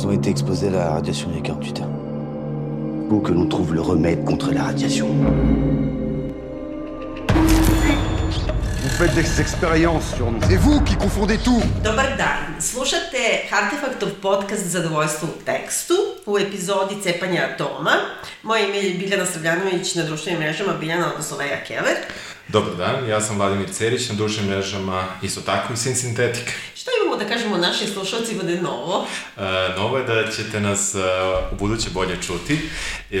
Ils 0.00 0.06
ont 0.06 0.12
été 0.12 0.30
exposés 0.30 0.68
à 0.68 0.70
la 0.70 0.90
radiation 0.90 1.28
il 1.32 1.38
y 1.38 1.40
a 1.40 1.42
48 1.42 1.80
heures. 1.80 1.88
Faut 3.10 3.18
que 3.18 3.32
l'on 3.32 3.48
trouve 3.48 3.74
le 3.74 3.80
remède 3.80 4.24
contre 4.24 4.52
la 4.52 4.62
radiation. 4.62 5.08
Vous 7.34 8.90
faites 8.96 9.12
des 9.16 9.40
expériences 9.40 10.14
sur 10.14 10.30
nous. 10.30 10.38
C'est 10.48 10.56
vous 10.56 10.80
qui 10.82 10.94
confondez 10.94 11.38
tout. 11.38 11.60
Dobar 11.82 12.16
dan, 12.16 12.60
slušate 12.60 13.50
Artefaktov 13.50 14.10
podcast 14.22 14.68
Zadovoljstvo 14.68 15.28
u 15.28 15.44
tekstu 15.44 15.94
u 16.26 16.38
epizodi 16.38 17.02
Cepanja 17.02 17.48
atoma. 17.52 17.96
Moje 18.42 18.68
ime 18.68 18.76
je 18.78 18.94
Biljana 18.94 19.26
Sravljanović 19.26 19.94
na 19.94 20.04
društvenim 20.04 20.40
mrežama 20.40 20.72
Biljana, 20.72 21.10
odnosno 21.10 21.36
Leja 21.36 21.64
Keller. 21.64 21.96
Dobar 22.48 22.76
dan, 22.76 23.08
ja 23.08 23.20
sam 23.20 23.36
Vladimir 23.36 23.68
Cerić, 23.72 24.08
na 24.08 24.14
društvenim 24.14 24.50
mrežama 24.50 25.04
isto 25.22 25.40
tako 25.40 25.72
i 25.72 25.76
Sin 25.76 25.94
Sintetik. 25.94 26.52
Da 27.18 27.24
kažemo 27.24 27.56
našim 27.56 27.88
slušalcima 27.88 28.42
da 28.42 28.50
je 28.50 28.62
novo? 28.62 29.06
E, 29.36 29.40
novo 29.76 29.98
je 29.98 30.04
da 30.04 30.30
ćete 30.32 30.60
nas 30.60 30.94
e, 30.94 30.98
u 31.52 31.56
buduće 31.56 31.90
bolje 31.90 32.16
čuti. 32.26 32.58
E, 33.10 33.18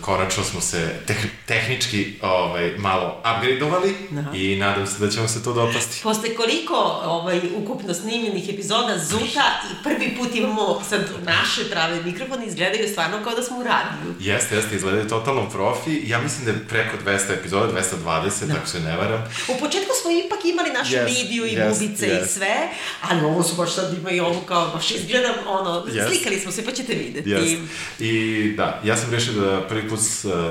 konačno 0.00 0.44
smo 0.44 0.60
se 0.60 0.88
teh, 1.06 1.16
tehnički 1.46 2.14
ovaj, 2.22 2.74
malo 2.78 3.22
upgradeovali 3.36 3.94
Da. 4.10 4.24
i 4.34 4.56
nadam 4.56 4.86
se 4.86 4.98
da 4.98 5.10
ćemo 5.10 5.28
se 5.28 5.44
to 5.44 5.52
dopasti. 5.52 6.00
Posle 6.02 6.34
koliko 6.34 6.74
ovaj, 7.04 7.40
ukupno 7.56 7.94
snimljenih 7.94 8.48
epizoda 8.48 8.98
Zuta 8.98 9.60
i 9.72 9.82
prvi 9.84 10.16
put 10.18 10.34
imamo 10.34 10.82
sad 10.88 11.00
naše 11.22 11.70
prave 11.70 12.02
mikrofone, 12.02 12.46
izgledaju 12.46 12.88
stvarno 12.88 13.24
kao 13.24 13.34
da 13.34 13.42
smo 13.42 13.58
u 13.58 13.62
radiju. 13.62 14.14
Jeste, 14.20 14.56
jeste, 14.56 14.76
izgledaju 14.76 15.08
totalno 15.08 15.50
profi. 15.50 16.02
Ja 16.04 16.18
mislim 16.20 16.44
da 16.44 16.50
je 16.50 16.68
preko 16.68 16.96
200 17.06 17.32
epizoda, 17.32 17.72
220, 18.06 18.46
da. 18.46 18.54
ako 18.54 18.66
se 18.66 18.80
ne 18.80 18.96
varam. 18.96 19.24
U 19.48 19.60
početku 19.60 19.90
smo 20.02 20.10
ipak 20.10 20.44
imali 20.44 20.70
našu 20.70 20.90
Yes, 20.94 21.06
vidiju 21.06 21.46
i 21.46 21.56
yes, 21.56 21.68
bubice 21.68 22.06
yes. 22.06 22.24
i 22.24 22.28
sve, 22.28 22.68
ali 23.10 23.20
ovo 23.22 23.42
su 23.42 23.54
baš 23.54 23.74
sad 23.74 23.94
ima 23.94 24.10
i 24.10 24.20
ovo 24.20 24.40
kao, 24.40 24.68
baš 24.68 24.90
izgledam, 24.90 25.34
ono, 25.48 25.84
Yes. 25.86 26.08
slikali 26.08 26.40
smo 26.40 26.52
se 26.52 26.64
pa 26.64 26.72
ćete 26.72 26.92
videti. 26.94 27.30
Yes. 27.30 27.66
I 28.00 28.12
da, 28.56 28.80
ja 28.84 28.96
sam 28.96 29.10
rešio 29.10 29.32
da 29.34 29.60
prvi 29.60 29.88
put 29.88 29.98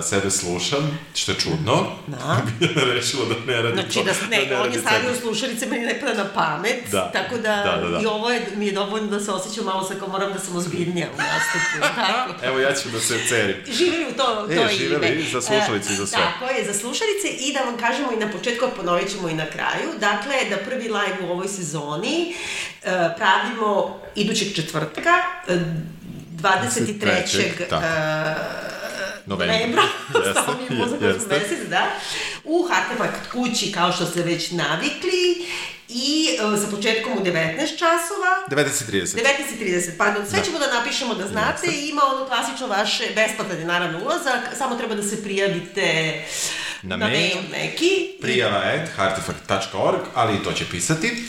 sebe 0.04 0.32
slušam, 0.32 1.00
što 1.14 1.32
je 1.32 1.38
čudno. 1.38 1.88
Da. 2.08 2.42
Biljana 2.60 2.94
rešila 2.94 3.26
da 3.26 3.54
ne 3.54 3.62
radi 3.62 3.74
Znači 3.76 3.94
to. 3.94 4.04
da, 4.04 4.12
ne, 4.30 4.44
on 4.46 4.64
radi 4.64 4.76
je 4.76 4.82
stavio 4.82 5.16
slušalice, 5.16 5.66
meni 5.66 5.86
ne 5.86 6.00
pada 6.00 6.14
na 6.14 6.30
pamet, 6.30 6.84
Da. 6.92 7.12
tako 7.12 7.38
da, 7.38 7.56
Da, 7.58 7.78
da, 7.78 7.90
da. 7.90 8.00
i 8.00 8.06
ovo 8.06 8.30
je, 8.30 8.48
mi 8.56 8.66
je 8.66 8.72
dovoljno 8.72 9.08
da 9.08 9.20
se 9.20 9.32
osjećam 9.32 9.66
malo 9.66 9.84
sa 9.84 9.96
kao 9.96 10.08
moram 10.08 10.34
da 10.34 10.40
sam 10.40 10.56
ozbiljnija 10.56 11.08
u 11.08 11.18
nastupu, 11.18 11.78
tako. 11.98 12.46
Evo 12.46 12.60
ja 12.60 12.74
ću 12.74 12.90
da 12.90 13.00
se 13.00 13.20
cerim. 13.30 13.56
Živeli 13.70 14.06
u 14.06 14.14
to, 14.14 14.48
E, 14.52 14.56
to 14.58 14.68
živeli 14.70 15.08
ime. 15.10 15.24
za 15.24 15.42
slušalice 15.42 15.94
i 15.94 15.98
za 15.98 16.08
sve. 16.08 16.20
E, 16.20 16.22
Tako 16.24 16.46
je, 16.48 16.66
za 16.66 16.74
slušalice 16.74 17.28
i 17.40 17.54
da 17.54 17.60
vam 17.60 17.78
kažemo 17.78 18.12
i 18.12 18.18
na 18.18 18.32
početku, 18.32 18.66
a 18.66 18.70
ponovit 18.70 19.12
ćemo 19.12 19.30
i 19.30 19.34
na 19.34 19.46
kraju. 19.46 19.90
Dakle, 20.00 20.36
da 20.50 20.58
prvi 20.60 20.84
live 20.84 21.18
u 21.24 21.32
ovoj 21.32 21.48
sezoni 21.48 22.16
e, 22.30 22.34
pravimo 23.18 24.02
idućeg 24.16 24.56
četvrtka, 24.56 25.10
e, 25.48 25.54
23. 26.32 27.00
23., 27.00 27.70
tako. 27.70 27.86
e, 27.86 28.36
Novembra. 29.26 29.54
novembra, 29.54 29.82
Jeste, 30.26 30.42
mi 30.60 30.76
je 30.76 30.82
mozak 30.82 31.02
jeste. 31.02 31.26
u 31.26 31.40
mesec, 31.40 31.70
da, 31.70 31.88
u 32.44 32.68
Artefakt 32.72 33.32
kući, 33.32 33.72
kao 33.72 33.92
što 33.92 34.06
ste 34.06 34.22
već 34.22 34.52
navikli, 34.52 35.46
i 35.90 36.30
e, 36.34 36.58
sa 36.58 36.76
početkom 36.76 37.14
u 37.14 37.22
19 37.22 37.34
časova, 37.70 38.32
19.30. 38.52 39.18
19.30, 39.60 39.98
pardon, 39.98 40.26
sve 40.28 40.40
Da. 40.40 40.46
ćemo 40.46 40.60
da 40.60 40.74
napišemo 40.74 41.16
da 41.16 41.28
znate 41.28 41.68
i 41.68 41.90
ima 41.90 42.02
ono 42.06 42.26
klasično 42.26 42.68
vaše, 42.68 43.04
besplatan 43.16 43.58
je 43.60 43.66
naravno 43.66 44.00
ulazak, 44.00 44.40
samo 44.58 44.76
treba 44.76 44.96
da 44.96 45.04
se 45.04 45.24
prijavite 45.24 46.22
Na 46.82 46.98
na 46.98 47.08
mail. 47.08 47.20
mail 47.20 47.38
neki. 47.54 48.18
Prijava 48.22 48.58
at 48.58 48.90
hartifact.org, 48.90 50.00
ali 50.16 50.36
i 50.36 50.44
to 50.44 50.52
će 50.52 50.66
pisati. 50.72 51.24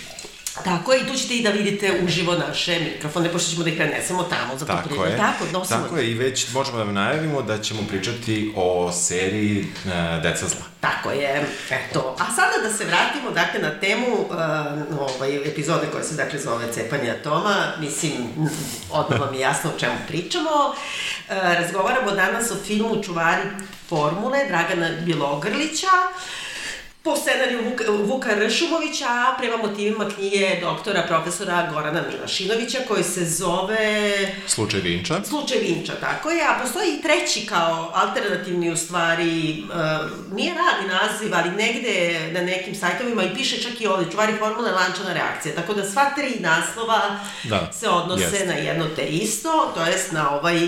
Tako 0.64 0.92
je, 0.92 1.00
i 1.00 1.06
tu 1.06 1.14
ćete 1.14 1.34
i 1.34 1.42
da 1.42 1.50
vidite 1.50 2.00
uživo 2.04 2.34
naše 2.34 2.80
mikrofone, 2.80 3.32
pošto 3.32 3.50
ćemo 3.50 3.64
da 3.64 3.70
ih 3.70 3.76
prenesemo 3.76 4.22
tamo 4.22 4.58
za 4.58 4.66
Tako 4.66 4.88
priliku. 4.88 5.06
je. 5.06 5.16
Tako, 5.16 5.44
nosimo. 5.52 5.80
Tako 5.80 5.96
je, 5.96 6.10
i 6.10 6.14
već 6.14 6.52
možemo 6.52 6.78
da 6.78 6.84
vam 6.84 6.94
najavimo 6.94 7.42
da 7.42 7.58
ćemo 7.58 7.80
pričati 7.88 8.52
o 8.56 8.92
seriji 8.92 9.60
uh, 9.60 10.22
Deca 10.22 10.46
zla. 10.48 10.60
Tako 10.80 11.10
je, 11.10 11.46
eto. 11.70 12.16
A 12.18 12.24
sada 12.34 12.68
da 12.68 12.76
se 12.76 12.84
vratimo, 12.84 13.30
dakle, 13.30 13.60
na 13.60 13.80
temu 13.80 14.06
uh, 14.06 14.30
ovaj, 15.00 15.36
epizode 15.36 15.86
koja 15.92 16.04
se, 16.04 16.14
dakle, 16.14 16.38
zove 16.38 16.72
Cepanje 16.72 17.10
atoma. 17.10 17.56
Mislim, 17.80 18.12
odmah 18.90 19.20
vam 19.20 19.34
je 19.34 19.40
jasno 19.40 19.70
o 19.76 19.78
čemu 19.78 19.94
pričamo. 20.08 20.50
Uh, 20.50 21.34
razgovaramo 21.36 22.10
danas 22.10 22.50
o 22.50 22.56
filmu 22.66 23.02
Čuvari 23.02 23.42
formule 23.88 24.38
Dragana 24.48 24.90
Bilogrlića, 25.04 25.86
po 27.02 27.16
scenariju 27.16 27.60
Vuka, 27.70 27.84
Vuka 27.90 28.30
Ršumovića, 28.46 29.04
a 29.04 29.34
prema 29.38 29.56
motivima 29.56 30.08
knjige 30.16 30.58
doktora 30.60 31.02
profesora 31.08 31.68
Gorana 31.72 32.02
Milašinovića, 32.12 32.78
koji 32.88 33.04
se 33.04 33.24
zove 33.24 34.10
Slučaj 34.46 34.80
Vinča. 34.80 35.20
Slučaj 35.24 35.58
Vinča, 35.58 35.92
tako 36.00 36.30
je, 36.30 36.42
a 36.44 36.58
postoji 36.62 36.88
i 36.92 37.02
treći 37.02 37.46
kao 37.46 37.92
alternativni 37.94 38.70
u 38.70 38.76
stvari, 38.76 39.62
uh, 39.68 39.76
nije 40.36 40.54
radni 40.54 40.94
naziv, 40.94 41.34
ali 41.34 41.50
negde 41.50 42.20
na 42.32 42.40
nekim 42.42 42.74
sajtovima 42.74 43.22
i 43.24 43.34
piše 43.34 43.62
čak 43.62 43.80
i 43.80 43.86
ovde, 43.86 44.10
čuvari 44.10 44.32
formule 44.38 44.70
lančana 44.70 45.12
reakcija, 45.12 45.54
tako 45.54 45.74
da 45.74 45.90
sva 45.90 46.10
tri 46.16 46.36
naslova 46.40 47.18
Da, 47.44 47.70
se 47.72 47.88
odnose 47.88 48.22
jeste. 48.22 48.46
na 48.46 48.52
jedno 48.54 48.86
te 48.96 49.06
isto, 49.06 49.72
to 49.74 49.84
jest 49.84 50.12
na 50.12 50.30
ovaj 50.30 50.60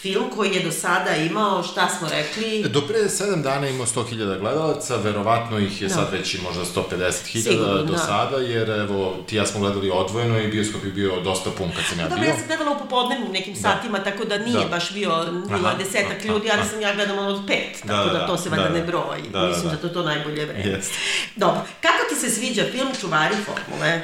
film 0.00 0.24
koji 0.36 0.50
je 0.54 0.62
do 0.62 0.72
sada 0.72 1.16
imao, 1.16 1.62
šta 1.62 1.88
smo 1.98 2.08
rekli, 2.08 2.62
Do 2.68 2.80
pre 2.80 2.98
7 2.98 3.42
dana 3.42 3.68
imao 3.68 3.86
100.000 3.86 4.38
gledalaca, 4.40 4.96
verovatno 4.96 5.58
ih 5.58 5.75
je 5.82 5.88
Da. 5.88 5.94
sad 5.94 6.12
već 6.12 6.34
i 6.34 6.38
možda 6.42 6.64
150.000 6.64 7.42
Sigurno, 7.42 7.74
do 7.74 7.92
da. 7.92 7.98
sada, 7.98 8.36
jer 8.36 8.70
evo, 8.70 9.16
ti 9.26 9.36
ja 9.36 9.46
smo 9.46 9.60
gledali 9.60 9.90
odvojeno 9.90 10.40
i 10.40 10.48
bioskop 10.48 10.84
je 10.84 10.90
bio 10.90 11.20
dosta 11.20 11.50
pun 11.50 11.70
kad 11.76 11.84
sam 11.88 11.98
ja 12.00 12.08
Dobro, 12.08 12.20
bio. 12.20 12.28
ja 12.30 12.36
sam 12.36 12.46
gledala 12.46 12.70
u 12.70 12.78
popodnevnim 12.78 13.32
nekim 13.32 13.56
satima, 13.56 13.98
tako 13.98 14.24
da 14.24 14.38
nije 14.38 14.60
Da. 14.60 14.68
baš 14.68 14.92
bio, 14.92 15.10
je 15.10 15.78
desetak 15.78 16.16
aha, 16.18 16.28
ljudi, 16.28 16.50
ali 16.52 16.68
sam 16.70 16.80
ja 16.80 16.94
gledala 16.94 17.22
od 17.28 17.40
pet, 17.46 17.76
Da, 17.84 17.94
tako 17.94 18.08
da, 18.08 18.18
da, 18.18 18.26
to 18.26 18.32
da, 18.32 18.38
se 18.38 18.48
valjda 18.48 18.68
da, 18.68 18.74
ne 18.74 18.80
da. 18.80 18.86
broji. 18.86 19.22
Da, 19.32 19.40
da, 19.40 19.46
Mislim 19.48 19.64
da. 19.64 19.76
da 19.76 19.82
to 19.82 19.88
to 19.88 20.02
najbolje 20.02 20.44
vreme. 20.44 20.70
Jeste. 20.70 20.94
Dobro, 21.36 21.60
kako 21.80 22.02
ti 22.08 22.20
se 22.20 22.30
sviđa 22.30 22.64
film 22.72 22.88
Čuvari 23.00 23.34
formule? 23.46 23.88
E, 23.88 24.02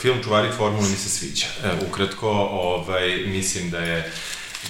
film 0.00 0.18
Čuvari 0.24 0.48
formule 0.56 0.88
mi 0.88 0.96
se 0.96 1.08
sviđa. 1.08 1.46
E, 1.64 1.68
ukratko, 1.88 2.28
ovaj, 2.52 3.16
mislim 3.26 3.70
da 3.70 3.78
je 3.78 4.12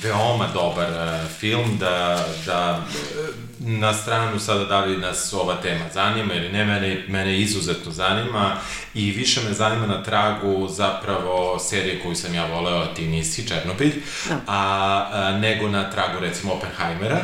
veoma 0.02 0.46
dobar 0.54 0.88
e, 0.88 1.28
film, 1.38 1.78
da, 1.78 2.26
da 2.46 2.82
e, 2.94 3.50
na 3.58 3.94
stranu 3.94 4.38
sada 4.38 4.64
da 4.64 4.80
li 4.80 4.96
nas 4.96 5.32
ova 5.32 5.56
tema 5.62 5.84
zanima 5.94 6.34
ili 6.34 6.48
ne, 6.48 6.64
mene, 6.64 7.04
mene 7.08 7.40
izuzetno 7.40 7.92
zanima 7.92 8.56
i 8.94 9.10
više 9.10 9.40
me 9.48 9.52
zanima 9.52 9.86
na 9.86 10.02
tragu 10.02 10.68
zapravo 10.68 11.58
serije 11.58 12.00
koju 12.02 12.14
sam 12.14 12.34
ja 12.34 12.46
voleo, 12.46 12.78
a 12.78 12.94
ti 12.94 13.06
nisi, 13.06 13.48
Černobilj, 13.48 13.92
Da. 14.28 14.34
a, 14.46 15.08
a 15.12 15.38
nego 15.38 15.68
na 15.68 15.90
tragu 15.90 16.20
recimo 16.20 16.52
Oppenheimera, 16.52 17.20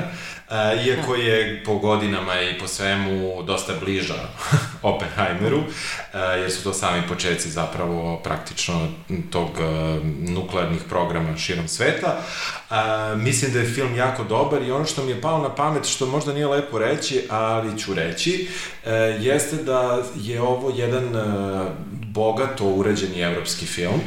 a, 0.48 0.74
iako 0.74 1.14
je 1.14 1.62
po 1.64 1.78
godinama 1.78 2.40
i 2.40 2.58
po 2.58 2.68
svemu 2.68 3.42
dosta 3.42 3.72
bliža 3.80 4.14
Oppenheimeru, 4.82 5.62
a, 6.12 6.18
jer 6.18 6.52
su 6.52 6.62
to 6.62 6.72
sami 6.72 7.02
početci 7.08 7.50
zapravo 7.50 8.16
praktično 8.24 8.88
tog 9.30 9.48
a, 9.60 9.98
nuklearnih 10.28 10.80
programa 10.88 11.36
širom 11.36 11.68
sveta. 11.68 12.22
Mislim 13.16 13.52
da 13.52 13.58
je 13.58 13.74
film 13.74 13.96
jako 13.96 14.24
dobar 14.24 14.62
i 14.62 14.70
ono 14.70 14.84
što 14.84 15.02
mi 15.02 15.10
je 15.10 15.20
palo 15.20 15.42
na 15.42 15.54
pamet, 15.54 15.84
što 15.84 16.06
možda 16.06 16.32
nije 16.32 16.46
lepo 16.46 16.78
reći, 16.78 17.26
ali 17.30 17.78
ću 17.78 17.94
reći, 17.94 18.48
jeste 19.20 19.56
da 19.56 20.02
je 20.16 20.40
ovo 20.40 20.72
jedan 20.76 21.08
bogato 22.02 22.64
urađeni 22.64 23.20
evropski 23.20 23.66
film 23.66 24.00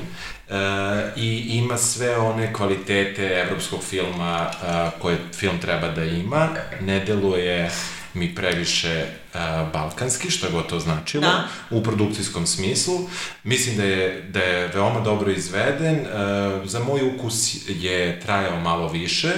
i 1.16 1.46
ima 1.50 1.78
sve 1.78 2.18
one 2.18 2.54
kvalitete 2.54 3.46
evropskog 3.48 3.84
filma 3.84 4.52
koje 5.00 5.18
film 5.34 5.60
treba 5.62 5.88
da 5.88 6.04
ima. 6.04 6.50
Ne 6.82 7.00
deluje 7.00 7.70
mi 8.14 8.36
previše 8.36 8.90
e, 8.90 9.06
balkanski, 9.74 10.32
što 10.32 10.52
god 10.52 10.68
to 10.68 10.80
značilo, 10.80 11.22
Da. 11.22 11.48
u 11.70 11.84
produkcijskom 11.84 12.46
smislu. 12.48 13.00
Mislim 13.44 13.78
da 13.78 13.84
je, 13.84 14.22
da 14.22 14.40
je 14.40 14.68
veoma 14.68 15.00
dobro 15.00 15.32
izveden. 15.32 15.96
E, 15.96 16.06
za 16.66 16.80
moj 16.80 17.02
ukus 17.16 17.56
je 17.68 18.20
trajao 18.20 18.60
malo 18.60 18.88
više, 18.88 19.32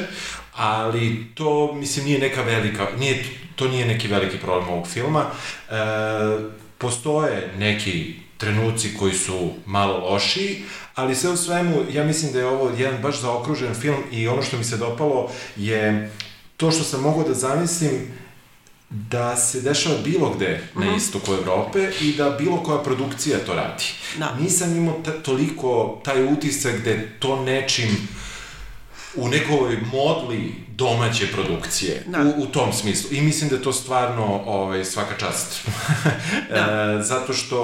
ali 0.53 1.25
to, 1.33 1.73
mislim, 1.73 2.05
nije 2.05 2.19
neka 2.19 2.41
velika, 2.41 2.87
nije, 2.99 3.23
to 3.55 3.67
nije 3.67 3.85
neki 3.85 4.07
veliki 4.07 4.37
problem 4.37 4.69
ovog 4.69 4.87
filma. 4.87 5.25
E, 5.69 5.73
postoje 6.77 7.51
neki 7.57 8.15
trenuci 8.41 8.97
koji 8.99 9.13
su 9.13 9.53
malo 9.65 9.97
lošiji, 9.97 10.63
ali 10.95 11.15
sve 11.15 11.29
u 11.29 11.37
svemu, 11.37 11.75
ja 11.93 12.03
mislim 12.03 12.31
da 12.33 12.39
je 12.39 12.45
ovo 12.45 12.71
jedan 12.77 13.01
baš 13.01 13.21
zaokružen 13.21 13.73
film 13.73 14.03
i 14.11 14.27
ono 14.27 14.41
što 14.41 14.57
mi 14.57 14.63
se 14.63 14.77
dopalo 14.77 15.31
je 15.55 16.11
to 16.57 16.71
što 16.71 16.83
sam 16.83 17.01
mogao 17.01 17.23
da 17.23 17.33
zamislim 17.33 18.07
da 18.89 19.35
se 19.35 19.61
dešava 19.61 19.95
bilo 20.03 20.29
gde 20.29 20.63
na 20.75 20.95
istoku 20.95 21.33
Evrope 21.33 21.91
i 22.01 22.13
da 22.13 22.29
bilo 22.29 22.63
koja 22.63 22.83
produkcija 22.83 23.37
to 23.45 23.53
radi. 23.53 23.83
Da. 24.17 24.35
Nisam 24.39 24.77
imao 24.77 25.01
toliko 25.23 26.01
taj 26.03 26.33
utisak 26.33 26.85
je 26.85 27.15
to 27.19 27.43
nečim 27.43 28.07
u 29.15 29.27
nekoj 29.27 29.77
modli 29.93 30.55
domaće 30.67 31.27
produkcije, 31.27 32.03
Da. 32.07 32.19
u, 32.19 32.43
u 32.43 32.45
tom 32.45 32.73
smislu. 32.73 33.09
I 33.11 33.21
mislim 33.21 33.49
da 33.49 33.55
je 33.55 33.61
to 33.63 33.73
stvarno 33.73 34.41
ovaj, 34.45 34.85
svaka 34.85 35.17
čast. 35.17 35.67
Da. 36.49 36.95
e, 36.99 37.03
zato 37.03 37.33
što 37.33 37.57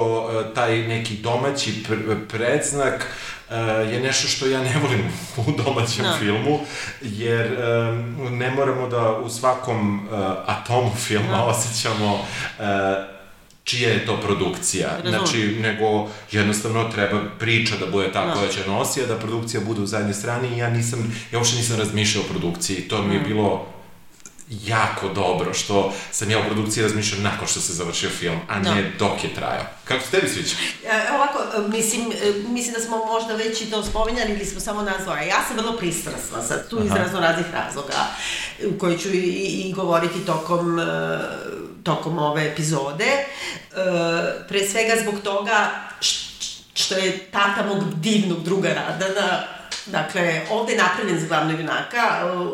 e, 0.50 0.54
taj 0.54 0.78
neki 0.78 1.14
domaći 1.16 1.84
pr 1.88 1.94
predznak 2.28 3.06
e, 3.50 3.54
je 3.92 4.00
nešto 4.00 4.28
što 4.28 4.46
ja 4.46 4.60
ne 4.60 4.74
volim 4.82 5.00
u 5.46 5.62
domaćem 5.64 6.04
Da. 6.04 6.16
filmu, 6.18 6.60
jer 7.02 7.46
e, 7.46 7.92
ne 8.30 8.50
moramo 8.50 8.88
da 8.88 9.12
u 9.12 9.30
svakom 9.30 10.08
e, 10.12 10.16
atomu 10.46 10.90
filma 10.96 11.28
Da. 11.36 11.44
osjećamo 11.44 12.18
e, 12.58 13.17
čija 13.68 13.90
je 13.90 14.06
to 14.06 14.16
produkcija. 14.16 14.88
Razumem. 14.94 15.12
Znači, 15.12 15.38
nego 15.60 15.86
jednostavno 16.32 16.84
treba 16.84 17.20
priča 17.38 17.74
da 17.76 17.86
bude 17.86 18.12
ta 18.12 18.26
Da. 18.26 18.32
koja 18.32 18.48
će 18.48 18.66
nosi, 18.66 19.02
a 19.02 19.06
da 19.06 19.16
produkcija 19.16 19.60
bude 19.60 19.80
u 19.80 19.86
zadnjoj 19.86 20.14
strani 20.14 20.48
i 20.48 20.58
ja 20.58 20.70
nisam, 20.70 20.98
ja 21.32 21.38
uopšte 21.38 21.56
nisam 21.56 21.76
razmišljao 21.78 22.24
o 22.24 22.28
produkciji. 22.28 22.76
To 22.80 23.02
mi 23.02 23.08
Mm. 23.08 23.12
je 23.12 23.20
bilo 23.20 23.66
jako 24.66 25.08
dobro 25.08 25.54
što 25.54 25.76
sam 26.12 26.30
ja 26.30 26.38
o 26.38 26.44
produkciji 26.44 26.82
razmišljao 26.82 27.22
nakon 27.22 27.48
što 27.48 27.60
se 27.60 27.72
završio 27.72 28.10
film, 28.10 28.38
a 28.48 28.60
Da. 28.60 28.74
ne 28.74 28.92
dok 28.98 29.24
je 29.24 29.34
trajao. 29.34 29.64
Kako 29.84 30.04
se 30.04 30.10
tebi 30.10 30.28
sviđa? 30.28 30.54
E, 30.84 31.12
ovako, 31.14 31.38
e, 31.56 31.68
mislim, 31.68 32.02
e, 32.02 32.32
mislim 32.48 32.74
da 32.74 32.80
smo 32.80 32.96
možda 32.96 33.34
već 33.34 33.60
i 33.60 33.66
to 33.66 33.82
spominjali 33.84 34.32
ili 34.32 34.44
smo 34.44 34.60
samo 34.60 34.82
nazvali. 34.82 35.26
Ja 35.26 35.44
sam 35.48 35.56
vrlo 35.56 35.76
pristrasna 35.78 36.42
sad, 36.42 36.68
tu 36.70 36.84
iz 36.84 36.90
razno 36.92 37.20
raznih 37.20 37.46
razloga, 37.52 37.94
koji 38.78 38.98
ću 38.98 39.08
i, 39.08 39.18
i 39.18 39.72
govoriti 39.72 40.18
tokom, 40.26 40.78
e, 40.78 40.84
tokom 41.82 42.18
ove 42.18 42.52
epizode. 42.52 43.04
E, 43.04 43.24
pre 44.48 44.68
svega 44.68 44.94
zbog 45.02 45.14
toga 45.24 45.70
što 46.74 46.94
je 46.94 47.18
tata 47.18 47.66
mog 47.66 47.94
divnog 47.94 48.42
druga 48.42 48.68
Radana, 48.68 49.58
Dakle, 49.92 50.42
ovde 50.50 50.72
je 50.72 50.78
napravljen 50.78 51.20
za 51.20 51.26
glavnog 51.26 51.60
junaka, 51.60 52.02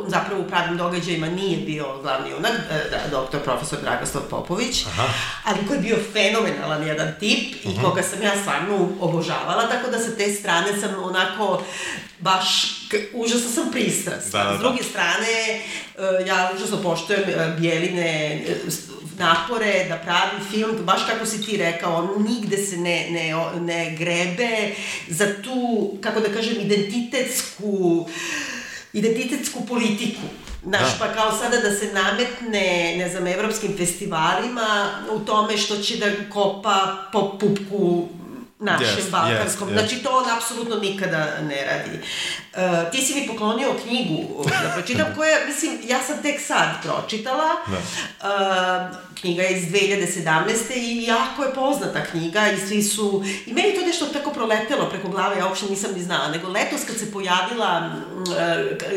zapravo 0.09 0.43
u 0.43 0.49
pravim 0.49 0.77
događajima 0.77 1.27
nije 1.27 1.59
bio 1.59 1.99
glavni 2.03 2.31
junak, 2.31 2.53
e, 2.71 2.91
da, 2.91 3.11
doktor 3.11 3.41
profesor 3.41 3.79
Dragoslav 3.83 4.23
Popović, 4.31 4.87
Aha. 4.87 5.07
ali 5.45 5.67
koji 5.69 5.77
je 5.77 5.83
bio 5.83 5.97
fenomenalan 6.13 6.87
jedan 6.87 7.13
tip 7.21 7.55
i 7.65 7.81
koga 7.83 8.03
sam 8.03 8.23
ja 8.23 8.33
stvarno 8.41 8.89
obožavala, 9.01 9.69
tako 9.69 9.91
da 9.91 9.99
sa 9.99 10.17
te 10.17 10.33
strane 10.33 10.81
sam 10.81 11.03
onako 11.03 11.63
baš 12.19 12.45
užasno 13.13 13.51
sam 13.51 13.71
pristrasna. 13.73 14.39
Da, 14.39 14.45
da, 14.45 14.51
da. 14.51 14.57
S 14.57 14.61
druge 14.61 14.83
strane, 14.83 15.61
e, 15.99 16.27
ja 16.27 16.53
užasno 16.57 16.83
poštujem 16.83 17.23
e, 17.27 17.57
Bijeline 17.59 18.41
napore 19.19 19.87
da 19.89 19.97
pravi 19.97 20.45
film, 20.51 20.77
baš 20.85 21.07
kako 21.07 21.27
si 21.27 21.43
ti 21.43 21.57
rekao, 21.57 21.95
on 21.95 22.25
nigde 22.29 22.57
se 22.57 22.77
ne, 22.77 23.09
ne, 23.11 23.35
ne 23.61 23.97
grebe 23.99 24.75
za 25.09 25.43
tu, 25.43 25.91
kako 26.01 26.21
da 26.21 26.29
kažem, 26.29 26.61
identitetsku 26.61 28.09
identitetsku 28.95 29.67
politiku. 29.67 30.23
Znaš, 30.67 30.99
Da. 30.99 31.07
pa 31.07 31.15
kao 31.15 31.33
sada 31.33 31.57
da 31.57 31.77
se 31.77 31.93
nametne, 31.93 32.95
ne 32.97 33.09
znam, 33.09 33.27
evropskim 33.27 33.77
festivalima 33.77 34.91
u 35.13 35.19
tome 35.19 35.57
što 35.57 35.77
će 35.77 35.97
da 35.97 36.07
kopa 36.31 37.09
po 37.13 37.39
pupku 37.39 38.09
našem 38.61 38.97
Jest, 38.97 39.11
balkanskom. 39.11 39.69
jest, 39.69 39.81
jest. 39.81 39.91
Znači, 39.91 40.05
to 40.05 40.17
on 40.17 40.31
apsolutno 40.31 40.77
nikada 40.77 41.27
ne 41.43 41.65
radi. 41.65 41.99
Uh, 41.99 42.91
ti 42.93 43.03
si 43.03 43.21
mi 43.21 43.27
poklonio 43.27 43.75
knjigu 43.83 44.45
da 44.45 44.71
pročitam, 44.75 45.07
koja, 45.17 45.47
mislim, 45.47 45.79
ja 45.85 46.03
sam 46.03 46.23
tek 46.23 46.41
sad 46.41 46.69
pročitala. 46.83 47.51
Da. 47.67 47.79
Uh, 48.29 49.14
knjiga 49.25 49.43
je 49.43 49.59
iz 49.59 49.65
2017. 49.69 50.77
i 50.77 51.05
jako 51.05 51.45
je 51.45 51.55
poznata 51.55 52.05
knjiga 52.11 52.49
i 52.49 52.67
svi 52.67 52.83
su... 52.83 53.25
I 53.47 53.53
meni 53.53 53.75
to 53.75 53.87
nešto 53.87 54.07
tako 54.07 54.31
proletelo 54.31 54.89
preko 54.91 55.09
glave, 55.09 55.39
ja 55.39 55.47
uopšte 55.47 55.67
nisam 55.71 55.91
ni 55.95 56.03
znala, 56.03 56.29
nego 56.29 56.49
letos 56.49 56.81
kad 56.87 56.99
se 56.99 57.13
pojavila 57.13 57.81
mm, 57.81 58.23
uh, 58.23 58.29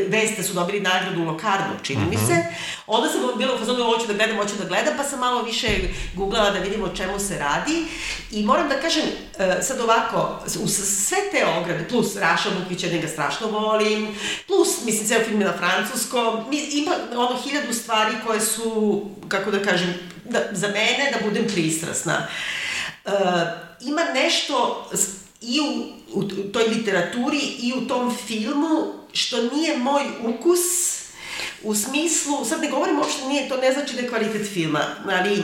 vest 0.07 0.37
da 0.37 0.43
su 0.43 0.53
dobili 0.53 0.79
nagradu 0.79 1.21
u 1.21 1.25
Lokarnu, 1.25 1.73
čini 1.83 2.05
mi 2.09 2.17
se, 2.17 2.45
onda 2.87 3.09
sam 3.09 3.21
bila 3.37 3.55
u 3.55 3.57
fazonu, 3.57 3.83
hoću 3.83 4.07
da 4.07 4.13
gledam, 4.13 4.37
hoću 4.37 4.55
da 4.55 4.65
gledam, 4.65 4.93
pa 4.97 5.03
sam 5.03 5.19
malo 5.19 5.43
više 5.43 5.67
googlala 6.15 6.49
da 6.49 6.59
vidim 6.59 6.83
o 6.83 6.95
čemu 6.95 7.19
se 7.19 7.39
radi 7.39 7.85
i 8.31 8.43
moram 8.43 8.69
da 8.69 8.81
kažem, 8.81 9.03
uh, 9.03 9.45
sad 9.61 9.79
ovako, 9.81 10.39
uz 10.63 10.71
sve 11.07 11.17
te 11.31 11.45
ograde, 11.61 11.87
plus 11.89 12.15
Raša 12.15 12.49
Bukvića, 12.59 12.87
njega 12.87 13.07
strašno 13.07 13.47
volim, 13.47 14.07
plus, 14.47 14.85
mislim, 14.85 15.07
ceo 15.07 15.23
film 15.23 15.41
je 15.41 15.47
na 15.47 15.57
francuskom, 15.57 16.45
ima 16.71 16.91
ono 17.15 17.41
hiljadu 17.43 17.73
stvari 17.73 18.11
koje 18.25 18.41
su, 18.41 19.01
kako 19.27 19.51
da 19.51 19.63
kažem, 19.63 19.93
da, 20.29 20.39
za 20.51 20.67
mene 20.67 21.11
da 21.11 21.27
budem 21.27 21.47
pristrasna. 21.47 22.27
Uh, 23.05 23.13
ima 23.81 24.01
nešto 24.13 24.89
i 25.41 25.59
u, 25.59 25.83
u 26.13 26.23
toj 26.51 26.63
literaturi 26.63 27.41
i 27.59 27.73
u 27.73 27.87
tom 27.87 28.17
filmu 28.27 28.93
što 29.13 29.41
nije 29.41 29.77
moj 29.77 30.03
ukus 30.23 30.59
u 31.63 31.75
smislu, 31.75 32.45
sad 32.45 32.61
ne 32.61 32.69
govorim 32.69 32.99
uopšte 32.99 33.25
nije, 33.25 33.49
to 33.49 33.57
ne 33.57 33.73
znači 33.73 33.95
da 33.95 34.01
je 34.01 34.09
kvalitet 34.09 34.53
filma, 34.53 34.81
ali 35.09 35.43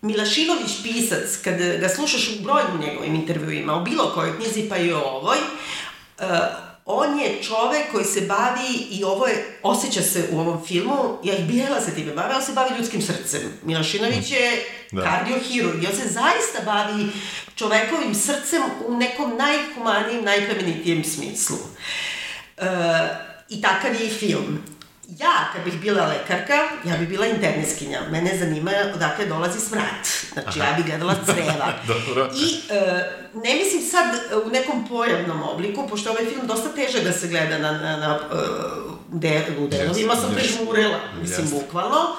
Milašinović 0.00 0.70
pisac, 0.82 1.36
kad 1.44 1.54
ga 1.80 1.88
slušaš 1.88 2.28
u 2.28 2.42
brojnim 2.42 2.80
njegovim 2.80 3.14
intervjuima, 3.14 3.74
o 3.74 3.80
bilo 3.80 4.12
kojoj 4.14 4.36
knjizi 4.36 4.68
pa 4.68 4.76
i 4.76 4.92
o 4.92 5.00
ovoj, 5.00 5.38
uh, 5.38 6.26
on 6.90 7.18
je 7.18 7.42
čovek 7.42 7.92
koji 7.92 8.04
se 8.04 8.20
bavi, 8.20 8.86
i 8.90 9.04
ovo 9.04 9.26
je, 9.26 9.58
osjeća 9.62 10.02
se 10.02 10.28
u 10.32 10.40
ovom 10.40 10.66
filmu, 10.66 11.18
ja 11.24 11.36
i 11.36 11.42
Bijela 11.42 11.80
se 11.80 11.94
time 11.94 12.12
bavi, 12.12 12.34
on 12.34 12.42
se 12.42 12.52
bavi 12.52 12.78
ljudskim 12.78 13.02
srcem. 13.02 13.40
Milašinović 13.62 14.30
je 14.30 14.64
Da. 14.92 15.00
da. 15.00 15.10
kardiohirurg 15.10 15.82
i 15.82 15.86
on 15.86 15.96
se 15.96 16.08
zaista 16.08 16.62
bavi 16.64 17.06
čovekovim 17.54 18.14
srcem 18.14 18.62
u 18.86 18.96
nekom 18.96 19.32
najhumanijem, 19.36 20.24
najplemenitijem 20.24 21.04
smislu. 21.04 21.56
Uh, 21.56 22.64
I 23.48 23.60
takav 23.62 23.94
je 23.94 24.06
i 24.06 24.10
film. 24.10 24.58
Ja, 25.08 25.48
kad 25.52 25.64
bih 25.64 25.80
bila 25.80 26.06
lekarka, 26.06 26.54
ja 26.84 26.96
bih 26.96 27.08
bila 27.08 27.26
interniskinja. 27.26 28.00
Mene 28.10 28.38
zanima 28.38 28.70
odakle 28.94 29.26
dolazi 29.26 29.60
smrad. 29.60 29.84
Znači, 30.32 30.58
ja 30.58 30.74
bih 30.76 30.86
gledala 30.86 31.14
creva. 31.24 31.72
Dobro. 31.92 32.30
I 32.36 32.74
e, 32.74 33.10
ne 33.34 33.54
mislim 33.54 33.82
sad 33.82 34.06
u 34.46 34.50
nekom 34.50 34.88
pojavnom 34.88 35.42
obliku, 35.42 35.88
pošto 35.88 36.10
ovaj 36.10 36.24
film 36.24 36.46
dosta 36.46 36.68
teže 36.68 37.00
da 37.00 37.12
se 37.12 37.28
gleda 37.28 37.58
na, 37.58 37.72
na, 37.72 37.96
na 37.96 38.18
e, 38.32 38.36
de, 39.12 39.46
u 39.58 39.68
delovima, 39.68 40.16
sam 40.16 40.30
yes. 40.30 40.34
prežmurela, 40.34 40.98
mislim, 41.20 41.46
Yes. 41.46 41.50
bukvalno. 41.50 42.16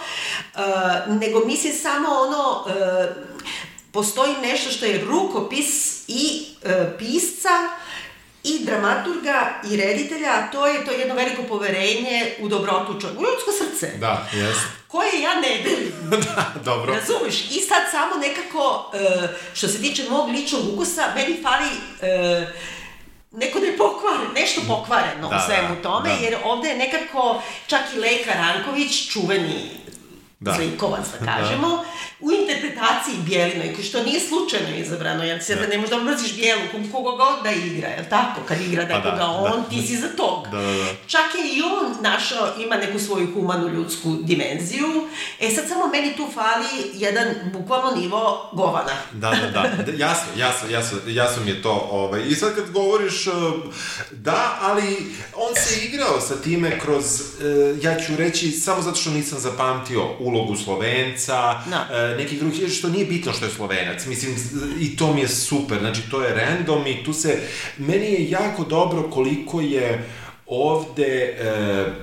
E, 0.56 0.60
nego 1.08 1.46
mislim 1.46 1.74
samo 1.74 2.08
ono, 2.10 2.76
e, 2.80 3.08
postoji 3.92 4.34
nešto 4.42 4.72
što 4.72 4.86
je 4.86 5.06
rukopis 5.06 6.04
i 6.08 6.46
e, 6.64 6.98
pisca 6.98 7.50
i 8.44 8.66
dramaturga 8.66 9.54
i 9.72 9.78
reditelja, 9.78 10.30
a 10.30 10.52
to 10.52 10.68
je 10.68 10.86
to 10.86 10.92
jedno 10.92 11.16
veliko 11.16 11.44
poverenje 11.44 12.36
u 12.40 12.48
dobrotu 12.48 13.02
čovjeka, 13.02 13.20
u 13.20 13.24
ljudsko 13.24 13.52
srce, 13.52 13.98
Da, 13.98 14.28
jes. 14.34 14.58
koje 14.88 15.22
ja 15.22 15.36
ne 15.36 15.64
delim. 15.64 15.94
da, 16.36 16.54
dobro. 16.66 16.94
Razumeš? 16.94 17.52
I 17.52 17.60
sad 17.60 17.82
samo 17.92 18.16
nekako, 18.16 18.92
e, 18.94 19.28
što 19.54 19.68
se 19.68 19.82
tiče 19.82 20.04
mog 20.10 20.30
ličnog 20.30 20.62
ukusa, 20.74 21.08
meni 21.16 21.42
fali 21.44 21.70
e, 22.02 22.48
neko 23.32 23.60
da 23.60 23.66
je 23.66 23.78
pokvaren, 23.78 24.28
nešto 24.36 24.62
pokvareno 24.68 25.30
Da, 25.30 25.38
u 25.38 25.40
svemu 25.46 25.76
da, 25.76 25.82
tome, 25.82 26.10
da. 26.10 26.16
jer 26.26 26.38
ovde 26.44 26.70
je 26.70 26.78
nekako 26.78 27.42
čak 27.68 27.82
i 27.96 28.00
Leka 28.00 28.32
Ranković, 28.34 29.12
čuveni 29.12 29.70
Da. 30.40 30.52
da. 30.52 30.58
zlikovac, 30.58 31.06
da 31.20 31.26
kažemo, 31.26 31.84
u 32.20 32.32
interpretaciji 32.32 33.16
Bjelinoj, 33.26 33.74
koji 33.74 33.86
što 33.86 34.04
nije 34.04 34.20
slučajno 34.20 34.78
izabrano, 34.78 35.24
jer 35.24 35.44
se 35.44 35.56
da. 35.56 35.68
ne 35.68 35.78
možda 35.78 36.04
mrziš 36.04 36.36
Bijelu, 36.36 36.62
kog- 36.72 36.92
koga 36.92 37.12
god 37.12 37.44
da 37.44 37.52
igra, 37.52 37.88
jel 37.88 38.06
tako? 38.10 38.42
Kad 38.48 38.62
igra 38.62 38.82
Pa 38.82 38.88
da, 38.88 38.98
nekoga 38.98 39.18
da. 39.18 39.32
on, 39.32 39.64
ti 39.70 39.88
si 39.88 39.98
za 39.98 40.08
tog. 40.18 40.48
Da, 40.52 40.58
da, 40.58 40.72
da. 40.74 40.86
Čak 41.08 41.36
je 41.36 41.58
i 41.58 41.62
on 41.62 42.04
našao, 42.04 42.48
ima 42.60 42.76
neku 42.76 43.00
svoju 43.00 43.34
humanu 43.34 43.68
ljudsku 43.70 44.16
dimenziju. 44.22 44.88
E 45.40 45.50
sad 45.50 45.68
samo 45.68 45.88
meni 45.88 46.16
tu 46.18 46.28
fali 46.34 46.92
jedan 46.94 47.28
bukvalno 47.54 47.92
nivo 48.02 48.50
govana. 48.54 48.94
Da, 49.12 49.30
da, 49.30 49.62
da, 49.62 49.84
da, 49.84 49.92
jasno, 49.98 50.28
jasno, 50.38 50.70
jasno, 50.70 50.98
jasno 51.08 51.44
mi 51.44 51.52
je 51.52 51.62
to, 51.62 51.88
ovaj, 51.92 52.22
i 52.28 52.36
sad 52.36 52.56
kad 52.56 52.72
govoriš, 52.72 53.28
uh, 53.28 53.34
da, 54.12 54.58
ali 54.62 54.98
on 55.36 55.56
se 55.56 55.86
igrao 55.86 56.22
sa 56.22 56.36
time 56.42 56.80
kroz, 56.80 57.06
uh, 57.06 57.84
ja 57.84 58.00
ću 58.00 58.16
reći, 58.16 58.52
samo 58.52 58.82
zato 58.82 58.96
što 58.98 59.10
nisam 59.10 59.40
zapamtio 59.40 60.02
ulogu 60.30 60.56
Slovenca, 60.56 61.62
Da. 61.70 61.88
uh, 62.12 62.18
nekih 62.18 62.40
drugih, 62.40 62.72
što 62.74 62.90
nije 62.90 63.06
bitno 63.06 63.34
što 63.34 63.46
je 63.46 63.52
Slovenac, 63.52 64.06
mislim, 64.06 64.36
i 64.80 64.98
to 64.98 65.14
mi 65.14 65.22
je 65.22 65.28
super, 65.28 65.80
znači, 65.80 66.02
to 66.12 66.22
je 66.22 66.36
random 66.36 66.88
i 66.88 67.04
tu 67.04 67.14
se, 67.14 67.40
meni 67.78 68.06
je 68.06 68.30
jako 68.30 68.64
dobro 68.64 69.10
koliko 69.10 69.62
je 69.62 70.10
ovde 70.48 71.38
uh, 71.42 71.94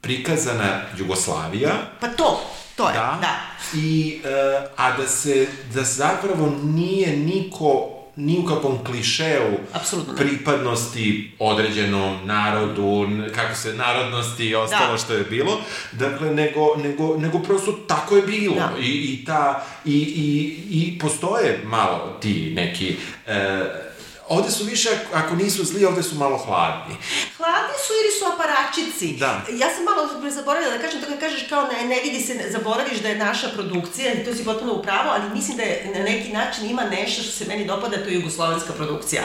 prikazana 0.00 0.80
Jugoslavija, 0.98 1.72
Pa 2.00 2.08
to, 2.08 2.40
to 2.76 2.88
je, 2.88 2.94
da. 2.94 3.18
da. 3.20 3.36
I, 3.78 4.20
e, 4.24 4.28
a 4.76 4.96
da 4.96 5.08
se, 5.08 5.46
da 5.74 5.82
zapravo 5.82 6.52
nije 6.62 7.16
niko 7.16 7.95
ni 8.16 8.38
u 8.38 8.44
kakvom 8.44 8.84
klišeu 8.84 9.52
Apsolutno 9.72 10.12
ne. 10.12 10.18
pripadnosti 10.18 11.32
određenom 11.38 12.18
narodu, 12.24 13.08
kako 13.34 13.54
se 13.56 13.74
narodnosti 13.74 14.46
i 14.46 14.54
ostalo 14.54 14.92
Da. 14.92 14.98
što 14.98 15.14
je 15.14 15.24
bilo, 15.24 15.60
dakle, 15.92 16.34
nego, 16.34 16.76
nego, 16.76 17.16
nego 17.18 17.38
prosto 17.38 17.72
tako 17.72 18.16
je 18.16 18.22
bilo. 18.22 18.54
Da. 18.54 18.72
I, 18.80 18.90
i, 18.90 19.24
ta, 19.24 19.64
i, 19.84 19.92
i, 19.94 20.56
I 20.70 20.98
postoje 20.98 21.60
malo 21.64 22.18
ti 22.20 22.52
neki 22.56 22.96
e, 23.26 23.85
ovde 24.28 24.50
su 24.50 24.64
više, 24.64 24.88
ako 25.14 25.34
nisu 25.34 25.64
zli, 25.64 25.84
ovde 25.84 26.02
su 26.02 26.14
malo 26.14 26.38
hladni. 26.38 26.96
Hladni 27.36 27.76
su 27.86 27.92
ili 28.02 28.12
su 28.18 28.24
aparačici. 28.34 29.16
Da. 29.16 29.42
Ja 29.52 29.68
sam 29.74 29.84
malo 29.84 30.30
zaboravila 30.30 30.76
da 30.76 30.82
kažem, 30.82 31.00
to 31.00 31.06
kad 31.06 31.20
kažeš 31.20 31.48
kao 31.48 31.68
ne, 31.72 31.86
ne 31.86 32.00
vidi 32.00 32.20
se, 32.20 32.50
zaboraviš 32.50 32.98
da 32.98 33.08
je 33.08 33.18
naša 33.18 33.48
produkcija, 33.48 34.12
i 34.12 34.24
to 34.24 34.34
si 34.34 34.44
potpuno 34.44 34.72
u 34.72 34.82
pravu, 34.82 35.08
ali 35.10 35.34
mislim 35.34 35.56
da 35.56 35.62
je 35.62 35.92
na 35.94 36.02
neki 36.04 36.32
način 36.32 36.70
ima 36.70 36.84
nešto 36.84 37.22
što 37.22 37.32
se 37.32 37.44
meni 37.44 37.64
dopada, 37.64 37.96
to 38.04 38.08
je 38.08 38.14
jugoslovenska 38.14 38.72
produkcija. 38.72 39.22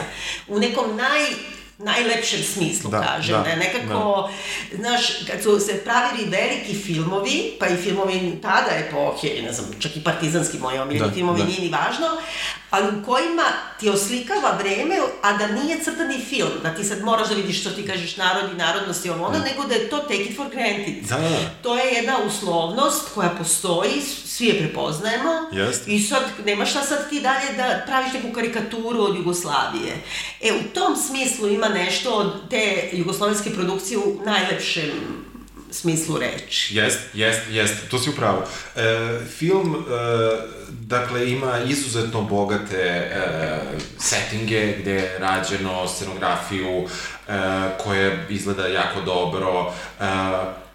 U 0.48 0.58
nekom 0.58 0.96
naj 0.96 1.26
najlepšem 1.78 2.42
smislu, 2.42 2.90
Da, 2.90 3.00
kažem, 3.00 3.36
da, 3.36 3.42
da, 3.42 3.50
je 3.50 3.56
nekako, 3.56 4.30
znaš, 4.74 5.00
kad 5.26 5.42
su 5.42 5.60
se 5.60 5.84
pravili 5.84 6.30
veliki 6.30 6.74
filmovi, 6.74 7.56
pa 7.60 7.66
i 7.66 7.76
filmovi 7.76 8.38
tada 8.42 8.70
epohe, 8.70 9.42
ne 9.42 9.52
znam, 9.52 9.66
čak 9.80 9.96
i 9.96 10.04
partizanski 10.04 10.58
moji 10.58 10.78
omiljeni 10.78 11.08
Da, 11.08 11.14
filmovi, 11.14 11.40
da. 11.40 11.46
nije 11.46 11.60
ni 11.60 11.68
važno, 11.68 12.06
ali 12.72 12.98
u 12.98 13.04
kojima 13.04 13.42
ti 13.80 13.88
oslikava 13.88 14.58
vreme, 14.58 14.96
a 15.22 15.32
da 15.32 15.46
nije 15.46 15.84
crtani 15.84 16.18
film, 16.28 16.50
da 16.62 16.74
ti 16.74 16.84
sad 16.84 17.02
moraš 17.02 17.28
da 17.28 17.34
vidiš 17.34 17.60
što 17.60 17.70
ti 17.70 17.86
kažeš 17.86 18.16
narod 18.16 18.52
i 18.52 18.56
narodnost 18.56 19.06
i 19.06 19.10
ovo 19.10 19.24
ono, 19.24 19.38
nego 19.38 19.64
da 19.64 19.74
je 19.74 19.90
to 19.90 19.98
take 19.98 20.22
it 20.22 20.36
for 20.36 20.46
granted. 20.50 20.94
Da, 21.08 21.16
da, 21.16 21.28
da. 21.28 21.50
To 21.62 21.78
je 21.78 21.92
jedna 21.92 22.18
uslovnost 22.26 23.08
koja 23.14 23.30
postoji, 23.30 24.00
svi 24.26 24.46
je 24.46 24.58
prepoznajemo. 24.58 25.30
Jest. 25.52 25.88
I 25.88 26.00
sad, 26.00 26.22
nema 26.44 26.66
šta 26.66 26.82
sad 26.82 27.10
ti 27.10 27.20
dalje 27.20 27.52
da 27.56 27.82
praviš 27.86 28.12
neku 28.12 28.32
karikaturu 28.32 29.02
od 29.02 29.16
Jugoslavije. 29.16 29.92
E, 30.40 30.52
u 30.52 30.74
tom 30.74 30.96
smislu 30.96 31.48
ima 31.48 31.68
nešto 31.68 32.14
od 32.14 32.48
te 32.50 32.88
jugoslovenske 32.92 33.50
produkcije 33.50 33.98
u 33.98 34.16
najlepšem 34.24 35.31
smislu 35.72 36.18
reči. 36.18 36.76
Jest, 36.76 36.98
jest, 37.14 37.40
jest, 37.50 37.74
to 37.90 37.98
si 37.98 38.10
upravo. 38.10 38.42
E, 38.76 39.18
film, 39.38 39.74
e, 39.74 40.62
dakle, 40.70 41.30
ima 41.30 41.58
izuzetno 41.58 42.22
bogate 42.22 42.82
e, 42.82 43.60
settinge 43.98 44.76
gde 44.80 44.90
je 44.90 45.18
rađeno 45.18 45.88
scenografiju 45.88 46.86
e, 47.28 47.32
koja 47.84 48.28
izgleda 48.28 48.66
jako 48.66 49.00
dobro. 49.00 49.72
E, 50.00 50.04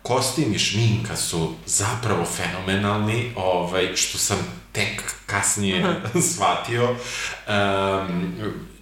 kostim 0.02 0.54
i 0.54 0.60
šminka 0.60 1.16
su 1.16 1.54
zapravo 1.66 2.26
fenomenalni, 2.26 3.32
ovaj, 3.36 3.96
što 3.96 4.18
sam 4.18 4.38
tek 4.72 5.04
kasnije 5.26 5.86
shvatio. 6.34 6.90
Um, 6.90 8.34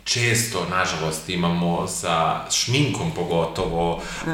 često, 0.05 0.65
nažalost, 0.69 1.29
imamo 1.29 1.88
sa 1.88 2.45
šminkom 2.51 3.12
pogotovo 3.12 4.01
e, 4.01 4.29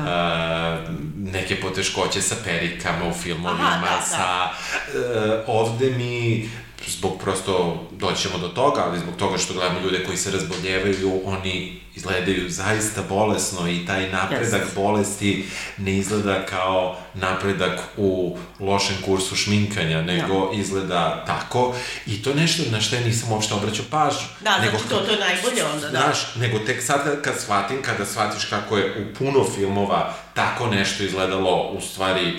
neke 1.17 1.61
poteškoće 1.61 2.21
sa 2.21 2.35
perikama 2.43 3.07
u 3.07 3.13
filmovima, 3.13 3.63
Aha, 3.63 3.79
da, 3.79 3.95
da. 3.95 4.01
sa... 4.01 4.49
E, 4.97 5.43
ovde 5.47 5.89
mi 5.89 6.49
zbog 6.87 7.19
prosto 7.21 7.83
doćemo 7.91 8.37
do 8.37 8.47
toga, 8.47 8.83
ali 8.87 8.99
zbog 8.99 9.15
toga 9.15 9.37
što 9.37 9.53
gledamo 9.53 9.79
ljude 9.79 10.03
koji 10.05 10.17
se 10.17 10.31
razboljevaju, 10.31 11.21
oni 11.25 11.81
izgledaju 11.95 12.49
zaista 12.49 13.01
bolesno 13.09 13.69
i 13.69 13.85
taj 13.85 14.09
napredak 14.09 14.61
Jeste. 14.61 14.75
bolesti 14.75 15.45
ne 15.77 15.97
izgleda 15.97 16.45
kao 16.45 16.97
napredak 17.13 17.79
u 17.97 18.37
lošem 18.59 18.95
kursu 19.05 19.35
šminkanja, 19.35 20.01
nego 20.01 20.51
izgleda 20.55 21.23
tako 21.27 21.75
i 22.05 22.23
to 22.23 22.29
je 22.29 22.35
nešto 22.35 22.63
na 22.71 22.81
što 22.81 22.95
ja 22.95 23.01
nisam 23.01 23.31
uopšte 23.31 23.53
obraćao 23.53 23.85
pažnju. 23.89 24.27
Da, 24.41 24.59
nego 24.59 24.77
znači 24.77 24.89
to, 24.89 24.99
to 24.99 25.11
je 25.11 25.19
najbolje 25.19 25.63
onda, 25.73 25.89
da. 25.89 25.99
Znaš, 25.99 26.35
nego 26.35 26.59
tek 26.59 26.83
sad 26.83 27.21
kad 27.21 27.39
shvatim, 27.39 27.81
kada 27.81 28.05
shvatiš 28.05 28.45
kako 28.45 28.77
je 28.77 28.85
u 29.01 29.15
puno 29.17 29.45
filmova 29.55 30.13
tako 30.33 30.67
nešto 30.67 31.03
izgledalo 31.03 31.71
u 31.77 31.81
stvari 31.81 32.33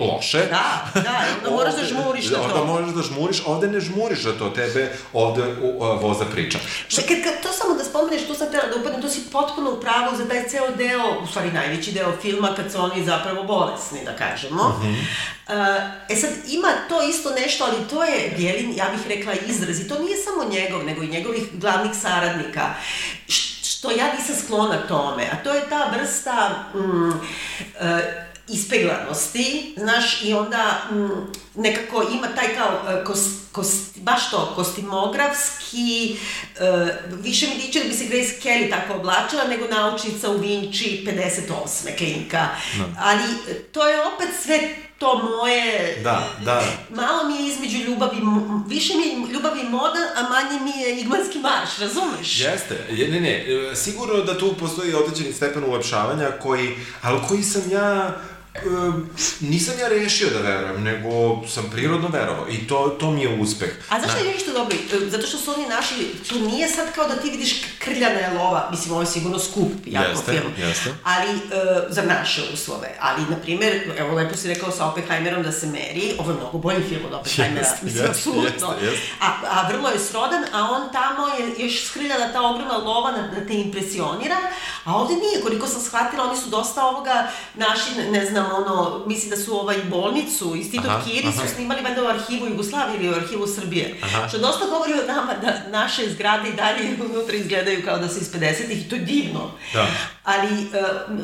loše. 0.00 0.38
Da, 0.38 0.90
da, 0.94 1.24
onda 1.38 1.50
moraš 1.56 1.74
da 1.74 1.84
žmuriš 1.84 2.30
na 2.30 2.38
to. 2.38 2.44
Onda 2.44 2.64
moraš 2.64 2.90
da 2.90 3.02
žmuriš, 3.02 3.42
ovde 3.46 3.68
ne 3.68 3.80
žmuriš 3.80 4.24
na 4.24 4.32
to, 4.32 4.50
tebe 4.50 4.92
ovde 5.12 5.42
u, 5.62 5.84
a, 5.84 5.92
voza 5.92 6.24
priča. 6.24 6.58
Što, 6.88 7.02
kad, 7.08 7.22
kad 7.24 7.42
to 7.42 7.52
samo 7.52 7.74
da 7.74 7.84
spomeneš, 7.84 8.26
tu 8.26 8.34
sam 8.34 8.50
tela 8.50 8.66
da 8.66 8.80
upadnem, 8.80 9.02
to 9.02 9.08
si 9.08 9.20
potpuno 9.32 9.70
u 9.70 9.80
pravu 9.80 10.16
za 10.16 10.28
taj 10.28 10.48
ceo 10.48 10.70
deo, 10.76 11.22
u 11.22 11.26
stvari 11.26 11.52
najveći 11.52 11.92
deo 11.92 12.12
filma, 12.22 12.54
kad 12.56 12.72
su 12.72 12.78
oni 12.80 13.04
zapravo 13.04 13.42
bolesni, 13.44 13.98
da 14.04 14.16
kažemo. 14.16 14.62
Uh, 14.62 15.54
e 16.08 16.16
sad, 16.16 16.30
ima 16.48 16.68
to 16.88 17.02
isto 17.02 17.30
nešto, 17.30 17.64
ali 17.64 17.88
to 17.90 18.04
je 18.04 18.34
Bjelin, 18.36 18.76
ja 18.76 18.86
bih 18.90 19.16
rekla, 19.16 19.32
izraz, 19.46 19.80
i 19.80 19.88
to 19.88 19.98
nije 19.98 20.16
samo 20.16 20.50
njegov, 20.50 20.84
nego 20.84 21.02
i 21.02 21.08
njegovih 21.08 21.42
glavnih 21.52 21.92
saradnika. 22.02 22.74
Što 23.62 23.90
ja 23.90 24.12
nisam 24.18 24.36
sklona 24.44 24.86
tome, 24.88 25.26
a 25.32 25.42
to 25.44 25.54
je 25.54 25.68
ta 25.68 25.90
vrsta 25.96 26.64
mm, 26.74 27.10
e, 27.80 28.29
ispeglanosti, 28.52 29.46
znaš, 29.76 30.22
i 30.22 30.34
onda 30.34 30.82
mm, 30.90 31.08
nekako 31.54 32.02
ima 32.04 32.28
taj 32.28 32.48
kao, 32.48 32.80
e, 32.90 33.04
kos, 33.04 33.18
kos, 33.52 33.66
baš 33.96 34.30
to, 34.30 34.52
kostimografski, 34.54 36.16
e, 36.56 36.86
više 37.12 37.46
mi 37.48 37.54
liči 37.56 37.78
da 37.78 37.84
bi 37.84 37.94
se 37.94 38.04
Grace 38.04 38.34
Kelly 38.42 38.70
tako 38.70 38.94
oblačila, 38.94 39.44
nego 39.44 39.66
naučnica 39.66 40.30
u 40.30 40.36
Vinci 40.36 41.06
58. 41.06 41.48
klinka. 41.98 42.48
Ali 42.98 43.22
e, 43.50 43.54
to 43.62 43.88
je 43.88 44.06
opet 44.06 44.28
sve 44.42 44.60
to 44.98 45.18
moje... 45.30 45.96
Da, 45.96 46.28
da. 46.44 46.62
Malo 46.90 47.24
mi 47.24 47.34
je 47.36 47.48
između 47.48 47.78
ljubavi, 47.78 48.16
m- 48.16 48.64
više 48.64 48.92
mi 48.94 49.02
je 49.02 49.32
ljubavi 49.32 49.62
moda, 49.62 49.98
a 50.16 50.22
manje 50.22 50.60
mi 50.62 50.80
je 50.80 51.00
igmanski 51.00 51.38
marš, 51.38 51.78
razumeš? 51.78 52.40
Jeste, 52.40 52.86
Je- 52.90 53.08
ne, 53.08 53.20
ne, 53.20 53.30
e, 53.70 53.76
sigurno 53.76 54.14
da 54.16 54.38
tu 54.38 54.54
postoji 54.54 54.94
određeni 54.94 55.32
stepen 55.32 55.64
ulepšavanja 55.64 56.30
koji, 56.32 56.70
ali 57.02 57.20
koji 57.28 57.42
sam 57.42 57.62
ja, 57.70 58.16
e, 58.54 58.60
nisam 59.40 59.74
ja 59.78 59.88
rešio 59.88 60.30
da 60.30 60.38
verujem, 60.38 60.82
nego 60.82 61.10
sam 61.48 61.70
prirodno 61.72 62.08
verovao 62.08 62.48
i 62.48 62.66
to, 62.66 62.96
to 63.00 63.10
mi 63.10 63.22
je 63.22 63.40
uspeh. 63.40 63.70
A 63.88 64.00
zašto 64.00 64.18
je 64.18 64.32
nešto 64.34 64.52
dobro? 64.52 64.76
E, 64.92 65.10
Zato 65.10 65.26
što 65.26 65.38
su 65.38 65.54
oni 65.54 65.68
našli, 65.68 66.14
tu 66.28 66.38
nije 66.38 66.68
sad 66.68 66.92
kao 66.94 67.08
da 67.08 67.16
ti 67.16 67.30
vidiš 67.30 67.54
krljana 67.78 68.18
je 68.20 68.30
lova, 68.38 68.68
mislim, 68.70 68.92
ovo 68.92 69.00
je 69.00 69.06
sigurno 69.06 69.38
skup, 69.38 69.72
jako 69.86 70.10
Jeste, 70.10 70.32
film. 70.32 70.52
jeste. 70.68 70.90
Ali, 71.04 71.30
e, 71.30 71.38
za 71.88 72.02
naše 72.02 72.42
uslove. 72.54 72.88
Ali, 73.00 73.22
na 73.30 73.36
primjer, 73.36 73.92
evo, 73.98 74.14
lepo 74.14 74.36
si 74.36 74.48
rekao 74.48 74.70
sa 74.70 74.86
Oppenheimerom 74.86 75.42
da 75.42 75.52
se 75.52 75.66
meri, 75.66 76.14
ovo 76.18 76.30
je 76.30 76.36
mnogo 76.36 76.58
bolji 76.58 76.82
film 76.88 77.02
od 77.06 77.12
Oppenheimera, 77.12 77.60
Jeste, 77.66 77.84
mislim, 77.84 78.04
jeste, 78.04 78.18
apsolutno. 78.18 78.68
jeste, 78.72 78.86
jeste. 78.86 79.06
A, 79.20 79.26
a 79.50 79.68
vrlo 79.72 79.88
je 79.88 79.98
srodan, 79.98 80.44
a 80.52 80.70
on 80.70 80.92
tamo 80.92 81.26
je 81.28 81.64
još 81.64 81.84
skriljana 81.86 82.32
ta 82.32 82.42
ogromna 82.42 82.76
lova 82.76 83.12
da, 83.12 83.22
da 83.40 83.46
te 83.46 83.54
impresionira, 83.54 84.36
a 84.84 84.96
ovde 84.96 85.14
nije, 85.14 85.40
koliko 85.42 85.66
sam 85.66 85.80
shvatila, 85.82 86.24
oni 86.24 86.36
su 86.40 86.48
dosta 86.48 86.84
ovoga 86.86 87.30
našli, 87.54 88.10
ne 88.10 88.26
znam, 88.26 88.39
ono, 88.46 89.04
mislim 89.06 89.30
da 89.30 89.36
su 89.36 89.60
ovaj 89.60 89.76
bolnicu, 89.90 90.56
Institut 90.56 90.90
Aha, 90.90 91.04
Kiri 91.04 91.28
aha. 91.28 91.46
su 91.46 91.54
snimali 91.54 91.82
valjda 91.82 92.02
u 92.02 92.06
arhivu 92.06 92.46
Jugoslavije 92.46 92.96
ili 92.96 93.08
u 93.08 93.14
arhivu 93.14 93.46
Srbije. 93.46 93.96
Aha. 94.02 94.28
Što 94.28 94.38
dosta 94.38 94.66
govori 94.66 94.92
o 94.92 95.06
nama 95.06 95.34
da 95.42 95.78
naše 95.78 96.10
zgrade 96.10 96.48
i 96.48 96.52
dalje 96.52 96.96
unutra 97.10 97.36
izgledaju 97.36 97.84
kao 97.84 97.98
da 97.98 98.08
su 98.08 98.18
iz 98.18 98.32
50-ih 98.32 98.86
i 98.86 98.88
to 98.88 98.96
je 98.96 99.02
divno. 99.02 99.50
Da. 99.74 99.86
Ali, 100.30 100.66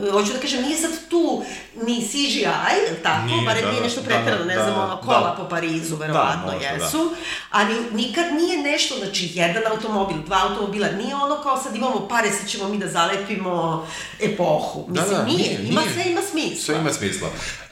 uh, 0.07 0.13
hoću 0.13 0.33
da 0.33 0.39
kažem, 0.39 0.63
nije 0.63 0.79
sad 0.79 0.91
tu 1.09 1.43
ni 1.83 2.09
CGI, 2.09 2.41
jel 2.87 2.97
tako? 3.03 3.27
Nije, 3.27 3.47
Barem 3.47 3.65
da, 3.65 3.71
nije 3.71 3.81
da, 3.81 3.87
nešto 3.87 4.01
da, 4.01 4.07
pretjerano, 4.07 4.45
ne 4.45 4.57
da, 4.57 4.65
znam, 4.65 4.79
ono, 4.79 4.95
da. 4.95 5.01
kola 5.01 5.35
po 5.39 5.49
Parizu, 5.49 5.97
verovatno 5.97 6.53
možda, 6.53 6.59
da. 6.59 6.85
jesu. 6.85 7.11
Ali 7.51 7.75
nikad 7.93 8.25
nije 8.35 8.63
nešto, 8.63 8.95
znači, 8.99 9.31
jedan 9.35 9.63
automobil, 9.71 10.17
dva 10.27 10.41
automobila, 10.49 10.89
nije 10.89 11.15
ono 11.15 11.43
kao 11.43 11.57
sad 11.63 11.77
imamo 11.77 12.09
pare, 12.09 12.31
sad 12.31 12.49
ćemo 12.49 12.69
mi 12.69 12.79
da 12.79 12.89
zalepimo 12.89 13.87
epohu. 14.21 14.85
Mislim, 14.89 15.25
nije, 15.27 15.59
ima 15.63 15.83
sve 15.95 16.11
ima 16.11 16.21
smisla. 16.31 16.65
Sve 16.65 16.77
ima 16.77 16.93
smisla. 16.93 17.29
E, 17.29 17.71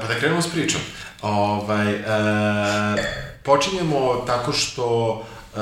pa 0.00 0.06
da 0.06 0.14
krenemo 0.18 0.42
s 0.42 0.50
pričom. 0.50 0.80
Ovaj, 1.22 1.92
e, 1.92 2.02
počinjemo 3.42 4.24
tako 4.26 4.52
što 4.52 5.20
e, 5.22 5.58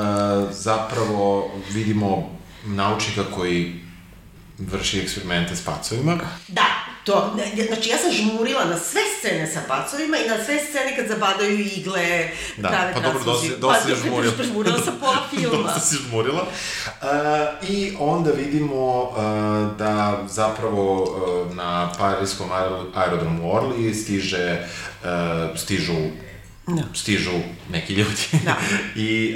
zapravo 0.51 1.51
vidimo 1.69 2.29
naučnika 2.65 3.23
koji 3.35 3.90
vrši 4.61 4.99
eksperimente 4.99 5.55
s 5.55 5.65
pacovima. 5.65 6.19
Da, 6.47 6.65
to, 7.05 7.37
znači 7.67 7.89
ja 7.89 7.97
sam 7.97 8.11
žmurila 8.11 8.65
na 8.65 8.79
sve 8.79 9.01
scene 9.19 9.47
sa 9.47 9.59
pacovima 9.67 10.17
i 10.17 10.27
na 10.29 10.43
sve 10.45 10.59
scene 10.59 10.95
kad 10.95 11.07
zabadaju 11.07 11.59
igle, 11.59 12.29
Da, 12.57 12.67
prave 12.67 12.93
pa 12.93 12.99
dobro, 12.99 13.23
dosta, 13.23 13.47
dosta 13.57 13.79
Pa, 13.89 13.95
si 13.95 14.01
žmurila. 14.01 14.33
Žmurila 14.43 14.79
sam 14.81 14.97
pola 14.99 15.17
filma. 15.29 15.63
dosta 15.63 15.79
si 15.79 15.95
žmurila. 15.97 16.41
Uh, 16.41 17.69
I 17.69 17.93
onda 17.99 18.31
vidimo 18.31 19.01
uh, 19.03 19.15
da 19.77 20.23
zapravo 20.29 21.03
uh, 21.03 21.55
na 21.55 21.91
parijskom 21.97 22.49
aero- 22.49 22.85
aerodromu 22.95 23.51
Orly 23.53 23.93
stiže, 23.93 24.67
uh, 25.03 25.07
stižu 25.57 25.93
Da. 26.67 26.83
stižu 26.93 27.31
neki 27.71 27.93
ljudi. 27.93 28.21
Da. 28.45 28.57
I, 28.95 29.35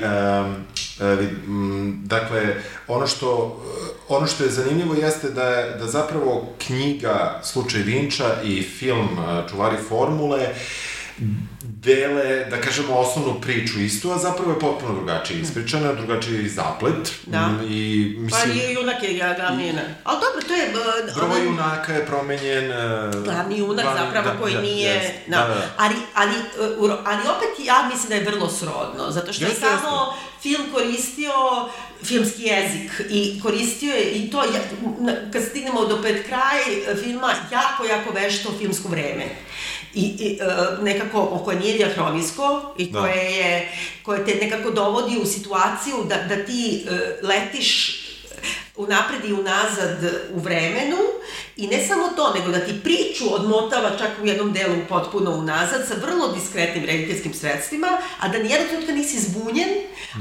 um, 1.47 2.01
dakle, 2.05 2.55
ono 2.87 3.07
što, 3.07 3.61
ono 4.07 4.27
što 4.27 4.43
je 4.43 4.49
zanimljivo 4.49 4.95
jeste 4.95 5.29
da, 5.29 5.43
je, 5.43 5.77
da 5.77 5.87
zapravo 5.87 6.53
knjiga 6.65 7.41
Slučaj 7.43 7.81
Vinča 7.81 8.41
i 8.43 8.63
film 8.63 9.07
e, 9.19 9.49
Čuvari 9.49 9.77
formule 9.89 10.47
dele, 11.85 12.45
da 12.49 12.61
kažemo, 12.61 12.95
osnovnu 12.95 13.41
priču 13.41 13.79
istu, 13.79 14.11
a 14.11 14.17
zapravo 14.17 14.51
je 14.51 14.59
potpuno 14.59 14.93
drugačije 14.93 15.39
ispričana, 15.39 15.93
drugačije 15.93 16.43
i 16.43 16.49
zaplet. 16.49 17.11
Da. 17.25 17.37
M, 17.37 17.67
I, 17.69 18.13
Pa 18.15 18.21
mislim, 18.21 18.69
i 18.69 18.73
junak 18.73 19.03
je 19.03 19.17
ja 19.17 19.33
glavni 19.33 19.67
junak. 19.67 19.85
Ali 20.03 20.19
dobro, 20.21 20.47
to 20.47 20.53
je... 20.53 20.65
Uh, 20.69 21.29
broj 21.29 21.45
junaka 21.45 21.93
je 21.93 22.05
promenjen. 22.05 22.71
e, 22.71 23.11
glavni 23.23 23.57
junak 23.57 23.85
glavni- 23.85 24.05
zapravo 24.05 24.29
da, 24.29 24.39
koji 24.41 24.53
da, 24.53 24.61
nije... 24.61 24.93
jest. 24.93 25.11
Da, 25.27 25.37
da, 25.37 25.47
da. 25.47 25.69
Ali, 25.77 25.95
ali, 26.15 26.35
uh, 26.77 26.91
ali 27.05 27.21
opet 27.21 27.65
ja 27.65 27.89
mislim 27.91 28.09
da 28.09 28.15
je 28.15 28.23
vrlo 28.23 28.49
srodno, 28.49 29.11
zato 29.11 29.33
što 29.33 29.43
je 29.45 29.49
Jeste, 29.49 29.65
samo 29.65 30.13
film 30.41 30.63
koristio 30.73 31.33
filmski 32.03 32.43
jezik 32.43 32.91
i 33.09 33.39
koristio 33.41 33.93
je 33.93 34.11
i 34.11 34.31
to, 34.31 34.43
ja, 34.43 34.59
kad 35.33 35.43
stignemo 35.43 35.85
do 35.85 36.01
pred 36.01 36.25
kraj 36.25 36.61
e, 36.91 36.95
filma, 37.03 37.33
jako, 37.51 37.85
jako 37.85 38.11
vešto 38.11 38.53
filmsko 38.57 38.89
vreme. 38.89 39.25
I, 39.93 40.01
i 40.01 40.39
e, 40.41 40.45
nekako, 40.81 41.41
koje 41.45 41.59
nije 41.59 41.77
diahronijsko 41.77 42.73
i 42.77 42.91
Da. 42.91 43.01
koje, 43.01 43.31
je, 43.31 43.71
koje 44.03 44.25
te 44.25 44.35
nekako 44.35 44.71
dovodi 44.71 45.17
u 45.17 45.25
situaciju 45.25 45.95
da, 46.09 46.35
da 46.35 46.45
ti 46.45 46.85
e, 46.87 47.19
letiš 47.21 48.01
unapred 48.75 49.25
i 49.25 49.33
unazad 49.33 49.97
u 50.33 50.39
vremenu 50.39 50.97
i 51.57 51.67
ne 51.67 51.85
samo 51.87 52.07
to, 52.07 52.33
nego 52.33 52.51
da 52.51 52.59
ti 52.59 52.73
priču 52.83 53.35
odmotava 53.35 53.89
čak 53.99 54.09
u 54.23 54.27
jednom 54.27 54.53
delu 54.53 54.75
potpuno 54.89 55.31
unazad 55.31 55.87
sa 55.87 55.93
vrlo 56.01 56.27
diskretnim 56.29 56.85
rediteljskim 56.85 57.33
sredstvima, 57.33 57.87
a 58.19 58.27
da 58.27 58.37
nijednog 58.37 58.67
trenutka 58.67 58.93
nisi 58.93 59.19
zbunjen, 59.19 59.69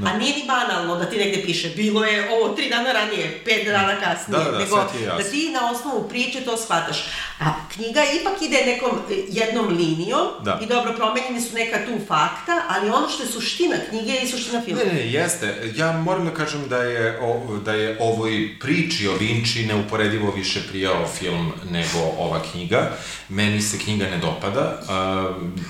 a 0.05 0.17
nije 0.17 0.35
ni 0.35 0.43
banalno 0.47 0.95
da 0.95 1.05
ti 1.05 1.17
negde 1.17 1.43
piše 1.43 1.69
bilo 1.69 2.05
je 2.05 2.29
ovo 2.31 2.49
tri 2.49 2.69
dana 2.69 2.91
ranije, 2.91 3.41
pet 3.45 3.65
dana 3.65 3.95
kasnije, 3.95 4.43
Da, 4.43 4.51
da, 4.51 4.57
nego 4.59 4.75
ti 4.83 4.97
je 4.97 5.03
jasno. 5.03 5.17
da 5.17 5.29
ti 5.31 5.49
na 5.51 5.71
osnovu 5.71 6.09
priče 6.09 6.41
to 6.41 6.57
shvataš. 6.57 7.05
A 7.39 7.45
knjiga 7.73 8.01
ipak 8.21 8.41
ide 8.41 8.65
nekom 8.65 8.91
e, 9.11 9.13
jednom 9.29 9.67
linijom 9.67 10.27
Da. 10.41 10.59
i 10.63 10.65
dobro, 10.65 10.93
promenjeni 10.93 11.41
su 11.41 11.55
neka 11.55 11.77
tu 11.77 12.05
fakta, 12.07 12.61
ali 12.69 12.89
ono 12.89 13.09
što 13.09 13.23
je 13.23 13.29
suština 13.29 13.75
knjige 13.89 14.11
je 14.11 14.21
i 14.21 14.27
suština 14.27 14.61
filma. 14.61 14.81
Ne, 14.83 14.93
ne, 14.93 15.11
jeste. 15.11 15.71
Ja 15.75 15.91
moram 15.93 16.25
da 16.25 16.33
kažem 16.33 16.67
da 16.69 16.77
je, 16.77 17.19
o, 17.21 17.57
da 17.57 17.73
je 17.73 17.97
ovoj 17.99 18.49
priči 18.59 19.07
o 19.07 19.13
Vinci 19.13 19.65
neuporedivo 19.65 20.31
više 20.31 20.59
prijao 20.69 21.07
film 21.09 21.24
nego 21.71 21.99
ova 22.17 22.39
knjiga. 22.51 22.91
Meni 23.29 23.61
se 23.61 23.79
knjiga 23.79 24.05
ne 24.05 24.17
dopada, 24.17 24.81
a, 24.89 25.29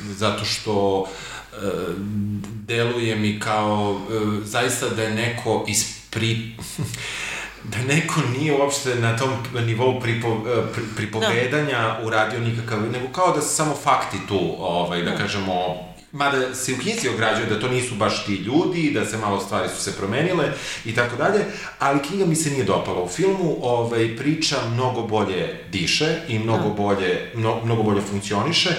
zato 0.10 0.46
što 0.46 1.06
a, 1.54 1.94
deluje 2.68 3.16
mi 3.16 3.40
kao 3.40 4.02
a, 4.10 4.42
zaista 4.44 4.90
da 4.90 5.04
je 5.04 5.16
neko 5.16 5.66
ispri... 5.68 6.52
da 7.72 7.78
neko 7.94 8.22
nije 8.38 8.54
uopšte 8.54 8.96
na 8.96 9.18
tom 9.18 9.30
nivou 9.66 10.00
pripo, 10.00 10.44
pri, 10.74 10.84
pripovedanja 10.96 11.98
uradio 12.04 12.40
nikakav, 12.40 12.82
nego 12.92 13.08
kao 13.08 13.36
da 13.36 13.42
su 13.42 13.56
samo 13.56 13.76
fakti 13.84 14.18
tu, 14.28 14.56
ovaj, 14.60 15.02
da 15.02 15.18
kažemo, 15.18 15.54
mada 16.16 16.56
se 16.56 16.74
u 16.74 16.78
knjizi 16.78 17.10
ograđuje 17.10 17.46
da 17.46 17.60
to 17.60 17.68
nisu 17.68 17.96
baš 17.96 18.26
ti 18.26 18.36
ljudi, 18.36 18.92
da 18.92 19.06
se 19.06 19.18
malo 19.18 19.40
stvari 19.40 19.70
su 19.70 19.84
se 19.84 19.98
promenile 19.98 20.54
i 20.86 20.96
tako 20.96 21.16
dalje, 21.16 21.46
ali 21.80 22.04
knjiga 22.08 22.26
mi 22.26 22.36
se 22.36 22.50
nije 22.50 22.64
dopala. 22.64 23.04
U 23.04 23.08
filmu 23.08 23.58
ovaj, 23.62 24.18
priča 24.18 24.56
mnogo 24.74 25.02
bolje 25.02 25.66
diše 25.72 26.18
i 26.28 26.40
mnogo 26.40 26.70
bolje, 26.70 27.32
mno, 27.36 27.62
mnogo 27.66 27.84
bolje 27.84 28.02
funkcioniše 28.02 28.70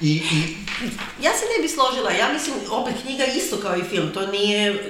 i, 0.00 0.10
i 0.10 0.56
Ja 1.22 1.32
se 1.32 1.44
ne 1.56 1.62
bi 1.62 1.68
složila, 1.68 2.10
ja 2.10 2.32
mislim, 2.32 2.54
opet 2.70 2.94
knjiga 3.02 3.24
isto 3.24 3.56
kao 3.56 3.76
i 3.76 3.82
film, 3.82 4.10
to 4.14 4.26
nije 4.26 4.84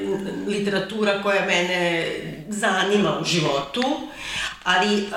literatura 0.47 1.23
koja 1.23 1.47
mene 1.47 2.07
zanima 2.49 3.19
u 3.21 3.25
životu, 3.25 3.83
ali 4.67 4.97
uh, 4.97 5.09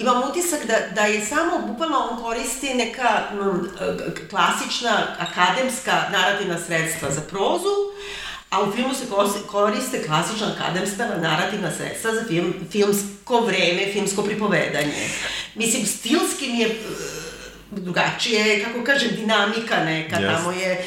imam 0.00 0.22
utisak 0.30 0.66
da, 0.66 0.74
da 0.94 1.00
je 1.02 1.26
samo, 1.26 1.58
bukvalno 1.66 1.98
on 2.10 2.22
koristi 2.22 2.74
neka 2.74 3.22
m, 3.32 3.68
k- 4.14 4.30
klasična 4.30 4.94
akademska 5.18 6.02
narativna 6.12 6.58
sredstva 6.66 7.10
za 7.10 7.20
prozu, 7.20 7.74
a 8.50 8.62
u 8.62 8.72
filmu 8.72 8.94
se 8.94 9.04
koriste 9.46 10.02
klasična 10.06 10.54
akademska 10.56 11.06
narativna 11.20 11.70
sredstva 11.70 12.14
za 12.14 12.24
film, 12.28 12.54
filmsko 12.70 13.40
vreme, 13.40 13.92
filmsko 13.92 14.22
pripovedanje. 14.22 15.08
Mislim, 15.54 15.86
stilski 15.86 16.52
mi 16.52 16.58
je 16.58 16.80
drugačije, 17.70 18.64
kako 18.64 18.84
kažem, 18.84 19.08
dinamika 19.16 19.84
neka, 19.84 20.16
Jeste. 20.16 20.34
tamo 20.36 20.52
je, 20.52 20.84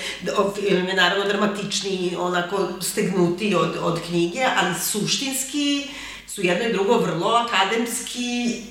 film 0.56 0.88
je 0.88 0.94
naravno 0.94 1.26
dramatičniji, 1.26 2.16
onako 2.20 2.70
stegnuti 2.82 3.56
od, 3.56 3.78
od 3.82 4.00
knjige, 4.08 4.46
ali 4.58 4.76
suštinski 4.80 5.88
su 6.36 6.42
jedno 6.42 6.66
i 6.66 6.74
drugo 6.74 6.98
vrlo 6.98 7.30
akademski 7.30 8.62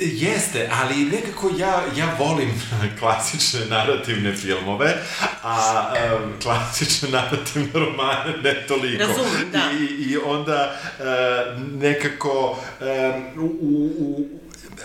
Jeste, 0.00 0.70
ali 0.72 1.04
nekako 1.04 1.50
ja, 1.58 1.82
ja 1.96 2.16
volim 2.18 2.62
klasične 3.00 3.60
narativne 3.66 4.36
filmove, 4.36 4.94
a 5.42 5.92
um, 5.92 6.32
klasične 6.42 7.08
narativne 7.08 7.68
romane 7.72 8.36
ne 8.42 8.66
toliko. 8.68 9.02
Razumem, 9.02 9.50
da. 9.52 9.70
I, 9.80 9.84
i 9.84 10.16
onda 10.16 10.76
uh, 10.98 11.62
nekako 11.80 12.58
um, 12.80 13.44
u, 13.44 13.46
u, 13.60 13.92
u, 13.98 14.28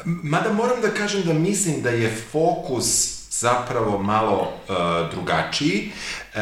mada 0.05 0.53
moram 0.53 0.81
da 0.81 0.89
kažem 0.94 1.24
da 1.24 1.33
mislim 1.33 1.81
da 1.81 1.89
je 1.89 2.18
fokus 2.31 3.21
zapravo 3.42 3.98
malo 3.98 4.42
uh, 4.42 4.75
drugačiji. 5.12 5.92
E, 6.36 6.40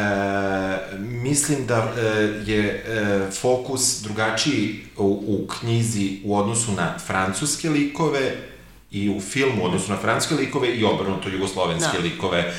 mislim 0.98 1.66
da 1.66 1.76
e, 1.76 2.02
je 2.46 2.64
e, 2.64 3.30
fokus 3.40 4.02
drugačiji 4.02 4.84
u, 4.96 5.24
u 5.26 5.46
knjizi 5.46 6.18
u 6.24 6.36
odnosu 6.36 6.72
na 6.72 6.98
francuske 7.06 7.70
likove 7.70 8.49
i 8.90 9.10
u 9.10 9.20
filmu 9.20 9.62
u 9.62 9.66
odnosu 9.66 9.90
na 9.90 9.96
francuske 9.96 10.34
likove 10.34 10.68
i 10.68 10.84
obrnuto 10.84 11.28
jugoslovenske 11.28 11.96
Da. 11.98 12.02
likove. 12.02 12.38
E, 12.38 12.54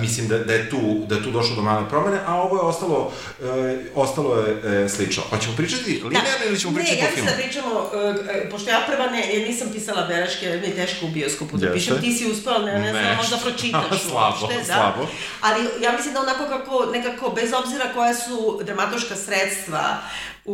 mislim 0.00 0.28
da, 0.28 0.38
da, 0.38 0.52
je 0.52 0.70
tu, 0.70 1.04
da 1.06 1.14
je 1.14 1.22
tu 1.22 1.30
došlo 1.30 1.56
do 1.56 1.62
male 1.62 1.88
promene, 1.88 2.18
a 2.26 2.34
ovo 2.42 2.56
je 2.56 2.62
ostalo, 2.62 3.12
e, 3.42 3.78
ostalo 3.94 4.36
je 4.36 4.84
e, 4.84 4.88
slično. 4.88 5.22
Hoćemo 5.30 5.56
pričati 5.56 5.90
linearno 6.04 6.46
ili 6.46 6.58
ćemo 6.60 6.74
pričati 6.74 6.96
Da. 6.96 7.02
ne, 7.02 7.08
po 7.08 7.10
ja 7.10 7.14
filmu? 7.14 7.30
mislim 7.30 7.36
da 7.36 7.42
pričamo, 7.42 7.74
uh, 7.74 8.44
uh, 8.44 8.50
pošto 8.50 8.70
ja 8.70 8.80
prva 8.86 9.06
ne, 9.06 9.34
jer 9.34 9.48
nisam 9.48 9.68
pisala 9.72 10.06
beleške, 10.06 10.46
jer 10.46 10.60
mi 10.60 10.66
je 10.66 10.74
teško 10.74 11.06
u 11.06 11.08
bioskopu 11.08 11.56
da 11.56 11.72
pišem, 11.72 12.00
ti 12.00 12.12
si 12.12 12.26
uspela, 12.30 12.58
ne, 12.58 12.78
ne 12.78 12.90
znam, 12.90 13.16
možda 13.16 13.36
pročitaš 13.36 14.02
Slabo, 14.10 14.46
uopšte, 14.46 14.58
da. 14.58 14.64
slabo. 14.64 15.06
Ali 15.40 15.68
ja 15.82 15.92
mislim 15.92 16.14
da 16.14 16.20
onako 16.20 16.44
kako, 16.44 16.86
nekako, 16.92 17.30
bez 17.30 17.52
obzira 17.64 17.84
koja 17.94 18.14
su 18.14 18.60
dramatoška 18.62 19.16
sredstva 19.16 19.98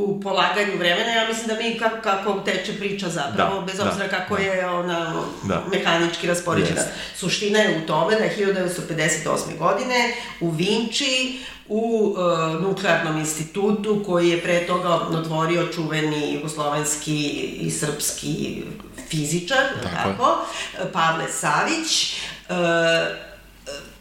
u 0.05 0.21
polaganju 0.21 0.79
vremena, 0.79 1.11
ja 1.11 1.29
mislim 1.29 1.47
da 1.47 1.55
mi 1.55 1.79
kako, 1.79 1.97
kako 2.03 2.41
teče 2.41 2.79
priča 2.79 3.09
zapravo, 3.09 3.61
Da, 3.61 3.67
bez 3.67 3.77
da, 3.77 3.89
obzira 3.89 4.09
kako 4.09 4.37
da. 4.37 4.43
je 4.43 4.67
ona 4.67 5.23
Da. 5.43 5.65
mehanički 5.73 6.27
raspoređena. 6.27 6.81
Jeste. 6.81 6.93
Suština 7.17 7.59
je 7.59 7.83
u 7.83 7.87
tome 7.87 8.15
da 8.15 8.25
je 8.25 8.37
1958. 8.37 9.59
godine 9.59 10.15
u 10.41 10.51
Vinči 10.51 11.39
u 11.69 12.15
uh, 12.17 12.63
nuklearnom 12.63 13.19
institutu 13.19 14.03
koji 14.07 14.29
je 14.29 14.43
pre 14.43 14.67
toga 14.67 14.89
otvorio 14.95 15.67
čuveni 15.75 16.35
jugoslovenski 16.35 17.29
i 17.61 17.71
srpski 17.71 18.63
fizičar, 19.09 19.65
Tako 19.83 19.95
tako 19.95 20.47
Pavle 20.93 21.25
Savić, 21.29 22.21
uh, 22.49 22.57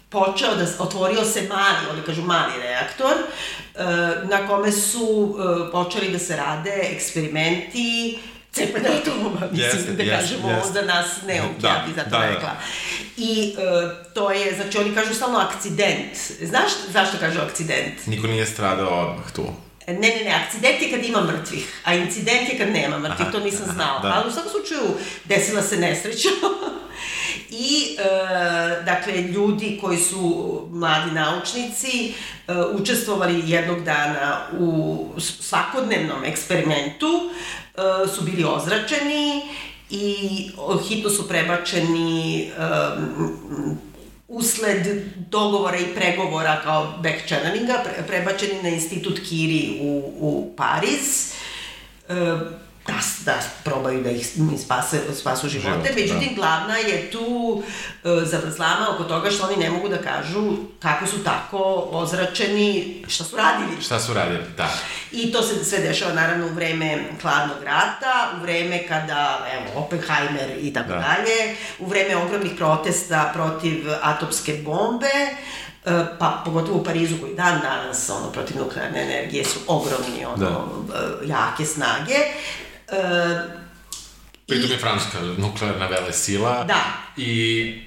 počeo 0.09 0.55
da, 0.55 0.65
otvorio 0.79 1.25
se 1.25 1.41
mali, 1.41 1.89
oni 1.91 2.01
kažu 2.01 2.21
mali 2.21 2.53
reaktor, 2.61 3.11
uh, 3.11 3.64
na 4.29 4.47
kome 4.47 4.71
su 4.71 5.03
uh, 5.09 5.71
počeli 5.71 6.11
da 6.11 6.19
se 6.19 6.35
rade 6.35 6.79
eksperimenti 6.95 8.19
cepanja 8.51 8.89
atomova, 9.01 9.47
mislim 9.51 9.69
Jeste, 9.69 9.91
da 9.91 10.03
jeste, 10.03 10.17
kažemo, 10.19 10.49
jeste. 10.49 10.73
da 10.73 10.81
nas 10.93 11.07
ne 11.27 11.41
Da, 11.59 11.67
ja 11.67 11.83
bi 11.87 11.93
zato 11.95 12.09
da, 12.09 12.17
da. 12.17 12.25
rekla. 12.25 12.51
I 13.17 13.55
uh, 13.57 14.13
to 14.13 14.31
je, 14.31 14.55
znači 14.55 14.77
oni 14.77 14.95
kažu 14.95 15.13
stalno 15.13 15.39
akcident. 15.39 16.17
Znaš 16.41 16.71
zašto 16.93 17.17
kažu 17.19 17.39
akcident? 17.39 18.05
Niko 18.07 18.27
nije 18.27 18.45
stradao 18.45 19.09
odmah 19.09 19.31
tu. 19.31 19.47
Ne, 19.87 19.93
ne, 19.93 20.21
ne, 20.25 20.43
akcident 20.45 20.81
je 20.81 20.91
kad 20.91 21.05
ima 21.05 21.21
mrtvih, 21.21 21.81
a 21.83 21.93
incident 21.93 22.49
je 22.49 22.57
kad 22.57 22.69
nema 22.69 22.99
mrtvih, 22.99 23.21
Aha, 23.21 23.31
to 23.31 23.39
nisam 23.39 23.63
aha, 23.63 23.73
znala. 23.73 23.99
da. 23.99 24.13
Ali 24.15 24.27
u 24.29 24.31
svakom 24.31 24.51
slučaju 24.51 24.81
desila 25.25 25.61
se 25.61 25.77
nesreća. 25.77 26.29
I, 27.49 27.97
e, 27.99 28.83
dakle, 28.85 29.21
ljudi 29.21 29.79
koji 29.81 29.97
su 29.97 30.61
mladi 30.71 31.11
naučnici 31.11 32.07
e, 32.07 32.53
učestvovali 32.73 33.43
jednog 33.45 33.83
dana 33.83 34.37
u 34.59 35.05
svakodnevnom 35.17 36.23
eksperimentu, 36.23 37.07
e, 37.75 38.07
su 38.15 38.23
bili 38.23 38.43
ozračeni 38.43 39.41
i 39.89 40.15
hitno 40.87 41.09
su 41.09 41.27
prebačeni 41.27 42.41
e, 42.41 42.51
usled 44.27 45.03
dogovora 45.29 45.77
i 45.77 45.95
pregovora 45.95 46.61
kao 46.63 46.93
back 47.03 47.27
channelinga, 47.27 47.73
pre, 47.83 48.03
prebačeni 48.07 48.63
na 48.63 48.69
institut 48.69 49.19
Kiri 49.29 49.79
u, 49.81 50.13
u 50.19 50.53
Pariz, 50.57 51.33
e, 52.09 52.13
da, 52.87 52.93
da 53.25 53.33
probaju 53.63 54.03
da 54.03 54.09
ih 54.09 54.37
im 54.37 54.57
spase, 54.57 54.99
spasu 55.15 55.49
živote. 55.49 55.69
Život, 55.69 55.95
Međutim, 55.95 56.29
da. 56.29 56.35
glavna 56.35 56.77
je 56.77 57.11
tu 57.11 57.63
e, 58.03 58.25
zavrzlama 58.25 58.87
oko 58.95 59.03
toga 59.03 59.31
što 59.31 59.45
oni 59.45 59.57
ne 59.57 59.69
mogu 59.69 59.89
da 59.89 59.97
kažu 59.97 60.53
kako 60.79 61.07
su 61.07 61.23
tako 61.23 61.87
ozračeni, 61.91 63.03
šta 63.07 63.23
su 63.23 63.35
radili. 63.35 63.81
Šta 63.81 63.99
su 63.99 64.13
radili? 64.13 64.43
Da. 64.57 64.69
I 65.11 65.31
to 65.31 65.41
se 65.41 65.65
sve 65.65 65.79
dešava 65.79 66.13
naravno 66.13 66.45
u 66.45 66.53
vreme 66.53 67.03
hladnog 67.21 67.63
rata, 67.63 68.29
u 68.37 68.41
vreme 68.41 68.87
kada, 68.87 69.47
evo, 69.53 69.85
Oppenheimer 69.85 70.57
i 70.61 70.73
tako 70.73 70.89
Da. 70.89 70.95
dalje, 70.95 71.55
u 71.79 71.85
vreme 71.85 72.15
ogromnih 72.17 72.51
protesta 72.57 73.31
protiv 73.33 73.85
atomske 74.01 74.53
bombe, 74.65 75.07
e, 75.85 76.05
pa 76.19 76.41
pogotovo 76.45 76.77
u 76.77 76.83
Parizu 76.83 77.15
koji 77.21 77.35
dan 77.35 77.59
danas 77.61 78.09
ono 78.09 78.31
protiv 78.31 78.57
nuklearne 78.57 79.01
energije 79.01 79.45
su 79.45 79.59
ogromni 79.67 80.25
ono 80.25 80.37
Da. 80.37 80.65
e, 80.97 81.27
jake 81.27 81.65
snage. 81.65 82.15
E, 82.87 83.65
Pritom 84.47 84.71
je 84.71 84.77
Francuska 84.77 85.21
nuklearna 85.37 85.87
vele 85.87 86.13
sila. 86.13 86.63
Da, 86.63 86.83
I, 87.17 87.31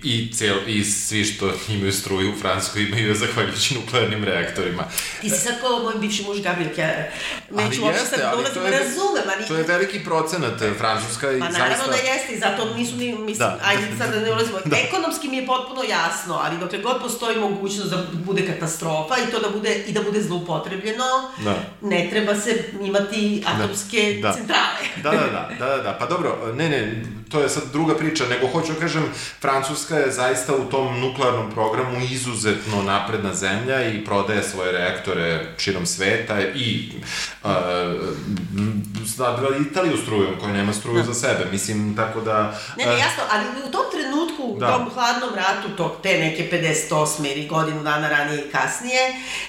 i, 0.03 0.33
cel, 0.33 0.57
i 0.67 0.85
svi 0.85 1.25
što 1.25 1.53
imaju 1.69 1.93
struju 1.93 2.33
u 2.33 2.37
Francuskoj 2.41 2.83
imaju 2.83 3.15
zahvaljujući 3.25 3.75
nuklearnim 3.75 4.25
reaktorima. 4.25 4.85
Ti 5.21 5.31
si 5.31 5.37
sad 5.37 5.61
kao 5.61 5.79
moj 5.83 5.95
bivši 6.01 6.23
muž 6.23 6.41
Gabriel 6.41 6.75
Kjere. 6.75 7.13
Neću 7.51 7.83
uopšte 7.85 8.07
sad 8.07 8.19
da 8.21 8.35
ulazim, 8.39 8.55
to 8.55 8.67
je, 8.67 8.79
razumem, 8.79 9.23
ali... 9.37 9.47
To 9.49 9.57
je 9.57 9.63
veliki 9.63 10.05
procenat 10.05 10.63
eh, 10.63 10.73
Francuska 10.79 11.33
i 11.33 11.41
Pa 11.41 11.45
zaista... 11.45 11.59
naravno 11.59 11.87
da 11.87 11.97
jeste 11.97 12.33
i 12.33 12.39
zato 12.39 12.75
nisu 12.75 12.97
ni, 12.97 13.13
mislim, 13.13 13.39
Da. 13.39 13.59
ajde 13.65 13.83
sad 13.99 14.15
da 14.15 14.21
ne 14.21 14.33
ulazimo. 14.33 14.59
Ekonomski 14.89 15.29
mi 15.29 15.37
je 15.37 15.47
potpuno 15.47 15.83
jasno, 15.83 16.41
ali 16.45 16.59
dokle 16.59 16.79
god 16.79 17.03
postoji 17.03 17.37
mogućnost 17.39 17.91
da 17.91 18.07
bude 18.13 18.47
katastrofa 18.47 19.15
i 19.29 19.31
to 19.33 19.41
da 19.41 19.49
bude, 19.51 19.75
i 19.87 19.93
da 19.93 20.03
bude 20.03 20.23
zloupotrebljeno, 20.23 21.05
Da. 21.45 21.57
ne 21.83 22.09
treba 22.11 22.41
se 22.41 22.65
imati 22.83 23.45
atomske 23.47 24.19
Da. 24.23 24.33
centrale. 24.33 24.79
Da, 25.03 25.11
da, 25.11 25.17
da, 25.17 25.49
da, 25.59 25.77
da, 25.77 25.83
da, 25.83 25.97
pa 26.01 26.07
dobro, 26.07 26.53
ne, 26.55 26.69
ne, 26.69 27.03
to 27.31 27.41
je 27.41 27.49
sad 27.49 27.63
druga 27.73 27.95
priča, 27.95 28.25
nego 28.27 28.47
hoću 28.47 28.73
da 28.73 28.81
kažem, 28.81 29.05
Francuska 29.41 29.97
je 29.97 30.13
zaista 30.13 30.55
u 30.57 30.65
tom 30.71 31.01
nuklearnom 31.01 31.51
programu 31.51 32.01
izuzetno 32.11 32.83
napredna 32.83 33.35
zemlja 33.35 33.89
i 33.89 34.05
prodaje 34.05 34.43
svoje 34.43 34.73
reaktore 34.73 35.47
širom 35.59 35.87
sveta 35.87 36.41
i 36.41 36.91
uh, 37.45 37.51
zadala 39.05 39.57
Italiju 39.71 39.97
strujom 39.97 40.35
koja 40.41 40.53
nema 40.53 40.73
struju 40.73 41.05
za 41.05 41.15
sebe, 41.15 41.47
mislim, 41.53 41.97
tako 41.97 42.21
da... 42.21 42.59
Ne, 42.77 42.87
ne, 42.87 42.93
uh, 42.93 42.99
jasno, 42.99 43.23
ali 43.31 43.45
u 43.69 43.71
tom 43.71 43.85
trenutku, 43.93 44.43
u 44.43 44.59
Da. 44.59 44.73
tom 44.73 44.91
hladnom 44.91 45.31
ratu, 45.35 45.77
tog, 45.77 45.93
te 46.03 46.19
neke 46.19 46.51
58. 46.91 47.33
ili 47.33 47.47
godinu 47.47 47.83
dana 47.83 48.09
ranije 48.09 48.41
i 48.47 48.51
kasnije, 48.51 49.01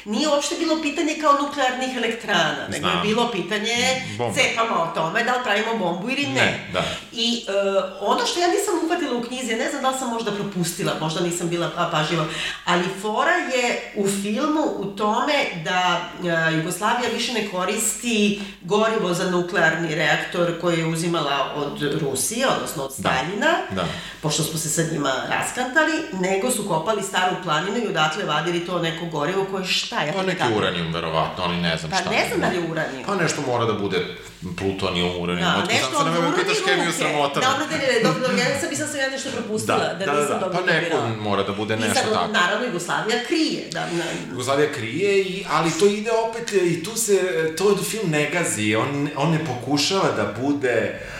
nije 0.05 0.27
uopšte 0.27 0.55
bilo 0.59 0.81
pitanje 0.81 1.17
kao 1.21 1.33
nuklearnih 1.33 1.97
elektrana, 1.97 2.67
nego 2.71 2.87
je 2.87 2.95
bilo 3.03 3.31
pitanje, 3.31 3.75
Bombe. 4.17 4.41
cepamo 4.41 4.75
o 4.75 4.87
tome 4.95 5.23
da 5.23 5.31
li 5.35 5.43
pravimo 5.43 5.77
bombu 5.77 6.09
ili 6.09 6.27
ne. 6.27 6.33
Ne, 6.33 6.69
da. 6.73 6.83
I 7.11 7.45
uh, 7.47 7.68
ono 8.01 8.25
što 8.25 8.39
ja 8.39 8.47
nisam 8.47 8.73
uhvatila 8.83 9.17
u 9.17 9.23
knjizi, 9.23 9.55
ne 9.55 9.69
znam 9.69 9.81
da 9.81 9.89
li 9.89 9.97
sam 9.99 10.09
možda 10.09 10.31
propustila, 10.31 10.93
možda 11.01 11.21
nisam 11.21 11.49
bila 11.49 11.71
pa, 11.75 11.89
pažljiva, 11.91 12.25
ali 12.65 12.83
fora 13.01 13.31
je 13.31 13.93
u 13.95 14.07
filmu 14.07 14.63
u 14.77 14.85
tome 14.85 15.33
da 15.63 16.01
uh, 16.19 16.57
Jugoslavija 16.57 17.09
više 17.13 17.33
ne 17.33 17.47
koristi 17.47 18.41
gorivo 18.61 19.13
za 19.13 19.31
nuklearni 19.31 19.95
reaktor 19.95 20.61
koji 20.61 20.79
je 20.79 20.85
uzimala 20.85 21.53
od 21.55 21.99
Rusije, 22.01 22.47
odnosno 22.47 22.83
od 22.83 22.93
Staljina, 22.93 23.51
da. 23.75 23.85
pošto 24.21 24.43
smo 24.43 24.59
se 24.59 24.69
sa 24.69 24.93
njima 24.93 25.13
raskantali, 25.29 25.93
nego 26.13 26.51
su 26.51 26.67
kopali 26.67 27.03
staru 27.03 27.35
planinu 27.43 27.77
i 27.77 27.87
odatle 27.87 28.25
vadili 28.25 28.65
to 28.65 28.79
neko 28.79 29.05
gorivo 29.05 29.45
koje 29.51 29.65
šta 29.65 30.01
je? 30.01 30.13
Pa 30.13 30.23
neki 30.23 30.43
uranijum, 30.57 30.93
verovatno, 30.93 31.43
oni 31.43 31.61
ne 31.61 31.77
znam 31.77 31.91
Pa 31.91 31.97
šta. 31.97 32.09
ne 32.09 32.25
znam 32.27 32.39
da 32.39 32.47
li 32.47 32.55
je 32.55 32.71
uranijum. 32.71 33.03
Pa 33.05 33.15
nešto 33.15 33.41
mora 33.47 33.65
da 33.65 33.73
bude 33.73 34.17
plutonijum, 34.57 35.21
uranijum. 35.21 35.51
Da, 35.51 35.57
Otkud 35.57 35.73
nešto 35.73 35.89
znam 35.89 36.01
od 36.01 36.07
se, 36.07 36.13
nemoj 36.13 36.29
me 36.29 36.37
pitaš 36.37 36.57
uranijum 36.57 36.77
kemiju 36.77 36.93
sramota. 36.93 37.39
Da, 37.39 37.58
dobro, 37.59 37.77
ne, 37.77 37.93
ne, 37.93 37.99
dobro, 38.03 38.37
ja 38.37 38.59
sam 38.59 38.69
mislila 38.69 38.89
sam 38.91 38.99
ja 38.99 39.09
nešto 39.09 39.29
propustila, 39.31 39.77
da, 39.77 40.05
da, 40.05 40.21
nisam 40.21 40.39
dobro 40.39 40.57
Pa 40.57 40.71
neko 40.71 40.95
dobirala. 40.95 41.15
mora 41.21 41.43
da 41.43 41.53
bude 41.53 41.73
I 41.73 41.77
nešto 41.77 41.93
sad, 41.93 42.13
tako. 42.13 42.31
naravno, 42.31 42.65
Jugoslavija 42.65 43.17
krije, 43.27 43.61
da, 43.71 43.79
na, 43.81 44.03
Jugoslavija 44.31 44.71
krije, 44.71 45.21
i, 45.21 45.45
ali 45.49 45.71
to 45.79 45.85
ide 45.85 46.11
opet, 46.11 46.51
i 46.53 46.83
tu 46.83 46.95
se, 46.95 47.19
to 47.57 47.77
film 47.83 48.11
ne 48.11 48.29
gazi, 48.29 48.75
on, 48.75 49.09
on 49.15 49.31
ne 49.31 49.39
pokušava 49.45 50.11
da 50.15 50.33
bude, 50.41 50.99
Uh, 51.01 51.18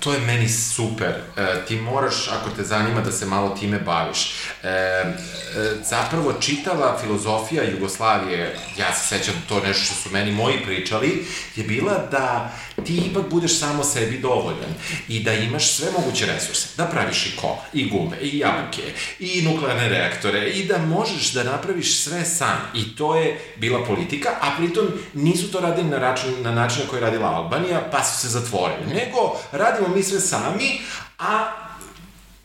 to 0.00 0.12
je 0.12 0.20
meni 0.20 0.48
super. 0.48 1.08
Uh, 1.08 1.66
ti 1.68 1.76
moraš, 1.76 2.28
ako 2.28 2.50
te 2.56 2.62
zanima, 2.62 3.00
da 3.00 3.12
se 3.12 3.26
malo 3.26 3.56
time 3.60 3.78
baviš. 3.78 4.34
Uh, 4.62 4.68
uh, 4.68 5.86
zapravo, 5.88 6.32
čitava 6.32 6.98
filozofija 7.00 7.62
Jugoslavije, 7.62 8.58
ja 8.78 8.94
se 8.94 9.18
sećam 9.18 9.34
to 9.48 9.60
nešto 9.60 9.84
što 9.84 9.94
su 9.94 10.10
meni 10.10 10.32
moji 10.32 10.64
pričali, 10.64 11.24
je 11.56 11.64
bila 11.64 12.06
da 12.10 12.52
ti 12.84 12.96
ipak 13.10 13.30
budeš 13.30 13.58
samo 13.58 13.84
sebi 13.84 14.18
dovoljan 14.18 14.74
i 15.08 15.22
da 15.22 15.32
imaš 15.32 15.72
sve 15.72 15.86
moguće 15.98 16.26
resurse. 16.26 16.68
Da 16.76 16.84
praviš 16.84 17.26
i 17.26 17.36
kola, 17.36 17.64
i 17.72 17.90
gume, 17.90 18.16
i 18.20 18.38
jabuke, 18.38 18.82
i 19.18 19.42
nuklearne 19.42 19.88
reaktore, 19.88 20.48
i 20.48 20.64
da 20.64 20.78
možeš 20.78 21.32
da 21.32 21.44
napraviš 21.44 21.98
sve 21.98 22.24
sam. 22.24 22.58
I 22.74 22.96
to 22.96 23.16
je 23.16 23.54
bila 23.56 23.84
politika, 23.84 24.28
a 24.40 24.56
pritom 24.56 24.86
nisu 25.14 25.52
to 25.52 25.60
radili 25.60 25.88
na, 25.88 25.98
račun, 25.98 26.42
na 26.42 26.50
način 26.50 26.82
na 26.82 26.88
koji 26.88 26.98
je 26.98 27.04
radila 27.04 27.28
Albanija, 27.28 27.88
pa 27.92 28.04
su 28.04 28.20
se 28.20 28.28
zatvorili. 28.28 28.94
Nego, 29.06 29.40
radimo 29.52 29.88
mi 29.88 30.02
sve 30.02 30.20
sami, 30.20 30.80
a 31.18 31.50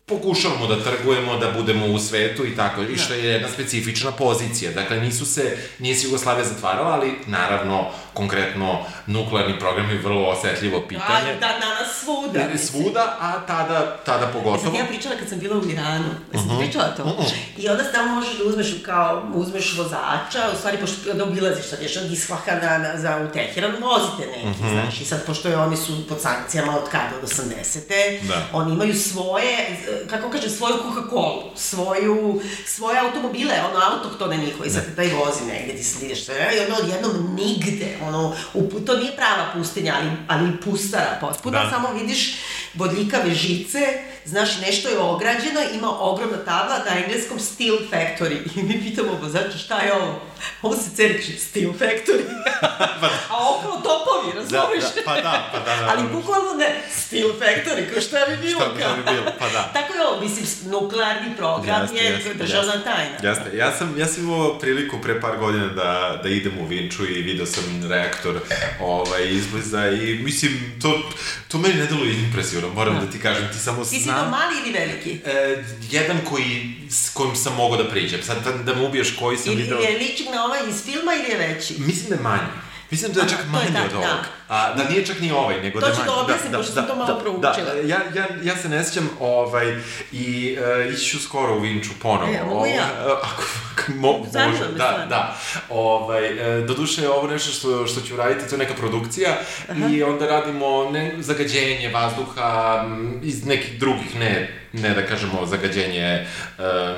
pokušavamo 0.05 0.67
da 0.67 0.83
trgujemo, 0.83 1.37
da 1.37 1.51
budemo 1.51 1.85
u 1.85 1.99
svetu 1.99 2.45
i 2.45 2.55
tako, 2.55 2.81
i 2.81 2.97
što 2.97 3.13
je 3.13 3.25
jedna 3.25 3.47
specifična 3.53 4.11
pozicija. 4.11 4.71
Dakle, 4.71 4.99
nisu 4.99 5.25
se, 5.25 5.57
nije 5.79 5.95
se 5.95 6.07
Jugoslavija 6.07 6.45
zatvarala, 6.45 6.91
ali 6.93 7.11
naravno, 7.27 7.91
konkretno, 8.19 8.67
nuklearni 9.07 9.59
program 9.59 9.89
je 9.89 9.97
vrlo 9.97 10.23
osetljivo 10.27 10.81
pitanje. 10.81 11.29
A, 11.29 11.33
da, 11.35 11.47
danas 11.59 11.89
svuda. 11.99 12.39
E, 12.39 12.47
mislim. 12.47 12.83
Svuda, 12.83 13.17
a 13.21 13.45
tada, 13.47 13.77
tada 13.99 14.19
Ja 14.19 14.31
sam 14.31 14.33
pogotovo. 14.33 14.77
ja 14.77 14.85
pričala 14.85 15.15
kad 15.15 15.29
sam 15.29 15.39
bila 15.39 15.57
u 15.57 15.65
Iranu. 15.65 16.05
Ja 16.05 16.15
Mhm. 16.31 16.39
sam 16.39 16.49
ti 16.49 16.55
pričala 16.59 16.87
to. 16.87 17.03
I 17.57 17.69
onda 17.69 17.83
tamo 17.85 18.15
možeš 18.15 18.33
da 18.33 18.43
uzmeš 18.45 18.67
kao, 18.83 19.09
uzmeš 19.35 19.77
vozača, 19.77 19.99
u 20.53 20.57
stvari, 20.57 20.77
pošto 20.77 21.13
da 21.13 21.23
obilaziš 21.23 21.65
sad 21.65 21.79
još 21.81 21.95
od 21.97 22.11
Isfahana 22.11 22.77
na, 22.77 22.97
za 22.97 23.17
u 23.19 23.33
Teheran, 23.33 23.71
vozite 23.81 24.23
neki, 24.27 24.47
Mhm. 24.49 24.69
znaš. 24.71 25.01
I 25.01 25.05
sad, 25.05 25.25
pošto 25.25 25.49
je 25.49 25.57
oni 25.57 25.77
su 25.77 26.07
pod 26.07 26.21
sankcijama 26.21 26.77
od 26.77 26.89
kada, 26.89 27.13
od 27.17 27.29
80. 27.29 28.19
Da. 28.21 28.45
Oni 28.53 28.73
imaju 28.73 28.93
svoje, 28.95 29.77
kako 30.09 30.29
kaže, 30.29 30.49
svoju 30.49 30.75
Coca-Cola, 30.75 31.43
svoju, 31.55 32.41
svoje 32.67 32.99
automobile, 32.99 33.53
ono, 33.65 33.79
autohtone 33.87 34.37
njihove, 34.37 34.67
i 34.67 34.71
sad 34.71 34.85
te 34.85 34.95
taj 34.95 35.07
vozi 35.07 35.43
negde, 35.45 35.73
ti 35.73 35.83
sad 35.83 36.03
ideš, 36.03 36.19
i 36.27 36.31
ono, 36.67 36.75
odjednom 36.77 37.11
nigde, 37.35 37.97
ono, 38.09 38.35
u, 38.53 38.79
to 38.85 38.97
nije 38.97 39.15
prava 39.15 39.49
pustinja, 39.53 39.95
ali, 39.99 40.11
ali 40.27 40.57
pustara 40.57 41.17
potpuno, 41.21 41.59
Da. 41.63 41.69
samo 41.69 41.93
vidiš 41.93 42.35
bodljikave 42.73 43.33
žice, 43.33 43.79
znaš, 44.25 44.61
nešto 44.61 44.89
je 44.89 44.97
ograđeno, 44.99 45.59
ima 45.73 45.99
ogromna 45.99 46.37
tabla 46.37 46.77
na 46.89 46.97
engleskom 47.03 47.39
Steel 47.39 47.77
Factory. 47.91 48.37
I 48.59 48.63
mi 48.63 48.83
pitamo 48.83 49.11
vozača 49.21 49.57
šta 49.57 49.79
je 49.79 49.93
ovo? 49.93 50.21
Ovo 50.61 50.75
se 50.75 50.95
ceriči 50.95 51.37
Steel 51.37 51.71
Factory. 51.71 52.23
A 53.31 53.49
okolo 53.49 53.75
topovi, 53.75 54.35
razumiješ? 54.35 54.83
Da, 54.83 54.89
da, 54.95 55.01
pa 55.05 55.15
da, 55.15 55.49
pa 55.53 55.59
da, 55.59 55.81
da. 55.81 55.93
Ali 55.97 56.07
bukvalno 56.13 56.53
ne, 56.53 56.81
Steel 56.95 57.29
Factory, 57.29 57.93
ko 57.93 58.01
šta 58.01 58.17
bi 58.29 58.47
bilo? 58.47 58.59
Šta 58.61 58.69
bi- 58.73 58.81
šta 58.81 58.93
bi 58.95 59.03
bilo, 59.11 59.31
pa 59.39 59.49
da. 59.49 59.63
Tako 59.75 59.93
je 59.93 60.07
ovo, 60.07 60.21
mislim, 60.21 60.71
nuklearni 60.71 61.35
program 61.37 61.81
Jeste, 61.81 61.97
je 61.97 62.11
jeste, 62.11 62.33
državna 62.33 62.73
jeste. 62.73 62.89
tajna. 62.89 63.29
Jeste, 63.29 63.57
ja 63.57 63.77
sam, 63.77 63.99
ja 63.99 64.07
sam 64.07 64.23
imao 64.23 64.59
priliku 64.59 65.01
pre 65.01 65.21
par 65.21 65.37
godina 65.37 65.67
da, 65.67 66.19
da 66.23 66.29
idem 66.29 66.57
u 66.59 66.65
Vinču 66.65 67.05
i 67.05 67.21
video 67.21 67.45
sam 67.45 67.63
reaktor 67.89 68.39
ovaj, 68.81 69.29
izbliza 69.29 69.87
i 69.89 70.19
mislim, 70.23 70.79
to, 70.81 70.99
to 71.47 71.57
meni 71.57 71.73
ne 71.75 71.85
delo 71.85 72.05
impresivno, 72.05 72.68
moram 72.75 72.99
da 73.05 73.11
ti 73.11 73.19
kažem, 73.19 73.47
ti 73.53 73.59
samo 73.59 73.83
Ti 73.83 73.89
si 73.89 73.99
znam... 73.99 74.23
to 74.25 74.29
mali 74.29 74.55
ili 74.63 74.71
veliki? 74.79 75.19
E, 75.25 75.63
jedan 75.91 76.17
koji, 76.29 76.75
s 76.89 77.09
kojim 77.09 77.35
sam 77.35 77.55
mogao 77.55 77.83
da 77.83 77.89
priđem. 77.89 78.23
Sad 78.23 78.43
da, 78.43 78.51
da 78.51 78.75
me 78.75 78.85
ubiješ 78.87 79.15
koji 79.19 79.37
sam 79.37 79.51
Ili, 79.53 79.61
video... 79.61 79.77
ili 79.77 79.85
je 79.85 79.99
ličik 79.99 80.27
na 80.33 80.45
ovaj 80.45 80.59
iz 80.69 80.83
filma 80.85 81.11
ili 81.15 81.29
je 81.31 81.37
veći? 81.37 81.75
Mislim 81.77 82.09
da 82.09 82.15
je 82.15 82.21
manji. 82.21 82.49
Mislim 82.91 83.11
da 83.13 83.19
je 83.19 83.25
Aha, 83.25 83.29
čak 83.29 83.39
to 83.39 83.45
je 83.45 83.51
manji 83.51 83.71
da, 83.71 83.83
od 83.85 83.91
da. 83.91 83.97
ovog. 83.97 84.25
A, 84.49 84.73
da 84.73 84.83
nije 84.89 85.05
čak 85.05 85.19
ni 85.19 85.31
ovaj, 85.31 85.61
nego 85.61 85.79
To 85.79 85.85
da 85.85 85.91
je 85.91 85.95
ću 85.95 85.99
manji. 85.99 86.11
da 86.15 86.21
objasnim, 86.21 86.51
pošto 86.51 86.71
sam 86.73 86.87
to 86.87 86.95
malo 86.95 87.19
proučila. 87.19 87.53
Da, 87.73 87.73
ja, 87.73 87.99
ja, 88.15 88.25
ja 88.43 88.57
se 88.57 88.69
ne 88.69 88.83
sjećam 88.85 89.09
ovaj, 89.19 89.77
i 90.11 90.57
uh, 90.87 90.93
ići 90.93 91.05
ću 91.05 91.19
skoro 91.19 91.55
u 91.55 91.59
Vinču 91.59 91.89
ponovo. 92.01 92.31
E, 92.33 92.43
mogu 92.43 92.55
Ovaj, 92.55 92.75
ja? 92.75 92.85
Ako, 93.23 93.43
mo, 93.95 94.11
može, 94.17 94.31
da, 94.59 94.73
stvarno. 94.75 95.05
da. 95.05 95.37
Ovaj, 95.69 96.25
e, 96.57 96.61
doduše 96.61 97.01
je 97.01 97.09
ovo 97.09 97.27
nešto 97.27 97.51
što, 97.51 97.87
što 97.87 98.01
ću 98.01 98.15
raditi, 98.15 98.49
to 98.49 98.55
je 98.55 98.59
neka 98.59 98.73
produkcija 98.73 99.37
i 99.91 100.03
onda 100.03 100.25
radimo 100.27 100.89
ne, 100.91 101.15
zagađenje 101.19 101.89
vazduha 101.93 102.85
iz 103.23 103.45
nekih 103.45 103.79
drugih, 103.79 104.15
ne 104.19 104.58
ne 104.73 104.93
da 104.93 105.05
kažemo 105.05 105.45
zagađenje 105.45 106.03
e, 106.03 106.25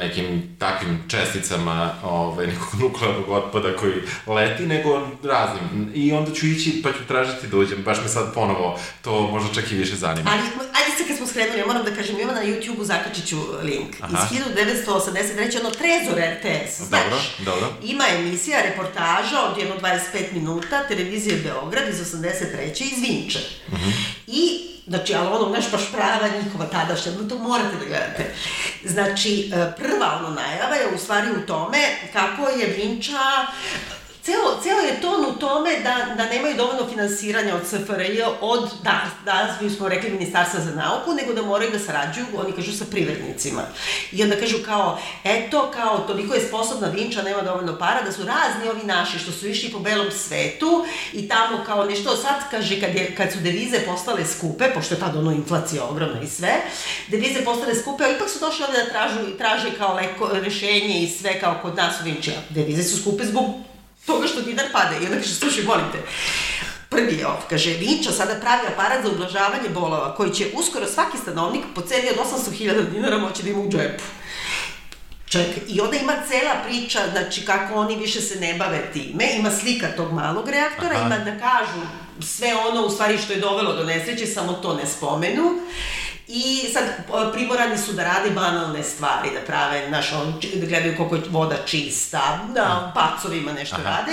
nekim 0.02 0.56
takvim 0.60 1.04
česticama 1.08 1.94
ovaj, 2.04 2.48
nekog 2.48 2.80
nuklearnog 2.82 3.30
otpada 3.30 3.76
koji 3.76 3.94
leti, 4.28 4.66
nego 4.66 5.08
raznim. 5.24 5.92
I 5.94 6.14
onda 6.14 6.34
ću 6.34 6.48
ići 6.48 6.82
pa 6.84 6.92
ću 6.92 7.08
tražiti 7.08 7.48
da 7.48 7.58
uđem, 7.58 7.84
baš 7.84 7.98
me 8.02 8.08
sad 8.08 8.34
ponovo 8.34 8.80
to 9.02 9.28
možda 9.28 9.54
čak 9.54 9.72
i 9.72 9.76
više 9.76 9.96
zanima. 9.96 10.32
Ali, 10.34 10.42
ajde 10.74 10.98
se 10.98 11.08
kad 11.08 11.18
smo 11.18 11.28
skrenuli, 11.28 11.60
ja 11.60 11.66
moram 11.66 11.86
da 11.86 11.96
kažem, 11.96 12.20
ima 12.20 12.34
na 12.34 12.44
YouTube-u, 12.44 12.84
zakačit 12.84 13.28
ću 13.28 13.38
link. 13.64 13.96
Aha. 14.02 14.28
Iz 14.32 14.40
1983. 14.40 15.60
ono 15.60 15.70
Trezor 15.70 16.20
RTS, 16.34 16.82
znaš. 16.82 17.02
Dobro, 17.04 17.20
dobro. 17.40 17.70
Ima 17.84 18.04
emisija, 18.20 18.62
reportaža 18.62 19.40
od 19.52 19.58
jedno 19.58 19.76
25 19.76 20.34
minuta, 20.34 20.88
televizije 20.88 21.38
Beograd 21.44 21.90
iz 21.90 22.14
83. 22.14 22.84
iz 22.84 23.02
Vinče. 23.02 23.40
I 24.28 24.71
Znači, 24.88 25.16
ali 25.16 25.28
ono, 25.28 25.50
znaš, 25.50 25.72
baš 25.72 25.92
prava 25.92 26.28
njihova 26.44 26.66
tadašnja, 26.66 27.12
no 27.12 27.30
to 27.30 27.38
morate 27.38 27.76
da 27.80 27.86
gledate. 27.86 28.34
Znači, 28.86 29.52
e, 29.54 29.72
prva 29.78 30.20
ono 30.20 30.30
najava 30.30 30.76
je 30.76 30.96
u 30.96 30.98
stvari 30.98 31.28
u 31.32 31.46
tome 31.46 31.78
kako 32.14 32.50
je 32.50 32.68
Vinča 32.68 33.48
celo, 34.24 34.60
celo 34.64 34.82
je 34.82 35.02
ton 35.02 35.26
u 35.26 35.40
tome 35.40 35.80
da, 35.84 36.16
da 36.18 36.30
nemaju 36.30 36.56
dovoljno 36.58 36.90
finansiranja 36.90 37.56
od 37.56 37.68
SFRJ, 37.68 38.22
od, 38.42 38.70
da, 38.84 39.02
da 39.26 39.58
smo 39.78 39.90
rekli, 39.90 40.10
Ministarstva 40.10 40.60
za 40.60 40.76
nauku, 40.76 41.14
nego 41.14 41.34
da 41.34 41.42
moraju 41.42 41.72
da 41.72 41.80
sarađuju, 41.80 42.26
oni 42.38 42.52
kažu, 42.52 42.72
sa 42.72 42.86
privrednicima. 42.92 43.62
I 44.12 44.24
onda 44.24 44.36
kažu 44.36 44.58
kao, 44.66 45.00
eto, 45.24 45.72
kao, 45.74 45.98
toliko 45.98 46.34
je 46.34 46.48
sposobna 46.48 46.88
Vinča, 46.88 47.22
nema 47.22 47.42
dovoljno 47.42 47.78
para, 47.80 48.02
da 48.02 48.12
su 48.12 48.22
razni 48.24 48.70
ovi 48.70 48.84
naši 48.84 49.20
što 49.20 49.32
su 49.32 49.48
išli 49.48 49.72
po 49.72 49.80
belom 49.80 50.12
svetu 50.12 50.86
i 51.14 51.28
tamo 51.28 51.64
kao 51.66 51.86
nešto, 51.86 52.16
sad 52.16 52.36
kaže, 52.52 52.82
kad, 52.82 52.96
je, 52.96 53.16
kad 53.16 53.32
su 53.32 53.40
devize 53.40 53.80
postale 53.86 54.26
skupe, 54.26 54.74
pošto 54.74 54.94
je 54.94 55.00
tada 55.00 55.20
ono 55.20 55.32
inflacija 55.32 55.84
ogromna 55.84 56.22
i 56.22 56.28
sve, 56.28 56.54
devize 57.08 57.46
postale 57.46 57.76
skupe, 57.76 58.04
ali 58.04 58.16
ipak 58.16 58.30
su 58.30 58.40
došli 58.40 58.66
ovde 58.66 58.78
da 58.78 58.90
tražu, 58.90 59.38
traže 59.38 59.72
kao 59.78 59.96
leko, 59.96 60.30
rešenje 60.34 61.04
i 61.04 61.10
sve 61.10 61.40
kao 61.40 61.60
kod 61.62 61.76
nas 61.76 62.02
u 62.02 62.04
Vinči. 62.04 62.32
Devize 62.50 62.84
su 62.84 63.02
skupe 63.02 63.26
zbog 63.26 63.71
toga 64.06 64.28
što 64.28 64.42
dinar 64.42 64.66
pada. 64.72 64.96
I 65.02 65.06
onda 65.06 65.16
kaže, 65.16 65.36
slušaj, 65.36 65.64
molim 65.64 65.86
te, 65.92 65.98
Prvi 66.92 67.18
je 67.18 67.28
off, 67.28 67.48
kaže, 67.50 67.74
Vinča 67.74 68.12
sada 68.12 68.36
pravi 68.36 68.68
aparat 68.74 69.04
za 69.04 69.12
ublažavanje 69.12 69.70
bolova, 69.70 70.16
koji 70.16 70.34
će 70.34 70.48
uskoro 70.54 70.88
svaki 70.88 71.18
stanovnik 71.18 71.64
po 71.76 71.82
ceni 71.82 72.10
od 72.10 72.18
800.000 72.18 72.90
dinara 72.92 73.18
moći 73.18 73.44
da 73.44 73.50
ima 73.50 73.60
u 73.60 73.70
džepu. 73.70 74.04
Ček, 75.26 75.48
i 75.68 75.82
onda 75.82 75.98
ima 75.98 76.14
cela 76.30 76.56
priča, 76.68 77.00
znači 77.12 77.46
kako 77.46 77.74
oni 77.74 77.96
više 77.96 78.22
se 78.22 78.40
ne 78.40 78.54
bave 78.54 78.92
time, 78.94 79.26
ima 79.38 79.52
slika 79.52 79.88
tog 79.98 80.14
malog 80.14 80.50
reaktora, 80.50 80.96
Aha. 80.96 81.06
ima 81.06 81.18
da 81.18 81.40
kažu 81.40 81.82
sve 82.20 82.56
ono 82.56 82.86
u 82.86 82.90
stvari 82.90 83.18
što 83.18 83.34
je 83.34 83.40
dovelo 83.40 83.74
do 83.74 83.84
nesreće, 83.84 84.26
samo 84.26 84.54
to 84.54 84.76
ne 84.76 84.86
spomenu. 84.88 85.44
I 86.28 86.70
sad 86.74 86.84
primorani 87.34 87.78
su 87.78 87.94
da 87.94 88.04
rade 88.04 88.30
banalne 88.30 88.84
stvari, 88.84 89.30
da 89.34 89.40
prave, 89.46 89.88
znaš, 89.88 90.14
on, 90.14 90.40
da 90.56 90.66
gledaju 90.66 90.98
koliko 90.98 91.16
je 91.16 91.22
voda 91.30 91.58
čista, 91.66 92.40
da 92.54 92.92
pacovima 92.96 93.54
nešto 93.54 93.76
Aha. 93.76 93.90
rade, 93.90 94.12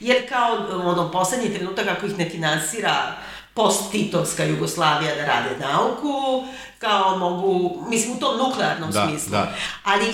jer 0.00 0.28
kao 0.28 0.68
ono, 0.72 1.10
poslednji 1.10 1.54
trenutak 1.54 1.88
ako 1.88 2.06
ih 2.06 2.18
ne 2.18 2.30
finansira 2.30 3.14
post-titovska 3.58 4.44
Jugoslavija 4.44 5.14
da 5.14 5.24
rade 5.24 5.50
nauku, 5.60 6.44
kao 6.78 7.18
mogu, 7.18 7.84
mislim 7.88 8.16
u 8.16 8.20
tom 8.20 8.38
nuklearnom 8.38 8.90
da, 8.90 9.06
smislu. 9.06 9.30
Da. 9.30 9.54
Ali 9.84 10.06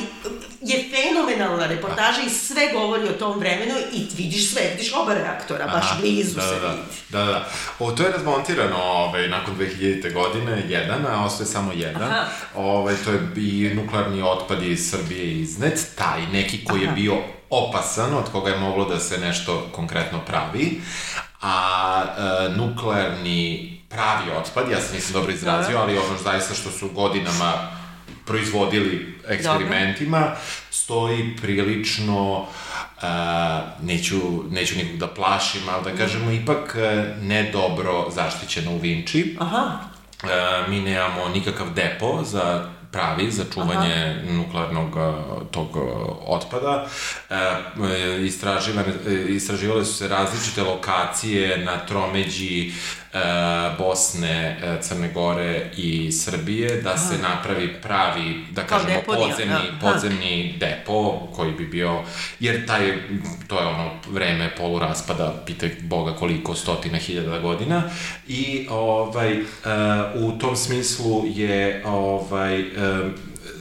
je 0.60 0.90
fenomenalna 0.90 1.66
reportaža 1.66 2.20
da. 2.20 2.26
i 2.26 2.30
sve 2.30 2.72
govori 2.72 3.08
o 3.08 3.12
tom 3.12 3.38
vremenu 3.38 3.74
i 3.92 4.06
vidiš 4.16 4.52
sve, 4.52 4.62
vidiš 4.70 4.92
oba 4.92 5.14
reaktora, 5.14 5.64
Aha, 5.64 5.76
baš 5.76 6.00
blizu 6.00 6.34
da, 6.34 6.42
se 6.42 6.60
da, 6.60 6.68
vidi. 6.68 6.82
Da, 7.08 7.24
da. 7.24 7.48
O, 7.78 7.92
to 7.92 8.02
je 8.02 8.12
razmontirano 8.12 8.76
ovaj, 8.76 9.28
nakon 9.28 9.54
2000. 9.58 10.12
godine, 10.12 10.62
jedan, 10.68 11.06
a 11.06 11.24
ostaje 11.24 11.46
samo 11.46 11.72
jedan. 11.72 12.02
Aha. 12.02 12.24
Ovaj, 12.54 12.94
to 13.04 13.10
je 13.10 13.20
i 13.36 13.74
nuklearni 13.74 14.22
otpad 14.22 14.62
iz 14.62 14.90
Srbije 14.90 15.40
iznet, 15.40 15.86
taj 15.98 16.26
neki 16.32 16.64
koji 16.64 16.82
Aha. 16.82 16.90
je 16.90 16.94
bio 16.94 17.14
opasan, 17.50 18.14
od 18.14 18.30
koga 18.32 18.50
je 18.50 18.58
moglo 18.58 18.84
da 18.84 19.00
se 19.00 19.18
nešto 19.18 19.68
konkretno 19.72 20.20
pravi, 20.26 20.80
a 21.40 22.04
e, 22.04 22.48
nuklearni 22.56 23.74
pravi 23.88 24.30
otpad, 24.40 24.70
ja 24.70 24.80
se 24.80 24.94
nisam 24.94 25.12
dobro 25.12 25.32
izrazio, 25.32 25.76
da. 25.76 25.82
ali 25.82 25.98
ono 25.98 26.18
zaista 26.24 26.54
što 26.54 26.70
su 26.70 26.88
godinama 26.88 27.52
proizvodili 28.26 29.20
eksperimentima, 29.28 30.20
Dobre. 30.20 30.36
stoji 30.70 31.36
prilično, 31.36 32.38
uh, 32.40 32.46
neću, 33.82 34.20
neću 34.50 34.76
nikog 34.76 34.96
da 34.96 35.06
plašim, 35.06 35.62
ali 35.68 35.84
da 35.84 35.96
kažemo, 35.98 36.30
ipak 36.30 36.76
uh, 36.76 37.22
nedobro 37.22 38.10
zaštićeno 38.10 38.70
u 38.70 38.78
Vinči. 38.78 39.36
Aha. 39.40 39.78
Uh, 40.22 40.68
mi 40.68 40.80
nemamo 40.80 41.28
nikakav 41.28 41.74
depo 41.74 42.24
za 42.24 42.70
pravi 42.94 43.30
za 43.30 43.44
čuvanje 43.54 43.94
Aha. 43.94 44.32
nuklearnog 44.32 44.96
tog 45.50 45.68
otpada. 46.26 46.86
E, 47.30 48.24
istraživane, 48.24 48.92
istraživale 49.28 49.84
su 49.84 49.94
se 49.94 50.08
različite 50.08 50.62
lokacije 50.62 51.64
na 51.64 51.86
tromeđi 51.86 52.72
E, 53.03 53.03
Bosne, 53.78 54.58
e, 54.62 54.82
Crne 54.82 55.08
Gore 55.08 55.70
i 55.76 56.12
Srbije, 56.12 56.82
da 56.82 56.98
se 56.98 57.18
napravi 57.18 57.74
pravi, 57.82 58.44
da 58.50 58.66
kažemo, 58.66 58.94
deponija, 58.94 59.28
podzemni, 59.28 59.70
da. 59.80 59.90
podzemni 59.90 60.54
depo 60.58 61.28
koji 61.36 61.52
bi 61.52 61.66
bio, 61.66 62.02
jer 62.40 62.66
taj, 62.66 62.98
to 63.48 63.60
je 63.60 63.66
ono 63.66 63.90
vreme 64.10 64.54
poluraspada, 64.56 65.42
pitaj 65.46 65.70
Boga 65.80 66.14
koliko, 66.14 66.54
stotina 66.54 66.98
hiljada 66.98 67.38
godina, 67.38 67.82
i 68.28 68.66
ovaj, 68.70 69.40
uh, 69.40 69.46
u 70.14 70.38
tom 70.38 70.56
smislu 70.56 71.22
je 71.26 71.82
ovaj, 71.86 72.60
uh, 72.60 72.66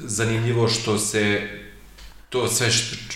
zanimljivo 0.03 0.67
što 0.67 0.97
se 0.97 1.49
to 2.29 2.47
sve 2.47 2.67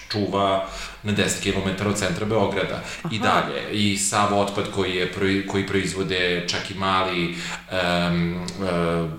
čuva 0.09 0.67
na 1.07 1.13
10 1.13 1.43
km 1.43 1.87
od 1.87 1.97
centra 1.97 2.25
Beograda 2.25 2.83
Aha. 3.03 3.09
i 3.15 3.19
dalje. 3.19 3.71
I 3.71 3.97
sav 3.97 4.39
otpad 4.39 4.71
koji, 4.75 4.95
je, 4.95 5.11
koji 5.47 5.67
proizvode 5.67 6.45
čak 6.47 6.71
i 6.71 6.73
mali 6.73 7.35
um, 7.71 8.35
uh, 8.59 9.09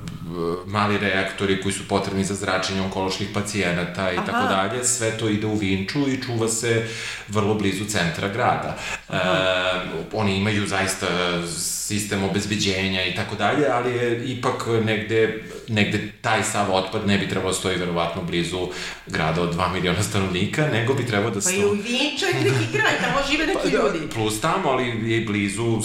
mali 0.67 0.99
reaktori 0.99 1.63
koji 1.63 1.73
su 1.73 1.89
potrebni 1.89 2.25
za 2.25 2.35
zračenje 2.35 2.81
onkoloških 2.81 3.29
pacijenata 3.35 4.13
i 4.13 4.17
tako 4.17 4.49
dalje, 4.49 4.85
sve 4.85 5.19
to 5.19 5.29
ide 5.29 5.47
u 5.47 5.55
Vinču 5.55 6.09
i 6.09 6.23
čuva 6.23 6.49
se 6.49 6.89
vrlo 7.29 7.55
blizu 7.55 7.85
centra 7.85 8.29
grada. 8.29 8.77
E, 9.09 9.15
oni 10.13 10.37
imaju 10.37 10.67
zaista 10.67 11.07
sistem 11.89 12.25
obezbeđenja 12.25 13.05
i 13.05 13.15
tako 13.15 13.35
dalje, 13.35 13.67
ali 13.73 13.93
je 13.93 14.25
ipak 14.25 14.67
negde, 14.85 15.45
negde 15.69 16.13
taj 16.21 16.43
sav 16.43 16.75
otpad 16.75 17.07
ne 17.07 17.19
bi 17.19 17.29
trebalo 17.29 17.53
da 17.53 17.59
stoji 17.59 17.77
verovatno 17.77 18.23
blizu 18.23 18.69
grada 19.07 19.43
od 19.43 19.57
2 19.57 19.73
miliona 19.73 20.03
stanovnika, 20.03 20.67
nego 20.73 20.95
bi 20.95 21.07
trebalo 21.07 21.35
da 21.35 21.41
stoji... 21.41 21.57
Pa 21.57 21.63
i 21.63 21.71
u 21.71 21.75
je 21.75 22.53
neki 22.53 22.73
grad, 22.73 22.93
tamo 23.01 23.19
žive 23.31 23.47
neki 23.47 23.59
pa, 23.63 23.69
da, 23.69 23.77
ljudi. 23.77 23.99
Plus 24.15 24.41
tamo, 24.41 24.69
ali 24.69 25.13
je 25.13 25.21
blizu, 25.21 25.79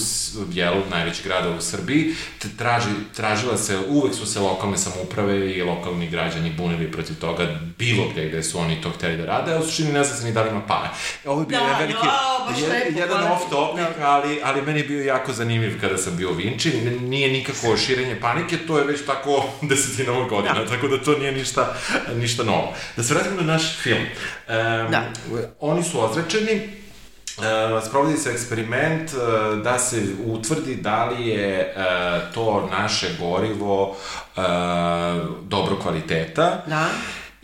jel, 0.51 0.73
najveći 0.91 1.23
grada 1.23 1.49
u 1.49 1.61
Srbiji, 1.61 2.15
traži, 2.57 2.89
tražila 3.15 3.57
se, 3.57 3.77
uvek 3.87 4.15
su 4.15 4.25
se 4.25 4.39
lokalne 4.39 4.77
samouprave 4.77 5.51
i 5.51 5.61
lokalni 5.61 6.09
građani 6.09 6.53
bunili 6.57 6.91
protiv 6.91 7.15
toga 7.15 7.59
bilo 7.77 8.09
gde 8.11 8.27
gde 8.27 8.43
su 8.43 8.59
oni 8.59 8.81
to 8.81 8.89
hteli 8.89 9.17
da 9.17 9.25
rade, 9.25 9.53
a 9.53 9.59
u 9.59 9.63
suštini 9.63 9.93
ne 9.93 10.03
znam 10.03 10.17
se 10.17 10.25
ni 10.25 10.31
da 10.31 10.43
li 10.43 10.49
ima 10.49 10.61
para. 10.61 10.89
Ovo 11.25 11.41
je 11.41 11.47
bio 11.47 11.59
da, 11.59 11.77
veliki, 11.79 12.07
jo, 12.61 12.73
je, 12.73 12.93
jedan 12.95 13.31
off 13.31 13.49
topic, 13.49 13.83
da. 13.99 14.09
ali, 14.09 14.39
ali 14.43 14.61
meni 14.61 14.79
je 14.79 14.87
bio 14.87 15.03
jako 15.03 15.33
zanimljiv 15.33 15.81
kada 15.81 15.92
sam 15.97 16.17
bio 16.17 16.31
u 16.31 16.33
Vinči, 16.33 16.71
nije 17.01 17.31
nikako 17.31 17.77
širenje 17.77 18.19
panike, 18.21 18.57
to 18.57 18.77
je 18.77 18.85
već 18.85 19.05
tako 19.05 19.45
desetinama 19.69 20.27
godina, 20.27 20.53
da. 20.53 20.65
tako 20.65 20.87
da 20.87 21.03
to 21.03 21.17
nije 21.17 21.31
ništa, 21.31 21.75
ništa 22.15 22.43
novo. 22.43 22.73
Da 22.97 23.03
se 23.03 23.13
vratimo 23.13 23.35
na 23.35 23.53
naš 23.53 23.77
film. 23.81 24.01
Um, 24.01 24.91
da. 24.91 25.03
Oni 25.59 25.83
su 25.83 26.03
ozrečeni, 26.03 26.83
Uh, 27.37 27.87
sprovodi 27.87 28.17
se 28.17 28.31
eksperiment 28.31 29.11
uh, 29.13 29.63
da 29.63 29.79
se 29.79 30.03
utvrdi 30.25 30.75
da 30.75 31.05
li 31.05 31.27
je 31.27 31.73
uh, 31.75 32.33
to 32.33 32.69
naše 32.71 33.07
gorivo 33.19 33.89
uh, 33.89 34.43
dobro 35.41 35.75
kvaliteta. 35.81 36.63
Da. 36.67 36.87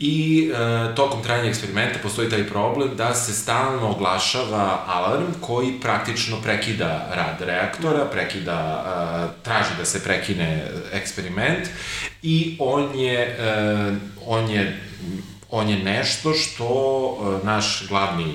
I 0.00 0.50
e, 0.52 0.94
tokom 0.94 1.22
trajanja 1.22 1.48
eksperimenta 1.48 1.98
postoji 2.02 2.30
taj 2.30 2.46
problem 2.48 2.96
da 2.96 3.14
se 3.14 3.32
stalno 3.32 3.88
oglašava 3.88 4.84
alarm 4.86 5.32
koji 5.40 5.80
praktično 5.80 6.36
prekida 6.42 7.08
rad 7.14 7.40
reaktora, 7.40 8.04
prekida, 8.04 8.84
e, 8.86 9.42
traži 9.44 9.70
da 9.78 9.84
se 9.84 10.04
prekine 10.04 10.66
eksperiment 10.92 11.68
i 12.22 12.56
on 12.58 12.98
je, 12.98 13.20
e, 13.20 13.96
on 14.26 14.50
je, 14.50 14.80
on 15.50 15.68
je 15.68 15.84
nešto 15.84 16.32
što 16.34 16.70
e, 17.42 17.46
naš 17.46 17.88
glavni 17.88 18.34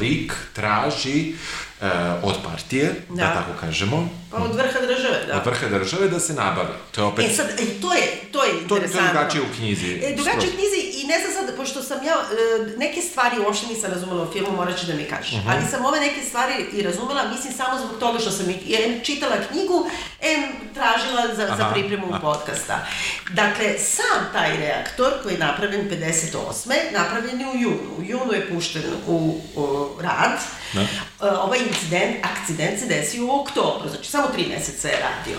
lik 0.00 0.32
traži 0.52 1.34
e, 1.80 1.86
od 2.22 2.34
partije, 2.44 2.94
da. 3.08 3.14
da 3.14 3.34
tako 3.34 3.52
kažemo. 3.60 4.08
Pa 4.30 4.36
od 4.36 4.54
vrha 4.54 4.80
države, 4.80 5.24
da. 5.26 5.36
Od 5.36 5.46
vrha 5.46 5.78
države 5.78 6.08
da 6.08 6.20
se 6.20 6.34
nabavi. 6.34 6.74
To 6.90 7.00
je 7.00 7.04
opet... 7.04 7.30
E 7.30 7.34
sad, 7.34 7.46
e, 7.46 7.80
to 7.82 7.94
je, 7.94 8.02
to 8.32 8.44
je 8.44 8.50
interesantno. 8.62 9.00
To 9.00 9.06
je 9.06 9.12
drugačije 9.12 9.42
u 9.42 9.54
knjizi. 9.56 9.90
E, 10.04 10.14
drugačije 10.16 10.50
u 10.52 10.56
knjizi 10.56 10.80
i 11.00 11.06
ne 11.06 11.16
znam 11.20 11.32
sad, 11.32 11.56
pošto 11.56 11.82
sam 11.82 11.98
ja, 12.04 12.14
e, 12.14 12.76
neke 12.76 13.00
stvari 13.00 13.36
uopšte 13.38 13.66
nisam 13.66 13.90
razumela 13.92 14.22
u 14.22 14.32
filmu, 14.32 14.56
morat 14.56 14.80
ću 14.80 14.86
da 14.86 14.94
mi 14.94 15.04
kažeš. 15.04 15.32
Uh 15.32 15.38
mhm. 15.38 15.48
-huh. 15.48 15.52
Ali 15.52 15.70
sam 15.70 15.84
ove 15.84 16.00
neke 16.00 16.22
stvari 16.28 16.54
i 16.72 16.82
razumela, 16.82 17.28
mislim 17.34 17.52
samo 17.52 17.78
zbog 17.78 18.00
toga 18.00 18.18
što 18.18 18.30
sam 18.30 18.46
em 18.50 19.04
čitala 19.04 19.36
knjigu, 19.50 19.90
em 20.20 20.42
tražila 20.74 21.34
za, 21.34 21.42
Aha. 21.42 21.56
za 21.56 21.70
pripremu 21.72 22.06
Aha. 22.10 22.20
podcasta. 22.20 22.86
Dakle, 23.30 23.78
sam 23.78 24.20
taj 24.32 24.56
reaktor 24.56 25.12
koji 25.22 25.32
je 25.32 25.38
napravljen 25.38 25.90
58. 25.90 26.92
napravljen 26.92 27.40
je 27.40 27.46
u 27.46 27.56
junu. 27.56 27.90
U 27.98 28.02
junu 28.02 28.32
je 28.32 28.48
pušten 28.48 28.82
u, 29.06 29.40
u 29.56 29.88
rad. 30.00 30.38
Da. 30.76 30.82
E, 31.26 31.30
ovaj 31.30 31.58
incident, 31.58 32.16
akcident 32.22 32.80
se 32.80 32.86
desio 32.86 33.26
u 33.26 33.40
oktobru, 33.40 33.88
znači 33.88 34.10
samo 34.10 34.26
tri 34.34 34.46
meseca 34.46 34.88
je 34.88 35.00
radio. 35.00 35.38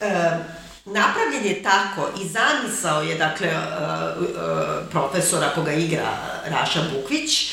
E, 0.00 0.30
napravljen 0.84 1.46
je 1.46 1.62
tako 1.62 2.08
i 2.22 2.28
zamisao 2.28 3.02
je, 3.02 3.14
dakle, 3.14 3.48
e, 3.48 3.52
e, 3.52 3.60
profesora 4.90 5.48
koga 5.54 5.72
igra 5.72 6.08
Raša 6.46 6.80
Bukvić, 6.94 7.52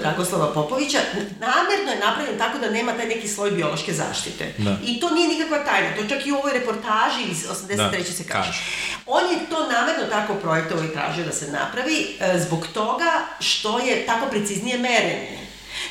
Dragoslava 0.00 0.52
Popovića, 0.54 0.98
namerno 1.40 1.92
je 1.92 1.98
napravljen 1.98 2.38
tako 2.38 2.58
da 2.58 2.70
nema 2.70 2.92
taj 2.92 3.06
neki 3.06 3.28
sloj 3.28 3.50
biološke 3.50 3.92
zaštite. 3.92 4.54
Da. 4.58 4.76
I 4.84 5.00
to 5.00 5.10
nije 5.10 5.28
nikakva 5.28 5.64
tajna, 5.64 5.96
to 5.96 6.08
čak 6.08 6.26
i 6.26 6.32
u 6.32 6.36
ovoj 6.36 6.52
reportaži 6.52 7.22
iz 7.30 7.46
83. 7.68 7.76
Da. 7.76 8.04
se 8.04 8.24
kaže. 8.24 8.26
kaže. 8.28 8.62
On 9.06 9.30
je 9.30 9.38
to 9.50 9.66
namerno 9.66 10.04
tako 10.10 10.34
projektovao 10.34 10.84
i 10.84 10.92
tražio 10.92 11.24
da 11.24 11.32
se 11.32 11.50
napravi 11.50 12.06
zbog 12.46 12.66
toga 12.74 13.10
što 13.40 13.78
je 13.78 14.06
tako 14.06 14.26
preciznije 14.30 14.78
merenje. 14.78 15.42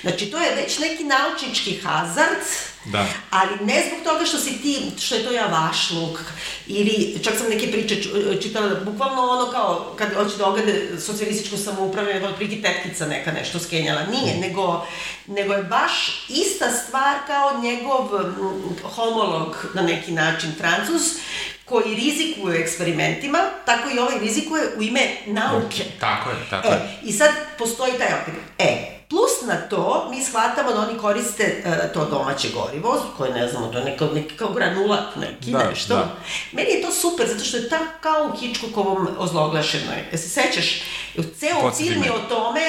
Znači, 0.01 0.25
to 0.25 0.37
je 0.37 0.55
već 0.55 0.79
neki 0.79 1.03
naučnički 1.03 1.79
hazard, 1.83 2.41
Da. 2.85 3.05
ali 3.29 3.65
ne 3.65 3.83
zbog 3.87 4.03
toga 4.03 4.25
što 4.25 4.37
si 4.37 4.61
ti, 4.61 4.77
što 5.01 5.15
je 5.15 5.23
to 5.23 5.31
javašluk, 5.31 6.19
ili 6.67 7.19
čak 7.23 7.33
sam 7.37 7.49
neke 7.49 7.71
priče 7.71 7.95
čitala, 8.41 8.75
bukvalno 8.75 9.21
ono 9.21 9.51
kao, 9.51 9.93
kad 9.97 10.13
hoće 10.13 10.37
da 10.37 10.45
ogade 10.45 10.89
socijalističko 10.99 11.57
samoupravljanje, 11.57 12.19
da 12.19 12.27
otprilike 12.29 12.61
tetkica 12.61 13.05
neka 13.07 13.31
nešto 13.31 13.59
skenjala. 13.59 14.03
Nije, 14.05 14.37
nego, 14.37 14.85
nego 15.27 15.53
je 15.53 15.63
baš 15.63 15.91
ista 16.29 16.71
stvar 16.71 17.15
kao 17.27 17.61
njegov 17.61 18.05
mm, 18.05 18.75
homolog, 18.85 19.65
na 19.73 19.81
neki 19.81 20.11
način, 20.11 20.51
francuz, 20.57 21.01
koji 21.65 21.95
rizikuje 21.95 22.59
eksperimentima, 22.61 23.37
tako 23.65 23.89
i 23.89 23.99
ovaj 23.99 24.19
rizikuje 24.19 24.63
u 24.77 24.83
ime 24.83 25.01
nauke. 25.25 25.83
Tako 25.99 26.29
je, 26.29 26.35
tako 26.49 26.67
E, 26.67 26.71
je. 26.71 26.99
i 27.03 27.13
sad 27.13 27.29
postoji 27.57 27.93
taj 27.93 28.07
okvir. 28.21 28.35
E, 28.59 29.00
plus 29.11 29.47
na 29.47 29.55
to, 29.69 30.07
mi 30.11 30.23
shvatamo 30.23 30.71
da 30.73 30.79
oni 30.79 30.97
koriste 30.97 31.43
e, 31.43 31.93
to 31.93 32.05
domaće 32.05 32.47
gorivo, 32.53 33.01
koje 33.17 33.33
ne 33.33 33.47
znamo, 33.47 33.67
to 33.67 33.77
je 33.77 33.83
neka, 33.85 34.07
neka 34.13 34.35
kao 34.35 34.53
granulat 34.53 35.15
neki, 35.15 35.51
Da, 35.51 35.69
nešto. 35.69 35.95
da. 35.95 36.15
Meni 36.51 36.69
je 36.69 36.81
to 36.81 36.91
super, 36.91 37.27
zato 37.27 37.43
što 37.43 37.57
je 37.57 37.69
ta 37.69 37.79
kao 38.01 38.29
u 38.33 38.37
Hitchcockovom 38.37 39.07
ozloglašenoj. 39.17 40.03
E 40.11 40.17
se 40.17 40.29
sećaš, 40.29 40.81
ceo 41.39 41.71
film 41.71 42.03
je 42.03 42.11
o 42.11 42.19
tome 42.29 42.61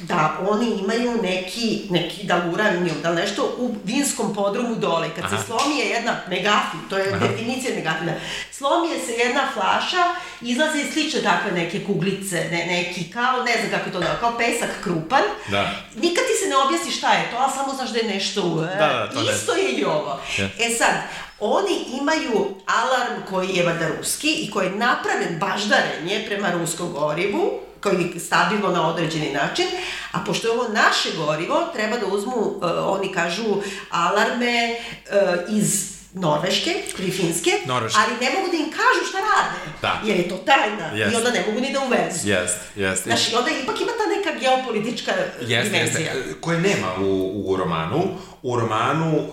da 0.00 0.38
oni 0.48 0.66
imaju 0.66 1.22
neki, 1.22 1.86
neki 1.90 2.26
da 2.26 2.36
li 2.36 2.52
uranijum, 2.52 2.96
da 3.02 3.14
nešto 3.14 3.54
u 3.58 3.74
vinskom 3.84 4.34
podrumu 4.34 4.74
dole. 4.74 5.08
Kad 5.16 5.30
se 5.30 5.36
slomije 5.46 5.86
jedna 5.86 6.16
megafin, 6.28 6.80
to 6.90 6.98
je 6.98 7.18
definicija 7.20 7.74
megafina, 7.74 8.12
slomije 8.52 8.98
se 9.06 9.12
jedna 9.12 9.48
flaša, 9.54 10.04
izlaze 10.40 10.80
i 10.80 10.92
slične 10.92 11.22
takve 11.22 11.52
neke 11.52 11.84
kuglice, 11.84 12.36
ne, 12.50 12.66
neki 12.66 13.10
kao, 13.10 13.42
ne 13.42 13.52
znam 13.58 13.70
kako 13.70 13.90
to 13.90 14.00
da, 14.00 14.16
kao 14.20 14.38
pesak 14.38 14.70
krupan. 14.82 15.22
Da. 15.48 15.70
Nikad 15.94 16.24
ti 16.24 16.34
se 16.42 16.48
ne 16.48 16.56
objasni 16.56 16.92
šta 16.92 17.12
je 17.12 17.30
to, 17.30 17.36
a 17.36 17.50
samo 17.50 17.74
znaš 17.74 17.90
da 17.90 17.98
je 17.98 18.14
nešto 18.14 18.42
u... 18.42 18.54
Da, 18.60 18.64
da, 18.66 19.10
to 19.14 19.22
ne- 19.22 19.32
Isto 19.32 19.52
je 19.52 19.70
i 19.72 19.84
ovo. 19.84 20.20
Ja. 20.38 20.44
E 20.44 20.70
sad, 20.78 20.94
oni 21.40 21.84
imaju 22.00 22.54
alarm 22.66 23.22
koji 23.30 23.48
je 23.48 23.66
valjda 23.66 23.88
ruski 23.98 24.34
i 24.34 24.50
koji 24.50 24.66
je 24.66 24.76
napravljen 24.76 25.38
baždarenje 25.38 26.24
prema 26.26 26.50
ruskom 26.50 26.92
gorivu, 26.92 27.60
koji 27.80 28.10
je 28.14 28.20
stabilno 28.20 28.68
na 28.68 28.88
određeni 28.88 29.32
način, 29.32 29.66
a 30.12 30.18
pošto 30.26 30.48
je 30.48 30.52
ovo 30.52 30.68
naše 30.68 31.08
gorivo, 31.16 31.68
treba 31.74 31.96
da 31.96 32.06
uzmu, 32.06 32.36
uh, 32.36 32.62
oni 32.84 33.12
kažu, 33.12 33.44
alarme 33.90 34.76
uh, 34.76 35.56
iz 35.56 35.97
Norveške 36.18 36.70
ili 36.98 37.10
Finske, 37.10 37.50
Norveške. 37.66 37.98
ali 38.00 38.12
ne 38.20 38.30
mogu 38.32 38.50
da 38.50 38.56
im 38.56 38.70
kažu 38.72 39.08
šta 39.08 39.18
rade, 39.20 39.58
Da. 39.82 40.00
jer 40.04 40.16
je 40.16 40.28
to 40.28 40.36
tajna 40.36 40.86
Jest. 40.94 41.12
i 41.12 41.16
onda 41.16 41.30
ne 41.30 41.44
mogu 41.46 41.60
ni 41.60 41.72
da 41.72 41.80
uvezu. 41.80 42.28
Jest, 42.28 42.56
jest. 42.76 43.02
Znaš, 43.02 43.28
i 43.28 43.34
onda 43.34 43.50
ipak 43.52 43.80
ima 43.80 43.90
ta 43.90 44.06
neka 44.08 44.40
geopolitička 44.40 45.12
Jeste, 45.40 45.70
dimenzija. 45.70 46.12
jeste. 46.12 46.34
Koje 46.40 46.60
nema 46.60 46.94
u, 47.00 47.10
u 47.46 47.56
romanu. 47.56 48.02
U 48.42 48.56
romanu 48.56 49.16
uh, 49.16 49.32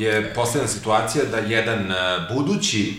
je 0.00 0.34
posljedna 0.34 0.68
situacija 0.68 1.24
da 1.24 1.38
jedan 1.38 1.78
uh, 1.80 1.96
budući 2.36 2.94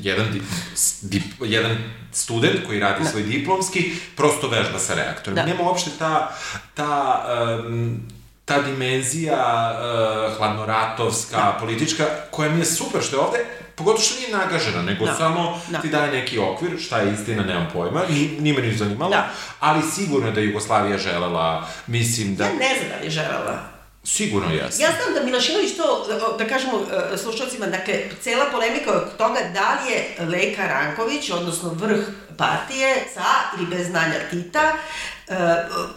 jedan, 0.00 0.32
di, 0.32 0.42
s- 0.74 1.02
dip, 1.02 1.22
jedan 1.40 1.76
student 2.12 2.66
koji 2.66 2.80
radi 2.80 3.04
svoj 3.04 3.22
diplomski 3.22 3.84
prosto 4.16 4.48
vežba 4.48 4.78
sa 4.78 4.94
reaktorom. 4.94 5.34
Da. 5.34 5.46
Nema 5.46 5.62
uopšte 5.62 5.90
ta, 5.98 6.36
ta 6.74 7.24
um, 7.60 8.00
ta 8.44 8.62
dimenzija 8.62 9.72
uh, 9.72 10.36
hladnoratovska, 10.36 11.52
politička, 11.60 12.04
koja 12.30 12.50
mi 12.50 12.58
je 12.58 12.64
super 12.64 13.02
što 13.02 13.16
je 13.16 13.20
ovde, 13.20 13.38
pogotovo 13.74 14.02
što 14.02 14.14
nije 14.20 14.36
nagažena, 14.36 14.82
nego 14.82 15.04
Da. 15.04 15.14
samo 15.14 15.60
Da. 15.68 15.80
ti 15.80 15.88
daje 15.88 16.12
neki 16.12 16.38
okvir, 16.38 16.80
šta 16.80 16.98
je 16.98 17.12
istina, 17.12 17.42
nemam 17.42 17.68
pojma, 17.72 18.02
ni, 18.08 18.36
nije 18.40 18.54
me 18.54 18.62
ni 18.62 18.76
zanimalo, 18.76 19.10
Da. 19.10 19.28
ali 19.60 19.82
sigurno 19.94 20.26
je 20.26 20.32
da 20.32 20.40
Jugoslavija 20.40 20.98
želela, 20.98 21.68
mislim 21.86 22.36
da... 22.36 22.44
Ja 22.44 22.50
ne 22.50 22.74
znam 22.78 22.88
da 22.90 22.96
li 23.00 23.04
je 23.04 23.10
želela. 23.10 23.74
Sigurno 24.06 24.52
jeste. 24.52 24.82
Ja 24.82 24.88
znam 25.02 25.14
da 25.14 25.24
Milošinović 25.24 25.76
to, 25.76 26.06
da 26.38 26.48
kažemo 26.48 26.72
e, 27.12 27.18
slušalcima, 27.18 27.66
dakle, 27.66 27.94
cela 28.20 28.44
polemika 28.52 28.90
oko 28.90 29.10
toga 29.18 29.40
da 29.54 29.78
li 29.80 29.92
je 29.92 30.16
Leka 30.28 30.66
Ranković, 30.66 31.30
odnosno 31.30 31.68
vrh 31.68 31.98
partije, 32.38 33.04
sa 33.14 33.24
ili 33.58 33.66
bez 33.66 33.86
znanja 33.86 34.14
Tita, 34.30 34.72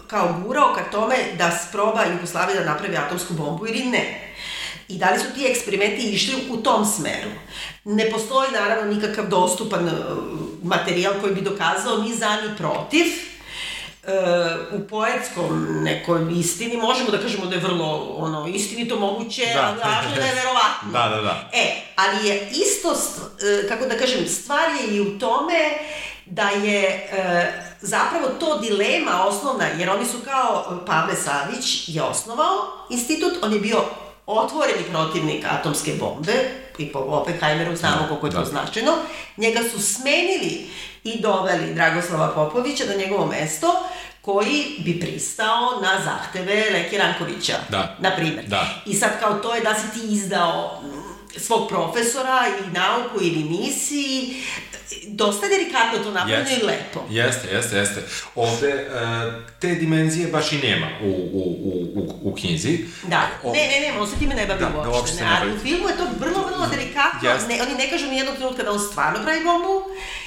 kao 0.06 0.40
gurao 0.44 0.74
ka 0.74 0.82
tome 0.82 1.16
da 1.34 1.50
sproba 1.58 2.04
Jugoslavija 2.04 2.60
da 2.60 2.66
napravi 2.66 2.96
atomsku 2.96 3.34
bombu 3.34 3.66
ili 3.66 3.80
ne. 3.80 4.24
I 4.88 4.98
da 4.98 5.10
li 5.10 5.18
su 5.18 5.26
ti 5.34 5.46
eksperimenti 5.46 6.02
išli 6.04 6.34
u 6.50 6.56
tom 6.56 6.86
smeru? 6.86 7.30
Ne 7.84 8.10
postoji 8.10 8.50
naravno 8.52 8.94
nikakav 8.94 9.26
dostupan 9.26 9.88
e, 9.88 9.92
materijal 10.62 11.14
koji 11.20 11.34
bi 11.34 11.40
dokazao 11.40 11.96
ni 11.98 12.14
za 12.14 12.30
ni 12.30 12.56
protiv, 12.56 13.04
e, 13.04 14.12
u 14.72 14.80
poetskom 14.80 15.66
nekoj 15.80 16.26
istini 16.32 16.76
možemo 16.76 17.10
da 17.10 17.18
kažemo 17.18 17.46
da 17.46 17.54
je 17.54 17.60
vrlo 17.60 17.86
ono 18.16 18.46
istinito 18.46 18.96
moguće, 18.96 19.42
Da. 19.54 19.60
ali 19.62 19.78
važno 19.86 20.16
da 20.16 20.22
je 20.22 20.34
verovatno. 20.34 20.92
Da, 20.92 21.08
da, 21.08 21.22
da. 21.22 21.50
E, 21.52 21.64
ali 21.96 22.28
je 22.28 22.48
isto, 22.52 22.88
st- 22.90 23.20
e, 23.64 23.68
kako 23.68 23.86
da 23.86 23.98
kažem, 23.98 24.28
stvar 24.28 24.60
je 24.72 24.96
i 24.96 25.00
u 25.02 25.18
tome 25.18 25.54
da 26.30 26.48
je 26.48 26.82
e, 26.82 27.52
zapravo 27.80 28.28
to 28.40 28.58
dilema 28.58 29.24
osnovna, 29.26 29.64
jer 29.78 29.90
oni 29.90 30.06
su 30.06 30.18
kao 30.24 30.80
Pavle 30.86 31.14
Savić 31.16 31.88
je 31.88 32.02
osnovao 32.02 32.56
institut, 32.90 33.32
on 33.42 33.52
je 33.52 33.60
bio 33.60 33.84
otvoreni 34.26 34.82
protivnik 34.90 35.44
atomske 35.50 35.92
bombe, 36.00 36.50
i 36.78 36.92
po 36.92 36.98
Oppenheimeru 36.98 37.76
znamo 37.76 38.06
koliko 38.08 38.26
je 38.26 38.32
to 38.32 38.38
da. 38.38 38.44
značajno, 38.44 38.92
njega 39.36 39.60
su 39.72 39.82
smenili 39.82 40.66
i 41.04 41.20
doveli 41.20 41.74
Dragoslava 41.74 42.28
Popovića 42.28 42.84
na 42.84 42.94
njegovo 42.94 43.26
mesto, 43.26 43.66
koji 44.20 44.64
bi 44.78 45.00
pristao 45.00 45.80
na 45.82 46.00
zahteve 46.04 46.70
Leki 46.72 46.98
Rankovića, 46.98 47.54
Da. 47.68 47.96
na 47.98 48.16
primjer. 48.16 48.44
Da. 48.46 48.66
I 48.86 48.94
sad 48.94 49.10
kao 49.20 49.34
to 49.34 49.54
je 49.54 49.60
da 49.60 49.74
si 49.74 50.00
ti 50.00 50.06
izdao 50.14 50.82
svog 51.36 51.68
profesora 51.68 52.44
i 52.48 52.70
nauku 52.70 53.18
ili 53.20 53.42
nisi, 53.42 54.34
dosta 55.06 55.46
je 55.46 55.58
delikatno 55.58 55.98
to 55.98 56.10
napravljeno 56.10 56.50
i 56.62 56.66
lepo. 56.66 57.04
Jeste, 57.10 57.48
jeste, 57.54 57.76
jeste. 57.76 58.02
Ovde 58.34 58.68
e, 58.68 58.86
te 59.60 59.74
dimenzije 59.74 60.28
baš 60.28 60.52
i 60.52 60.58
nema 60.58 60.86
u, 61.02 61.06
u, 61.08 61.42
u, 61.42 62.00
u, 62.00 62.30
u 62.30 62.34
knjizi. 62.34 62.78
Da, 63.02 63.28
O- 63.42 63.52
ne, 63.52 63.60
ne, 63.68 63.80
ne, 63.92 64.00
on 64.00 64.08
se 64.08 64.18
time 64.18 64.34
ne 64.34 64.46
bavi 64.46 64.60
Da, 64.60 64.68
da, 64.68 64.76
uopšte, 64.76 64.90
uopšte 64.90 65.16
se 65.16 65.24
ne, 65.24 65.30
ne 65.30 65.36
ali 65.40 65.52
u 65.52 65.58
filmu 65.58 65.88
je 65.88 65.96
to 65.96 66.06
vrlo, 66.20 66.44
vrlo 66.46 66.66
delikatno, 66.66 67.30
Jeste. 67.30 67.48
ne, 67.48 67.62
oni 67.62 67.74
ne 67.74 67.90
kažu 67.90 68.06
ni 68.06 68.16
jednog 68.16 68.36
trenutka 68.36 68.62
da 68.62 68.72
on 68.72 68.78
stvarno 68.80 69.22
pravi 69.24 69.44
bombu, 69.44 69.82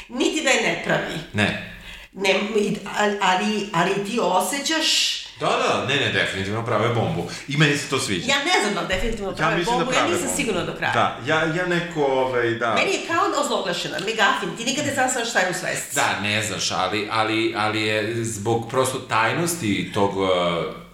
niti 0.09 0.43
da 0.43 0.49
je 0.49 0.61
ne 0.61 0.81
pravi. 0.85 1.13
Ne. 1.33 1.67
Ne, 2.13 2.39
ali, 2.53 2.77
ali, 3.21 3.69
ali 3.73 4.05
ti 4.05 4.19
osjećaš, 4.21 5.20
Da, 5.39 5.45
da, 5.47 5.85
ne, 5.87 5.95
ne, 5.95 6.11
definitivno 6.11 6.65
prave 6.65 6.89
bombu. 6.89 7.29
I 7.47 7.57
meni 7.57 7.77
se 7.77 7.89
to 7.89 7.99
sviđa. 7.99 8.27
ja 8.27 8.37
ne 8.37 8.61
znam 8.61 8.73
da 8.73 8.95
definitivno 8.95 9.31
prave 9.31 9.57
mislim 9.57 9.77
bombu, 9.77 9.91
da 9.91 9.97
ja 9.97 10.03
prave 10.03 10.13
nisam 10.13 10.27
bombu. 10.27 10.41
sigurna 10.41 10.63
do 10.63 10.73
kraja. 10.77 10.93
Da, 10.93 11.17
ja, 11.25 11.43
ja 11.55 11.65
neko, 11.65 12.03
ovaj, 12.03 12.49
da... 12.51 12.73
Meni 12.73 12.91
je 12.91 12.99
kao 13.07 13.43
ozloglašena, 13.43 13.97
megafin, 13.99 14.57
ti 14.57 14.65
nikad 14.65 14.85
ne 14.85 14.93
znaš 14.93 15.29
šta 15.29 15.39
je 15.39 15.49
u 15.49 15.53
svesci. 15.53 15.95
Da, 15.95 16.19
ne 16.19 16.41
znaš, 16.41 16.71
ali, 16.71 17.07
ali, 17.11 17.53
ali 17.57 17.81
je 17.81 18.23
zbog 18.23 18.69
prosto 18.69 18.99
tajnosti 18.99 19.91
tog, 19.93 20.17
uh, 20.17 20.27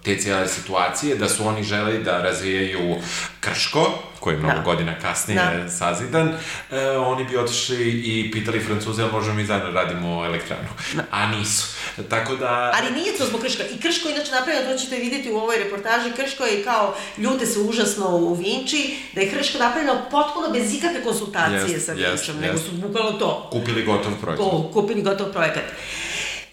te 0.08 0.16
cijele 0.16 0.48
situacije, 0.48 1.16
da 1.16 1.28
su 1.28 1.46
oni 1.46 1.62
želeli 1.62 1.98
da 1.98 2.22
razvijaju 2.22 2.96
Krško, 3.40 3.92
koji 4.20 4.34
je 4.34 4.38
mnogo 4.38 4.54
Da. 4.54 4.62
godina 4.62 4.94
kasnije 4.98 5.40
Da. 5.56 5.68
sazidan, 5.70 6.28
e, 6.70 6.88
oni 6.90 7.24
bi 7.24 7.36
otišli 7.36 7.76
i 7.90 8.30
pitali 8.32 8.60
Francuze, 8.60 9.02
ali 9.02 9.12
možemo 9.12 9.34
mi 9.34 9.46
zajedno 9.46 9.70
radimo 9.70 10.24
elektranu. 10.24 10.68
A 11.10 11.26
nisu. 11.26 11.66
Tako 12.10 12.36
da... 12.36 12.72
Ali 12.74 12.90
nije 12.92 13.18
to 13.18 13.26
zbog 13.26 13.40
Krška. 13.40 13.62
I 13.64 13.80
Krško 13.80 14.08
inače 14.08 14.30
napravljeno, 14.32 14.72
to 14.72 14.78
ćete 14.78 14.96
vidjeti 14.96 15.30
u 15.30 15.36
ovoj 15.36 15.58
reportaži, 15.58 16.12
Krško 16.12 16.44
je 16.44 16.64
kao 16.64 16.94
ljute 17.18 17.46
se 17.46 17.58
užasno 17.60 18.06
u 18.08 18.34
Vinči, 18.34 18.96
da 19.14 19.20
je 19.20 19.30
Krško 19.30 19.58
napravljeno 19.58 20.00
potpuno 20.10 20.50
bez 20.52 20.74
ikakve 20.74 21.02
konsultacije 21.02 21.74
Jest, 21.74 21.86
sa 21.86 21.92
Vinčom, 21.92 22.36
nego 22.40 22.52
jest. 22.52 22.64
su 22.66 22.72
bukvalno 22.72 23.12
to. 23.12 23.48
Kupili 23.52 23.82
gotov. 23.84 24.12
To, 24.36 24.70
kupili 24.72 25.02
gotov 25.02 25.32
projekat. 25.32 25.64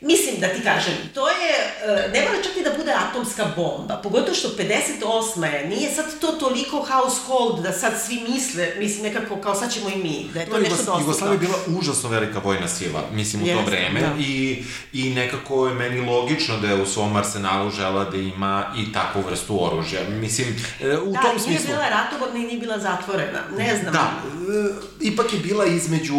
Mislim 0.06 0.36
da 0.40 0.48
ti 0.48 0.62
kažem, 0.64 0.94
to 1.14 1.30
je, 1.30 1.54
e, 1.86 2.10
ne 2.14 2.22
mora 2.22 2.44
čak 2.44 2.58
i 2.58 2.64
da 2.64 2.78
bude 2.78 2.92
atomska 2.92 3.46
bomba, 3.56 4.00
pogotovo 4.04 4.36
što 4.36 4.48
58. 4.48 5.44
je, 5.44 5.68
nije 5.68 5.92
sad 5.96 6.06
to 6.20 6.28
toliko 6.28 6.86
household 6.90 7.64
da 7.64 7.72
sad 7.72 7.94
svi 8.06 8.20
misle, 8.30 8.74
mislim 8.78 9.04
nekako 9.04 9.36
kao 9.36 9.56
sad 9.56 9.74
ćemo 9.74 9.90
i 9.90 9.98
mi, 9.98 10.30
da 10.34 10.40
je 10.40 10.46
to 10.46 10.52
To 10.52 10.60
nešto 10.60 10.76
dostupno. 10.76 11.00
Jugoslavija 11.00 11.34
je 11.34 11.40
bila 11.40 11.80
užasno 11.80 12.10
velika 12.10 12.40
vojna 12.40 12.68
sila, 12.68 13.02
mislim, 13.14 13.42
u 13.42 13.46
to 13.46 13.52
Jeste, 13.52 13.72
vreme 13.72 14.02
da. 14.02 14.14
i, 14.20 14.64
i 14.94 15.14
nekako 15.14 15.68
je 15.68 15.74
meni 15.74 16.10
logično 16.10 16.58
da 16.58 16.68
je 16.68 16.82
u 16.82 16.86
svom 16.86 17.16
arsenalu 17.16 17.70
žela 17.72 18.04
da 18.04 18.18
ima 18.18 18.74
i 18.78 18.94
takvu 18.94 19.22
vrstu 19.30 19.66
oružja. 19.66 20.00
Mislim, 20.10 20.48
e, 20.82 20.98
u 20.98 21.12
da, 21.12 21.22
tom 21.22 21.32
nije 21.32 21.40
smislu... 21.40 21.68
bila 21.68 21.90
ratoborna 21.90 22.40
i 22.40 22.48
nije 22.48 22.60
bila 22.60 22.80
zatvorena, 22.80 23.40
ne 23.58 23.78
znam. 23.82 23.94
Da, 23.94 24.12
ipak 25.02 25.34
je 25.34 25.40
bila 25.40 25.66
između 25.66 26.16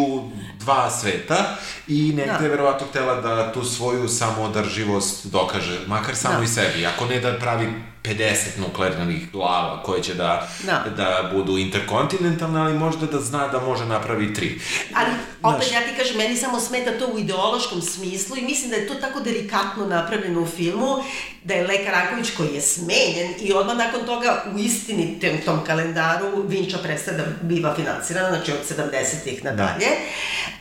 dva 0.66 0.90
sveta 0.90 1.56
i 1.88 2.12
negde 2.16 2.32
Da. 2.38 2.44
je 2.44 2.50
verovatno 2.50 2.86
htela 2.86 3.14
da 3.20 3.52
tu 3.52 3.64
svoju 3.64 4.08
samoodrživost 4.08 5.26
dokaže, 5.26 5.78
makar 5.86 6.16
samo 6.16 6.38
Da. 6.38 6.44
i 6.44 6.48
sebi. 6.48 6.86
Ako 6.86 7.06
ne 7.06 7.20
da 7.20 7.38
pravi 7.38 7.68
50 8.06 8.36
nuklearnih 8.58 9.32
glava 9.32 9.82
koje 9.82 10.02
će 10.02 10.14
da, 10.14 10.48
Da. 10.66 10.84
da 10.96 11.30
budu 11.32 11.58
interkontinentalne, 11.58 12.60
ali 12.60 12.78
možda 12.78 13.06
da 13.06 13.20
zna 13.20 13.48
da 13.48 13.60
može 13.60 13.86
napravi 13.86 14.34
tri. 14.34 14.60
Ali, 14.94 15.08
opet, 15.42 15.68
Znaš, 15.68 15.72
ja 15.72 15.88
ti 15.88 15.96
kažem, 15.98 16.16
meni 16.16 16.36
samo 16.36 16.60
smeta 16.60 16.98
to 16.98 17.06
u 17.06 17.18
ideološkom 17.18 17.82
smislu 17.82 18.36
i 18.36 18.42
mislim 18.42 18.70
da 18.70 18.76
je 18.76 18.88
to 18.88 18.94
tako 18.94 19.20
delikatno 19.20 19.86
napravljeno 19.86 20.40
u 20.42 20.46
filmu, 20.46 20.96
da 21.44 21.54
je 21.54 21.66
Leka 21.66 21.90
Ranković 21.90 22.30
koji 22.36 22.54
je 22.54 22.60
smenjen 22.60 23.34
i 23.40 23.52
odmah 23.52 23.76
nakon 23.76 24.06
toga 24.06 24.44
u 24.54 24.58
istinitem 24.58 25.40
tom 25.44 25.64
kalendaru 25.64 26.42
Vinča 26.48 26.78
prestaje 26.78 27.16
da 27.18 27.24
biva 27.42 27.74
finansirana, 27.74 28.28
znači 28.28 28.52
od 28.52 28.58
70-ih 28.78 29.44
nadalje. 29.44 29.86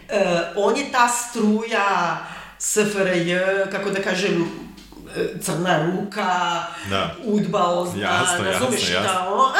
E, 0.09 0.23
on 0.55 0.77
je 0.77 0.91
ta 0.91 1.07
struja 1.07 2.17
SFRJ, 2.59 3.35
kako 3.71 3.89
da 3.89 4.01
kažem, 4.01 4.64
crna 5.41 5.85
ruka, 5.85 6.63
Da. 6.89 7.15
udbaozna, 7.23 8.01
Jasno, 8.01 8.43
razumeš 8.45 8.81
jasno, 8.89 8.95
jasno. 8.95 9.13
da 9.13 9.29
ono, 9.33 9.43
a? 9.43 9.59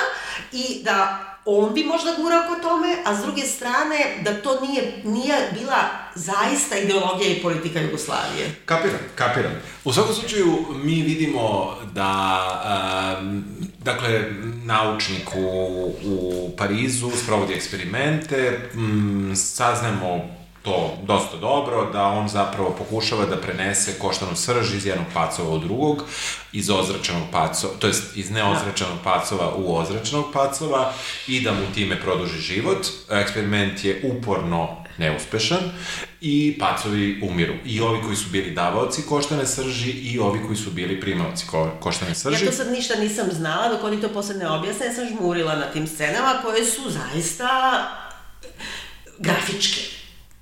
i 0.52 0.82
da 0.84 1.22
on 1.46 1.74
bi 1.74 1.84
možda 1.84 2.10
gurao 2.18 2.41
oko 2.46 2.62
tome, 2.62 2.96
a 3.06 3.16
s 3.16 3.22
druge 3.22 3.41
strane 3.41 3.98
da 4.24 4.41
to 4.41 4.60
nije, 4.62 5.02
nije 5.04 5.36
bila 5.54 5.78
zaista 6.16 6.78
ideologija 6.78 7.30
i 7.30 7.41
politika 7.41 7.80
Jugoslavije. 7.80 8.56
Kapiram, 8.66 9.00
kapiram. 9.16 9.52
U 9.84 9.93
svakom 9.93 10.16
slučaju, 10.16 10.66
mi 10.84 11.02
vidimo 11.02 11.76
da, 11.93 13.18
um, 13.22 13.43
dakle, 13.84 14.24
naučnik 14.64 15.30
u, 15.36 15.48
u 16.06 16.52
Parizu 16.58 17.12
sprovodi 17.24 17.54
eksperimente, 17.54 18.60
mm, 18.74 19.36
saznamo 19.36 20.34
to 20.66 20.97
dosta 21.03 21.38
dobro, 21.38 21.89
da 21.91 22.03
on 22.03 22.28
zapravo 22.28 22.76
pokušava 22.78 23.26
da 23.26 23.41
prenese 23.41 23.99
koštanu 23.99 24.36
srž 24.36 24.74
iz 24.74 24.86
jednog 24.86 25.07
pacova 25.13 25.49
u 25.49 25.59
drugog, 25.59 26.03
iz 26.51 26.70
ozračenog 26.70 27.24
pacova, 27.32 27.74
to 27.80 27.88
jest 27.88 28.18
iz 28.18 28.32
neozračenog 28.32 28.97
pacova 29.03 29.55
u 29.55 29.76
ozračenog 29.76 30.26
pacova 30.34 30.93
i 31.28 31.41
da 31.41 31.51
mu 31.51 31.74
time 31.74 32.01
produži 32.01 32.39
život. 32.41 32.88
Eksperiment 33.11 33.84
je 33.84 34.01
uporno 34.03 34.86
neuspešan 34.97 35.59
i 36.22 36.57
pacovi 36.59 37.20
umiru. 37.24 37.53
I 37.66 37.82
ovi 37.82 38.01
koji 38.03 38.16
su 38.16 38.30
bili 38.30 38.51
davaoci 38.51 39.01
koštane 39.09 39.45
srži 39.45 39.91
i 39.91 40.20
ovi 40.20 40.39
koji 40.45 40.57
su 40.57 40.72
bili 40.72 41.01
primaoci 41.01 41.45
ko, 41.47 41.72
koštane 41.80 42.16
srži. 42.16 42.45
Ja 42.45 42.51
to 42.51 42.57
sad 42.57 42.72
ništa 42.72 42.95
nisam 42.95 43.28
znala, 43.32 43.70
dok 43.70 43.84
oni 43.84 44.01
to 44.01 44.09
posle 44.09 44.36
ne 44.36 44.49
objasne, 44.49 44.86
ja 44.86 44.93
sam 44.93 45.07
žmurila 45.07 45.55
na 45.55 45.72
tim 45.72 45.88
scenama 45.88 46.39
koje 46.43 46.66
su 46.66 46.82
zaista 46.89 47.49
grafičke. 49.20 49.95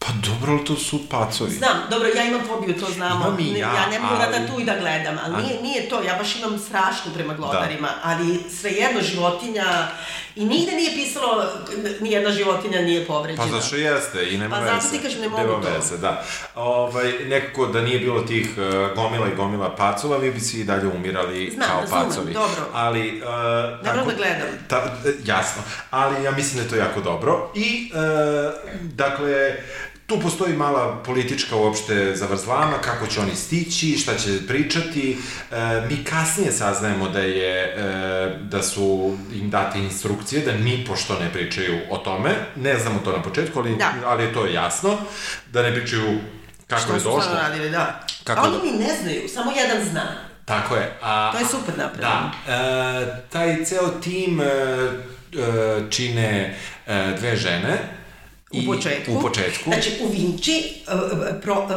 Pa 0.03 0.11
dobro, 0.23 0.51
ali 0.51 0.65
to 0.65 0.75
su 0.77 1.09
pacovi. 1.09 1.51
Znam, 1.51 1.77
dobro, 1.89 2.07
ja 2.09 2.23
imam 2.23 2.41
fobiju, 2.43 2.75
to 2.75 2.85
znamo. 2.87 3.25
Imam 3.27 3.39
i 3.39 3.51
ja, 3.51 3.67
ja 3.67 3.87
ne 3.91 3.99
mogu 3.99 4.13
ali- 4.13 4.25
Ratatouille 4.25 4.65
da 4.65 4.79
gledam, 4.79 5.19
ali 5.25 5.35
Ali- 5.35 5.43
nije, 5.43 5.61
nije 5.61 5.89
to, 5.89 6.01
ja 6.01 6.15
baš 6.15 6.35
imam 6.35 6.59
strašnu 6.59 7.11
prema 7.13 7.33
glodarima, 7.33 7.87
Da. 7.87 7.99
ali 8.03 8.39
svejedno 8.51 9.01
životinja, 9.03 9.87
i 10.35 10.45
nigde 10.45 10.71
nije 10.71 10.91
pisalo, 10.95 11.45
nijedna 11.99 12.31
životinja 12.31 12.81
nije 12.81 13.05
povređena. 13.05 13.43
Pa 13.45 13.51
zašto 13.51 13.75
jeste 13.75 14.29
i 14.29 14.37
nema 14.37 14.55
Pa 14.55 14.61
veze. 14.61 14.73
zato 14.75 14.89
ti 14.91 14.99
kažem, 14.99 15.21
ne 15.21 15.29
mogu 15.29 15.43
Nema 15.43 15.61
to. 15.61 15.69
veze, 15.69 15.97
da. 15.97 16.23
Ovaj, 16.55 17.11
nekako 17.19 17.65
da 17.65 17.81
nije 17.81 17.99
bilo 17.99 18.21
tih 18.21 18.49
uh, 18.49 18.63
gomila 18.95 19.27
i 19.27 19.35
gomila 19.35 19.75
pacova, 19.75 20.17
vi 20.17 20.31
bi 20.31 20.39
si 20.39 20.59
i 20.59 20.63
dalje 20.63 20.87
umirali 20.87 21.51
Znam, 21.51 21.67
kao 21.69 21.81
razumem, 21.81 22.05
pacovi. 22.05 22.33
dobro. 22.33 22.63
Ali, 22.73 23.21
uh, 23.21 23.27
Ne 23.85 23.91
moram 23.91 24.07
da 24.07 24.13
gledam. 24.13 24.47
Ta, 24.67 24.77
e, 25.05 25.11
jasno, 25.25 25.61
ali 25.91 26.23
ja 26.23 26.31
mislim 26.31 26.57
da 26.57 26.63
je 26.63 26.69
to 26.69 26.75
jako 26.77 27.01
dobro. 27.01 27.51
I, 27.55 27.91
uh, 27.93 27.99
dakle, 28.83 29.55
tu 30.05 30.19
postoji 30.19 30.53
mala 30.55 30.95
politička 30.95 31.55
uopšte 31.55 32.15
zavrzlama, 32.15 32.77
kako 32.79 33.07
će 33.07 33.19
oni 33.19 33.35
stići, 33.35 33.97
šta 33.97 34.15
će 34.15 34.47
pričati. 34.47 35.17
E, 35.51 35.55
mi 35.89 36.03
kasnije 36.03 36.51
saznajemo 36.51 37.09
da 37.09 37.19
je, 37.19 37.63
e, 37.67 37.75
da 38.41 38.63
su 38.63 38.83
im 39.33 39.49
date 39.49 39.79
instrukcije 39.79 40.41
da 40.41 40.51
ni 40.53 40.85
pošto 40.87 41.19
ne 41.19 41.33
pričaju 41.33 41.79
o 41.89 41.97
tome. 41.97 42.29
Ne 42.55 42.79
znamo 42.79 42.99
to 42.99 43.11
na 43.11 43.21
početku, 43.23 43.59
ali, 43.59 43.75
Da. 43.75 43.93
ali 44.05 44.23
je 44.23 44.33
to 44.33 44.45
jasno. 44.45 44.97
Da 45.47 45.61
ne 45.61 45.73
pričaju 45.73 46.19
kako 46.67 46.81
Što 46.81 46.93
je 46.93 46.99
su 46.99 47.05
došlo. 47.05 47.21
stvarno 47.21 47.41
radili, 47.41 47.69
da. 47.69 47.99
Kako 48.23 48.39
a 48.39 48.43
oni 48.43 48.57
da- 48.57 48.63
ni 48.63 48.85
ne 48.87 48.93
znaju, 49.01 49.29
samo 49.29 49.51
jedan 49.51 49.83
zna. 49.85 50.03
Tako 50.45 50.75
je. 50.75 50.91
A, 51.01 51.31
To 51.31 51.39
je 51.39 51.45
super 51.45 51.77
napravljeno. 51.77 52.31
Da. 52.47 52.53
E, 52.53 53.29
taj 53.29 53.65
ceo 53.65 53.87
tim 53.89 54.41
e, 54.41 54.45
e, 54.45 54.89
čine 55.89 56.57
e, 56.87 57.15
dve 57.19 57.35
žene. 57.35 57.77
U 58.53 58.65
početku. 58.65 59.11
U 59.13 59.21
početku. 59.21 59.63
Znači, 59.63 59.91
u 60.01 60.07
Vinči 60.07 60.73
uh, 60.87 61.01
pro, 61.41 61.53
uh, 61.63 61.69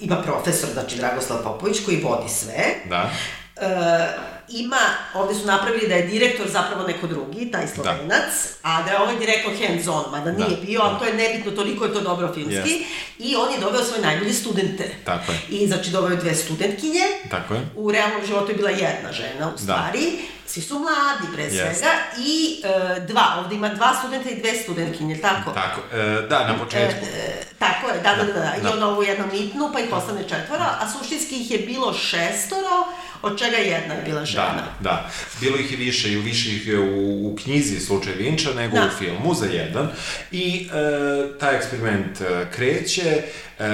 ima 0.00 0.16
profesor, 0.16 0.70
znači 0.72 0.96
Dragoslav 0.96 1.42
Popović, 1.42 1.84
koji 1.84 2.00
vodi 2.00 2.28
sve. 2.28 2.64
Da. 2.88 3.10
Uh, 3.56 4.32
ima, 4.48 4.80
ovde 5.14 5.34
su 5.34 5.46
napravili 5.46 5.88
da 5.88 5.94
je 5.94 6.06
direktor 6.06 6.48
zapravo 6.48 6.86
neko 6.86 7.06
drugi, 7.06 7.50
taj 7.50 7.66
slovenac, 7.74 8.32
a 8.62 8.82
da 8.82 8.90
je 8.90 8.98
ovaj 8.98 9.18
direktor 9.18 9.52
hands 9.66 9.88
on, 9.88 10.04
mada 10.10 10.32
nije 10.32 10.56
Da. 10.56 10.66
bio, 10.66 10.80
ali 10.82 10.98
to 10.98 11.04
je 11.04 11.14
nebitno, 11.14 11.50
toliko 11.50 11.84
je 11.84 11.92
to 11.92 12.00
dobro 12.00 12.32
filmski. 12.34 12.70
Jeste. 12.72 12.84
I 13.18 13.36
on 13.36 13.52
je 13.52 13.60
doveo 13.60 13.84
svoje 13.84 14.02
najbolje 14.02 14.32
studente. 14.32 14.94
Tako 15.04 15.32
je. 15.32 15.38
I 15.50 15.66
znači 15.66 15.90
doveo 15.90 16.16
dve 16.16 16.34
studentkinje. 16.34 17.04
Tako 17.30 17.54
je. 17.54 17.60
U 17.76 17.90
realnom 17.92 18.26
životu 18.26 18.50
je 18.50 18.56
bila 18.56 18.70
jedna 18.70 19.12
žena, 19.12 19.52
u 19.54 19.58
stvari. 19.58 20.12
Svi 20.52 20.62
su 20.62 20.78
mladi, 20.78 21.32
pre 21.34 21.50
svega. 21.50 21.68
Jeste. 21.68 21.86
I 22.18 22.62
e, 22.64 23.00
dva, 23.00 23.36
ovde 23.38 23.54
ima 23.54 23.68
dva 23.68 23.94
studenta 23.98 24.28
i 24.30 24.40
dve 24.40 24.54
studentkinje, 24.54 25.20
tako? 25.20 25.50
Tako. 25.50 25.80
E, 25.96 26.26
da, 26.28 26.46
na 26.46 26.58
početku. 26.58 27.04
E, 27.04 27.42
tako 27.58 27.88
je, 27.88 28.00
da, 28.00 28.14
da, 28.14 28.24
da, 28.24 28.32
da. 28.32 28.54
I 28.58 28.62
Da. 28.62 28.72
onda 28.72 28.86
ovu 28.86 29.02
jednom 29.02 29.28
mitnu, 29.32 29.70
pa 29.72 29.80
ih 29.80 29.92
ostane 29.92 30.28
četvora, 30.28 30.68
a 30.80 30.88
suštinski 30.90 31.36
ih 31.40 31.50
je 31.50 31.58
bilo 31.58 31.94
šestoro, 31.94 32.86
od 33.22 33.38
čega 33.38 33.56
jedna 33.56 33.94
je 33.94 34.02
bila 34.02 34.24
žena. 34.24 34.64
Da, 34.80 34.90
da. 34.90 35.10
Bilo 35.42 35.56
ih 35.56 35.72
i 35.72 35.76
više 35.76 36.12
i 36.12 36.16
više 36.16 36.50
ih 36.50 36.66
je 36.66 36.78
u, 36.78 37.32
u 37.32 37.36
knjizi 37.42 37.80
slučaj 37.80 38.12
Vinča 38.12 38.54
nego 38.54 38.76
Da. 38.76 38.86
u 38.86 38.98
filmu 38.98 39.34
za 39.34 39.46
jedan. 39.46 39.88
I 40.32 40.68
e, 40.72 41.38
taj 41.38 41.56
eksperiment 41.56 42.20
e, 42.20 42.46
kreće, 42.54 43.22
e, 43.58 43.66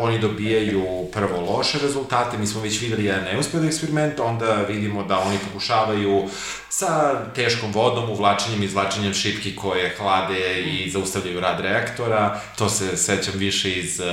oni 0.00 0.18
dobijaju 0.18 1.08
prvo 1.12 1.40
loše 1.40 1.78
rezultate, 1.82 2.38
mi 2.38 2.46
smo 2.46 2.60
već 2.60 2.80
videli 2.80 3.04
jedan 3.04 3.24
neuspeli 3.24 3.66
eksperiment, 3.66 4.20
onda 4.20 4.54
vidimo 4.68 5.02
da 5.04 5.18
oni 5.18 5.38
pokušavaju 5.48 6.28
sa 6.68 7.24
teškom 7.34 7.72
vodom, 7.72 8.10
uvlačenjem 8.10 8.62
i 8.62 8.64
izvlačenjem 8.64 9.14
šipki 9.14 9.56
koje 9.56 9.94
hlade 9.98 10.62
i 10.62 10.90
zaustavljaju 10.90 11.40
rad 11.40 11.60
reaktora. 11.60 12.40
To 12.58 12.68
se 12.68 12.96
sećam 12.96 13.34
više 13.36 13.78
iz 13.78 14.00
uh, 14.00 14.06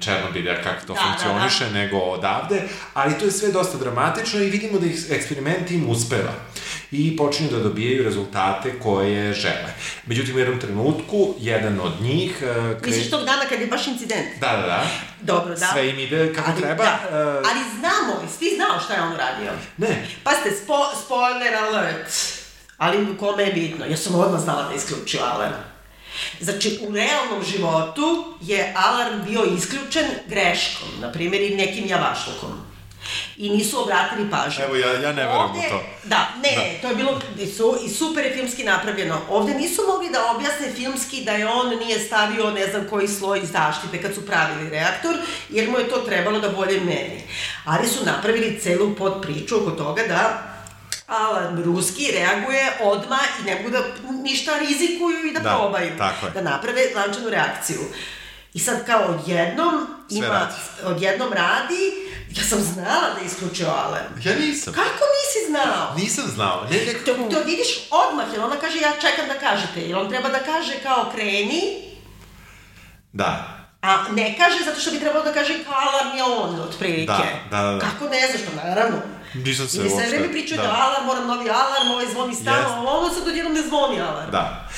Černobilja 0.00 0.62
kako 0.62 0.86
to 0.86 0.92
Da, 0.92 1.00
funkcioniše 1.00 1.64
da, 1.64 1.78
nego 1.78 1.96
odavde, 1.96 2.62
ali 2.94 3.18
to 3.18 3.24
je 3.24 3.32
sve 3.32 3.52
dosta 3.52 3.78
dramatično 3.78 4.40
i 4.40 4.50
vidimo 4.50 4.78
da 4.78 4.86
ih 4.86 5.06
eksperiment 5.10 5.70
im 5.70 5.88
uspeva 5.88 6.25
i 6.90 7.16
počinju 7.16 7.50
da 7.50 7.58
dobijaju 7.58 8.04
rezultate 8.04 8.78
koje 8.82 9.34
žele. 9.34 9.72
Međutim, 10.06 10.36
u 10.36 10.38
jednom 10.38 10.60
trenutku, 10.60 11.34
jedan 11.40 11.80
od 11.80 11.92
njih... 12.00 12.36
Uh, 12.42 12.80
kre... 12.80 12.90
Misliš 12.90 13.10
tog 13.10 13.24
dana 13.24 13.44
kad 13.48 13.60
je 13.60 13.66
baš 13.66 13.86
incident? 13.86 14.28
Da, 14.40 14.56
da, 14.56 14.66
da. 14.66 14.86
Dobro, 15.20 15.54
da. 15.54 15.66
Sve 15.72 15.90
im 15.90 15.98
ide 15.98 16.34
kako 16.34 16.50
ali, 16.50 16.62
treba. 16.62 16.84
Da. 16.84 17.00
e, 17.10 17.16
Ali 17.22 17.60
znamo, 17.78 18.28
ti 18.38 18.52
znao 18.56 18.80
šta 18.80 18.94
je 18.94 19.02
on 19.02 19.16
radio? 19.16 19.52
Ne, 19.76 20.06
Pazite, 20.24 20.50
spo, 20.64 20.78
spoiler 21.04 21.54
alert. 21.54 22.12
Ali 22.76 23.16
kome 23.18 23.42
je 23.42 23.52
bitno? 23.52 23.86
Ja 23.86 23.96
sam 23.96 24.14
odmah 24.14 24.40
znala 24.40 24.62
da 24.62 24.70
je 24.70 24.76
isključio 24.76 25.20
alarm. 25.22 25.54
Znači, 26.40 26.78
u 26.88 26.92
realnom 26.92 27.44
životu 27.52 28.36
je 28.40 28.74
alarm 28.76 29.24
bio 29.26 29.44
isključen 29.56 30.06
greškom, 30.28 30.88
na 31.00 31.12
primjer 31.12 31.42
i 31.42 31.56
nekim 31.56 31.86
javašlukom. 31.86 32.65
I 33.38 33.50
nisu 33.50 33.82
obratili 33.82 34.30
pažnju. 34.30 34.64
Evo, 34.64 34.76
ja- 34.76 34.92
ja 34.92 35.12
ne 35.12 35.22
verujem 35.24 35.50
u 35.50 35.70
to. 35.70 35.82
Da, 36.04 36.28
ne, 36.36 36.50
ne, 36.52 36.78
to 36.82 36.88
je 36.88 36.94
bilo 36.94 37.20
i, 37.38 37.46
su, 37.48 37.78
i 37.82 37.90
super 37.90 38.24
je 38.24 38.34
filmski 38.34 38.64
napravljeno. 38.64 39.20
Ovde 39.30 39.54
nisu 39.54 39.82
mogli 39.84 40.10
da 40.10 40.26
objasne 40.26 40.72
filmski 40.72 41.24
da 41.24 41.32
je 41.32 41.48
on 41.48 41.68
nije 41.70 41.98
stavio 42.00 42.50
ne 42.50 42.66
znam 42.66 42.86
koji 42.90 43.08
sloj 43.08 43.40
zaštite 43.42 44.02
kad 44.02 44.14
su 44.14 44.26
pravili 44.26 44.70
reaktor, 44.70 45.16
jer 45.50 45.70
mu 45.70 45.78
je 45.78 45.88
to 45.88 45.96
trebalo 45.98 46.40
da 46.40 46.48
bolje 46.50 46.80
meri. 46.80 47.20
Ali 47.64 47.88
su 47.88 48.04
napravili 48.04 48.60
celu 48.60 48.94
pod 48.94 49.22
priču 49.22 49.56
oko 49.56 49.70
toga 49.72 50.02
da 50.04 50.42
alarm 51.08 51.62
ruski 51.64 52.10
reaguje 52.12 52.72
odma 52.82 53.18
i 53.40 53.44
ne 53.44 53.56
mogu 53.56 53.70
da 53.70 53.82
ništa 54.14 54.58
rizikuju 54.58 55.18
i 55.20 55.32
da, 55.32 55.40
Da, 55.40 55.50
probaju. 55.50 55.90
Da 56.34 56.40
naprave 56.42 56.82
lančanu 56.96 57.28
reakciju. 57.28 57.80
I 58.56 58.60
sad 58.60 58.86
kao 58.86 59.00
odjednom 59.04 59.86
Sve 60.08 60.18
ima, 60.18 60.28
radi. 60.28 60.54
odjednom 60.84 61.32
radi, 61.32 61.82
ja 62.30 62.44
sam 62.44 62.58
znala 62.60 63.14
da 63.14 63.20
je 63.20 63.26
isključio 63.26 63.66
alarm. 63.68 64.12
ja 64.24 64.34
nisam. 64.36 64.72
Kako 64.72 65.04
nisi 65.14 65.40
znao? 65.50 65.94
Nisam 65.96 66.24
znao. 66.26 66.64
Ne, 66.64 66.78
To, 66.78 66.84
nekako... 66.86 67.30
to 67.30 67.40
vidiš 67.42 67.68
odmah, 67.92 68.26
jer 68.32 68.40
ona 68.40 68.56
kaže 68.56 68.78
ja 68.78 68.92
čekam 69.00 69.26
da 69.28 69.38
kažete, 69.40 69.80
jer 69.80 69.96
on 69.96 70.08
treba 70.08 70.28
da 70.28 70.38
kaže 70.40 70.72
kao 70.82 71.10
kreni, 71.14 71.62
Da. 73.12 73.48
a 73.82 74.04
ne 74.10 74.34
kaže 74.38 74.64
zato 74.64 74.80
što 74.80 74.90
bi 74.90 75.00
trebalo 75.00 75.24
da 75.24 75.32
kaže 75.32 75.64
kao 75.64 75.74
alarm 75.76 76.16
je 76.16 76.24
on, 76.24 76.60
otprilike. 76.60 77.06
Da, 77.50 77.62
da, 77.62 77.72
da. 77.72 77.78
Kako 77.80 78.04
ne 78.04 78.26
znaš, 78.26 78.40
pa 78.46 78.64
naravno. 78.64 78.96
Nisam 79.34 79.68
se 79.68 79.76
Ili 79.76 79.88
sve 79.88 79.96
uopšte- 79.96 80.10
vreme 80.10 80.32
pričaju 80.32 80.56
da. 80.56 80.66
da. 80.66 80.74
alarm, 80.76 81.06
moram 81.06 81.26
novi 81.26 81.50
alarm, 81.50 81.90
ovaj 81.90 82.06
zvoni 82.06 82.34
stalno, 82.34 82.60
Jeste. 82.60 82.74
a 82.76 82.90
ovo 82.90 83.10
sad 83.10 83.28
odjednom 83.28 83.54
ne 83.54 83.62
zvoni 83.62 84.00
alarm. 84.00 84.30
Da. 84.30 84.68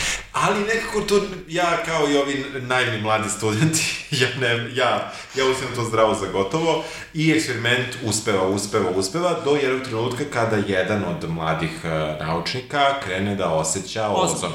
Ali 0.41 0.61
nekako 0.61 1.01
to, 1.01 1.20
ja 1.49 1.76
kao 1.84 2.11
i 2.11 2.16
ovi 2.16 2.45
naivni 2.61 3.01
mladi 3.01 3.30
studenti, 3.30 4.07
ja, 4.20 4.28
ne, 4.41 4.70
ja, 4.74 5.12
ja 5.34 5.45
uzimam 5.45 5.74
to 5.74 5.84
zdravo 5.84 6.14
za 6.14 6.26
gotovo 6.26 6.84
i 7.14 7.32
eksperiment 7.32 7.97
uspeva, 8.05 8.49
uspeva, 8.49 8.91
uspeva 8.91 9.41
do 9.45 9.51
jednog 9.51 9.82
trenutka 9.82 10.24
kada 10.32 10.57
jedan 10.66 11.05
od 11.05 11.30
mladih 11.30 11.70
uh, 11.84 12.26
naučnika 12.26 13.01
krene 13.05 13.36
da 13.36 13.49
osjeća 13.49 14.09
Ozon. 14.09 14.53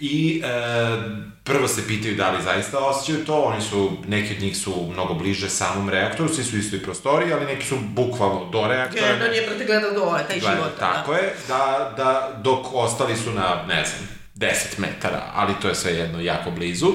I 0.00 0.42
e, 0.44 0.48
prvo 1.44 1.68
se 1.68 1.86
pitaju 1.86 2.16
da 2.16 2.30
li 2.30 2.42
zaista 2.42 2.78
osjećaju 2.78 3.24
to, 3.24 3.42
oni 3.42 3.62
su, 3.62 3.92
neki 4.06 4.34
od 4.34 4.42
njih 4.42 4.56
su 4.56 4.88
mnogo 4.92 5.14
bliže 5.14 5.48
samom 5.48 5.88
reaktoru, 5.88 6.34
svi 6.34 6.44
su 6.44 6.56
u 6.56 6.58
istoj 6.58 6.82
prostoriji, 6.82 7.32
ali 7.32 7.46
neki 7.46 7.66
su 7.66 7.76
bukvalno 7.80 8.44
do 8.52 8.66
reaktora. 8.68 9.06
Jedan 9.06 9.34
je 9.34 9.46
prate 9.46 9.64
gledao 9.64 9.90
dole, 9.90 10.24
taj 10.28 10.40
Gleda, 10.40 10.56
život. 10.56 10.78
Tako 10.78 11.12
je, 11.14 11.34
da, 11.48 11.94
da, 11.96 12.40
dok 12.42 12.66
ostali 12.72 13.16
su 13.16 13.32
na, 13.32 13.64
ne 13.68 13.84
znam, 13.84 14.17
10 14.38 14.78
metara, 14.78 15.22
ali 15.34 15.54
to 15.62 15.68
je 15.68 15.74
sve 15.74 15.92
jedno 15.92 16.20
jako 16.20 16.50
blizu. 16.50 16.92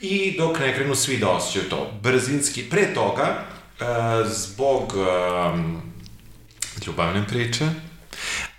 I 0.00 0.36
dok 0.38 0.58
ne 0.58 0.74
krenu 0.74 0.94
svi 0.94 1.16
da 1.18 1.28
osjećaju 1.28 1.70
to. 1.70 1.92
Brzinski, 2.02 2.70
pre 2.70 2.94
toga, 2.94 3.44
e, 3.80 3.84
zbog 4.24 4.94
e, 4.96 5.08
ljubavne 6.86 7.26
priče, 7.28 7.64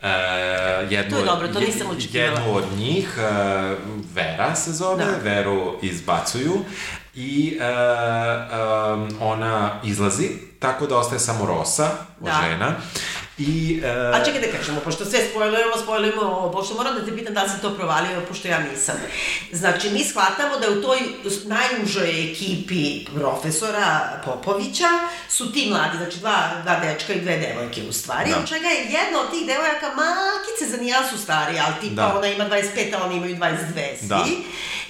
E, 0.02 0.88
jednu, 0.90 1.12
To 1.12 1.18
je 1.18 1.26
dobro, 1.26 1.48
to 1.48 1.60
nisam 1.60 1.88
očekivala. 1.90 2.40
Jednu 2.40 2.56
od 2.56 2.64
njih, 2.78 3.18
e, 3.18 3.76
Vera 4.14 4.56
se 4.56 4.72
zove, 4.74 5.06
Da. 5.06 5.12
Veru 5.24 5.80
izbacuju 5.82 6.66
i 7.16 7.58
e, 7.60 7.66
um, 8.94 9.10
ona 9.20 9.82
izlazi, 9.84 10.30
tako 10.60 10.88
da 10.88 10.98
ostaje 10.98 11.20
samo 11.20 11.46
Rosa, 11.46 11.90
Da. 12.20 12.42
žena. 12.44 12.76
I, 13.38 13.82
e, 13.84 14.12
A 14.14 14.26
čekaj 14.26 14.42
da 14.42 14.58
kažemo, 14.58 14.80
pošto 14.80 15.06
sve 15.06 15.20
spojlerujemo 15.84 16.22
ovo, 16.22 16.52
pošto 16.52 16.74
moram 16.74 16.96
da 16.96 17.06
te 17.06 17.16
pitam 17.16 17.34
da 17.34 17.44
li 17.44 17.50
se 17.50 17.62
to 17.62 17.76
provalio, 17.76 18.22
pošto 18.28 18.48
ja 18.48 18.60
nisam. 18.60 18.96
Znači, 19.52 19.90
mi 19.90 20.04
shvatamo 20.04 20.58
da 20.58 20.70
u 20.70 20.82
toj 20.82 21.00
najužoj 21.46 22.32
ekipi 22.32 23.06
profesora 23.16 24.20
Popovića 24.26 24.90
su 25.30 25.52
ti 25.54 25.68
mladi, 25.70 25.98
znači 25.98 26.18
dva, 26.20 26.38
dva 26.64 26.80
dečka 26.80 27.14
i 27.14 27.22
dve 27.22 27.38
devojke 27.38 27.82
u 27.90 27.94
stvari, 27.94 28.30
Da. 28.32 28.38
od 28.38 28.48
čega 28.50 28.68
je 28.68 28.80
jedna 28.80 29.22
od 29.24 29.32
tih 29.32 29.48
devojaka 29.48 29.88
malkice 29.96 30.66
za 30.70 30.84
nijansu 30.84 31.18
starija, 31.18 31.64
ali 31.68 31.90
tipa 31.90 32.02
Da. 32.02 32.18
ona 32.18 32.28
ima 32.28 32.46
25, 32.46 32.94
a 32.96 33.06
oni 33.06 33.16
imaju 33.18 33.36
22 33.36 33.58
svi. 34.00 34.08
Da. 34.08 34.26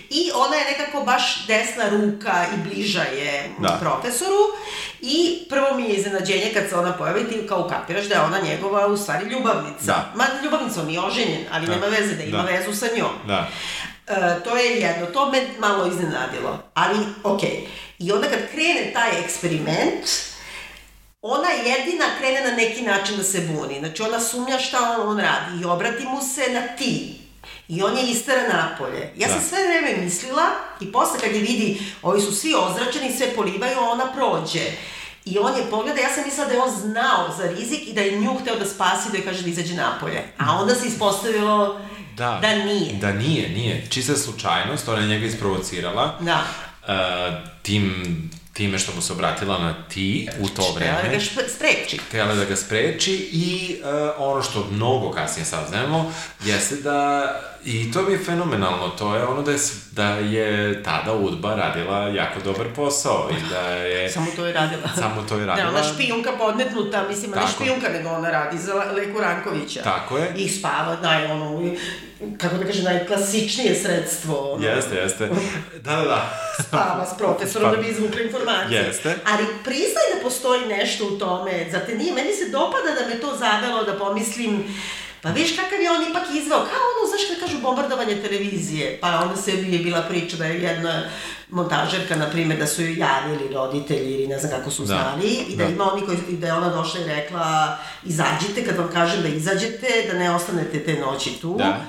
I 0.09 0.31
ona 0.35 0.55
je 0.55 0.65
nekako 0.71 1.01
baš 1.01 1.45
desna 1.47 1.89
ruka 1.89 2.45
i 2.55 2.69
bliža 2.69 3.01
je 3.03 3.49
Da. 3.59 3.77
profesoru 3.81 4.35
i 5.01 5.39
prvo 5.49 5.73
mi 5.73 5.83
je 5.83 5.89
iznenađenje 5.89 6.51
kad 6.53 6.69
se 6.69 6.75
ona 6.75 6.93
pojavi 6.93 7.29
ti 7.29 7.47
kao 7.47 7.65
ukapiraš 7.65 8.05
da 8.05 8.15
je 8.15 8.21
ona 8.21 8.39
njegova 8.39 8.87
u 8.87 8.97
stvari 8.97 9.25
ljubavnica. 9.25 9.85
Da. 9.85 10.13
Ma 10.15 10.25
ljubavnica, 10.43 10.79
on 10.81 10.87
nije 10.87 10.99
oženjen, 10.99 11.41
ali 11.51 11.65
Da. 11.67 11.71
nema 11.71 11.85
veze 11.87 12.15
da 12.15 12.23
ima 12.23 12.37
Da. 12.37 12.43
vezu 12.43 12.73
sa 12.75 12.85
njom. 12.95 13.11
Da. 13.27 13.47
E, 14.07 14.13
to 14.43 14.57
je 14.57 14.81
jedno, 14.81 15.05
to 15.05 15.31
me 15.31 15.47
malo 15.59 15.87
iznenadilo. 15.87 16.63
Ali, 16.73 16.97
okej. 17.23 17.67
I 17.99 18.11
onda 18.11 18.27
kad 18.27 18.39
krene 18.51 18.91
taj 18.93 19.19
eksperiment, 19.19 20.05
ona 21.21 21.49
jedina 21.49 22.05
krene 22.19 22.41
na 22.41 22.51
neki 22.51 22.81
način 22.81 23.17
da 23.17 23.23
se 23.23 23.41
buni. 23.41 23.79
Znači, 23.79 24.01
ona 24.01 24.19
sumnja 24.19 24.59
šta 24.59 24.77
on, 24.91 25.09
on 25.09 25.19
radi 25.19 25.61
i 25.61 25.65
obrati 25.65 26.03
mu 26.03 26.21
se 26.23 26.53
na 26.53 26.67
ti. 26.67 27.15
I 27.69 27.83
on 27.83 27.97
je 27.97 28.03
istara 28.05 28.41
napolje. 28.49 29.09
Ja 29.17 29.27
sam 29.27 29.37
Da. 29.37 29.43
sve 29.43 29.57
vreme 29.59 30.03
mislila 30.03 30.43
i 30.81 30.91
posle 30.91 31.19
kad 31.19 31.31
je 31.31 31.41
vidi, 31.41 31.67
ovi 32.01 32.21
su 32.21 32.31
svi 32.33 32.53
ozračeni, 32.59 33.17
sve 33.17 33.27
polivaju, 33.29 33.77
ona 33.81 34.05
prođe. 34.07 34.65
I 35.25 35.37
on 35.39 35.55
je 35.55 35.69
pogleda, 35.69 36.01
ja 36.01 36.09
sam 36.09 36.23
mislila 36.25 36.47
da 36.47 36.53
je 36.53 36.61
on 36.61 36.71
znao 36.71 37.35
za 37.37 37.49
rizik 37.49 37.87
i 37.87 37.93
da 37.93 38.01
je 38.01 38.11
nju 38.13 38.33
hteo 38.35 38.55
da 38.55 38.65
spasi, 38.65 39.11
da 39.11 39.17
je 39.17 39.23
kaže 39.23 39.41
da 39.41 39.49
izađe 39.49 39.73
napolje. 39.75 40.23
A 40.37 40.55
onda 40.55 40.75
se 40.75 40.87
ispostavilo 40.87 41.79
Da. 42.15 42.39
da 42.41 42.55
nije. 42.55 42.93
Da 42.93 43.11
nije, 43.13 43.49
nije. 43.49 43.85
Čista 43.89 44.15
slučajnost, 44.15 44.87
ona 44.87 45.01
je 45.01 45.07
njega 45.07 45.25
isprovocirala. 45.25 46.17
Da. 46.19 46.43
Uh, 46.83 46.89
tim, 47.61 47.93
time 48.53 48.79
što 48.79 48.91
mu 48.95 49.01
se 49.01 49.13
obratila 49.13 49.59
na 49.59 49.73
ti 49.83 50.27
u 50.39 50.49
to 50.49 50.61
Htela 50.63 50.91
da 50.91 50.99
vreme. 50.99 51.15
ga 51.15 51.21
šp- 51.21 51.55
spreči. 51.55 51.97
htjela 51.99 52.35
da 52.35 52.45
ga 52.45 52.55
spreči 52.55 53.13
i 53.31 53.77
uh, 53.79 53.89
ono 54.19 54.41
što 54.41 54.67
mnogo 54.71 55.11
kasnije 55.11 55.45
saznajemo 55.45 56.13
jeste 56.41 56.75
da 56.75 57.25
i 57.65 57.91
to 57.91 58.01
mi 58.01 58.11
je 58.11 58.19
fenomenalno, 58.19 58.89
to 58.89 59.15
je 59.15 59.23
ono 59.23 59.41
da 59.41 59.51
je, 59.51 59.57
da 59.91 60.05
je 60.07 60.83
tada 60.83 61.13
Udba 61.13 61.55
radila 61.55 61.97
jako 61.99 62.39
dobar 62.41 62.67
posao 62.69 63.29
i 63.31 63.49
da 63.49 63.59
je 63.61 64.09
Samo 64.11 64.27
to 64.35 64.45
je 64.45 64.53
radila. 64.53 64.87
samo 64.95 65.21
to 65.21 65.35
je 65.35 65.39
Da, 65.39 65.45
radila. 65.47 65.69
ona 65.69 65.83
špijunka 65.85 66.31
podmetnuta, 66.31 67.05
mislim, 67.09 67.31
Tako. 67.31 67.47
špijunka, 67.49 67.89
nego 67.89 68.09
ona 68.09 68.29
radi 68.29 68.57
za 68.57 68.73
Le- 68.73 68.91
Leku 68.93 69.19
Rankovića. 69.19 69.81
Tako 69.81 70.17
je. 70.17 70.33
I 70.35 70.49
spava, 70.49 70.97
naj, 71.01 71.25
ono, 71.25 71.71
kako 72.37 72.57
da 72.57 72.65
kažem, 72.65 72.83
najklasičnije 72.83 73.75
sredstvo. 73.75 74.51
Ono, 74.51 74.67
Jeste, 74.67 74.95
jeste. 74.95 75.29
Da, 75.75 75.95
da, 75.95 76.01
da. 76.03 76.29
Spava 76.63 77.05
s 77.05 77.17
profesorom 77.17 77.71
da 77.71 77.77
bi 77.77 77.87
izvukli 77.87 78.23
informacije. 78.23 78.81
Jeste. 78.81 79.15
Ali 79.25 79.45
priznaj 79.63 80.05
da 80.15 80.23
postoji 80.23 80.65
nešto 80.67 81.05
u 81.05 81.11
tome, 81.11 81.65
zar 81.71 81.81
te 81.81 81.95
nije, 81.95 82.13
meni 82.13 82.33
se 82.33 82.49
dopada 82.51 82.89
da 82.99 83.07
me 83.07 83.21
to 83.21 83.37
zavelo 83.37 83.83
da 83.83 83.93
pomislim, 83.95 84.63
Pa 85.21 85.29
viš 85.29 85.55
kakav 85.55 85.81
je 85.81 85.91
on 85.91 86.09
ipak 86.09 86.23
izveo, 86.33 86.57
kao 86.59 86.83
ono, 86.91 87.09
znaš 87.09 87.21
kada 87.27 87.39
kažu 87.39 87.61
bombardovanje 87.61 88.15
televizije, 88.15 88.97
pa 89.01 89.19
onda 89.19 89.35
se 89.35 89.51
je 89.51 89.79
bila 89.79 90.01
priča 90.01 90.37
da 90.37 90.45
je 90.45 90.61
jedna 90.61 91.03
montažerka, 91.49 92.15
na 92.15 92.29
primjer, 92.29 92.59
da 92.59 92.67
su 92.67 92.81
joj 92.81 92.97
javili 92.97 93.53
roditelji 93.53 94.13
ili 94.13 94.27
ne 94.27 94.39
znam 94.39 94.51
kako 94.51 94.71
su 94.71 94.81
Da. 94.85 94.87
znali 94.87 95.27
i 95.49 95.55
da, 95.55 95.63
Da. 95.63 95.69
ima 95.69 95.93
oni 95.93 96.05
koji, 96.05 96.17
da 96.37 96.47
je 96.47 96.53
ona 96.53 96.69
došla 96.69 96.99
i 97.01 97.03
rekla 97.03 97.77
izađite, 98.03 98.65
kad 98.65 98.77
vam 98.77 98.89
kažem 98.93 99.21
da 99.21 99.27
izađete, 99.27 99.87
da 100.11 100.19
ne 100.19 100.35
ostanete 100.35 100.83
te 100.83 100.93
noći 100.93 101.29
tu. 101.41 101.55
Da. 101.57 101.81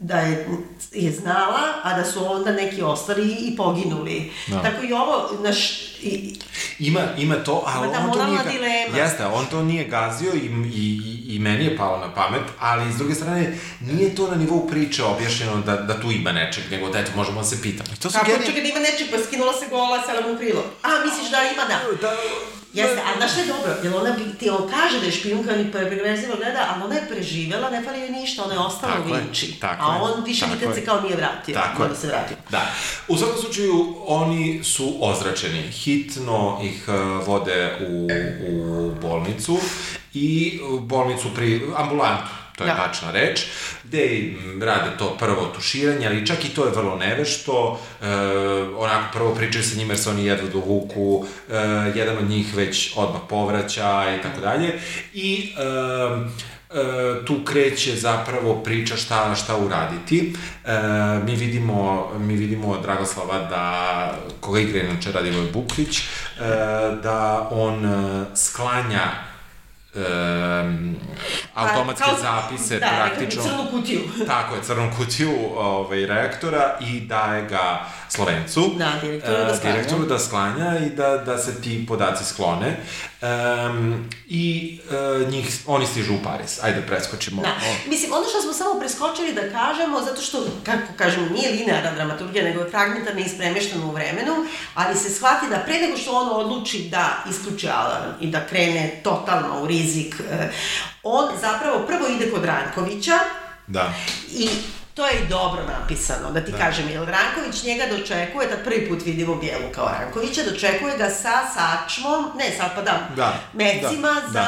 Da 0.00 0.18
je, 0.18 0.48
je 0.92 1.12
znala, 1.12 1.60
a 1.82 1.96
da 1.96 2.04
su 2.04 2.26
onda 2.26 2.52
neki 2.52 2.82
ostali 2.82 3.32
i 3.32 3.56
poginuli. 3.56 4.32
Da. 4.46 4.62
Tako 4.62 4.84
i 4.84 4.92
ovo, 4.92 5.30
naš, 5.40 5.70
i, 6.02 6.34
Ima, 6.80 7.00
ima 7.18 7.34
to, 7.36 7.62
ali 7.66 7.86
Ima 7.86 7.96
ta 7.96 8.04
on 8.04 8.12
to 8.12 8.26
nije... 8.26 8.38
dilema. 8.44 8.96
Jeste, 8.96 9.26
on 9.26 9.46
to 9.46 9.62
nije 9.62 9.84
gazio 9.86 10.32
i, 10.34 10.46
i, 10.66 11.00
i- 11.26 11.38
meni 11.38 11.64
je 11.64 11.76
palo 11.76 11.98
na 11.98 12.14
pamet, 12.14 12.40
ali 12.58 12.92
s 12.92 12.96
druge 12.96 13.14
strane, 13.14 13.52
nije 13.82 14.14
to 14.14 14.28
na 14.28 14.36
nivou 14.36 14.68
priče 14.68 15.04
objašnjeno 15.04 15.56
da, 15.58 15.76
da 15.76 16.00
tu 16.00 16.10
ima 16.12 16.32
nečeg, 16.32 16.64
nego 16.70 16.88
da 16.88 16.98
eto, 16.98 17.10
možemo 17.16 17.40
da 17.40 17.46
se 17.46 17.62
pitamo. 17.62 17.88
I 17.92 17.96
to 17.96 18.10
su 18.10 18.18
kako, 18.18 18.30
genijal- 18.30 18.46
čekaj, 18.46 18.62
da 18.62 18.68
ima 18.68 18.80
nečeg, 18.80 19.06
pa 19.10 19.16
skinula 19.18 19.52
se 19.52 19.66
gola, 19.66 20.02
sela 20.02 20.20
mu 20.22 20.34
u 20.34 20.38
prilog. 20.38 20.64
A, 20.82 20.88
misliš 21.04 21.30
da 21.30 21.38
ima, 21.44 21.62
da. 21.64 21.78
Da, 22.00 22.16
Jeste, 22.72 23.00
a 23.00 23.16
znaš 23.16 23.30
što 23.32 23.40
je 23.40 23.46
dobro? 23.46 23.72
Jer 23.82 23.94
ona, 23.94 24.10
bi- 24.10 24.38
ti, 24.38 24.50
on 24.50 24.70
kaže 24.70 25.00
da 25.00 25.06
je 25.06 25.12
špijunka, 25.12 25.52
ni 25.52 25.72
prevezivo 25.72 26.36
gleda, 26.36 26.66
ali 26.70 26.84
ona 26.84 26.94
je 26.94 27.08
preživela, 27.08 27.70
ne 27.70 27.82
fali 27.82 28.00
joj 28.00 28.10
ništa, 28.10 28.44
ona 28.44 28.54
je 28.54 28.58
ostala 28.60 28.92
Tako 28.92 29.08
u 29.08 29.14
je, 29.14 29.20
Vinči. 29.20 29.54
tako 29.60 29.84
a 29.84 29.94
je, 29.94 30.00
on 30.02 30.24
više 30.24 30.46
nikad 30.46 30.68
je. 30.68 30.74
se 30.74 30.84
kao 30.84 31.00
nije 31.00 31.16
vratio. 31.16 31.54
Tako 31.54 31.82
je. 31.84 31.94
se 31.96 32.06
vratio. 32.06 32.36
Da. 32.50 32.62
U 33.08 33.16
svakom 33.16 33.40
slučaju, 33.40 33.72
oni 34.06 34.64
su 34.64 34.94
ozračeni. 35.00 35.62
Hitno 35.62 36.60
ih 36.64 36.84
uh, 36.88 36.94
vode 37.26 37.76
u, 37.80 38.08
u 38.48 38.92
bolnicu 38.92 39.58
i 40.14 40.28
bolnicu 40.80 41.34
pri 41.34 41.62
ambulantu, 41.76 42.24
to 42.58 42.64
je 42.64 42.70
Da. 42.70 42.76
tačna 42.76 43.10
reč, 43.10 43.46
gde 43.84 44.34
rade 44.60 44.90
to 44.98 45.16
prvo 45.18 45.46
tuširanje, 45.54 46.06
ali 46.06 46.26
čak 46.26 46.44
i 46.44 46.48
to 46.48 46.64
je 46.64 46.72
vrlo 46.72 46.96
nevešto, 46.96 47.80
e, 48.02 48.06
onako 48.76 49.12
prvo 49.12 49.34
pričaju 49.34 49.64
sa 49.64 49.76
njima 49.76 49.92
jer 49.92 50.00
se 50.00 50.10
oni 50.10 50.26
jedva 50.26 50.48
dovuku, 50.48 51.26
e, 51.50 51.54
jedan 51.94 52.18
od 52.18 52.30
njih 52.30 52.56
već 52.56 52.92
odmah 52.96 53.20
povraća 53.28 54.16
i 54.18 54.22
tako 54.22 54.40
dalje, 54.40 54.78
i 55.14 55.52
e, 55.58 56.48
E, 56.70 57.24
tu 57.24 57.44
kreće 57.44 57.96
zapravo 57.96 58.54
priča 58.54 58.96
šta, 58.96 59.34
šta 59.34 59.56
uraditi. 59.56 60.34
E, 60.64 60.72
mi 61.24 61.36
vidimo, 61.36 62.08
mi 62.18 62.36
vidimo 62.36 62.78
Dragoslava 62.82 63.38
da, 63.38 64.14
koga 64.40 64.60
igra 64.60 64.80
inače 64.80 65.12
Radivoj 65.12 65.46
Buklić, 65.52 65.98
e, 65.98 66.02
da 67.02 67.48
on 67.50 67.86
e, 67.86 68.24
sklanja 68.36 69.27
e, 69.94 70.00
automatske 71.54 72.04
kao- 72.04 72.16
zapise 72.20 72.78
da, 72.78 72.88
praktično. 72.88 73.42
Da, 73.42 73.48
crnu 73.48 73.66
kutiju. 73.70 74.00
Tako 74.26 74.54
je, 74.54 74.62
crnu 74.62 74.90
kutiju 74.96 75.32
ovaj, 75.56 76.06
reaktora 76.06 76.78
i 76.80 77.00
daje 77.00 77.46
ga 77.48 77.80
Slovencu. 78.08 78.60
Da, 78.78 78.92
direktoru 79.02 79.36
da 79.36 79.52
e, 79.52 79.56
sklanja. 79.56 79.74
direktoru 79.76 80.04
da 80.04 80.18
sklanja 80.18 80.78
i 80.86 80.90
da, 80.90 81.16
da 81.16 81.38
se 81.38 81.60
ti 81.60 81.86
podaci 81.88 82.24
sklone. 82.24 82.76
Um, 83.22 84.08
I 84.28 84.78
e, 84.90 85.30
njih, 85.30 85.58
oni 85.66 85.86
stižu 85.86 86.14
u 86.14 86.22
Pariz. 86.24 86.58
Ajde, 86.62 86.82
preskočimo. 86.86 87.42
Da. 87.42 87.48
O, 87.48 87.88
Mislim, 87.90 88.12
ono 88.12 88.24
što 88.28 88.42
smo 88.42 88.52
samo 88.52 88.80
preskočili 88.80 89.32
da 89.32 89.40
kažemo, 89.40 90.02
zato 90.02 90.22
što, 90.22 90.46
kako 90.64 90.92
kažemo, 90.96 91.26
nije 91.28 91.52
linearna 91.52 91.94
dramaturgija, 91.94 92.44
nego 92.44 92.60
je 92.60 92.70
fragmentarna 92.70 93.20
i 93.20 93.24
ispremeštena 93.24 93.86
u 93.86 93.90
vremenu, 93.90 94.32
ali 94.74 94.98
se 94.98 95.10
shvati 95.10 95.46
da 95.50 95.58
pre 95.58 95.78
nego 95.78 95.96
što 95.96 96.12
on 96.12 96.40
odluči 96.40 96.88
da 96.90 97.24
isključi 97.30 97.68
alarm 97.68 98.10
i 98.20 98.26
da 98.26 98.46
krene 98.46 99.00
totalno 99.04 99.62
u 99.62 99.66
rizik, 99.66 100.14
eh, 100.30 100.50
on 101.02 101.28
zapravo 101.40 101.86
prvo 101.86 102.06
ide 102.08 102.30
kod 102.30 102.44
Rankovića 102.44 103.18
Da. 103.66 103.92
i 104.32 104.48
to 104.98 105.06
je 105.06 105.14
i 105.16 105.28
dobro 105.28 105.62
napisano, 105.70 106.30
da 106.30 106.40
ti 106.40 106.52
Da. 106.52 106.58
kažem, 106.58 106.88
jer 106.88 107.00
Ranković 107.00 107.62
njega 107.62 107.84
dočekuje, 107.88 108.48
da 108.48 108.56
prvi 108.56 108.88
put 108.88 109.04
vidimo 109.04 109.34
Bijelu 109.34 109.72
kao 109.74 109.88
Rankovića, 109.90 110.42
dočekuje 110.44 110.96
ga 110.96 111.10
sa 111.12 111.32
sačmom, 111.48 112.26
ne 112.36 112.50
sad 112.52 112.74
pa 112.74 112.82
da, 112.82 113.08
Da, 113.16 113.34
mecima 113.54 114.12
da, 114.22 114.30
za 114.30 114.46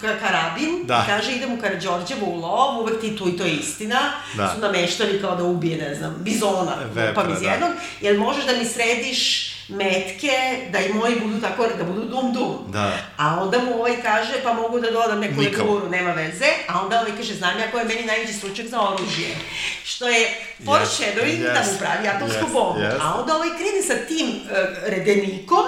ka- 0.00 0.18
karabin, 0.18 0.84
Da. 0.84 1.04
i 1.04 1.10
kaže 1.10 1.32
idem 1.32 1.52
u 1.52 1.60
Karadžorđevo 1.60 2.26
u 2.26 2.36
lov, 2.36 2.80
uvek 2.80 3.00
ti 3.00 3.16
tu 3.16 3.28
i 3.28 3.36
to 3.36 3.44
je 3.44 3.52
istina, 3.52 4.00
Da. 4.34 4.48
su 4.48 4.60
nameštali 4.60 5.20
kao 5.20 5.36
da 5.36 5.44
ubije, 5.44 5.78
ne 5.78 5.94
znam, 5.94 6.16
bizona, 6.18 6.72
pa 7.14 7.22
iz 7.24 7.40
da. 7.40 7.50
jednog, 7.50 7.70
jer 8.00 8.18
možeš 8.18 8.44
da 8.44 8.52
mi 8.52 8.64
središ 8.66 9.51
metke, 9.68 10.68
da 10.72 10.78
i 10.80 10.92
moji 10.92 11.20
budu 11.20 11.40
tako, 11.40 11.66
da 11.78 11.84
budu 11.84 12.04
dum 12.04 12.32
dum. 12.32 12.58
Da. 12.68 12.92
A 13.16 13.42
onda 13.42 13.58
mu 13.58 13.74
ovaj 13.74 14.02
kaže, 14.02 14.32
pa 14.42 14.52
mogu 14.52 14.80
da 14.80 14.90
dodam 14.90 15.20
neku 15.20 15.40
leguru, 15.40 15.88
nema 15.88 16.12
veze, 16.12 16.46
a 16.68 16.82
onda 16.82 17.00
ovaj 17.00 17.16
kaže, 17.16 17.34
znam 17.34 17.58
ja 17.58 17.70
ko 17.70 17.78
je 17.78 17.84
meni 17.84 18.04
najveći 18.04 18.32
stručnjak 18.32 18.66
za 18.66 18.80
oružje. 18.80 19.36
Što 19.84 20.08
je 20.08 20.28
foreshadowing 20.64 21.42
Yes, 21.42 21.54
da 21.54 21.60
mu 21.72 21.78
pravi 21.78 22.08
atomsku 22.08 22.46
yes, 22.46 22.52
bombu. 22.52 22.80
yes. 22.80 22.96
A 23.00 23.20
onda 23.20 23.36
ovaj 23.36 23.48
krene 23.48 23.82
sa 23.86 24.06
tim 24.08 24.28
uh, 24.28 24.50
redenikom, 24.86 25.64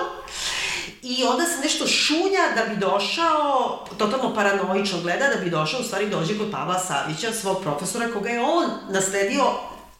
I 1.07 1.25
onda 1.25 1.45
se 1.45 1.61
nešto 1.63 1.87
šunja 1.87 2.45
da 2.57 2.75
bi 2.75 2.77
došao, 2.81 3.85
totalno 3.99 4.35
paranoično 4.35 5.01
gleda, 5.01 5.29
da 5.29 5.37
bi 5.45 5.51
došao, 5.51 5.81
u 5.81 5.85
stvari 5.85 6.09
dođe 6.09 6.39
kod 6.39 6.51
Pavla 6.51 6.79
Savića, 6.79 7.33
svog 7.33 7.63
profesora, 7.63 8.13
koga 8.13 8.31
je 8.31 8.41
on 8.41 8.71
nasledio 8.89 9.45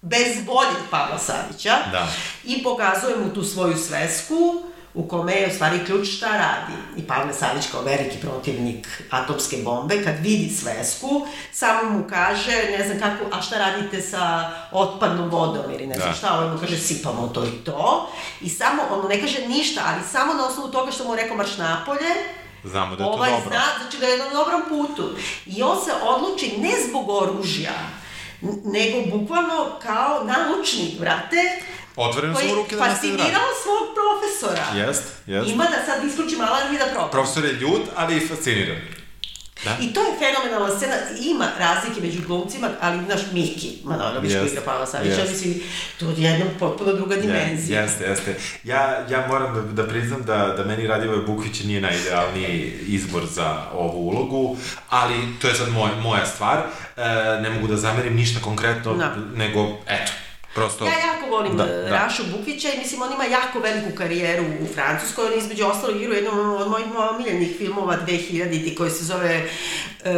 bez 0.05 0.45
boljeg 0.47 0.83
Pavla 0.91 1.19
Savića. 1.19 1.77
Da. 1.93 2.07
I 2.45 2.63
pokazuje 2.63 3.17
mu 3.17 3.35
tu 3.35 3.45
svoju 3.45 3.77
svesku, 3.77 4.63
u 4.95 5.09
kome 5.09 5.33
je 5.33 5.49
u 5.49 5.55
stvari 5.55 5.85
ključ 5.87 6.09
šta 6.17 6.27
radi. 6.29 6.73
I 6.97 7.07
Pavle 7.07 7.35
Savić 7.35 7.65
kao 7.73 7.83
veliki 7.83 8.17
protivnik 8.19 9.03
atomske 9.11 9.57
bombe, 9.57 10.05
kad 10.05 10.15
vidi 10.21 10.55
svesku, 10.55 11.27
samo 11.53 11.91
mu 11.91 12.05
kaže, 12.11 12.53
ne 12.79 12.87
znam 12.87 12.99
kako, 13.01 13.37
a 13.37 13.43
šta 13.43 13.59
radite 13.59 14.03
sa 14.03 14.51
otpadnom 14.73 15.31
vodom 15.31 15.65
ili 15.75 15.87
ne 15.87 15.95
znam 15.95 16.09
Da. 16.09 16.15
šta, 16.15 16.35
ovaj 16.35 16.49
mu 16.49 16.59
kaže 16.61 16.79
sipamo 16.79 17.29
to 17.29 17.45
i 17.45 17.65
to. 17.65 18.11
I 18.41 18.49
samo, 18.49 18.83
on 18.91 19.09
ne 19.09 19.21
kaže 19.21 19.47
ništa, 19.49 19.81
ali 19.87 20.03
samo 20.13 20.35
na 20.35 20.47
osnovu 20.47 20.71
toga 20.71 20.93
što 20.93 21.05
mu 21.05 21.15
je 21.15 21.23
rekao 21.23 21.37
marš 21.37 21.57
napolje, 21.57 22.11
Znamo 22.65 22.97
da 22.97 23.03
je 23.05 23.09
to 23.11 23.13
ovaj 23.13 23.31
dobro. 23.31 23.51
zna, 23.51 23.63
znači 23.83 23.99
da 23.99 24.07
je 24.07 24.19
na 24.19 24.25
dobrom 24.31 24.63
putu. 24.69 25.11
I 25.47 25.63
on 25.63 25.85
se 25.85 25.91
odluči 26.03 26.57
ne 26.59 26.71
zbog 26.89 27.09
oružja, 27.09 27.73
nego 28.65 29.19
bukvalno 29.19 29.79
kao 29.83 30.25
naučnik, 30.25 30.99
brate, 31.01 31.43
Otvoreno 31.97 32.35
su 32.41 32.47
mu 32.47 32.55
ruke 32.55 32.77
da 32.77 32.87
nastavi 32.87 33.13
fascinirao 33.13 33.47
rad. 33.49 33.57
svog 33.63 33.85
profesora. 33.99 34.87
Jest, 34.87 35.03
jest. 35.27 35.51
Ima 35.51 35.65
da 35.65 35.93
sad 35.93 36.05
isključim 36.05 36.41
alarm 36.41 36.75
i 36.75 36.79
da 36.79 36.85
probam. 36.93 37.11
Profesor 37.11 37.45
je 37.45 37.53
ljud, 37.53 37.83
ali 37.97 38.17
i 38.17 38.27
fasciniran. 38.29 38.77
Da? 39.65 39.77
I 39.81 39.93
to 39.93 40.01
je 40.01 40.13
fenomenalna 40.19 40.77
scena, 40.77 40.95
ima 41.21 41.49
razlike 41.59 42.01
među 42.01 42.21
glumcima, 42.27 42.71
ali 42.81 42.99
naš 43.01 43.21
Miki 43.33 43.79
Manojlović 43.85 44.33
koji 44.33 44.43
Jest, 44.43 44.53
igra 44.53 44.65
Pavla 44.65 44.87
Savića, 44.87 45.21
jest. 45.21 45.33
mislim, 45.33 45.61
to 45.99 46.07
je 46.11 46.15
jedna 46.23 46.45
potpuno 46.59 46.93
druga 46.93 47.17
dimenzija. 47.17 47.81
Je, 47.81 47.85
jeste, 47.87 48.05
jeste. 48.05 48.35
Ja, 48.65 49.07
ja 49.11 49.27
moram 49.29 49.55
da, 49.55 49.83
da 49.83 49.89
priznam 49.89 50.23
da, 50.23 50.55
da 50.57 50.65
meni 50.65 50.87
Radivoj 50.87 51.19
Bukvić 51.27 51.61
nije 51.65 51.81
najidealniji 51.81 52.73
izbor 52.87 53.23
za 53.27 53.63
ovu 53.73 54.09
ulogu, 54.09 54.57
ali 54.89 55.15
to 55.41 55.49
je 55.49 55.55
sad 55.55 55.69
moj, 55.73 55.91
moja 56.03 56.27
stvar. 56.27 56.59
E, 56.97 57.03
ne 57.43 57.51
mogu 57.51 57.67
da 57.67 57.77
zamerim 57.77 58.15
ništa 58.17 58.41
konkretno, 58.41 58.95
Da. 58.95 59.15
nego, 59.35 59.79
eto, 59.87 60.13
prosto... 60.55 60.85
Ja 60.85 60.91
jako 60.91 61.31
volim 61.31 61.57
Da, 61.57 61.65
da, 61.65 61.83
da. 61.83 61.89
Rašu 61.89 62.23
Bukvića 62.37 62.69
i 62.73 62.79
mislim 62.79 63.03
on 63.03 63.13
ima 63.13 63.25
jako 63.25 63.59
veliku 63.59 63.97
karijeru 63.97 64.45
u 64.61 64.67
Francuskoj, 64.75 65.27
on 65.27 65.33
je 65.33 65.39
između 65.39 65.65
ostalog 65.67 66.03
igra 66.03 66.13
u 66.13 66.15
jednom 66.15 66.57
od 66.57 66.69
mojih 66.69 66.87
omiljenih 67.15 67.57
filmova 67.59 67.97
2000-ti 68.07 68.75
koji 68.75 68.91
se 68.91 69.05
zove 69.05 69.45
uh, 69.45 70.11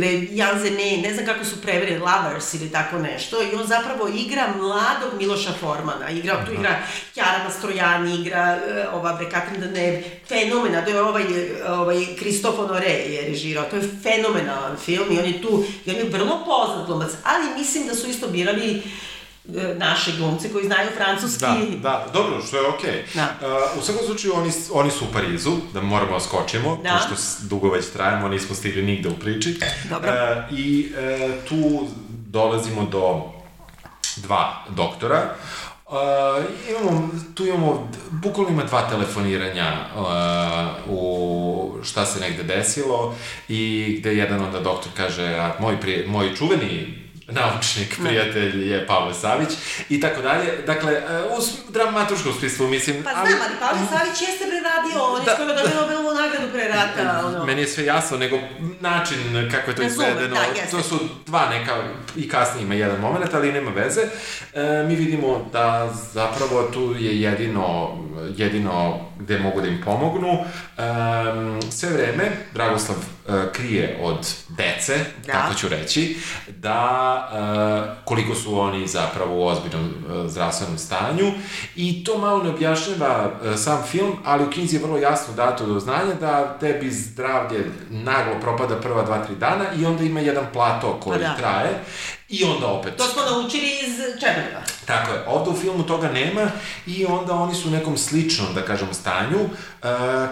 Le 0.00 0.26
Janzene, 0.30 0.96
ne 1.02 1.14
znam 1.14 1.26
kako 1.26 1.44
su 1.44 1.62
preveli, 1.62 1.98
Lovers 1.98 2.54
ili 2.54 2.72
tako 2.72 2.98
nešto. 2.98 3.42
I 3.42 3.54
on 3.56 3.66
zapravo 3.66 4.08
igra 4.08 4.54
mladog 4.56 5.18
Miloša 5.18 5.52
Formana, 5.60 6.10
igra, 6.10 6.44
tu 6.46 6.52
igra 6.52 6.78
Chiara 7.12 7.44
Mastrojani, 7.44 8.20
igra 8.20 8.58
uh, 8.58 8.94
ova 8.94 9.12
bre 9.12 9.30
Catherine 9.30 9.66
Deneuve, 9.66 10.02
fenomena, 10.28 10.84
to 10.84 10.90
je 10.90 11.02
ovaj, 11.02 11.24
ovaj 11.68 12.06
Christophe 12.18 12.62
Honoré 12.62 12.94
je 13.12 13.28
režirao, 13.28 13.64
to 13.64 13.76
je 13.76 13.88
fenomenalan 14.02 14.76
film 14.76 15.06
i 15.10 15.18
on 15.18 15.24
je 15.24 15.42
tu, 15.42 15.64
i 15.86 15.90
on 15.90 15.96
je 15.96 16.04
vrlo 16.04 16.44
poznat 16.44 16.86
glumac, 16.86 17.10
ali 17.24 17.58
mislim 17.58 17.86
da 17.86 17.94
su 17.94 18.08
isto 18.08 18.28
birali 18.28 18.70
e, 18.70 18.82
naše 19.76 20.12
glumce 20.18 20.52
koji 20.52 20.66
znaju 20.66 20.88
francuski. 20.96 21.44
Da, 21.44 21.56
da, 21.82 22.06
dobro, 22.12 22.42
što 22.46 22.56
je 22.56 22.68
okej. 22.68 23.04
Da. 23.14 23.28
Uh, 23.74 23.78
u 23.78 23.82
svakom 23.82 24.06
slučaju, 24.06 24.34
oni, 24.36 24.52
oni 24.72 24.90
su 24.90 25.04
u 25.04 25.12
Parizu, 25.12 25.50
da 25.72 25.80
moramo 25.82 26.12
da 26.12 26.20
skočimo, 26.20 26.78
Da. 26.82 26.90
pošto 27.08 27.22
dugo 27.48 27.70
već 27.70 27.86
trajamo, 27.86 28.28
nismo 28.28 28.54
stigli 28.54 28.82
nigde 28.82 29.08
u 29.08 29.14
priči. 29.14 29.58
Dobro. 29.90 30.10
Uh, 30.10 30.58
I 30.58 30.92
uh, 30.92 31.48
tu 31.48 31.88
dolazimo 32.26 32.82
do 32.84 33.22
dva 34.16 34.64
doktora. 34.68 35.34
Uh, 35.86 36.44
imamo, 36.70 37.08
tu 37.34 37.46
imamo, 37.46 37.90
bukvalno 38.10 38.50
ima 38.50 38.64
dva 38.64 38.88
telefoniranja 38.90 39.72
uh, 39.96 40.94
u 40.94 41.78
šta 41.82 42.06
se 42.06 42.20
negde 42.20 42.42
desilo 42.42 43.14
i 43.48 43.96
gde 44.00 44.14
jedan 44.14 44.44
onda 44.44 44.60
doktor 44.60 44.92
kaže, 44.96 45.34
a 45.34 45.52
moj, 45.60 45.80
prije, 45.80 46.06
moj 46.06 46.34
čuveni 46.36 47.03
naučnik, 47.28 47.98
prijatelj 48.04 48.72
je 48.72 48.86
Pavle 48.86 49.14
Savić 49.14 49.48
i 49.88 50.00
tako 50.00 50.22
dalje. 50.22 50.62
Dakle, 50.66 51.02
uh, 51.32 51.38
u 51.68 51.72
dramaturškom 51.72 52.32
smislu, 52.38 52.68
mislim... 52.68 53.02
Pa 53.02 53.10
znam, 53.10 53.24
ali 53.24 53.54
Pavle 53.60 53.86
Savić 53.88 54.20
jeste 54.28 54.44
preradio, 54.44 55.02
on 55.02 55.20
je 55.20 55.24
Da, 55.24 55.34
skoro 55.34 55.54
dobio 55.54 55.80
Nobelovu 55.80 56.14
nagradu 56.14 56.52
pre 56.52 56.68
rata, 56.68 57.26
ono. 57.26 57.44
Meni 57.44 57.60
je 57.60 57.66
sve 57.66 57.84
jasno, 57.84 58.18
nego 58.18 58.38
način 58.80 59.48
kako 59.50 59.70
je 59.70 59.76
to 59.76 59.82
Razumem, 59.82 60.10
izvedeno, 60.10 60.34
da, 60.34 60.70
to 60.70 60.82
su 60.82 60.98
dva 61.26 61.48
neka, 61.48 61.82
i 62.16 62.28
kasnije 62.28 62.64
ima 62.64 62.74
jedan 62.74 63.00
moment, 63.00 63.34
ali 63.34 63.52
nema 63.52 63.70
veze. 63.70 64.00
E, 64.54 64.84
mi 64.88 64.94
vidimo 64.96 65.48
da 65.52 65.92
zapravo 66.12 66.62
tu 66.62 66.94
je 66.98 67.20
jedino, 67.20 67.98
jedino 68.36 69.00
gde 69.18 69.38
mogu 69.38 69.60
da 69.60 69.66
im 69.68 69.80
pomognu. 69.84 70.32
E, 70.32 70.82
sve 71.70 71.88
vreme 71.90 72.30
Dragoslav 72.52 72.98
e, 73.23 73.23
krije 73.52 73.98
od 74.02 74.34
dece, 74.48 75.04
Da. 75.26 75.32
tako 75.32 75.54
ću 75.54 75.68
reći, 75.68 76.16
da 76.48 77.28
e, 77.32 78.04
koliko 78.04 78.34
su 78.34 78.60
oni 78.60 78.86
zapravo 78.86 79.36
u 79.36 79.46
ozbiljnom 79.46 79.84
e, 79.84 80.28
zdravstvenom 80.28 80.78
stanju 80.78 81.32
i 81.76 82.04
to 82.04 82.18
malo 82.18 82.42
ne 82.42 82.50
objašnjava 82.50 83.30
e, 83.44 83.56
sam 83.56 83.82
film, 83.90 84.16
ali 84.24 84.44
u 84.44 84.50
knjizi 84.50 84.76
je 84.76 84.82
vrlo 84.82 84.98
jasno 84.98 85.34
dato 85.34 85.66
do 85.66 85.80
znanja 85.80 86.14
da 86.20 86.58
tebi 86.60 86.90
zdravlje 86.90 87.70
naglo 87.90 88.34
propada 88.40 88.76
prva 88.80 89.02
dva, 89.02 89.24
tri 89.24 89.36
dana 89.36 89.64
i 89.78 89.86
onda 89.86 90.04
ima 90.04 90.20
jedan 90.20 90.44
plato 90.52 91.00
koji 91.00 91.18
Pa 91.18 91.24
da. 91.28 91.36
traje 91.36 91.80
i 92.28 92.44
onda 92.44 92.66
opet 92.66 92.96
To 92.96 93.04
smo 93.06 93.22
naučili 93.22 93.66
iz 93.66 93.96
Černoga. 94.20 94.62
Tako 94.86 95.12
je, 95.12 95.24
ovde 95.26 95.50
u 95.50 95.56
filmu 95.56 95.82
toga 95.82 96.08
nema 96.08 96.50
i 96.86 97.06
onda 97.06 97.32
oni 97.32 97.54
su 97.54 97.68
u 97.68 97.72
nekom 97.72 97.96
sličnom, 97.98 98.54
da 98.54 98.62
kažem, 98.62 98.88
stanju, 98.92 99.38
uh, 99.40 99.50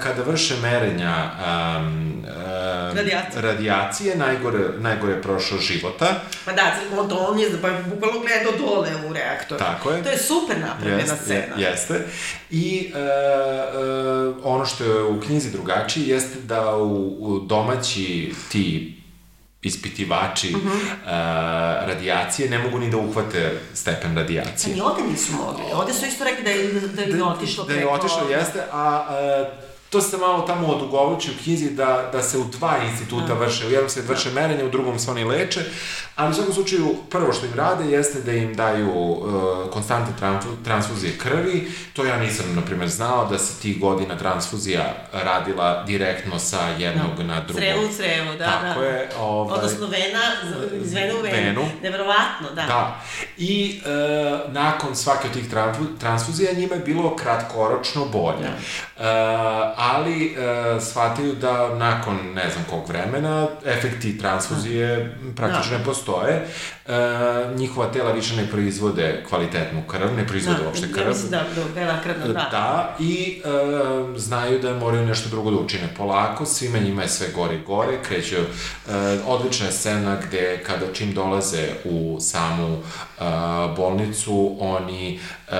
kada 0.02 0.22
vrše 0.26 0.56
merenja 0.62 1.30
um, 1.76 2.12
uh, 2.20 2.96
Radijacije. 2.96 3.42
radijacije 3.42 4.16
najgore, 4.16 4.58
najgore 4.78 5.12
je 5.12 5.22
prošao 5.22 5.58
života. 5.58 6.20
Pa 6.44 6.52
da, 6.52 6.74
on, 6.98 7.08
to 7.08 7.16
on 7.16 7.38
je 7.38 7.48
pa, 7.62 7.68
bukvalno 7.70 8.20
gledao 8.20 8.52
dole 8.66 8.90
u 9.08 9.12
reaktor. 9.12 9.58
Tako 9.58 9.90
je. 9.90 10.02
To 10.02 10.10
je 10.10 10.18
super 10.18 10.56
napravljena 10.60 11.00
Jest, 11.12 11.22
scena. 11.22 11.56
je- 11.56 11.62
jeste. 11.70 12.06
I 12.50 12.92
e, 12.94 12.98
e, 12.98 13.04
ono 14.42 14.66
što 14.66 14.84
je 14.84 15.02
u 15.02 15.20
knjizi 15.20 15.50
drugačije 15.50 16.08
jeste 16.14 16.40
da 16.40 16.76
u, 16.76 17.16
u 17.20 17.38
domaći 17.40 18.34
ti 18.48 18.98
ispitivači 19.62 20.56
Mhm. 20.56 20.68
e, 20.68 21.10
radijacije 21.86 22.50
ne 22.50 22.58
mogu 22.58 22.78
ni 22.78 22.90
da 22.90 22.96
uhvate 22.96 23.60
stepen 23.74 24.16
radijacije. 24.16 24.74
Ni 24.74 24.80
ovde 24.80 25.02
nisu 25.02 25.32
mogli. 25.32 25.62
Ovde 25.74 25.92
su 25.92 26.06
isto 26.06 26.24
rekli 26.24 26.44
da 26.44 26.50
je, 26.50 26.72
da 26.72 27.02
je 27.02 27.24
otišlo 27.24 27.64
da 27.64 27.72
je 27.74 27.88
otišlo, 27.88 28.28
jeste, 28.30 28.62
a 28.72 29.06
e, 29.10 29.71
to 29.92 30.00
se 30.00 30.16
malo 30.16 30.42
tamo 30.42 30.68
odugovlači 30.68 31.30
u 31.30 31.42
knjizi 31.42 31.70
da, 31.70 32.08
da 32.12 32.22
se 32.22 32.38
u 32.38 32.44
dva 32.44 32.78
instituta 32.90 33.34
vrše, 33.34 33.66
u 33.66 33.70
jednom 33.70 33.90
se 33.90 34.02
vrše 34.02 34.30
merenje, 34.30 34.64
u 34.64 34.70
drugom 34.70 34.98
se 34.98 35.10
oni 35.10 35.24
leče, 35.24 35.60
ali 36.16 36.30
u 36.30 36.34
svakom 36.34 36.54
slučaju 36.54 36.94
prvo 37.10 37.32
što 37.32 37.46
im 37.46 37.54
rade 37.54 37.84
jeste 37.84 38.20
da 38.20 38.32
im 38.32 38.54
daju 38.54 38.88
e, 38.88 39.70
konstantne 39.70 40.14
transfu- 40.20 40.64
transfuzije 40.64 41.18
krvi, 41.18 41.72
to 41.92 42.04
ja 42.04 42.16
nisam, 42.16 42.46
na 42.54 42.62
primjer, 42.62 42.88
znao 42.88 43.26
da 43.26 43.38
se 43.38 43.60
tih 43.62 43.80
godina 43.80 44.18
transfuzija 44.18 44.94
radila 45.12 45.82
direktno 45.86 46.38
sa 46.38 46.60
jednog 46.78 47.10
na 47.18 47.40
drugo. 47.40 47.60
Crevo 47.60 47.82
u 48.34 48.38
da, 48.38 48.44
Tako 48.44 48.80
da. 48.80 48.86
je, 48.86 49.10
ovaj, 49.18 49.58
Odnosno 49.58 49.86
vena, 49.86 50.20
iz 50.84 50.94
vene 50.94 51.14
u 51.14 51.22
venu. 51.22 51.36
Venu. 51.36 51.62
Neverovatno, 51.82 52.48
da. 52.54 52.62
Da. 52.62 53.00
I 53.38 53.80
e, 53.84 54.52
nakon 54.52 54.96
svake 54.96 55.28
od 55.28 55.34
tih 55.34 55.44
transfuzija 56.00 56.52
njima 56.52 56.74
je 56.74 56.80
bilo 56.80 57.16
kratkoročno 57.16 58.04
bolje. 58.04 58.46
E, 58.98 59.02
ali 59.82 60.26
e, 60.26 60.80
shvataju 60.80 61.34
da 61.34 61.74
nakon 61.74 62.16
ne 62.34 62.50
znam 62.50 62.64
kog 62.70 62.88
vremena 62.88 63.48
efekti 63.64 64.18
transfuzije 64.18 65.16
praktično 65.36 65.78
ne 65.78 65.84
postoje. 65.84 66.46
e, 66.86 66.92
njihova 67.56 67.92
tela 67.92 68.12
više 68.12 68.36
ne 68.36 68.46
proizvode 68.50 69.24
kvalitetnu 69.28 69.82
krv, 69.88 70.16
ne 70.16 70.26
proizvode 70.26 70.58
Da, 70.58 70.66
uopšte 70.66 70.86
ja 70.86 70.92
krv. 70.92 71.08
mislim 71.08 71.30
da, 71.30 71.38
da, 71.38 71.80
bela 71.80 72.00
krvna, 72.02 72.26
da. 72.26 72.32
Da, 72.32 72.96
i 73.00 73.42
e, 73.44 74.18
znaju 74.18 74.58
da 74.58 74.74
moraju 74.74 75.06
nešto 75.06 75.28
drugo 75.28 75.50
da 75.50 75.56
učine 75.56 75.94
polako, 75.96 76.46
svima 76.46 76.78
njima 76.78 77.02
je 77.02 77.08
sve 77.08 77.26
gore 77.34 77.54
i 77.54 77.62
gore, 77.66 78.02
kreću, 78.02 78.36
e, 78.36 78.44
odlična 79.26 79.66
je 79.66 79.72
scena 79.72 80.16
gde 80.26 80.62
kada 80.66 80.92
čim 80.92 81.14
dolaze 81.14 81.68
u 81.84 82.18
samu 82.20 82.78
e, 82.78 83.24
bolnicu, 83.76 84.56
oni, 84.60 85.20
e, 85.50 85.56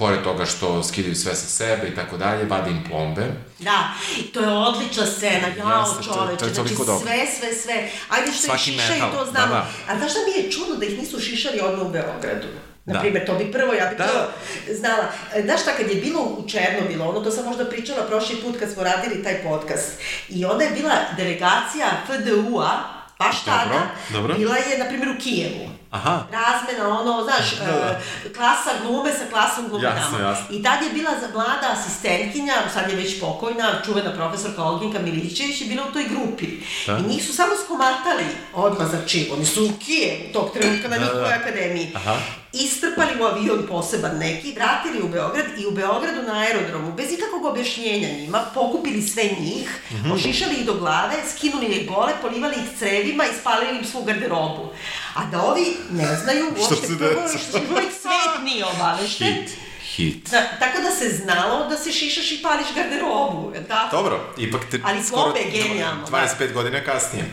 pored 0.00 0.22
toga 0.22 0.46
što 0.46 0.82
skidaju 0.82 1.14
sve 1.16 1.34
sa 1.34 1.46
sebe 1.48 1.88
i 1.88 1.94
tako 1.94 2.16
dalje, 2.16 2.44
vade 2.44 2.70
im 2.70 2.84
plombe. 2.84 3.26
Da, 3.58 3.78
i 4.18 4.22
to 4.22 4.40
je 4.40 4.48
odlična 4.48 5.06
scena, 5.08 5.48
jao 5.58 5.80
Jeste, 5.80 5.96
je- 6.00 6.04
čoveče, 6.06 6.36
to 6.38 6.44
je 6.44 6.54
znači 6.54 6.74
dobro. 6.76 6.98
sve, 6.98 7.18
sve, 7.30 7.54
sve. 7.54 7.76
Ajde 8.08 8.32
što 8.32 8.42
Svaki 8.42 8.70
ih 8.70 8.76
šišaju, 8.76 9.02
metal, 9.02 9.12
to 9.14 9.30
znamo. 9.30 9.54
da, 9.54 9.66
A 9.88 9.98
znaš 9.98 10.10
šta 10.10 10.20
mi 10.20 10.32
je 10.36 10.50
čudno 10.52 10.76
da 10.76 10.86
ih 10.86 10.98
nisu 10.98 11.20
šišali 11.20 11.60
odmah 11.60 11.86
u 11.86 11.90
Beogradu? 11.90 12.46
Da. 12.84 12.92
Naprimjer, 12.92 13.26
to 13.26 13.34
bi 13.34 13.52
prvo, 13.52 13.72
ja 13.74 13.86
bih 13.86 13.98
Da. 13.98 14.06
to 14.06 14.28
znala. 14.74 15.04
E, 15.34 15.42
Znaš 15.42 15.60
šta, 15.62 15.70
kad 15.72 15.88
je 15.88 15.94
bilo 15.96 16.20
u 16.22 16.48
Černobilu, 16.48 17.08
ono 17.08 17.20
to 17.20 17.30
sam 17.30 17.44
možda 17.44 17.64
pričala 17.64 18.02
prošli 18.02 18.36
put 18.36 18.58
kad 18.58 18.70
smo 18.70 18.82
radili 18.82 19.22
taj 19.22 19.42
podcast, 19.42 19.88
i 20.28 20.44
onda 20.44 20.64
je 20.64 20.70
bila 20.70 20.94
delegacija 21.16 21.86
FDU-a, 22.06 22.70
baš 23.18 23.44
tada, 23.44 23.80
Dobro, 24.08 24.20
dobro. 24.20 24.34
bila 24.34 24.56
je, 24.56 24.78
na 24.78 24.84
primjer, 24.84 25.08
u 25.08 25.20
Kijevu. 25.20 25.68
Aha. 25.90 26.24
razmena, 26.32 27.00
ono, 27.00 27.24
znaš, 27.24 27.50
Da, 27.58 27.64
da. 27.66 28.00
e, 28.26 28.32
klasa 28.32 28.70
glume 28.82 29.12
sa 29.12 29.24
klasom 29.30 29.68
glumenama. 29.68 30.00
Jasno, 30.00 30.18
jasno. 30.18 30.44
I 30.50 30.62
tad 30.62 30.82
je 30.82 30.90
bila 30.90 31.10
mlada 31.34 31.68
asistentkinja, 31.72 32.54
sad 32.74 32.90
je 32.90 32.96
već 32.96 33.20
pokojna, 33.20 33.82
čuvena 33.84 34.10
profesorka 34.12 34.62
Olginka 34.64 34.98
Milićević 34.98 35.60
je 35.60 35.66
bila 35.66 35.82
u 35.88 35.92
toj 35.92 36.04
grupi. 36.04 36.46
Da. 36.86 36.98
I 36.98 37.02
njih 37.02 37.26
su 37.26 37.34
samo 37.34 37.52
skomatali 37.64 38.24
odmah, 38.54 38.88
znači, 38.88 39.30
oni 39.34 39.46
su 39.46 39.64
u 39.64 39.70
Kijevu 39.78 40.32
tog 40.32 40.50
trenutka 40.52 40.88
na 40.88 40.98
Da, 40.98 41.04
njihovoj 41.04 41.28
da. 41.28 41.34
akademiji. 41.34 41.92
Aha. 41.94 42.16
Istrpali 42.52 43.20
u 43.20 43.24
avion 43.24 43.66
poseban 43.68 44.18
neki, 44.18 44.52
vratili 44.52 45.02
u 45.02 45.08
Beograd 45.08 45.46
i 45.58 45.66
u 45.66 45.70
Beogradu 45.70 46.22
na 46.22 46.38
aerodromu, 46.38 46.92
bez 46.92 47.12
ikakvog 47.12 47.44
objašnjenja 47.44 48.08
njima, 48.08 48.44
pokupili 48.54 49.02
sve 49.02 49.24
njih, 49.40 49.70
Mhm. 49.92 50.12
ošišali 50.12 50.54
ih 50.54 50.66
do 50.66 50.74
glave, 50.74 51.14
skinuli 51.36 51.66
ih 51.66 51.88
gole, 51.88 52.12
polivali 52.22 52.54
ih 52.56 52.78
crevima 52.78 53.24
i 53.24 53.40
spalili 53.40 53.78
im 53.78 53.84
svu 53.84 54.04
garderobu. 54.04 54.68
A 55.14 55.24
da 55.24 55.42
ovi 55.42 55.76
ne 55.90 56.16
znaju 56.16 56.44
uopšte 56.58 56.86
prvo, 56.98 57.22
što 57.28 57.58
uvijek 57.70 57.92
svet 57.92 58.44
nije 58.44 58.64
obavešten. 58.66 59.26
Hit. 59.34 59.50
Hit. 59.96 60.30
Da, 60.30 60.42
tako 60.58 60.82
da 60.82 60.90
se 60.90 61.08
znalo 61.16 61.68
da 61.68 61.76
se 61.76 61.92
šišaš 61.92 62.32
i 62.32 62.42
pališ 62.42 62.66
garderobu, 62.76 63.52
je 63.54 63.68
tako? 63.68 63.96
Dobro, 63.96 64.34
ipak 64.38 64.60
te 64.70 64.80
Ali 64.84 65.04
skoro 65.04 65.36
je 65.36 65.50
genijalno, 65.52 66.02
da. 66.02 66.16
25 66.40 66.52
godina 66.52 66.84
kasnije. 66.84 67.24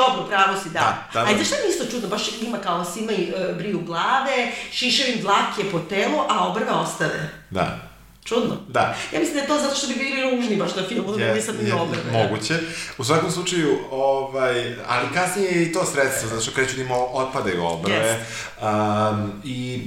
Dobro, 0.00 0.28
pravo 0.28 0.60
si, 0.62 0.70
da. 0.70 0.80
Da, 0.80 1.08
da, 1.12 1.20
da. 1.20 1.26
Ajde, 1.26 1.44
šta 1.44 1.56
mi 1.64 1.70
isto 1.70 1.84
čudno, 1.90 2.08
baš 2.08 2.22
ima 2.40 2.58
kao 2.58 2.84
si 2.84 3.00
imaju 3.00 3.34
e, 3.36 3.52
briju 3.52 3.80
glave, 3.86 4.52
šišaju 4.72 5.14
im 5.14 5.20
dlake 5.20 5.70
po 5.72 5.78
telu, 5.78 6.18
a 6.28 6.48
obrve 6.48 6.70
ostave. 6.70 7.30
Da. 7.50 7.90
Čudno. 8.24 8.56
Da. 8.68 8.96
Ja 9.12 9.20
mislim 9.20 9.34
da 9.34 9.40
je 9.40 9.46
to 9.46 9.58
zato 9.58 9.74
što 9.74 9.86
bi 9.86 9.94
bili 9.94 10.22
ružni 10.22 10.56
baš 10.56 10.74
na 10.76 10.82
filmu, 10.88 11.16
da 11.16 11.32
bi 11.34 11.40
sad 11.40 11.54
ni 11.62 11.72
obrve. 11.72 12.02
moguće. 12.12 12.54
U 12.98 13.04
svakom 13.04 13.30
slučaju, 13.30 13.78
ovaj, 13.90 14.74
ali 14.86 15.14
kasnije 15.14 15.50
je 15.50 15.62
i 15.62 15.72
to 15.72 15.84
sredstvo, 15.84 16.28
zato 16.28 16.42
što 16.42 16.52
kreću 16.52 16.76
da 16.76 16.82
im 16.82 16.90
otpadaju 17.12 17.64
obrve. 17.64 18.26
Um, 18.62 19.32
I 19.44 19.82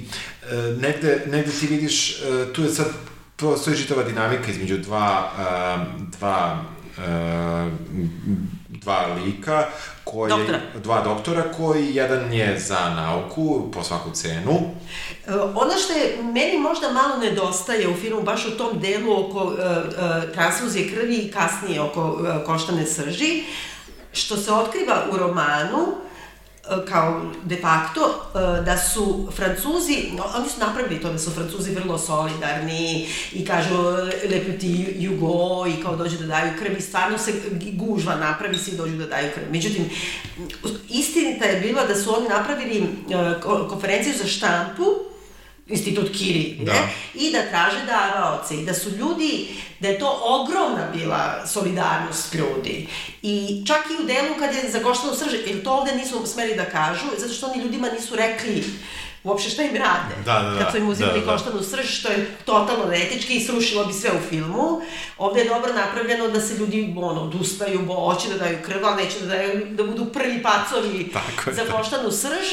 e, 0.51 0.55
negde, 0.55 1.24
negde 1.28 1.51
ti 1.51 1.68
vidiš, 1.68 2.22
e, 2.22 2.53
tu 2.53 2.64
je 2.64 2.70
sad, 2.70 2.88
postoji 3.36 3.78
čitava 3.78 4.03
dinamika 4.03 4.51
između 4.51 4.78
dva, 4.78 5.32
um, 5.38 6.11
dva 6.11 6.64
e, 6.97 7.70
dva 8.84 9.07
lika 9.26 9.68
koji, 10.04 10.30
Doktora. 10.30 10.60
dva 10.84 11.01
doktora 11.01 11.43
koji 11.58 11.95
jedan 11.95 12.34
je 12.34 12.60
za 12.60 12.89
nauku 12.89 13.72
po 13.74 13.84
svaku 13.84 14.12
cenu 14.12 14.60
E, 15.28 15.34
Ono 15.36 15.72
što 15.84 15.93
je 15.93 16.18
meni 16.24 16.58
možda 16.58 16.91
malo 16.91 17.18
nedostaje 17.18 17.89
u 17.89 17.95
filmu, 17.95 18.22
baš 18.22 18.45
u 18.45 18.58
tom 18.58 18.80
delu 18.80 19.26
oko 19.26 19.43
uh, 19.43 19.54
uh, 19.54 20.34
transfuzije 20.34 20.95
krvi 20.95 21.16
i 21.16 21.32
kasnije 21.32 21.82
oko 21.82 22.01
uh, 22.01 22.45
koštane 22.45 22.86
srži, 22.86 23.43
što 24.14 24.38
se 24.38 24.51
otkriva 24.51 25.06
u 25.12 25.18
romanu, 25.18 25.88
kao 26.89 27.22
de 27.43 27.57
facto, 27.61 28.01
uh, 28.34 28.66
da 28.66 28.78
su 28.78 29.30
Francuzi, 29.36 30.11
oni 30.36 30.49
su 30.49 30.59
napravili 30.59 31.01
to 31.01 31.11
da 31.11 31.20
su 31.20 31.32
Francuzi 31.32 31.72
vrlo 31.72 31.97
solidarni 31.97 33.07
i 33.34 33.45
kažu 33.45 33.76
le 34.30 34.43
petit 34.45 34.95
Jugo 34.97 35.68
i 35.68 35.84
kao 35.84 35.95
dođu 35.95 36.18
da 36.18 36.26
daju 36.26 36.51
krv 36.59 36.78
i 36.78 36.82
stvarno 36.82 37.18
se 37.18 37.34
gužva 37.74 38.16
napravi, 38.16 38.57
svi 38.57 38.78
dođu 38.78 38.95
da 38.95 39.05
daju 39.05 39.30
krv. 39.36 39.43
Međutim, 39.51 39.89
istinita 40.89 41.45
je 41.45 41.61
bila 41.61 41.86
da 41.86 41.95
su 41.95 42.16
oni 42.18 42.28
napravili 42.28 42.88
ko- 43.43 43.68
konferenciju 43.70 44.14
za 44.18 44.28
štampu 44.28 44.84
institut 45.68 46.11
Kiri, 46.11 46.57
Da. 46.61 46.74
ne? 46.74 46.80
I 47.16 47.32
da 47.32 47.49
traže 47.49 47.86
davaoce 47.86 48.55
i 48.55 48.66
da 48.66 48.74
su 48.74 48.89
ljudi, 48.89 49.47
da 49.80 49.88
je 49.88 49.99
to 49.99 50.20
ogromna 50.24 50.88
bila 50.93 51.47
solidarnost 51.47 52.34
ljudi. 52.34 52.88
I 53.22 53.64
čak 53.68 53.78
i 53.89 54.03
u 54.03 54.07
delu 54.07 54.36
kad 54.39 54.55
je 54.55 54.72
zakoštano 54.72 55.16
srže, 55.16 55.38
jer 55.38 55.64
to 55.64 55.72
ovde 55.72 55.95
nisu 55.95 56.26
smeli 56.26 56.55
da 56.55 56.66
kažu, 56.66 57.05
zato 57.18 57.34
što 57.34 57.47
oni 57.47 57.64
ljudima 57.64 57.88
nisu 57.89 58.16
rekli 58.16 58.64
uopšte 59.24 59.49
šta 59.49 59.64
im 59.64 59.76
rade. 59.76 60.16
Da, 60.26 60.39
da, 60.39 60.49
da. 60.49 60.59
Kad 60.59 60.72
su 60.72 60.78
im 60.78 60.89
uzimali 60.89 61.20
Da, 61.20 61.26
da. 61.26 61.32
koštanu 61.32 61.64
srž, 61.64 61.86
što 61.89 62.09
je 62.09 62.38
totalno 62.45 62.86
neetički 62.86 63.36
i 63.36 63.45
srušilo 63.45 63.86
bi 63.86 63.93
sve 63.93 64.09
u 64.11 64.30
filmu. 64.30 64.82
Ovde 65.18 65.39
je 65.41 65.49
dobro 65.49 65.74
napravljeno 65.74 66.28
da 66.28 66.41
se 66.41 66.57
ljudi 66.57 66.93
ono, 66.97 67.22
odustaju, 67.22 67.80
bo 67.82 67.93
hoće 67.93 68.30
da 68.30 68.38
daju 68.38 68.57
krv, 68.66 68.86
ali 68.86 69.03
neće 69.03 69.20
da, 69.20 69.26
daju, 69.26 69.66
da 69.70 69.84
budu 69.84 70.05
prvi 70.05 70.43
pacovi 70.43 71.09
Tako 71.14 71.49
je, 71.49 71.55
za 71.55 71.64
da. 71.64 71.72
koštanu 71.72 72.11
srž. 72.11 72.47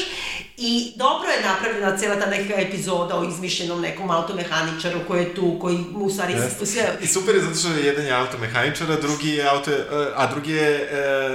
I 0.57 0.93
dobro 0.95 1.29
je 1.29 1.41
napravljena 1.41 1.97
cela 1.97 2.19
ta 2.19 2.25
neka 2.25 2.53
epizoda 2.61 3.15
o 3.17 3.23
izmišljenom 3.23 3.81
nekom 3.81 4.11
automehaničaru 4.11 4.99
koji 5.07 5.21
je 5.23 5.35
tu, 5.35 5.57
koji 5.61 5.77
mu 5.77 6.05
u 6.05 6.09
stvari 6.09 6.33
Jeste. 6.33 6.65
sve... 6.65 6.97
I 7.01 7.07
super 7.07 7.35
je 7.35 7.41
zato 7.41 7.55
što 7.55 7.67
je 7.69 7.85
jedan 7.85 8.05
je 8.05 8.11
automehaničar, 8.11 8.91
a 8.91 8.95
drugi 8.95 9.29
je 9.29 9.49
auto, 9.49 9.71
a 10.15 10.27
drugi 10.27 10.51
je, 10.51 10.89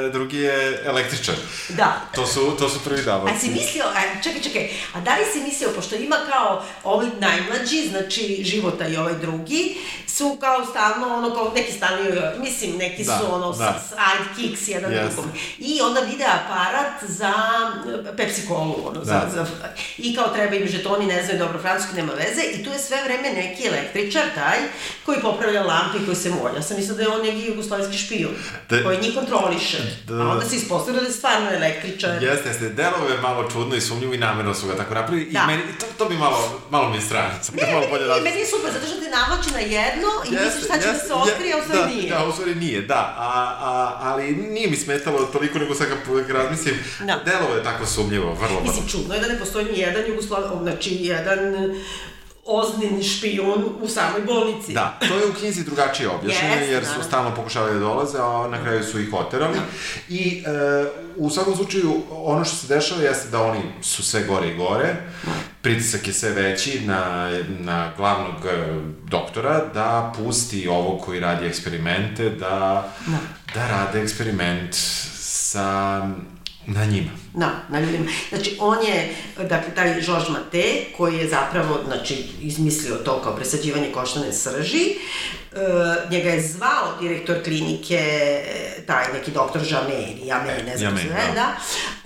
e, 0.06 0.10
drugi 0.12 0.36
je 0.38 0.82
električar. 0.84 1.34
Da. 1.68 2.00
To 2.14 2.26
su, 2.26 2.56
to 2.58 2.68
su 2.68 2.80
prvi 2.84 3.00
A 3.00 3.04
davaoci. 3.04 3.40
si 3.40 3.50
mislio, 3.50 3.84
a, 3.84 4.22
čekaj, 4.22 4.42
čekaj, 4.42 4.70
a 4.94 5.00
da 5.00 5.10
li 5.14 5.24
si 5.32 5.40
mislio, 5.40 5.68
pošto 5.76 5.94
ima 5.94 6.16
kao 6.32 6.64
ovi 6.84 7.06
najmlađi, 7.20 7.88
znači 7.88 8.44
života 8.44 8.88
i 8.88 8.96
ovaj 8.96 9.14
drugi, 9.14 9.76
su 10.06 10.36
kao 10.40 10.66
stalno, 10.66 11.16
ono, 11.16 11.34
kao 11.34 11.52
neki 11.54 11.72
stalni, 11.72 12.02
mislim, 12.38 12.76
neki 12.76 13.04
Da, 13.04 13.18
su 13.18 13.34
ono, 13.34 13.52
da. 13.52 13.82
sidekicks 13.88 14.68
jedan 14.68 14.92
Jeste. 14.92 15.06
drugom. 15.06 15.30
I 15.58 15.80
onda 15.80 16.00
vide 16.00 16.24
aparat 16.24 17.04
za 17.08 17.32
e, 18.12 18.16
Pepsi 18.16 18.46
Colu, 18.48 18.74
ono, 18.86 19.04
Da. 19.12 19.30
za, 19.34 19.46
i 19.98 20.16
kao 20.16 20.28
treba 20.28 20.54
im 20.54 20.68
žetoni, 20.68 21.06
ne 21.06 21.22
znaju 21.22 21.38
dobro 21.38 21.58
francuski, 21.58 21.96
nema 21.96 22.12
veze, 22.12 22.42
i 22.54 22.64
tu 22.64 22.70
je 22.70 22.78
sve 22.78 23.02
vreme 23.04 23.32
neki 23.32 23.66
električar, 23.66 24.22
taj, 24.34 24.58
koji 25.04 25.20
popravlja 25.20 25.62
lampe 25.62 25.98
i 25.98 26.04
koji 26.04 26.16
se 26.16 26.30
molja. 26.30 26.56
Ja 26.56 26.62
sam 26.62 26.76
mislila 26.76 26.96
da 26.96 27.02
je 27.02 27.08
on 27.08 27.22
neki 27.22 27.46
jugoslovenski 27.46 27.98
špijun, 27.98 28.32
Da- 28.68 28.82
koji 28.82 29.00
njih 29.00 29.14
kontroliše. 29.14 29.78
Da. 30.04 30.14
A 30.14 30.28
onda 30.30 30.44
se 30.48 30.56
ispostavilo 30.56 31.02
da 31.02 31.08
je 31.08 31.12
stvarno 31.14 31.50
električar. 31.50 32.22
Jeste, 32.22 32.48
jeste. 32.48 32.68
Delove 32.68 33.12
je 33.14 33.20
malo 33.20 33.50
čudno 33.50 33.74
i 33.76 33.80
sumnjivo 33.80 34.14
i 34.14 34.18
namerno 34.18 34.54
su 34.54 34.66
ga 34.66 34.76
tako 34.76 34.94
napravili. 34.94 35.30
Da. 35.30 35.40
I 35.44 35.46
meni, 35.46 35.62
to, 35.80 35.86
to 35.98 36.08
bi 36.08 36.16
malo, 36.16 36.60
malo 36.70 36.88
mi 36.90 36.96
je 36.96 37.00
strano. 37.02 37.28
Ne, 37.52 37.66
malo 37.66 37.80
meni, 37.80 37.90
bolje 37.90 38.06
razmislio. 38.06 38.30
meni 38.30 38.40
je 38.40 38.46
super, 38.46 38.70
zato 38.72 38.86
što 38.86 39.00
te 39.00 39.10
navlači 39.10 39.50
na 39.52 39.58
jedno 39.58 40.10
i 40.28 40.30
misliš 40.30 40.64
šta 40.64 40.78
će 40.80 40.86
da 40.92 40.98
se 40.98 41.14
otkrije, 41.14 41.54
a 41.54 41.58
u 41.58 41.62
stvari 41.62 41.80
da, 41.80 41.86
nije. 41.86 42.10
Da, 42.10 42.24
u 42.24 42.32
stvari 42.32 42.54
nije, 42.54 42.82
da. 42.82 43.14
A, 43.18 43.30
a, 43.60 43.98
ali 44.00 44.24
nije 44.36 44.70
mi 44.70 44.76
smetalo 44.76 45.18
toliko 45.26 45.58
nego 45.58 45.74
sad 45.74 45.86
kad 45.88 46.30
razmislim. 46.30 46.76
Da. 47.00 47.20
Delovo 47.24 47.54
je 47.54 47.62
tako 47.62 47.86
sumnjivo, 47.86 48.34
vrlo, 48.34 48.60
vrlo. 48.60 48.60
Mislim, 48.62 48.88
čudno 48.96 49.14
je 49.14 49.20
da 49.20 49.28
ne 49.28 49.38
postoji 49.38 49.64
ni 49.64 49.78
jedan 49.78 50.02
Jugoslav, 50.08 50.42
znači 50.62 50.98
jedan 51.00 51.54
oznini 52.46 53.02
špijun 53.02 53.64
u 53.80 53.88
samoj 53.88 54.20
bolnici. 54.20 54.72
Da, 54.72 54.98
to 55.08 55.18
je 55.18 55.26
u 55.26 55.32
knjizi 55.32 55.64
drugačije 55.64 56.08
objašnjeno, 56.08 56.54
Jeste, 56.54 56.72
jer 56.72 56.84
su 56.84 57.02
stalno 57.06 57.34
pokušavali 57.34 57.74
da 57.74 57.80
dolaze, 57.80 58.18
a 58.18 58.48
na 58.50 58.62
kraju 58.62 58.84
su 58.84 59.00
ih 59.00 59.14
oterali. 59.14 59.58
I 60.08 60.44
e, 60.46 60.86
u 61.16 61.30
svakom 61.30 61.56
slučaju, 61.56 62.02
ono 62.10 62.44
što 62.44 62.56
se 62.56 62.74
dešava 62.74 63.02
jeste 63.02 63.28
da 63.28 63.42
oni 63.42 63.60
su 63.82 64.02
sve 64.02 64.24
gore 64.24 64.48
i 64.48 64.56
gore, 64.56 64.96
pritisak 65.62 66.06
je 66.06 66.12
sve 66.12 66.30
veći 66.30 66.80
na, 66.80 67.30
na 67.58 67.92
glavnog 67.96 68.46
e, 68.46 68.80
doktora 69.10 69.64
da 69.74 70.12
pusti 70.16 70.68
ovog 70.68 71.00
koji 71.00 71.20
radi 71.20 71.46
eksperimente, 71.46 72.30
da, 72.30 72.92
da 73.54 73.68
rade 73.68 74.02
eksperiment 74.02 74.74
sa, 75.18 76.00
na 76.66 76.84
njima. 76.84 77.10
Da, 77.34 77.50
na 77.68 77.80
ljudima. 77.80 78.04
Znači, 78.28 78.56
on 78.60 78.78
je, 78.86 79.14
dakle, 79.36 79.74
taj 79.74 80.00
Georges 80.00 80.28
Mate, 80.28 80.84
koji 80.96 81.16
je 81.16 81.28
zapravo, 81.28 81.78
znači, 81.86 82.28
izmislio 82.40 82.94
to 82.94 83.22
kao 83.22 83.36
presađivanje 83.36 83.92
koštane 83.92 84.32
srži, 84.32 84.84
e, 84.86 85.58
njega 86.10 86.30
je 86.30 86.48
zvao 86.48 87.00
direktor 87.00 87.42
klinike, 87.44 87.96
e, 87.96 88.86
taj 88.86 89.12
neki 89.12 89.30
doktor 89.30 89.62
Jame, 89.70 90.02
ili 90.02 90.26
Jame, 90.26 90.62
ne 90.66 90.76
znam 90.76 90.98
se 90.98 91.04
da. 91.04 91.34
da. 91.34 91.56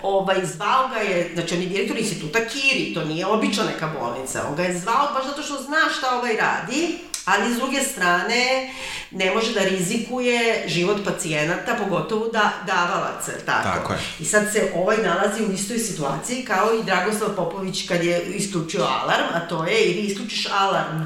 Ovaj, 0.01 0.45
zvao 0.45 0.87
ga 0.87 0.99
je, 0.99 1.31
znači, 1.33 1.55
on 1.55 1.61
je 1.61 1.67
direktor 1.67 1.97
instituta 1.97 2.39
Kiri, 2.39 2.93
to 2.93 3.05
nije 3.05 3.25
obična 3.25 3.63
neka 3.63 3.87
bolnica, 3.99 4.47
on 4.49 4.55
ga 4.55 4.63
je 4.63 4.79
zvao 4.79 5.13
baš 5.13 5.25
zato 5.25 5.41
što 5.41 5.63
zna 5.63 5.77
šta 5.97 6.17
ovaj 6.17 6.35
radi, 6.35 6.97
ali 7.25 7.53
s 7.53 7.57
druge 7.57 7.81
strane 7.83 8.69
ne 9.11 9.31
može 9.31 9.53
da 9.53 9.61
rizikuje 9.61 10.63
život 10.67 10.97
pacijenata, 11.05 11.75
pogotovo 11.75 12.27
da 12.27 12.51
davalaca, 12.67 13.31
jel 13.31 13.41
tako? 13.45 13.63
Tako 13.69 13.93
je. 13.93 13.99
I 14.19 14.25
sad 14.25 14.53
se 14.53 14.71
ovaj 14.75 14.97
nalazi 14.97 15.43
u 15.43 15.51
istoj 15.51 15.79
situaciji 15.79 16.45
kao 16.45 16.73
i 16.73 16.83
Dragoslav 16.83 17.35
Popović 17.35 17.87
kad 17.87 18.03
je 18.03 18.21
isključio 18.25 18.81
alarm, 18.83 19.25
a 19.33 19.39
to 19.39 19.63
je 19.65 19.85
ili 19.85 20.01
isključiš 20.01 20.47
alarm 20.51 21.03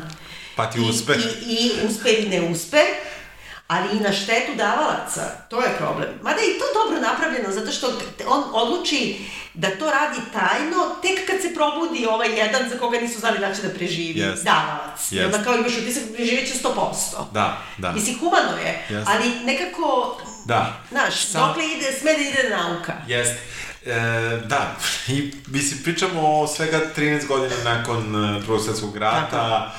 Pa 0.56 0.66
ti 0.66 0.80
I- 0.80 0.90
uspe. 0.90 1.14
I, 1.14 1.54
i 1.54 1.72
uspe 1.88 2.10
i 2.12 2.30
ne 2.30 2.42
uspe, 2.42 2.78
ali 3.68 3.98
i 3.98 4.02
na 4.02 4.14
štetu 4.14 4.56
davalaca. 4.58 5.22
To 5.50 5.62
je 5.62 5.70
problem. 5.78 6.10
Mada 6.22 6.42
je 6.42 6.48
i 6.48 6.60
to 6.60 6.66
dobro 6.74 7.02
napravljeno, 7.02 7.52
zato 7.52 7.72
što 7.72 7.88
on 8.28 8.44
odluči 8.54 9.18
da 9.54 9.68
to 9.70 9.92
radi 9.92 10.20
tajno 10.34 10.78
tek 11.02 11.28
kad 11.28 11.42
se 11.42 11.54
probudi 11.54 12.06
ovaj 12.06 12.38
jedan 12.38 12.70
za 12.70 12.78
koga 12.78 13.00
nisu 13.00 13.20
znali 13.20 13.40
da 13.40 13.56
će 13.56 13.62
da 13.62 13.70
preživi 13.70 14.20
Jest. 14.20 14.44
davalac. 14.44 15.12
I 15.12 15.20
onda 15.22 15.44
kao 15.44 15.56
imaš 15.56 15.78
utisak 15.78 16.04
preživjet 16.16 16.48
će 16.48 16.60
100%. 16.60 17.32
Da, 17.32 17.58
da. 17.78 17.92
Mislim, 17.92 18.20
humano 18.20 18.58
je, 18.66 18.86
Jest. 18.90 19.08
ali 19.10 19.30
nekako, 19.44 20.18
Da. 20.46 20.74
znaš, 20.92 21.26
Sam- 21.26 21.48
dokle 21.48 21.64
ide, 21.68 21.92
sme 22.00 22.14
da 22.14 22.20
ide 22.20 22.50
nauka. 22.50 22.94
Jeste. 23.08 23.40
E, 23.86 23.96
da, 24.46 24.76
i 25.08 25.34
mislim, 25.48 25.84
pričamo 25.84 26.42
o 26.42 26.48
svega 26.48 26.82
13 26.98 27.28
godina 27.28 27.56
nakon 27.64 28.00
e, 28.38 28.42
Prvog 28.46 28.62
svjetskog 28.64 28.98
rata, 28.98 29.72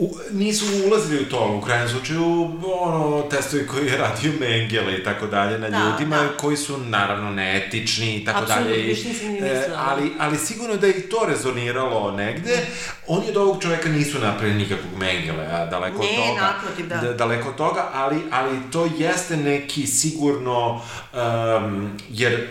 U, 0.00 0.16
nisu 0.30 0.64
ulazili 0.86 1.22
u 1.22 1.28
to, 1.28 1.54
u 1.58 1.64
krajnjem 1.64 1.88
slučaju, 1.88 2.50
ono, 2.80 3.22
testovi 3.22 3.66
koji 3.66 3.86
je 3.86 3.96
radio 3.98 4.32
Mengele 4.40 4.94
i 4.94 5.04
tako 5.04 5.26
dalje 5.26 5.58
na 5.58 5.68
Da, 5.70 5.78
ljudima, 5.78 6.16
da. 6.16 6.28
koji 6.36 6.56
su 6.56 6.78
naravno 6.78 7.30
neetični 7.30 8.16
i 8.16 8.24
tako 8.24 8.44
dalje. 8.44 8.92
e, 9.40 9.68
ali, 9.76 10.12
ali 10.18 10.38
sigurno 10.38 10.76
da 10.76 10.86
je 10.86 10.92
i 10.92 11.02
to 11.02 11.26
rezoniralo 11.28 12.10
negde. 12.10 12.66
Oni 13.06 13.28
od 13.28 13.36
ovog 13.36 13.62
čoveka 13.62 13.88
nisu 13.88 14.18
napravili 14.18 14.58
nikakvog 14.58 14.92
Mengele, 14.98 15.46
a 15.46 15.66
daleko 15.66 15.98
od 15.98 16.04
Ne, 16.04 16.16
toga. 16.28 16.40
naprotiv, 16.40 16.86
da. 16.88 17.12
daleko 17.14 17.48
od 17.48 17.56
toga, 17.56 17.88
ali, 17.94 18.16
ali 18.30 18.58
to 18.72 18.88
jeste 18.98 19.36
neki 19.36 19.86
sigurno, 19.86 20.80
um, 21.12 21.90
jer 22.10 22.32
e, 22.32 22.46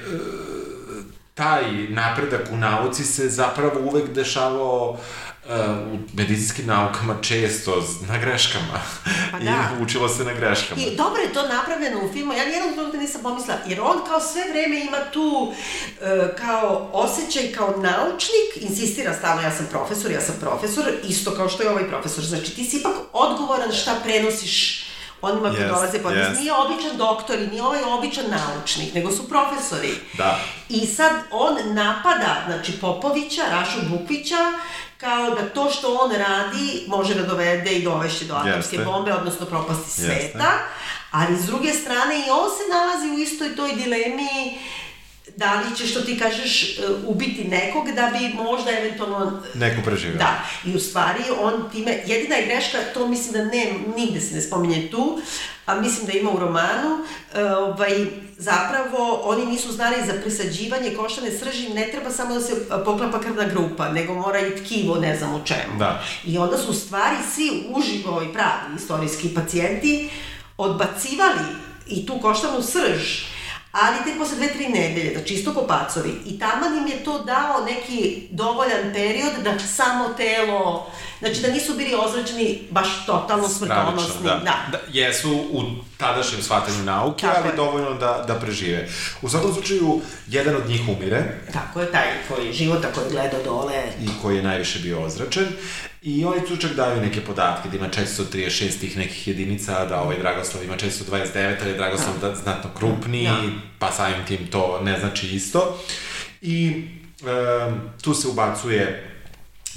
taj 1.34 1.64
napredak 1.90 2.42
u 2.52 2.58
nauci 2.58 3.04
se 3.04 3.30
zapravo 3.30 3.80
uvek 3.80 4.10
dešavao 4.10 4.90
uh, 4.90 4.98
u 5.94 5.98
medicinskim 6.14 6.66
naukama 6.66 7.16
često 7.22 7.84
na 8.08 8.18
greškama. 8.18 8.82
Pa 9.32 9.38
I 9.40 9.44
da. 9.44 9.70
učilo 9.84 10.10
se 10.10 10.24
na 10.24 10.34
greškama. 10.34 10.82
I 10.82 10.96
dobro 10.96 11.22
je 11.22 11.34
to 11.34 11.48
napravljeno 11.48 12.00
u 12.06 12.14
filmu, 12.14 12.34
ja 12.34 12.46
nijednog 12.46 12.74
trenutka 12.74 12.98
nisam 12.98 13.22
pomislila, 13.24 13.58
jer 13.68 13.82
on 13.82 13.98
kao 14.08 14.20
sve 14.20 14.42
vreme 14.52 14.80
ima 14.80 14.98
tu 15.14 15.54
e, 16.02 16.36
kao 16.38 16.90
osjećaj 16.94 17.52
kao 17.52 17.68
naučnik, 17.68 18.70
insistira 18.70 19.14
stalno 19.14 19.42
ja 19.42 19.52
sam 19.52 19.68
profesor, 19.72 20.12
ja 20.12 20.22
sam 20.22 20.36
profesor, 20.40 20.84
isto 21.04 21.32
kao 21.32 21.50
što 21.50 21.64
je 21.64 21.70
ovaj 21.70 21.88
profesor. 21.90 22.24
Znači 22.24 22.56
ti 22.56 22.66
si 22.66 22.78
ipak 22.78 22.94
odgovoran 23.14 23.72
šta 23.72 23.96
prenosiš 24.04 24.84
onima 25.22 25.50
koji 25.50 25.62
Jest, 25.62 25.74
dolaze 25.74 26.00
pod 26.04 26.16
jest. 26.16 26.30
yes. 26.32 26.40
Nije 26.40 26.54
običan 26.54 26.98
doktor 26.98 27.40
i 27.40 27.48
nije 27.48 27.64
ovaj 27.64 27.82
običan 27.84 28.26
naučnik, 28.30 28.94
nego 28.94 29.12
su 29.12 29.30
profesori. 29.30 29.94
Da. 30.18 30.40
I 30.70 30.86
sad 30.86 31.12
on 31.32 31.56
napada, 31.74 32.44
znači 32.48 32.72
Popovića, 32.72 33.42
Rašu 33.52 33.78
Bukvića, 33.90 34.36
kao 34.98 35.30
da 35.30 35.50
to 35.50 35.70
što 35.70 35.96
on 35.96 36.12
radi 36.12 36.84
može 36.88 37.14
da 37.14 37.24
dovede 37.24 37.72
i 37.72 37.84
dovešće 37.84 38.26
do 38.26 38.34
atomske 38.34 38.76
Jeste. 38.76 38.92
bombe, 38.92 39.14
odnosno 39.14 39.46
propasti 39.46 39.92
sveta. 39.92 40.14
Jeste. 40.14 40.40
Ali 41.12 41.38
s 41.38 41.46
druge 41.46 41.74
strane 41.74 42.18
i 42.18 42.30
on 42.30 42.50
se 42.50 42.64
nalazi 42.74 43.16
u 43.16 43.20
istoj 43.20 43.56
toj 43.56 43.74
dilemi 43.74 44.60
da 45.38 45.62
li 45.62 45.76
će, 45.76 45.88
što 45.88 46.02
ti 46.02 46.20
kažeš, 46.20 46.64
e, 46.64 46.82
ubiti 47.08 47.44
nekog 47.44 47.92
da 47.96 48.12
bi 48.14 48.44
možda 48.44 48.72
eventualno 48.72 49.44
Neko 49.54 49.82
preživio. 49.86 50.18
Da, 50.18 50.44
i 50.66 50.76
u 50.76 50.80
stvari 50.80 51.24
on 51.42 51.70
time, 51.72 51.98
jedina 52.06 52.36
je 52.36 52.46
greška, 52.46 52.78
to 52.94 53.08
mislim 53.08 53.34
da 53.34 53.46
ne, 53.46 53.74
nigde 53.98 54.22
se 54.22 54.36
ne 54.36 54.42
spominje 54.42 54.90
tu, 54.92 55.22
a 55.66 55.76
mislim 55.76 56.06
da 56.06 56.12
ima 56.12 56.32
u 56.32 56.40
romanu, 56.40 57.06
e, 57.34 57.46
ovaj, 57.46 58.06
zapravo 58.38 59.22
oni 59.24 59.46
nisu 59.46 59.72
znali 59.72 59.96
za 60.08 60.14
presađivanje 60.22 60.96
koštane 60.96 61.32
srži, 61.32 61.70
ne 61.70 61.88
treba 61.92 62.12
samo 62.12 62.34
da 62.34 62.42
se 62.42 62.54
e, 62.54 62.84
poklapa 62.86 63.20
krvna 63.20 63.44
grupa, 63.44 63.90
nego 63.90 64.14
mora 64.14 64.40
i 64.40 64.56
tkivo, 64.56 64.96
ne 64.96 65.18
znam 65.18 65.36
u 65.36 65.46
čemu. 65.46 65.80
Da. 65.80 66.04
I 66.26 66.38
onda 66.38 66.58
su 66.58 66.72
u 66.72 66.74
stvari 66.74 67.16
svi 67.34 67.66
uživo 67.70 68.22
i 68.22 68.34
pravi 68.34 68.76
istorijski 68.78 69.30
pacijenti 69.36 70.10
odbacivali 70.58 71.46
i 71.88 72.06
tu 72.06 72.20
koštanu 72.22 72.62
srž, 72.62 73.37
ali 73.82 73.98
tek 74.06 74.18
posle 74.18 74.36
dve, 74.36 74.48
tri 74.48 74.68
nedelje, 74.68 75.14
da 75.18 75.24
čisto 75.24 75.54
ko 75.54 75.68
pacovi. 75.68 76.12
I 76.26 76.40
taman 76.40 76.78
im 76.78 76.88
je 76.88 77.04
to 77.04 77.24
dao 77.24 77.66
neki 77.66 78.28
dovoljan 78.32 78.94
period 78.94 79.34
da 79.44 79.60
samo 79.60 80.10
telo, 80.10 80.88
znači 81.20 81.42
da 81.42 81.48
nisu 81.48 81.74
bili 81.74 81.96
ozračeni 82.06 82.60
baš 82.70 83.06
totalno 83.06 83.48
smrtonosni. 83.48 84.10
Stravično, 84.10 84.46
da. 84.46 84.68
da. 84.72 84.80
Jesu 84.92 85.32
u 85.52 85.62
tadašnjem 85.98 86.42
shvatanju 86.42 86.84
nauke, 86.84 87.26
Tako 87.26 87.40
ali 87.40 87.50
je. 87.50 87.56
dovoljno 87.56 87.94
da, 87.94 88.24
da 88.28 88.36
prežive. 88.36 88.90
U 89.22 89.30
svakom 89.30 89.54
slučaju, 89.54 90.02
jedan 90.28 90.56
od 90.56 90.70
njih 90.70 90.82
umire 90.90 91.24
Tako 91.54 91.82
je, 91.82 91.92
taj 91.92 92.08
koji 92.28 92.54
života 92.54 92.88
koji 92.96 93.12
gleda 93.12 93.38
dole. 93.46 93.84
i 94.02 94.08
koji 94.22 94.36
je 94.38 94.44
najviše 94.44 94.80
bio 94.80 95.02
ozračen. 95.04 95.48
I 96.02 96.26
oni 96.26 96.46
tu 96.48 96.58
čak 96.58 96.72
daju 96.72 97.02
neke 97.02 97.22
podatke, 97.22 97.70
da 97.70 97.78
ima 97.78 97.88
436 97.90 98.80
tih 98.80 98.98
nekih 98.98 99.28
jedinica, 99.28 99.86
da 99.86 100.02
ovaj 100.02 100.18
Dragoslav 100.18 100.64
ima 100.64 100.76
429, 100.76 101.28
ali 101.62 101.70
je 101.70 101.76
Dragoslav 101.76 102.14
da. 102.22 102.36
znatno 102.36 102.70
krupniji, 102.76 103.26
Da. 103.26 103.42
pa 103.80 103.92
samim 103.92 104.26
tim 104.28 104.48
to 104.48 104.80
ne 104.84 105.00
znači 105.00 105.28
isto. 105.28 105.78
I 106.42 106.84
um, 107.22 107.80
tu 108.02 108.14
se 108.14 108.28
ubacuje 108.28 109.10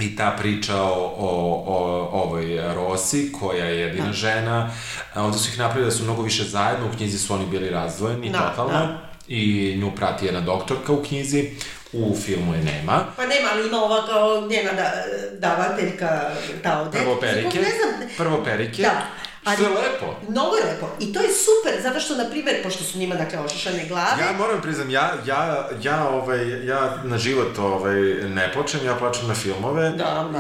i 0.01 0.17
ta 0.17 0.31
priča 0.31 0.77
o, 0.77 1.15
o, 1.17 1.29
o 1.67 1.79
ovoj 2.15 2.75
Rosi, 2.75 3.33
koja 3.33 3.65
je 3.65 3.79
jedina 3.81 4.07
Da. 4.07 4.13
žena. 4.13 4.71
Ovde 5.15 5.39
su 5.39 5.49
ih 5.49 5.59
napravili 5.59 5.87
da 5.87 5.97
su 5.97 6.05
mnogo 6.05 6.23
više 6.23 6.45
zajedno, 6.45 6.87
u 6.87 6.97
knjizi 6.97 7.19
su 7.19 7.35
oni 7.35 7.47
bili 7.47 7.71
razdvojeni 7.71 8.31
Da, 8.31 8.39
totalno. 8.39 8.73
da. 8.73 9.11
I 9.29 9.75
nju 9.79 9.93
prati 9.97 10.27
jedna 10.27 10.41
doktorka 10.41 10.93
u 10.93 11.03
knjizi, 11.05 11.51
u 11.93 12.17
filmu 12.17 12.55
je 12.55 12.63
nema. 12.63 13.07
Pa 13.17 13.27
nema, 13.27 13.49
ali 13.53 13.69
ima 13.69 13.79
ova 13.85 14.07
kao 14.07 14.47
njena 14.49 14.73
da, 14.73 14.93
davateljka, 15.39 16.31
ta 16.63 16.81
ode. 16.81 16.99
Prvo 16.99 17.21
perike, 17.21 17.59
Ne 17.59 17.69
znam, 17.69 18.09
prvo 18.17 18.45
perike, 18.45 18.83
Da. 18.83 19.03
Što 19.43 19.63
je 19.63 19.69
lepo. 19.69 20.07
Mnogo 20.29 20.57
je 20.57 20.65
lepo. 20.65 20.87
I 21.01 21.13
to 21.13 21.21
je 21.21 21.29
super, 21.29 21.83
zato 21.83 22.01
što, 22.01 22.15
na 22.17 22.25
primjer, 22.31 22.63
pošto 22.63 22.85
su 22.85 22.99
njima, 22.99 23.15
dakle, 23.15 23.39
ošišane 23.39 23.85
glave, 23.89 24.23
Ja 24.23 24.33
moram 24.39 24.61
priznam, 24.63 24.91
ja, 24.91 25.13
ja, 25.27 25.69
ja, 25.83 26.09
ovaj, 26.09 26.67
ja 26.67 26.97
na 27.05 27.19
život 27.19 27.59
ovaj, 27.59 27.95
ne 28.29 28.53
plačem, 28.53 28.81
ja 28.85 28.95
plačem 28.95 29.29
na 29.29 29.35
filmove. 29.35 29.91
Da, 29.91 30.05
naravno. 30.05 30.39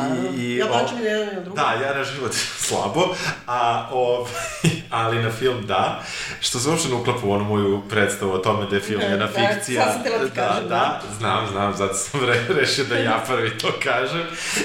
Ja 0.59 0.67
plačem 0.67 0.99
i 0.99 1.03
na 1.03 1.09
jedan 1.09 1.29
i 1.29 1.35
na 1.37 1.41
drugi. 1.41 1.57
Da, 1.57 1.73
ja 1.87 1.95
na 1.95 2.05
život 2.05 2.33
slabo, 2.67 3.15
a, 3.47 3.89
ovaj, 3.93 4.33
ali 4.91 5.23
na 5.23 5.31
film 5.31 5.67
da, 5.67 6.03
što 6.41 6.59
se 6.59 6.69
uopšte 6.69 6.89
ne 6.89 6.95
uklapa 6.95 7.21
u 7.27 7.33
onu 7.33 7.45
moju 7.45 7.83
predstavu 7.91 8.33
o 8.33 8.39
tome 8.39 8.67
da 8.71 8.77
je 8.77 8.83
film 8.83 9.01
Da, 9.01 9.07
jedna 9.07 9.27
da, 9.27 9.33
fikcija. 9.33 9.85
sad 9.85 9.93
sam 9.93 10.01
htela 10.01 10.19
ti 10.19 10.31
da, 10.35 10.47
kažem, 10.47 10.69
da, 10.69 10.69
da. 10.69 11.03
znam, 11.19 11.47
znam, 11.53 11.77
zato 11.77 11.95
sam 11.95 12.21
re, 12.25 12.45
rešio 12.49 12.85
da 12.85 12.95
ja 12.97 13.25
prvi 13.27 13.59
to 13.59 13.69
kažem. 13.83 14.23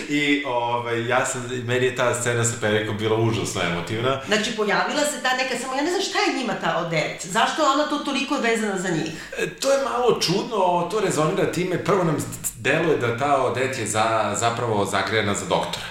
I 0.09 0.43
ovaj, 0.45 1.07
ja 1.07 1.25
sam, 1.25 1.49
meni 1.65 1.85
je 1.85 1.95
ta 1.95 2.13
scena 2.13 2.43
sa 2.43 2.53
Perikom 2.61 2.97
bila 2.97 3.17
užasno 3.17 3.61
emotivna. 3.61 4.21
Znači, 4.27 4.55
pojavila 4.55 5.01
se 5.01 5.21
ta 5.23 5.33
neka, 5.37 5.55
samo 5.61 5.75
ja 5.75 5.81
ne 5.83 5.89
znam 5.89 6.01
šta 6.01 6.19
je 6.19 6.37
njima 6.37 6.53
ta 6.63 6.77
odet. 6.77 7.25
Zašto 7.25 7.61
je 7.61 7.69
ona 7.69 7.83
to 7.89 7.97
toliko 7.99 8.35
vezana 8.35 8.79
za 8.79 8.89
njih? 8.89 9.13
E, 9.37 9.49
To 9.49 9.71
je 9.71 9.83
malo 9.83 10.19
čudno, 10.21 10.87
to 10.91 10.99
rezonira 10.99 11.51
time, 11.51 11.83
prvo 11.83 12.03
nam 12.03 12.17
deluje 12.57 12.97
da 12.97 13.17
ta 13.17 13.43
odet 13.43 13.77
je 13.79 13.87
za, 13.87 14.35
zapravo 14.39 14.85
zagrejana 14.85 15.33
za 15.33 15.45
doktora. 15.45 15.85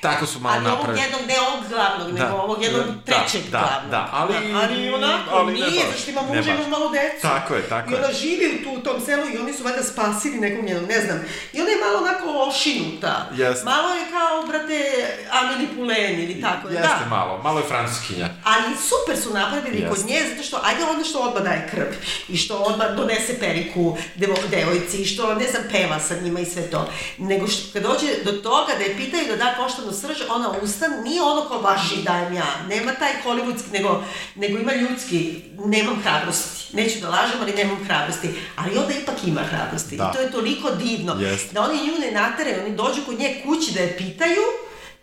Tako 0.00 0.26
su 0.26 0.40
malo 0.40 0.56
Ali 0.56 0.66
ovog 0.66 0.78
napravili. 0.78 1.04
jednog, 1.04 1.20
ne 1.28 1.40
ovog 1.40 1.68
glavnog, 1.68 2.18
nego 2.18 2.36
ovog 2.36 2.62
jednog 2.62 2.84
da, 2.86 3.02
trećeg 3.04 3.50
da, 3.50 3.58
glavnog. 3.58 3.90
Da, 3.90 4.08
ali... 4.12 4.34
ali 4.54 4.92
onako, 4.94 5.30
ali 5.36 5.52
nije, 5.52 5.84
baš, 5.84 5.96
zašto 5.96 6.10
ima 6.10 6.22
muža, 6.22 6.52
ima 6.54 6.68
malo 6.68 6.88
decu. 6.88 7.22
Tako 7.22 7.54
je, 7.54 7.62
tako 7.68 7.90
I 7.90 7.92
je. 7.92 7.98
ona 7.98 8.12
živi 8.12 8.46
u, 8.60 8.64
tu, 8.64 8.70
u 8.80 8.82
tom 8.82 9.00
selu 9.00 9.22
i 9.34 9.38
oni 9.38 9.52
su 9.52 9.64
valjda 9.64 9.82
spasili 9.82 10.36
nekog 10.40 10.64
njenog, 10.64 10.88
ne 10.88 11.00
znam. 11.00 11.18
I 11.52 11.60
ona 11.60 11.70
je 11.70 11.76
malo 11.84 11.98
onako 11.98 12.48
ošinuta. 12.48 13.26
Jeste. 13.34 13.64
Malo 13.64 13.88
je 13.94 14.04
kao, 14.10 14.46
brate, 14.48 14.78
Amelie 15.30 15.68
Poulain 15.76 16.20
ili 16.20 16.40
tako. 16.40 16.68
Jeste 16.68 17.04
da. 17.04 17.06
malo, 17.08 17.40
malo 17.42 17.58
je 17.58 17.66
francuskinja. 17.66 18.28
Ali 18.44 18.76
super 18.90 19.16
su 19.22 19.30
napravili 19.34 19.78
Jeste. 19.78 19.88
kod 19.88 20.06
nje, 20.06 20.20
zato 20.30 20.42
što, 20.42 20.60
ajde 20.64 20.84
onda 20.84 21.04
što 21.04 21.18
odmah 21.18 21.42
daje 21.42 21.68
krv 21.70 21.90
i 22.28 22.36
što 22.36 22.56
odmah 22.56 22.86
donese 22.96 23.38
periku 23.40 23.96
devo, 24.14 24.36
devojci 24.50 24.96
i 25.02 25.06
što, 25.06 25.34
ne 25.34 25.46
znam, 25.50 25.62
peva 25.72 25.98
sa 26.00 26.14
njima 26.14 26.40
i 26.40 26.44
sve 26.44 26.70
to. 26.70 26.90
Nego 27.18 27.46
što, 27.48 27.72
kad 27.72 27.82
dođe 27.82 28.06
do 28.24 28.32
toga 28.32 28.72
da 28.78 28.84
je 28.84 28.96
pitaju 28.96 29.36
da 29.36 29.36
da 29.36 29.85
koštanu 29.86 29.92
srž, 29.92 30.28
ona 30.30 30.50
ustan, 30.62 30.90
nije 31.04 31.22
ono 31.22 31.48
kao 31.48 31.60
važi 31.60 32.02
dajem 32.02 32.34
ja, 32.34 32.46
nema 32.68 32.92
taj 32.92 33.12
hollywoodski, 33.24 33.72
nego, 33.72 34.04
nego 34.34 34.58
ima 34.58 34.74
ljudski, 34.74 35.42
nemam 35.64 36.02
hrabrosti. 36.02 36.76
Neću 36.76 37.00
da 37.00 37.08
lažem, 37.08 37.38
ali 37.40 37.52
nemam 37.52 37.84
hrabrosti. 37.84 38.28
Ali 38.56 38.78
onda 38.78 38.94
ipak 39.02 39.14
ima 39.26 39.40
hrabrosti. 39.40 39.96
Da. 39.96 40.10
I 40.10 40.16
to 40.16 40.22
je 40.22 40.30
toliko 40.30 40.70
divno. 40.70 41.14
Jeste. 41.20 41.54
Da 41.54 41.62
oni 41.62 41.86
nju 41.86 41.98
ne 42.00 42.10
nateraju, 42.10 42.62
oni 42.66 42.76
dođu 42.76 43.00
kod 43.06 43.18
nje 43.18 43.42
kući 43.44 43.72
da 43.72 43.80
je 43.80 43.96
pitaju, 43.96 44.42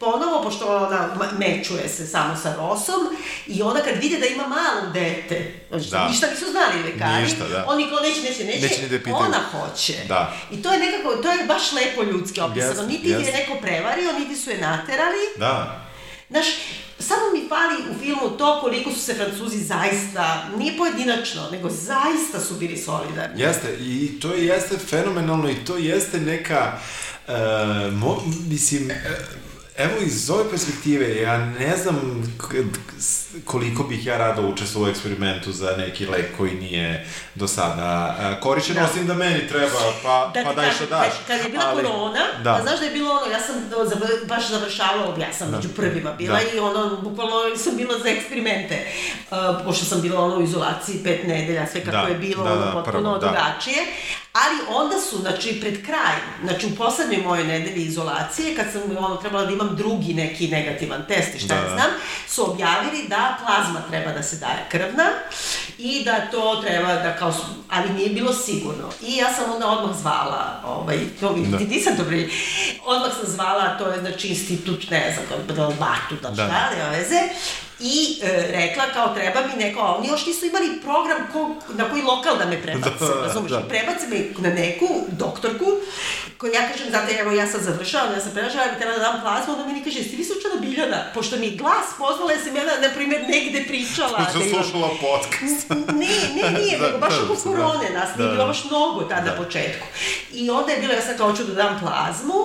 ponovo, 0.04 0.43
pošto 0.43 0.78
ona 0.78 1.10
mečuje 1.38 1.89
se 1.89 2.08
samo 2.08 2.36
sa 2.43 2.56
Rosom, 2.56 3.01
i 3.47 3.62
onda 3.62 3.82
kad 3.82 3.95
vide 4.01 4.18
da 4.18 4.26
ima 4.26 4.47
malo 4.47 4.82
dete, 4.93 5.54
znači 5.70 5.89
Da. 5.89 6.08
ništa 6.08 6.28
nisu 6.32 6.45
znali 6.51 6.84
lekari, 6.84 7.24
Ništa, 7.24 7.47
da. 7.47 7.66
oni 7.68 7.89
kao 7.89 7.99
neće, 7.99 8.22
neće, 8.22 8.43
neće, 8.43 8.62
Neće 8.62 8.82
ni 8.82 8.99
da 8.99 9.16
ona 9.16 9.39
hoće. 9.51 9.93
Da. 10.08 10.34
I 10.51 10.62
to 10.62 10.74
je 10.74 10.80
nekako, 10.80 11.16
to 11.16 11.32
je 11.32 11.45
baš 11.45 11.72
lepo 11.72 12.04
ljudski 12.04 12.41
opisano, 12.41 12.70
Jeste, 12.70 12.88
niti 12.88 13.08
ih 13.10 13.28
je 13.28 13.34
neko 13.34 13.56
prevario, 13.62 14.20
niti 14.20 14.36
su 14.36 14.49
je 14.49 14.58
naterali, 14.58 15.24
Da. 15.38 15.84
Znaš, 16.30 16.45
samo 16.99 17.22
mi 17.34 17.49
fali 17.49 17.76
u 17.91 17.99
filmu 17.99 18.38
to 18.38 18.62
koliko 18.62 18.91
su 18.91 18.99
se 18.99 19.14
Francuzi 19.14 19.58
zaista, 19.64 20.43
nije 20.58 20.78
pojedinačno, 20.78 21.49
nego 21.51 21.70
zaista 21.70 22.39
su 22.47 22.54
bili 22.54 22.78
solidarni. 22.78 23.41
Jeste, 23.41 23.78
i 23.80 24.20
to 24.20 24.34
je, 24.34 24.45
jeste 24.45 24.78
fenomenalno 24.78 25.49
i 25.49 25.66
to 25.66 25.78
jeste 25.78 26.20
neka, 26.20 26.72
uh, 27.28 27.34
mo, 27.93 28.22
mislim, 28.49 28.86
uh, 28.86 29.53
Evo 29.78 29.93
iz 30.05 30.30
ove 30.30 30.49
perspektive, 30.49 31.21
ja 31.21 31.38
ne 31.38 31.78
znam 31.78 32.24
koliko 33.45 33.84
bih 33.84 34.05
ja 34.05 34.17
rado 34.17 34.41
učestvovao 34.41 34.88
u 34.88 34.91
eksperimentu 34.91 35.51
za 35.51 35.76
neki 35.78 36.05
lek 36.05 36.38
koji 36.38 36.53
nije 36.53 37.07
do 37.36 37.47
sada 37.47 38.15
korišćen, 38.41 38.76
da. 38.76 38.84
osim 38.84 39.07
da 39.07 39.13
meni 39.13 39.47
treba, 39.47 39.67
pa, 40.03 40.32
da, 40.34 40.43
pa 40.43 40.53
daj 40.53 40.71
što 40.71 40.86
daš. 40.86 41.07
Kad, 41.07 41.28
kad 41.28 41.45
je 41.45 41.51
bila 41.51 41.63
ali, 41.67 41.84
korona, 41.84 42.19
da. 42.43 42.59
znaš 42.61 42.80
da 42.80 42.86
je 42.86 42.91
bilo 42.91 43.11
ono, 43.11 43.32
ja 43.32 43.39
sam 43.39 43.55
zavr, 43.89 44.07
baš 44.28 44.49
završavala, 44.49 45.15
ja 45.19 45.34
sam 45.34 45.51
da. 45.51 45.57
među 45.57 45.69
prvima 45.69 46.11
bila 46.11 46.39
da. 46.39 46.57
i 46.57 46.59
ono, 46.59 47.01
bukvalno 47.01 47.57
sam 47.57 47.78
bila 47.78 47.99
za 47.99 48.09
eksperimente, 48.09 48.86
uh, 49.32 49.38
pošto 49.65 49.86
sam 49.86 50.01
bila 50.01 50.24
ono 50.24 50.36
u 50.38 50.43
izolaciji 50.43 51.03
pet 51.03 51.28
nedelja, 51.28 51.67
sve 51.71 51.86
kako 51.86 52.05
da. 52.05 52.13
je 52.13 52.17
bilo, 52.17 52.43
da, 52.43 52.53
ono, 52.53 52.65
da, 52.65 52.71
potpuno 52.71 53.01
prvo, 53.01 53.17
da. 53.17 53.28
drugačije, 53.28 53.86
Ali 54.34 54.55
onda 54.69 54.99
su, 54.99 55.17
znači, 55.17 55.59
pred 55.61 55.86
kraj, 55.86 56.15
znači 56.43 56.65
u 56.65 56.75
poslednjoj 56.75 57.21
mojoj 57.21 57.43
nedelji 57.43 57.86
izolacije, 57.86 58.55
kad 58.55 58.65
sam 58.71 58.81
ono, 58.97 59.15
trebala 59.15 59.45
da 59.45 59.51
imam 59.51 59.75
drugi 59.75 60.13
neki 60.13 60.47
negativan 60.47 61.05
test 61.07 61.36
i 61.36 61.39
šta 61.39 61.55
da. 61.55 61.69
znam, 61.69 61.91
su 62.27 62.51
objavili 62.51 63.07
da 63.07 63.38
plazma 63.45 63.81
treba 63.89 64.11
da 64.11 64.23
se 64.23 64.36
daje 64.36 64.65
krvna 64.71 65.09
i 65.77 66.03
da 66.03 66.31
to 66.31 66.61
treba 66.65 66.93
da 66.93 67.15
kao, 67.15 67.34
ali 67.69 67.93
nije 67.93 68.09
bilo 68.09 68.34
sigurno. 68.34 68.89
I 69.01 69.15
ja 69.15 69.34
sam 69.34 69.51
onda 69.53 69.67
odmah 69.67 69.97
zvala, 69.97 70.61
ovaj, 70.65 70.97
to, 71.19 71.36
da. 71.51 71.57
ti 71.57 71.65
nisam 71.65 71.93
dobro, 71.97 72.17
odmah 72.86 73.11
sam 73.21 73.31
zvala, 73.31 73.77
to 73.77 73.88
je 73.88 73.99
znači 73.99 74.27
institut, 74.27 74.89
ne 74.89 75.15
znam, 75.15 75.25
kao 75.55 75.67
Batu, 75.67 76.15
da 76.21 76.34
šta, 76.34 76.69
da. 76.77 76.89
veze, 76.89 77.19
i 77.84 78.19
e, 78.21 78.47
rekla 78.51 78.84
kao 78.93 79.13
treba 79.13 79.39
mi 79.47 79.63
neko, 79.63 79.79
a 79.79 79.95
oni 79.95 80.07
još 80.07 80.25
nisu 80.25 80.45
imali 80.45 80.79
program 80.81 81.27
ko, 81.34 81.55
na 81.73 81.89
koji 81.89 82.01
lokal 82.01 82.38
da 82.38 82.45
me 82.45 82.61
prebace, 82.61 83.05
da, 83.15 83.27
razumeš, 83.27 83.51
da. 83.51 83.61
prebace 83.61 84.07
me 84.07 84.19
na 84.38 84.55
neku 84.55 84.88
doktorku, 85.11 85.65
koja 86.38 86.61
ja 86.61 86.69
kažem, 86.71 86.88
znate, 86.89 87.13
evo 87.19 87.31
ja 87.31 87.47
sad 87.47 87.61
završavam, 87.61 88.13
ja 88.13 88.21
sam 88.21 88.31
prelažala, 88.31 88.63
ja 88.63 88.69
bih 88.69 88.77
trebala 88.77 88.97
da 88.99 89.03
dam 89.03 89.21
plazmu, 89.21 89.53
onda 89.53 89.73
mi 89.73 89.84
kaže, 89.84 90.03
ste 90.03 90.15
vi 90.17 90.23
slučajno 90.23 90.57
Biljana, 90.61 90.99
pošto 91.13 91.38
mi 91.38 91.57
glas 91.57 91.88
pozvala, 91.97 92.31
ja 92.31 92.39
sam 92.43 92.55
ja, 92.55 92.63
na, 92.63 92.88
na 92.88 92.93
primjer, 92.95 93.21
negde 93.36 93.59
pričala. 93.67 94.31
Sam 94.31 94.41
da 94.41 94.47
slušala 94.53 94.89
podcast. 95.05 95.69
ne, 96.01 96.13
ne, 96.36 96.59
nije, 96.59 96.77
da, 96.79 96.86
nego 96.86 96.97
baš 96.97 97.13
da, 97.17 97.23
oko 97.23 97.36
da. 97.36 97.41
korone 97.43 97.89
nas, 97.97 98.09
da, 98.15 98.23
nije 98.23 98.31
bilo 98.36 98.47
baš 98.47 98.63
mnogo 98.65 99.01
tada 99.01 99.29
da. 99.31 99.43
početku. 99.43 99.86
I 100.34 100.49
onda 100.49 100.71
je 100.71 100.79
bilo, 100.79 100.93
ja 100.93 101.01
sam 101.01 101.17
kao 101.17 101.29
hoću 101.29 101.43
da 101.43 101.53
dam 101.53 101.79
plazmu, 101.84 102.39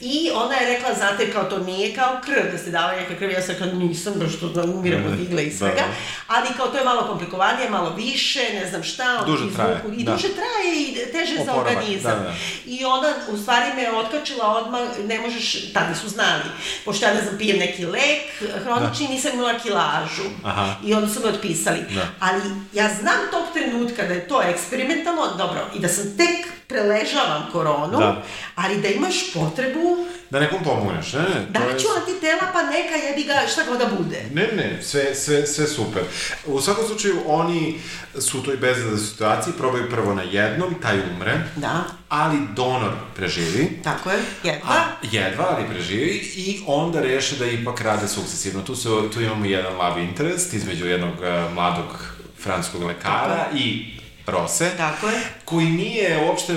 i 0.00 0.30
ona 0.34 0.54
je 0.56 0.68
rekla, 0.72 0.94
znate, 0.94 1.32
kao 1.32 1.44
to 1.44 1.58
nije 1.58 1.94
kao 1.94 2.20
krv, 2.24 2.52
da 2.52 2.58
ste 2.58 2.70
davali 2.70 3.00
neka 3.00 3.14
krv, 3.18 3.30
ja 3.30 3.42
sam 3.42 3.54
kao 3.58 3.66
nisam, 3.66 4.14
baš 4.16 4.32
to 4.40 4.48
da 4.76 4.80
umiram 4.80 5.12
od 5.12 5.20
igle 5.20 5.44
i 5.44 5.50
svega, 5.50 5.74
da, 5.74 5.82
da. 5.82 5.94
ali 6.26 6.48
kao 6.56 6.66
to 6.66 6.78
je 6.78 6.84
malo 6.84 7.06
komplikovanije, 7.06 7.70
malo 7.70 7.94
više, 7.96 8.40
ne 8.54 8.68
znam 8.68 8.82
šta, 8.82 9.22
duže 9.26 9.54
traje, 9.54 9.82
i 9.96 10.04
da. 10.04 10.12
duže 10.12 10.28
traje 10.28 10.82
i 10.82 10.94
teže 11.12 11.34
Oporavak, 11.40 11.72
za 11.72 11.76
organizam. 11.76 12.18
Da, 12.18 12.24
da. 12.24 12.34
I 12.66 12.84
ona 12.84 13.14
u 13.30 13.36
stvari 13.36 13.74
me 13.76 13.98
otkačila 13.98 14.56
odmah, 14.56 14.80
ne 15.04 15.20
možeš, 15.20 15.72
tada 15.72 15.94
su 15.94 16.08
znali, 16.08 16.42
pošto 16.84 17.06
ja 17.06 17.14
ne 17.14 17.22
znam, 17.22 17.38
pijem 17.38 17.58
neki 17.58 17.86
lek, 17.86 18.22
hronični, 18.64 19.06
da. 19.06 19.12
nisam 19.12 19.30
imala 19.34 19.58
kilažu. 19.58 20.28
Aha. 20.44 20.74
I 20.84 20.94
onda 20.94 21.08
su 21.08 21.20
me 21.20 21.28
otpisali. 21.28 21.78
Da. 21.94 22.08
Ali 22.20 22.40
ja 22.72 22.94
znam 23.00 23.20
tog 23.30 23.44
trenutka 23.54 24.02
da 24.02 24.14
je 24.14 24.28
to 24.28 24.42
eksperimentalno, 24.42 25.36
dobro, 25.38 25.60
i 25.74 25.78
da 25.78 25.88
sam 25.88 26.16
tek 26.16 26.46
preležavam 26.66 27.48
koronu, 27.52 27.98
da. 27.98 28.22
ali 28.54 28.80
da 28.80 28.88
imaš 28.88 29.32
potrebu 29.34 30.06
da 30.30 30.40
nekom 30.40 30.64
pomogneš, 30.64 31.12
ne, 31.12 31.20
ne. 31.20 31.46
Da 31.48 31.58
li 31.66 31.80
ću 31.80 31.86
antitela, 32.00 32.42
pa 32.52 32.62
neka 32.62 32.94
jebi 32.94 33.24
ga 33.24 33.34
šta 33.52 33.62
god 33.68 33.78
da 33.78 33.86
bude. 33.98 34.24
Ne, 34.32 34.48
ne, 34.56 34.82
sve, 34.82 35.14
sve, 35.14 35.46
sve 35.46 35.66
super. 35.66 36.02
U 36.46 36.60
svakom 36.60 36.86
slučaju, 36.86 37.16
oni 37.26 37.80
su 38.18 38.38
u 38.38 38.42
toj 38.42 38.56
bezadnoj 38.56 38.98
situaciji, 38.98 39.54
probaju 39.58 39.90
prvo 39.90 40.14
na 40.14 40.22
jednom, 40.22 40.74
taj 40.82 40.98
umre. 41.00 41.38
Da. 41.56 41.84
Ali 42.08 42.38
donor 42.56 42.92
preživi. 43.16 43.80
Tako 43.84 44.10
je, 44.10 44.18
jedva. 44.44 44.68
A, 44.68 44.84
jedva, 45.02 45.56
ali 45.56 45.68
preživi 45.68 46.32
i 46.36 46.60
onda 46.66 47.00
reše 47.00 47.36
da 47.36 47.46
ipak 47.46 47.80
rade 47.80 48.08
sukcesivno. 48.08 48.62
Tu, 48.62 48.76
se, 48.76 48.88
tu 49.14 49.20
imamo 49.20 49.44
jedan 49.44 49.76
love 49.76 50.04
interest 50.04 50.54
između 50.54 50.86
jednog 50.86 51.14
uh, 51.14 51.54
mladog 51.54 52.16
francuskog 52.42 52.82
lekara 52.82 53.36
Tako. 53.36 53.56
i 53.56 53.95
Rose. 54.26 54.70
Tako 54.76 55.08
je. 55.08 55.20
Koji 55.44 55.66
nije 55.66 56.26
uopšte, 56.26 56.52
e, 56.52 56.56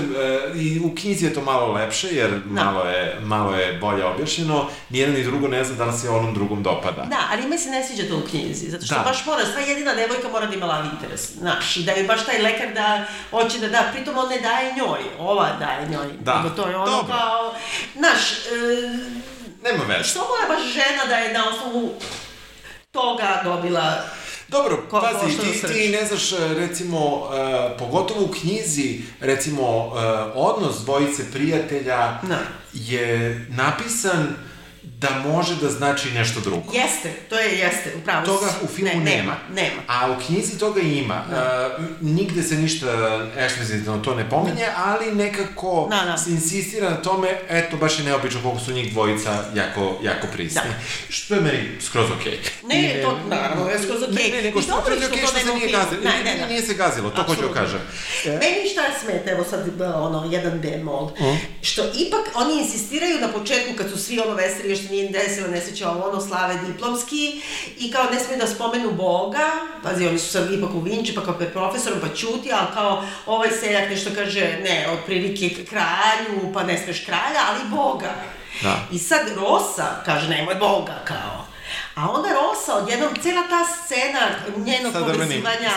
i 0.55 0.79
u 0.79 0.95
knjizi 0.95 1.25
je 1.25 1.33
to 1.33 1.41
malo 1.41 1.73
lepše, 1.73 2.07
jer 2.11 2.29
da. 2.45 2.63
malo, 2.63 2.83
je, 2.83 3.17
malo 3.21 3.55
je 3.55 3.73
bolje 3.73 4.05
objašnjeno, 4.05 4.69
nijedno 4.89 5.17
ni 5.17 5.23
drugo 5.23 5.47
ne 5.47 5.63
zna 5.63 5.75
da 5.75 5.85
li 5.85 5.97
se 5.99 6.09
onom 6.09 6.33
drugom 6.33 6.63
dopada. 6.63 7.01
Da, 7.01 7.19
ali 7.31 7.47
me 7.47 7.57
se 7.57 7.69
ne 7.69 7.87
sviđa 7.87 8.03
to 8.09 8.17
u 8.17 8.29
knjizi, 8.29 8.69
zato 8.69 8.85
što 8.85 8.95
da. 8.95 9.01
baš 9.01 9.25
mora, 9.25 9.45
sva 9.45 9.61
jedina 9.61 9.93
devojka 9.93 10.29
mora 10.29 10.45
da 10.45 10.55
ima 10.55 10.65
lav 10.65 10.85
interes, 10.93 11.31
znaš, 11.31 11.77
i 11.77 11.83
da 11.83 11.91
je 11.91 12.03
baš 12.03 12.25
taj 12.25 12.41
lekar 12.41 12.73
da 12.73 13.05
hoće 13.31 13.59
da 13.59 13.67
da, 13.67 13.89
pritom 13.93 14.17
on 14.17 14.29
ne 14.29 14.39
daje 14.39 14.73
njoj, 14.73 14.99
ova 15.19 15.49
daje 15.59 15.89
njoj, 15.89 16.07
da. 16.19 16.37
nego 16.41 16.55
to 16.55 16.69
je 16.69 16.75
ono 16.75 16.91
Dobro. 16.91 17.15
kao, 17.17 17.53
znaš, 17.95 18.31
e, 18.31 19.29
Nema 19.63 19.83
veze. 19.83 20.03
Što 20.03 20.19
mora 20.19 20.55
baš 20.55 20.73
žena 20.73 21.05
da 21.07 21.15
je 21.15 21.33
na 21.33 21.49
osnovu 21.49 21.93
toga 22.91 23.41
dobila 23.43 24.03
Dobro, 24.51 24.77
Ko, 24.89 25.01
pazi, 25.01 25.37
ti, 25.37 25.67
ti 25.73 25.89
ne 25.89 26.05
znaš, 26.05 26.31
recimo, 26.57 27.15
uh, 27.15 27.29
pogotovo 27.79 28.25
u 28.25 28.27
knjizi, 28.27 29.01
recimo, 29.19 29.87
uh, 29.87 29.93
odnos 30.35 30.75
dvojice 30.83 31.31
prijatelja. 31.31 32.19
Da. 32.23 32.39
je 32.73 33.45
napisan 33.49 34.35
da 34.99 35.09
može 35.33 35.55
da 35.55 35.69
znači 35.69 36.11
nešto 36.11 36.39
drugo. 36.39 36.73
Jeste, 36.73 37.13
to 37.29 37.39
je 37.39 37.57
jeste, 37.57 37.93
upravo. 38.01 38.25
Toga 38.25 38.47
u 38.63 38.67
filmu 38.67 39.03
ne, 39.03 39.15
nema. 39.15 39.35
Nema. 39.55 39.81
A 39.87 40.11
u 40.11 40.15
knjizi 40.25 40.59
toga 40.59 40.81
ima. 40.81 41.25
Da. 41.29 41.69
Uh, 41.79 41.85
nigde 42.01 42.43
se 42.43 42.55
ništa 42.55 42.87
eksplicitno 43.37 43.97
to 43.97 44.15
ne 44.15 44.29
pominje, 44.29 44.65
da. 44.65 44.73
ali 44.85 45.15
nekako 45.15 45.87
da, 45.89 46.05
da. 46.05 46.17
se 46.17 46.31
insistira 46.31 46.89
na 46.89 46.95
tome, 46.95 47.27
eto, 47.49 47.77
baš 47.77 47.99
je 47.99 48.05
neobično 48.05 48.41
koliko 48.41 48.59
su 48.59 48.71
njih 48.71 48.93
dvojica 48.93 49.43
jako, 49.55 49.99
jako 50.03 50.27
prisni. 50.33 50.61
Da. 50.65 50.73
Što 51.09 51.35
je 51.35 51.41
meni 51.41 51.81
skroz 51.81 52.11
okej. 52.19 52.33
Okay. 52.33 52.67
Ne, 52.67 52.81
ne, 52.81 53.01
to, 53.01 53.19
naravno, 53.27 53.69
je 53.69 53.79
skroz 53.79 54.03
okej. 54.03 54.15
Okay. 54.15 54.31
Ne, 54.31 54.37
ne, 54.37 54.43
nego 54.43 54.61
što, 54.61 54.81
što, 54.81 54.95
što, 54.95 55.17
što, 55.17 55.27
što 55.27 55.39
se 55.39 55.53
nije 55.53 55.71
gazilo. 55.71 56.01
Ne, 56.03 56.23
ne, 56.23 56.37
ne. 56.41 56.47
Nije 56.47 56.61
se 56.61 56.73
gazilo, 56.73 57.09
to 57.09 57.23
hoću 57.23 57.41
da 57.41 57.53
kažem. 57.53 57.79
E? 58.25 58.29
Meni 58.29 58.69
šta 58.71 58.81
smeta, 59.03 59.31
evo 59.31 59.45
sad, 59.49 59.81
ono, 59.81 60.29
jedan 60.31 60.59
bemol, 60.59 61.03
uh. 61.03 61.37
što 61.61 61.81
ipak 61.81 62.25
oni 62.35 62.61
insistiraju 62.61 63.19
na 63.21 63.27
početku, 63.27 63.73
kad 63.77 63.89
su 63.89 63.97
svi 63.97 64.19
ono 64.19 64.33
veseli, 64.33 64.88
nije 64.89 65.09
desila 65.09 65.47
nesreća 65.47 65.89
ovo 65.89 66.09
ono 66.09 66.21
slave 66.21 66.59
diplomski 66.67 67.41
i 67.77 67.91
kao 67.91 68.03
ne 68.03 68.19
smiju 68.19 68.39
da 68.39 68.47
spomenu 68.47 68.91
Boga, 68.91 69.49
pazi 69.83 70.07
oni 70.07 70.19
su 70.19 70.31
sad 70.31 70.53
ipak 70.53 70.69
u 70.69 70.79
Vinči 70.79 71.15
pa 71.15 71.21
kao 71.21 71.33
pred 71.33 71.53
profesorom 71.53 71.99
pa 71.99 72.15
čuti, 72.15 72.51
ali 72.53 72.67
kao 72.73 73.03
ovaj 73.25 73.49
seljak 73.51 73.89
nešto 73.89 74.09
kaže 74.15 74.59
ne, 74.63 74.87
otprilike 74.91 75.65
kralju 75.65 76.53
pa 76.53 76.63
ne 76.63 76.77
smeš 76.83 77.05
kralja, 77.05 77.39
ali 77.49 77.69
Boga. 77.69 78.11
Da. 78.63 78.79
I 78.91 78.99
sad 78.99 79.21
Rosa 79.35 80.01
kaže 80.05 80.29
nemoj 80.29 80.55
Boga 80.55 81.01
kao. 81.05 81.45
A 81.95 82.11
onda 82.11 82.29
Rosa, 82.29 82.75
odjednom, 82.75 83.09
cela 83.23 83.41
ta 83.41 83.65
scena 83.65 84.19
njenog 84.57 84.93
povezivanja, 84.93 85.69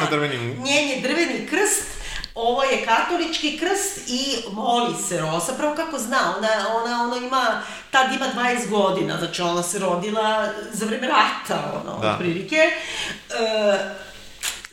njen 0.64 0.88
je 0.88 1.00
drveni 1.00 1.46
krst, 1.46 2.01
ovo 2.34 2.62
je 2.62 2.86
katolički 2.86 3.58
krst 3.58 4.08
i 4.08 4.36
moli 4.52 4.94
se 5.08 5.20
Rosa, 5.20 5.52
pravo 5.52 5.74
kako 5.74 5.98
zna, 5.98 6.34
ona, 6.38 6.76
ona, 6.76 7.02
ona 7.02 7.16
ima, 7.26 7.62
tad 7.90 8.12
ima 8.12 8.26
20 8.36 8.70
godina, 8.70 9.18
znači 9.18 9.42
ona 9.42 9.62
se 9.62 9.78
rodila 9.78 10.48
za 10.72 10.86
vreme 10.86 11.08
rata, 11.08 11.80
ono, 11.84 11.98
da. 11.98 12.10
otprilike. 12.10 12.56
E, 12.56 12.70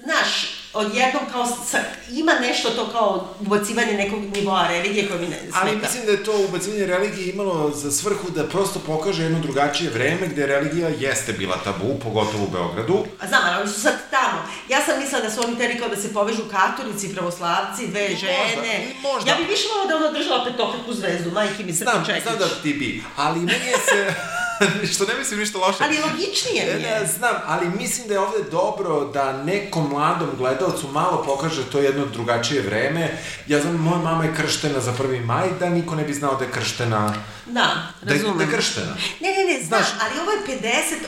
znaš, 0.04 0.59
odjednom 0.74 1.24
kao 1.32 1.46
sa, 1.46 1.78
ima 2.12 2.34
nešto 2.42 2.70
to 2.70 2.90
kao 2.92 3.36
ubacivanje 3.40 3.94
nekog 3.94 4.20
nivoa 4.36 4.68
religije 4.68 5.08
koje 5.08 5.20
mi 5.20 5.28
ne 5.28 5.40
smeta. 5.40 5.58
Ali 5.62 5.76
mislim 5.76 6.06
da 6.06 6.12
je 6.12 6.24
to 6.24 6.46
ubacivanje 6.50 6.86
religije 6.86 7.30
imalo 7.30 7.72
za 7.72 7.92
svrhu 7.92 8.30
da 8.30 8.48
prosto 8.48 8.80
pokaže 8.80 9.24
jedno 9.24 9.40
drugačije 9.40 9.90
vreme 9.90 10.28
gde 10.28 10.46
religija 10.46 10.90
jeste 10.90 11.34
bila 11.34 11.58
tabu, 11.64 12.00
pogotovo 12.04 12.44
u 12.44 12.50
Beogradu. 12.50 13.06
A 13.20 13.28
znam, 13.28 13.42
ali 13.46 13.62
oni 13.62 13.72
su 13.74 13.82
sad 13.82 13.94
tamo. 14.10 14.42
Ja 14.70 14.82
sam 14.86 15.00
mislila 15.00 15.22
da 15.22 15.30
su 15.30 15.42
oni 15.42 15.58
teri 15.58 15.80
kao 15.80 15.90
da 15.90 15.96
se 15.96 16.14
povežu 16.14 16.44
katolici, 16.52 17.14
pravoslavci, 17.14 17.88
dve 17.88 18.16
žene. 18.16 18.56
Možda, 18.56 19.10
možda. 19.10 19.32
Ja 19.32 19.38
bih 19.38 19.48
više 19.50 19.68
volao 19.72 19.88
da 19.88 19.96
ona 19.96 20.20
držala 20.20 20.46
petokraku 20.46 20.94
zvezdu, 20.94 21.32
majke 21.32 21.64
mi 21.64 21.74
se 21.74 21.84
znam, 21.84 22.06
Znam 22.24 22.38
da 22.40 22.62
ti 22.64 22.74
bi, 22.74 23.04
ali 23.16 23.40
meni 23.40 23.66
je 23.66 23.78
se... 23.90 24.14
što 24.94 25.06
ne 25.06 25.14
mislim 25.20 25.40
ništa 25.40 25.58
loše. 25.58 25.78
Ali 25.84 25.98
logičnije 25.98 26.76
mi 26.76 26.82
je. 26.84 27.00
Ne, 27.00 27.08
znam, 27.08 27.36
ali 27.46 27.70
mislim 27.70 28.08
da 28.08 28.14
je 28.14 28.20
ovde 28.20 28.44
dobro 28.52 29.06
da 29.06 29.44
nekom 29.44 29.90
mladom 29.90 30.30
gledalcu 30.38 30.88
malo 30.88 31.24
pokaže 31.24 31.64
to 31.72 31.80
jedno 31.80 32.06
drugačije 32.06 32.62
vreme. 32.62 33.18
Ja 33.48 33.62
znam, 33.62 33.76
moja 33.76 33.98
mama 33.98 34.24
je 34.24 34.36
krštena 34.36 34.80
za 34.80 34.94
1. 34.94 35.26
maj, 35.26 35.48
da 35.60 35.70
niko 35.70 35.96
ne 35.96 36.04
bi 36.04 36.14
znao 36.14 36.36
da 36.36 36.46
je 36.46 36.52
krštena 36.52 37.14
Da, 37.52 37.68
razumem. 38.02 38.38
Da, 38.38 38.46
da 38.46 38.52
je 38.52 38.58
krštena. 38.58 38.96
Ne, 39.20 39.30
ne, 39.30 39.54
ne, 39.54 39.64
znaš, 39.64 39.86
ali 40.02 40.20
ovo 40.20 40.32
je 40.32 40.60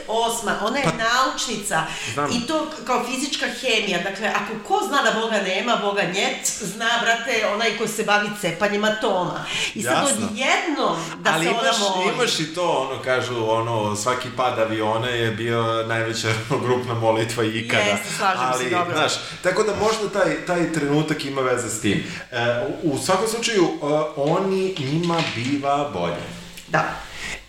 58. 0.07 0.65
Ona 0.65 0.77
je 0.77 0.83
pa, 0.83 0.91
naučnica 0.91 1.83
znam. 2.13 2.31
i 2.31 2.47
to 2.47 2.67
kao 2.85 3.05
fizička 3.05 3.45
hemija. 3.61 3.99
Dakle, 4.03 4.27
ako 4.27 4.53
ko 4.67 4.85
zna 4.87 5.01
da 5.01 5.19
Boga 5.19 5.41
nema, 5.41 5.75
Boga 5.75 6.01
njet, 6.01 6.47
zna, 6.61 6.89
brate, 7.01 7.47
onaj 7.53 7.77
ko 7.77 7.87
se 7.87 8.03
bavi 8.03 8.29
cepanjem 8.41 8.83
atoma. 8.83 9.45
I 9.75 9.83
sad 9.83 9.93
Jasno. 9.93 10.27
odjednom 10.27 10.97
da 11.19 11.31
ali 11.33 11.45
se 11.45 11.51
imaš, 11.51 11.81
ona 11.81 11.95
moli. 11.95 12.13
imaš 12.13 12.39
i 12.39 12.53
to, 12.55 12.87
ono, 12.89 13.01
kažu, 13.01 13.40
narodu, 13.41 13.71
ono, 13.71 13.95
svaki 13.95 14.29
pad 14.37 14.59
aviona 14.59 15.07
je 15.07 15.31
bio 15.31 15.83
najveća 15.87 16.27
grupna 16.63 16.93
molitva 16.93 17.43
ikada. 17.43 17.83
Jeste, 17.83 18.09
slažem 18.17 18.39
se, 18.39 18.63
Ali, 18.63 18.69
dobro. 18.69 18.93
Znaš, 18.93 19.13
tako 19.43 19.63
da 19.63 19.75
možda 19.75 20.19
taj, 20.19 20.45
taj 20.45 20.73
trenutak 20.73 21.25
ima 21.25 21.41
veze 21.41 21.69
s 21.69 21.81
tim. 21.81 22.03
E, 22.31 22.65
u, 22.83 22.97
svakom 22.97 23.27
slučaju, 23.27 23.63
e, 23.63 23.85
oni, 24.15 24.75
njima 24.93 25.21
biva 25.35 25.89
bolje. 25.93 26.23
Da. 26.67 26.83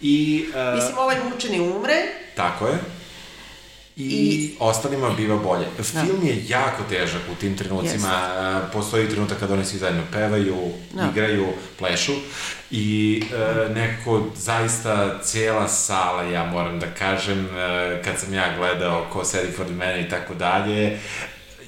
I, 0.00 0.46
e, 0.54 0.74
Mislim, 0.74 0.98
ovaj 0.98 1.16
mučeni 1.30 1.60
umre, 1.60 1.94
Tako 2.36 2.66
je. 2.66 2.78
I, 3.96 4.04
I 4.04 4.54
ostalima 4.58 5.10
biva 5.10 5.36
bolje. 5.36 5.66
Film 5.82 6.26
je 6.26 6.44
jako 6.48 6.82
težak 6.88 7.20
u 7.32 7.34
tim 7.34 7.58
trenucima. 7.58 8.08
Jeste. 8.08 8.72
Postoji 8.72 9.08
trenutak 9.08 9.38
kad 9.38 9.50
oni 9.50 9.64
svi 9.64 9.78
zajedno 9.78 10.02
pevaju, 10.12 10.56
Da. 10.92 11.08
igraju, 11.12 11.46
plešu 11.78 12.12
i 12.72 13.22
e, 13.32 13.68
nekako 13.74 14.26
zaista 14.36 15.18
cijela 15.22 15.68
sala, 15.68 16.22
ja 16.22 16.44
moram 16.44 16.80
da 16.80 16.86
kažem, 16.98 17.46
e, 17.58 18.02
kad 18.04 18.18
sam 18.18 18.34
ja 18.34 18.56
gledao 18.58 19.06
ko 19.12 19.24
sedi 19.24 19.52
pored 19.52 19.76
mene 19.76 20.00
i 20.00 20.08
tako 20.08 20.34
dalje, 20.34 20.98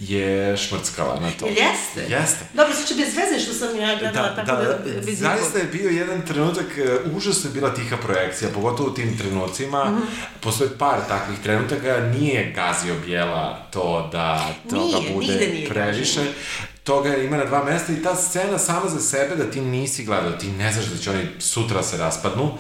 je 0.01 0.57
šmrckala 0.57 1.21
na 1.21 1.31
to. 1.41 1.47
Jeste? 1.47 2.15
Jeste. 2.15 2.45
Dobro, 2.55 2.75
znači 2.75 2.95
bez 2.95 3.17
veze 3.17 3.45
što 3.45 3.53
sam 3.53 3.79
ja 3.81 3.99
gledala 3.99 4.29
Da, 4.29 4.35
tako 4.35 4.63
da, 4.63 4.69
da, 4.69 5.01
bez 5.07 5.19
zaista 5.19 5.59
je 5.59 5.65
bio 5.65 5.91
jedan 5.91 6.27
trenutak, 6.27 6.79
e, 6.79 7.11
užasno 7.17 7.51
je 7.51 7.55
bila 7.55 7.75
tiha 7.75 7.97
projekcija, 7.97 8.51
pogotovo 8.55 8.89
u 8.89 8.95
tim 8.95 9.19
trenucima. 9.19 9.85
Mhm. 9.85 10.03
Postoje 10.41 10.71
par 10.79 10.99
takvih 11.09 11.39
trenutaka, 11.43 12.01
nije 12.01 12.53
gazio 12.57 12.95
bijela 13.07 13.67
to 13.71 14.09
da 14.13 14.55
toga 14.71 14.99
Nije, 14.99 15.15
bude 15.15 15.27
nigde 15.27 15.47
nije 15.47 15.69
previše. 15.69 16.21
Toga 16.85 17.17
ima 17.17 17.37
na 17.37 17.45
dva 17.45 17.65
mesta 17.65 17.93
i 17.93 18.03
ta 18.03 18.17
scena 18.17 18.59
sama 18.59 18.89
za 18.89 19.01
sebe 19.01 19.37
da 19.37 19.51
ti 19.51 19.61
nisi 19.61 20.05
gledao, 20.05 20.33
ti 20.33 20.53
ne 20.53 20.73
znaš 20.73 20.87
da 20.87 20.99
će 20.99 21.11
oni 21.11 21.27
sutra 21.39 21.83
se 21.83 21.97
raspadnu, 21.97 22.53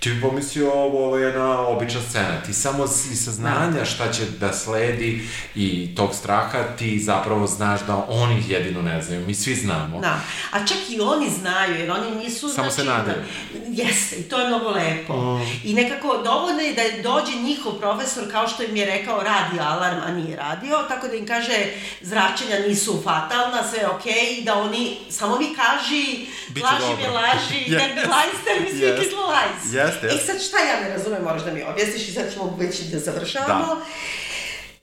ti 0.00 0.10
bi 0.10 0.20
pomislio 0.20 0.72
ovo, 0.72 1.06
ovo 1.06 1.18
je 1.18 1.26
jedna 1.26 1.60
obična 1.60 2.00
scena. 2.10 2.42
Ti 2.46 2.52
samo 2.52 2.84
iz 2.84 3.24
saznanja 3.24 3.84
šta 3.84 4.12
će 4.12 4.24
da 4.40 4.52
sledi 4.52 5.28
i 5.54 5.94
tog 5.96 6.14
straha, 6.14 6.62
ti 6.78 6.98
zapravo 7.00 7.46
znaš 7.46 7.80
da 7.86 8.04
oni 8.08 8.44
jedino 8.48 8.82
ne 8.82 9.02
znaju, 9.02 9.26
mi 9.26 9.34
svi 9.34 9.54
znamo. 9.54 10.00
Da. 10.00 10.20
A 10.52 10.66
čak 10.66 10.78
i 10.90 11.00
oni 11.00 11.30
znaju, 11.40 11.74
jer 11.74 11.90
oni 11.90 12.24
nisu... 12.24 12.48
Samo 12.48 12.70
se 12.70 12.82
znači, 12.82 12.98
nadaju. 12.98 13.24
Jeste, 13.68 14.16
i 14.16 14.22
to 14.22 14.40
je 14.40 14.46
mnogo 14.46 14.70
lepo. 14.70 15.14
Mm. 15.16 15.40
I 15.64 15.74
nekako 15.74 16.22
dovoljno 16.24 16.60
je 16.60 16.74
da 16.74 17.02
dođe 17.02 17.36
njihov 17.36 17.72
profesor, 17.72 18.30
kao 18.30 18.48
što 18.48 18.62
im 18.62 18.76
je 18.76 18.86
rekao, 18.86 19.22
radi 19.22 19.60
alarm, 19.60 20.00
a 20.06 20.10
nije 20.12 20.36
radio, 20.36 20.78
tako 20.88 21.08
da 21.08 21.14
im 21.14 21.26
kaže 21.26 21.66
zračenja 22.00 22.58
nisu 22.68 23.02
fatalna, 23.04 23.68
sve 23.70 23.78
je 23.78 23.88
okej, 23.88 24.38
i 24.38 24.44
da 24.44 24.54
oni, 24.54 24.98
samo 25.10 25.38
mi 25.38 25.54
kaži, 25.54 26.26
Biće 26.48 26.66
laži 26.66 26.96
mi 26.96 27.02
dobro. 27.02 27.20
laži, 27.20 27.64
Yes. 27.68 27.80
yes. 27.80 28.60
mi 28.60 28.64
mi 28.64 28.70
svi 28.70 28.86
Yes. 28.86 29.00
kislo 29.00 29.22
lajs. 29.26 29.72
Jeste, 29.88 30.06
jeste. 30.06 30.26
sad 30.26 30.42
šta 30.42 30.58
ja 30.58 30.80
ne 30.80 30.88
razumem, 30.96 31.22
moraš 31.22 31.42
da 31.42 31.52
mi 31.52 31.62
objasniš 31.62 32.08
i 32.08 32.12
sad 32.12 32.32
ćemo 32.32 32.56
već 32.58 32.80
i 32.80 32.84
da 32.84 32.98
završavamo. 32.98 33.74
Da. 33.74 33.84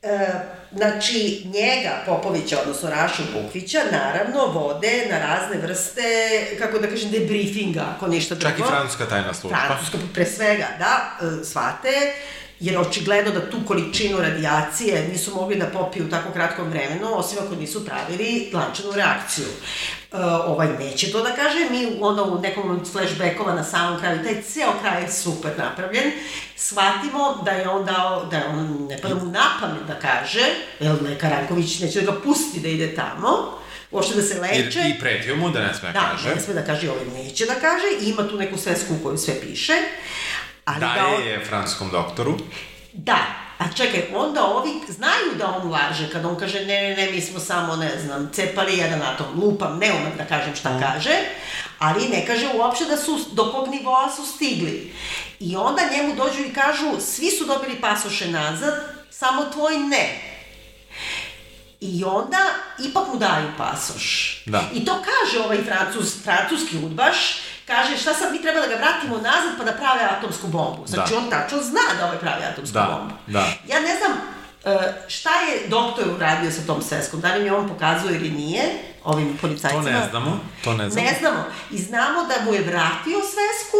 E, 0.05 0.31
znači, 0.71 1.41
njega, 1.45 2.03
Popovića, 2.05 2.57
odnosno 2.61 2.89
Rašu 2.89 3.23
Bukvića, 3.33 3.79
naravno, 3.91 4.45
vode 4.45 5.07
na 5.11 5.19
razne 5.19 5.57
vrste, 5.57 6.01
kako 6.59 6.79
da 6.79 6.87
kažem, 6.87 7.11
debriefinga, 7.11 7.85
ako 7.95 8.07
ništa 8.07 8.35
drugo. 8.35 8.49
Čak 8.49 8.59
i 8.59 8.63
francuska 8.69 9.05
tajna 9.05 9.33
služba. 9.33 9.57
Francuska, 9.67 9.97
pre 10.13 10.25
svega, 10.25 10.67
da, 10.79 11.17
e, 11.21 11.43
svate, 11.43 12.13
jer 12.59 12.77
očigledno 12.77 13.31
da 13.31 13.49
tu 13.49 13.57
količinu 13.67 14.17
radijacije 14.17 15.07
nisu 15.11 15.35
mogli 15.35 15.55
da 15.55 15.65
popiju 15.65 16.05
u 16.05 16.09
tako 16.09 16.31
kratkom 16.33 16.69
vremenu, 16.69 17.07
osim 17.17 17.37
ako 17.45 17.55
nisu 17.55 17.85
pravili 17.85 18.51
lančanu 18.53 18.91
reakciju. 18.91 19.45
E, 19.45 20.17
ovaj 20.23 20.67
neće 20.79 21.11
to 21.11 21.23
da 21.23 21.35
kaže, 21.35 21.69
mi 21.71 21.97
onda 22.01 22.23
u 22.23 22.39
nekom 22.41 22.85
flashbackova 22.91 23.53
na 23.53 23.63
samom 23.63 23.99
kraju, 23.99 24.23
taj 24.23 24.41
ceo 24.41 24.73
kraj 24.81 25.01
je 25.01 25.11
super 25.11 25.51
napravljen, 25.57 26.11
shvatimo 26.55 27.41
da 27.45 27.51
je 27.51 27.69
on 27.69 27.85
dao, 27.85 28.25
da 28.25 28.37
je 28.37 28.45
on 28.47 28.87
ne 28.89 29.01
pada 29.01 29.15
mu 29.15 29.25
na 29.25 29.45
pamet 29.61 29.83
da 29.87 29.99
kaže, 29.99 30.45
jer 30.79 30.95
lekar 31.01 31.31
Ranković 31.31 31.79
neće 31.79 32.01
da 32.01 32.11
ga 32.11 32.19
pusti 32.21 32.59
da 32.59 32.67
ide 32.67 32.95
tamo, 32.95 33.59
uopšte 33.91 34.15
da 34.15 34.21
se 34.21 34.39
leče. 34.41 34.79
I, 34.79 34.89
I 34.89 34.99
pretio 34.99 35.35
mu 35.35 35.49
da 35.49 35.59
ne 35.59 35.73
sme 35.73 35.91
Da, 35.91 36.11
kaže. 36.11 36.35
ne 36.35 36.41
sme 36.41 36.53
da 36.53 36.65
kaže, 36.65 36.89
ovaj 36.89 37.05
neće 37.05 37.45
da 37.45 37.53
kaže, 37.53 37.85
ima 38.01 38.27
tu 38.27 38.37
neku 38.37 38.57
svesku 38.57 38.93
u 38.93 39.03
kojoj 39.03 39.17
sve 39.17 39.33
piše. 39.41 39.73
Ali 40.65 40.79
da 40.79 40.87
on, 40.87 40.93
Daje 40.95 41.29
je 41.29 41.45
francuskom 41.45 41.89
doktoru. 41.91 42.37
da, 42.93 43.17
a 43.57 43.63
čekaj, 43.75 44.03
onda 44.15 44.43
ovi 44.45 44.69
znaju 44.89 45.35
da 45.37 45.47
on 45.47 45.71
laže, 45.71 46.09
kad 46.11 46.25
on 46.25 46.39
kaže 46.39 46.65
ne, 46.65 46.81
ne, 46.81 46.95
ne, 46.95 47.11
mi 47.11 47.21
smo 47.21 47.39
samo, 47.39 47.75
ne 47.75 47.99
znam, 48.05 48.29
cepali 48.33 48.77
jedan 48.77 49.01
atom, 49.01 49.27
lupam, 49.43 49.77
ne 49.79 49.93
umem 49.93 50.13
da 50.17 50.25
kažem 50.25 50.55
šta 50.55 50.79
kaže, 50.79 51.15
ali 51.79 52.09
ne 52.09 52.25
kaže 52.25 52.47
uopšte 52.55 52.85
da 52.85 52.97
su, 52.97 53.19
do 53.31 53.51
kog 53.51 53.67
nivoa 53.69 54.11
su 54.11 54.25
stigli. 54.25 54.93
I 55.39 55.55
onda 55.55 55.81
njemu 55.91 56.15
dođu 56.15 56.41
i 56.41 56.53
kažu, 56.53 56.99
svi 56.99 57.29
su 57.31 57.45
dobili 57.45 57.81
pasoše 57.81 58.31
nazad, 58.31 58.73
samo 59.11 59.45
tvoj 59.45 59.77
ne. 59.77 60.21
I 61.81 62.03
onda 62.03 62.39
ipak 62.79 63.03
mu 63.13 63.19
daju 63.19 63.47
pasoš. 63.57 64.43
Da. 64.45 64.63
I 64.73 64.85
to 64.85 64.93
kaže 64.93 65.43
ovaj 65.45 65.63
francus, 65.63 66.23
francuski 66.23 66.77
udbaš, 66.77 67.15
kaže 67.67 67.97
šta 67.97 68.13
sad 68.13 68.31
mi 68.31 68.41
treba 68.41 68.59
da 68.59 68.67
ga 68.67 68.75
vratimo 68.75 69.15
nazad 69.17 69.57
pa 69.57 69.63
da 69.63 69.71
prave 69.73 70.03
atomsku 70.11 70.47
bombu. 70.47 70.83
Znači 70.87 71.11
Da. 71.11 71.17
on 71.17 71.29
tačno 71.29 71.57
zna 71.61 71.81
da 71.99 72.05
ovaj 72.05 72.17
pravi 72.17 72.43
atomsku 72.43 72.73
Da, 72.73 72.97
bombu. 72.97 73.13
da. 73.27 73.39
Ja 73.67 73.79
ne 73.79 73.95
znam 73.97 74.11
e, 74.65 74.93
šta 75.07 75.29
je 75.31 75.67
doktor 75.67 76.07
uradio 76.09 76.51
sa 76.51 76.61
tom 76.67 76.81
sveskom, 76.81 77.21
da 77.21 77.35
li 77.35 77.43
mi 77.43 77.49
on 77.49 77.69
pokazuje 77.69 78.15
ili 78.15 78.29
nije, 78.31 78.63
ovim 79.03 79.37
policajcima. 79.37 79.83
To 79.83 79.89
ne 79.89 80.07
znamo, 80.09 80.39
to 80.63 80.73
ne 80.73 80.89
znamo. 80.89 81.07
Ne 81.07 81.15
znamo. 81.19 81.43
I 81.71 81.77
znamo 81.77 82.23
da 82.23 82.45
mu 82.45 82.53
je 82.53 82.61
vratio 82.61 83.19
svesku, 83.23 83.77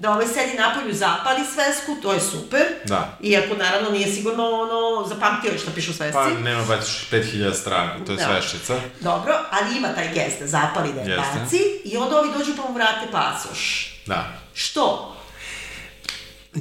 da 0.00 0.12
ovaj 0.12 0.26
sedi 0.26 0.56
napolju, 0.58 0.94
zapali 0.94 1.40
svesku, 1.54 1.96
to 2.02 2.12
je 2.12 2.20
super. 2.20 2.62
Da. 2.84 3.18
Iako 3.22 3.54
naravno 3.56 3.90
nije 3.90 4.12
sigurno 4.12 4.50
ono, 4.50 5.08
zapamtio 5.08 5.50
je 5.50 5.58
šta 5.58 5.70
piše 5.74 5.90
u 5.90 5.94
svesci. 5.94 6.12
Pa 6.14 6.30
nema 6.30 6.64
baš 6.64 7.08
5000 7.10 7.54
strana, 7.54 8.04
to 8.06 8.12
je 8.12 8.16
Da. 8.16 8.24
sveščica. 8.24 8.74
Dobro, 9.00 9.34
ali 9.50 9.76
ima 9.76 9.88
taj 9.88 10.08
gest 10.14 10.40
da 10.40 10.46
zapali 10.46 10.92
da 10.92 11.00
je 11.00 11.10
Jeste. 11.10 11.38
baci 11.40 11.60
i 11.84 11.96
onda 11.96 12.18
ovi 12.18 12.28
dođu 12.38 12.52
pa 12.56 12.68
mu 12.68 12.74
vrate 12.74 13.06
pasoš. 13.12 13.94
Da. 14.06 14.24
Što? 14.54 15.14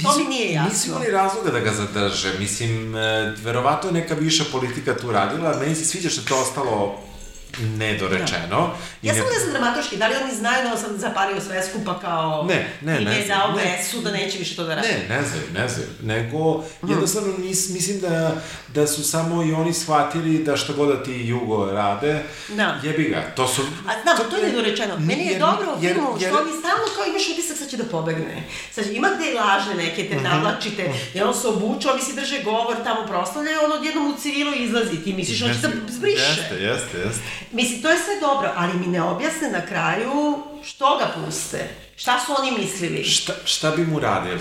To 0.04 0.18
mi 0.18 0.24
nije 0.24 0.54
jasno. 0.54 0.70
Nisu 0.70 0.90
imali 0.90 1.12
razloga 1.12 1.52
da 1.52 1.60
ga 1.60 1.72
zadrže. 1.72 2.34
Mislim, 2.40 2.96
e, 2.96 3.00
verovatno 3.38 3.90
je 3.90 3.94
neka 3.94 4.14
viša 4.14 4.44
politika 4.52 4.98
tu 4.98 5.12
radila, 5.12 5.58
meni 5.60 5.76
se 5.76 5.86
sviđa 5.86 6.10
što 6.10 6.22
je 6.22 6.26
to 6.26 6.42
ostalo 6.42 7.00
nedorečeno. 7.60 8.70
I 9.02 9.08
Ja 9.08 9.14
ne- 9.14 9.20
samo 9.20 9.30
ne 9.30 9.40
znam 9.40 9.52
dramatoški, 9.54 9.98
da 9.98 10.08
li 10.08 10.16
oni 10.24 10.36
znaju 10.36 10.64
da 10.64 10.72
on 10.72 10.80
sam 10.80 10.98
zapalio 10.98 11.42
svesku 11.42 11.80
pa 11.86 12.00
kao... 12.00 12.44
Ne, 12.44 12.70
ne, 12.82 13.02
i 13.02 13.06
ne 13.06 13.12
ne 13.12 13.26
dao 13.28 13.52
mesu 13.54 14.02
da 14.02 14.12
neće 14.12 14.38
više 14.38 14.56
to 14.56 14.64
da 14.64 14.76
radi. 14.76 14.88
Ne, 14.88 15.16
ne 15.16 15.24
znaju, 15.24 15.44
ne 15.54 15.68
znaju. 15.68 15.90
Nego, 16.02 16.64
jednostavno 16.84 17.34
nis, 17.38 17.70
mislim 17.70 18.00
da, 18.00 18.32
da 18.70 18.88
su 18.88 19.04
samo 19.04 19.44
i 19.44 19.54
oni 19.54 19.74
shvatili 19.74 20.38
da 20.40 20.58
šta 20.58 20.74
god 20.74 20.88
da 20.90 21.04
ti 21.04 21.14
Jugo 21.18 21.66
rade, 21.68 22.24
Da. 22.50 22.80
jebi 22.84 23.04
ga. 23.06 23.32
To 23.36 23.48
su... 23.48 23.62
A 23.62 23.92
znam, 24.04 24.30
to, 24.30 24.38
je 24.38 24.44
nedorečeno. 24.44 24.98
Meni 25.00 25.22
je 25.22 25.32
jer- 25.32 25.40
dobro 25.40 25.68
u 25.72 25.84
jer- 25.84 25.94
filmu 25.94 26.18
jer- 26.20 26.30
što 26.30 26.40
oni 26.40 26.52
stalno 26.52 26.86
kao 26.96 27.06
imaš 27.06 27.30
utisak 27.30 27.58
sad 27.58 27.70
će 27.70 27.78
da 27.78 27.84
pobegne. 27.86 28.44
Sad 28.72 28.86
ima 28.88 29.10
gde 29.16 29.32
i 29.32 29.36
lažne 29.36 29.74
neke, 29.76 30.04
Mhm. 30.04 30.12
te 30.14 30.22
navlačite, 30.22 30.84
i 31.14 31.22
on 31.22 31.34
se 31.34 31.48
obuče, 31.48 31.90
ovi 31.90 32.02
si 32.02 32.16
drže 32.16 32.44
govor, 32.44 32.76
tamo 32.84 33.08
proslavljaju, 33.08 33.58
on 33.66 33.72
odjednom 33.72 34.08
u 34.08 34.18
civilu 34.18 34.52
izlazi, 34.56 34.98
ti 34.98 35.14
misliš 35.14 35.42
on 35.42 35.50
će 35.50 35.60
da 35.60 35.70
zbriše. 35.90 36.24
Jeste, 36.30 36.56
jeste, 36.58 36.98
jeste. 37.00 37.22
Mislim, 37.52 37.82
to 37.82 37.90
je 37.90 37.98
sve 37.98 38.20
dobro, 38.20 38.52
ali 38.56 38.74
mi 38.74 38.88
ne 38.88 39.02
objasne 39.02 39.52
na 39.52 39.66
kraju 39.66 40.44
što 40.64 40.98
ga 40.98 41.14
puste. 41.16 41.70
Šta 41.96 42.20
su 42.26 42.34
oni 42.40 42.52
mislili? 42.52 43.04
Šta, 43.04 43.34
šta 43.46 43.72
bi 43.72 43.86
mu 43.86 44.00
radili? 44.00 44.40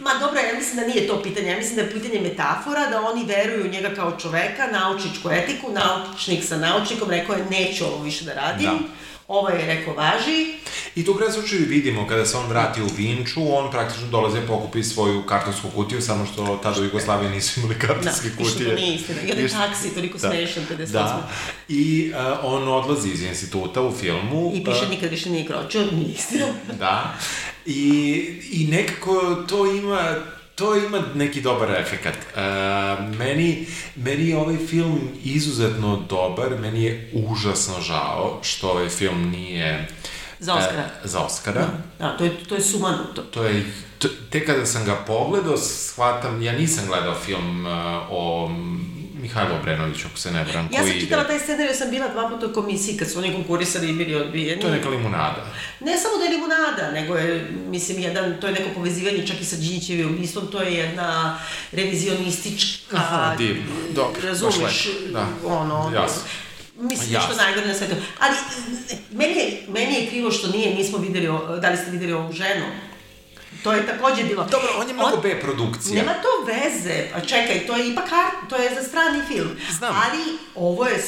Ma 0.00 0.10
dobro, 0.20 0.40
ja 0.40 0.54
mislim 0.54 0.76
da 0.76 0.86
nije 0.86 1.06
to 1.06 1.22
pitanje, 1.22 1.50
ja 1.50 1.56
mislim 1.56 1.76
da 1.76 1.82
je 1.82 1.92
pitanje 1.92 2.20
metafora, 2.20 2.90
da 2.90 3.00
oni 3.00 3.24
veruju 3.24 3.64
u 3.64 3.68
njega 3.68 3.94
kao 3.94 4.12
čoveka, 4.18 4.66
naučničku 4.72 5.30
etiku, 5.30 5.72
naučnik 5.72 6.44
sa 6.44 6.56
naučnikom 6.56 7.10
rekao 7.10 7.34
je 7.34 7.46
neću 7.50 7.84
ovo 7.84 8.02
više 8.02 8.24
da 8.24 8.34
radim, 8.34 8.66
Da. 8.66 9.03
Ovo 9.28 9.48
je 9.48 9.66
rekao 9.66 9.94
važi, 9.94 10.54
I 10.94 11.04
tu 11.04 11.14
u 11.14 11.66
vidimo, 11.66 12.06
kada 12.06 12.26
se 12.26 12.36
on 12.36 12.46
vrati 12.46 12.82
u 12.82 12.86
Vinču, 12.96 13.54
on 13.54 13.70
praktično 13.70 14.06
dolazi 14.08 14.38
i 14.38 14.46
pokupi 14.46 14.82
svoju 14.82 15.22
kartonsku 15.22 15.68
kutiju, 15.74 16.02
samo 16.02 16.26
što 16.26 16.60
tada 16.62 16.80
u 16.80 16.84
Jugoslaviji 16.84 17.30
nisu 17.30 17.60
imali 17.60 17.74
da, 17.74 17.86
kartonske 17.86 18.28
što 18.28 18.44
kutije. 18.44 18.70
to 18.70 18.74
nije 18.76 18.94
istina, 18.94 19.20
jedan 19.20 19.48
taksi, 19.48 19.94
toliko 19.94 20.18
Da. 20.18 20.30
smešan, 20.30 20.66
58. 20.70 20.86
Da. 20.92 21.28
I 21.68 22.12
uh, 22.12 22.38
on 22.42 22.68
odlazi 22.68 23.08
iz 23.08 23.22
instituta 23.22 23.82
u 23.82 23.92
filmu. 23.92 24.52
I 24.54 24.64
piše 24.64 24.84
uh, 24.84 24.90
nikad 24.90 25.10
više 25.10 25.30
nije 25.30 25.46
kročio, 25.46 25.84
nije 25.92 26.14
istina. 26.14 26.46
Da. 26.78 27.14
I, 27.66 27.80
I 28.50 28.66
nekako 28.66 29.34
to 29.48 29.66
ima 29.66 30.16
to 30.54 30.76
ima 30.76 31.02
neki 31.14 31.40
dobar 31.40 31.70
efekat. 31.70 32.14
Uh, 32.14 33.16
meni, 33.18 33.66
meni 33.96 34.28
je 34.28 34.36
ovaj 34.36 34.56
film 34.56 35.00
izuzetno 35.24 36.02
dobar, 36.08 36.58
meni 36.60 36.84
je 36.84 37.10
užasno 37.12 37.80
žao 37.80 38.40
što 38.42 38.70
ovaj 38.70 38.88
film 38.88 39.30
nije... 39.30 39.88
Za 40.38 40.54
Oscara. 40.54 40.82
e, 40.82 41.08
za 41.08 41.20
Oscara. 41.20 41.66
Da, 41.98 42.16
to 42.16 42.24
je, 42.24 42.44
to 42.48 42.54
je 42.54 42.60
sumanuto. 42.60 43.22
To 43.22 43.44
je, 43.44 43.72
t- 43.98 44.08
te 44.30 44.46
kada 44.46 44.66
sam 44.66 44.84
ga 44.84 44.94
pogledao, 44.94 45.56
shvatam, 45.56 46.42
ja 46.42 46.52
nisam 46.52 46.86
gledao 46.86 47.14
film 47.14 47.66
uh, 47.66 47.72
o 48.10 48.50
Mihajlo 49.24 49.56
Obrenović, 49.60 50.04
ako 50.04 50.18
se 50.18 50.30
ne 50.32 50.44
varam, 50.44 50.68
Ja 50.72 50.80
koji 50.80 50.90
sam 50.90 50.96
ide. 50.96 51.00
čitala 51.00 51.24
taj 51.24 51.38
scenarij, 51.38 51.74
sam 51.74 51.90
bila 51.90 52.08
dva 52.08 52.28
puta 52.28 52.46
u 52.46 52.52
komisiji 52.52 52.96
kad 52.96 53.10
su 53.10 53.18
oni 53.18 53.32
konkurisali 53.32 53.90
i 53.90 53.92
bili 53.92 54.14
odbijeni. 54.14 54.60
To 54.60 54.66
je 54.66 54.72
neka 54.72 54.88
limunada. 54.88 55.46
Ne 55.80 55.98
samo 55.98 56.14
da 56.18 56.24
je 56.24 56.30
limunada, 56.30 56.90
nego 56.92 57.16
je, 57.16 57.50
mislim, 57.68 57.98
jedan, 57.98 58.36
to 58.40 58.46
je 58.46 58.52
neko 58.52 58.70
povezivanje 58.74 59.26
čak 59.26 59.40
i 59.40 59.44
sa 59.44 59.56
Đinjićevim 59.56 60.14
ubistvom, 60.14 60.46
to 60.46 60.62
je 60.62 60.74
jedna 60.74 61.38
revizionistička... 61.72 62.96
Aha, 62.96 63.34
divno. 63.38 63.62
Dobro, 63.94 64.20
baš 64.20 64.24
Razumeš, 64.24 64.86
lepo, 64.86 65.12
da. 65.12 65.26
ono... 65.54 65.90
Jasno. 65.94 66.22
Mislim, 66.80 67.12
Jasno. 67.12 67.28
nešto 67.28 67.42
najgore 67.44 67.66
na 67.66 67.74
svetu. 67.74 67.94
Ali, 68.20 68.36
meni 69.12 69.32
je, 69.34 69.62
meni 69.68 69.94
je 69.94 70.06
krivo 70.10 70.30
što 70.30 70.48
nije, 70.48 70.74
nismo 70.74 70.98
videli, 70.98 71.28
da 71.62 71.70
li 71.70 71.76
ste 71.76 71.90
videli 71.90 72.12
ovu 72.12 72.32
ženu. 72.32 72.64
To 73.62 73.72
je 73.72 73.86
takođe 73.86 74.24
bilo... 74.24 74.44
Dobro, 74.44 74.68
on 74.78 74.88
je 74.88 74.94
mnogo 74.94 75.16
B 75.16 75.40
produkcija. 75.40 76.02
Nema 76.02 76.12
to 76.14 76.28
veze, 76.46 77.08
pa 77.12 77.20
čekaj, 77.20 77.66
to 77.66 77.76
je 77.76 77.88
ipak 77.88 78.04
art, 78.04 78.50
to 78.50 78.56
je 78.56 78.74
za 78.74 78.88
strani 78.88 79.22
film. 79.28 79.50
Znam. 79.78 79.94
Ali 80.06 80.22
ovo 80.54 80.86
je 80.86 81.04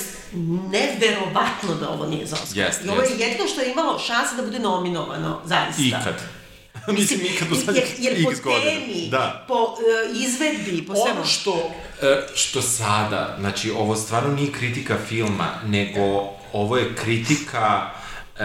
neverovatno 0.71 1.75
da 1.81 1.89
ovo 1.91 2.07
nije 2.07 2.27
za 2.27 2.37
Oscar. 2.43 2.59
Jeste, 2.59 2.85
I 2.87 2.89
ovo 2.89 3.01
je 3.03 3.09
jeste. 3.11 3.25
jedino 3.25 3.49
što 3.49 3.61
je 3.61 3.71
imalo 3.71 3.99
šanse 3.99 4.37
da 4.37 4.43
bude 4.43 4.59
nominovano, 4.59 5.41
zaista. 5.45 5.83
Ikad. 5.83 6.23
Mislim, 6.99 7.21
ikad 7.23 7.53
u 7.53 7.55
jer, 7.55 7.65
zadnjih 7.65 7.95
jer 7.99 8.25
po 8.25 8.31
x 8.31 8.41
godina. 8.41 8.71
temi, 8.71 9.09
Da. 9.11 9.45
po 9.49 9.55
uh, 9.55 9.77
izvedbi, 10.17 10.87
po 10.87 10.95
svemu. 10.95 11.17
Ono 11.21 11.25
što, 11.27 11.71
e, 12.03 12.27
što 12.35 12.63
sada, 12.63 13.37
znači, 13.41 13.71
ovo 13.71 13.97
stvarno 13.97 14.35
nije 14.35 14.53
kritika 14.53 14.97
filma, 15.09 15.49
nego 15.67 16.01
ovo 16.53 16.77
je 16.77 16.95
kritika 16.95 17.91
e, 18.39 18.45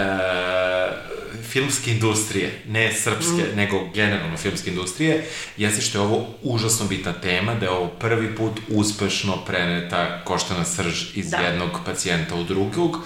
filmske 1.44 1.92
industrije, 1.92 2.62
ne 2.68 2.94
srpske, 2.94 3.32
Mm. 3.44 3.56
nego 3.56 3.90
generalno 3.90 4.38
filmske 4.38 4.70
industrije, 4.70 5.26
jeste 5.58 5.82
što 5.82 5.98
je 5.98 6.02
ovo 6.02 6.28
užasno 6.42 6.86
bitna 6.86 7.14
tema, 7.14 7.56
da 7.56 7.66
je 7.66 7.72
ovo 7.72 7.88
prvi 7.88 8.36
put 8.36 8.60
uspešno 8.70 9.46
preneta 9.46 10.22
koštana 10.24 10.66
srž 10.66 11.04
iz 11.16 11.30
Da. 11.30 11.38
jednog 11.38 11.70
pacijenta 11.86 12.36
u 12.36 12.44
drugog 12.44 12.98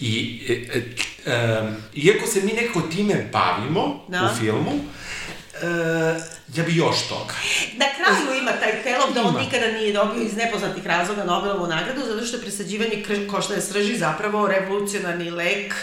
i 0.00 0.40
e, 0.48 0.52
e, 0.52 0.82
e, 1.26 1.62
iako 1.94 2.26
se 2.26 2.40
mi 2.40 2.52
nekako 2.52 2.80
time 2.82 3.28
bavimo 3.32 4.04
Da. 4.08 4.30
u 4.32 4.36
filmu, 4.36 4.72
e, 5.54 6.20
ja 6.54 6.64
bi 6.64 6.76
još 6.76 7.08
toga. 7.08 7.34
Na 7.76 7.86
kraju 7.96 8.40
ima 8.40 8.52
taj 8.52 8.82
telom 8.82 9.14
da 9.14 9.22
on 9.22 9.30
Ima. 9.30 9.40
nikada 9.40 9.66
nije 9.66 9.92
dobio 9.92 10.22
iz 10.22 10.36
nepoznatih 10.36 10.86
razloga 10.86 11.24
Nobelovu 11.24 11.66
nagradu, 11.66 12.00
zato 12.06 12.26
što 12.26 12.36
je 12.36 12.42
presađivanje 12.42 13.04
koštane 13.30 13.60
srži 13.60 13.96
zapravo 13.96 14.46
revolucionarni 14.48 15.30
lek 15.30 15.74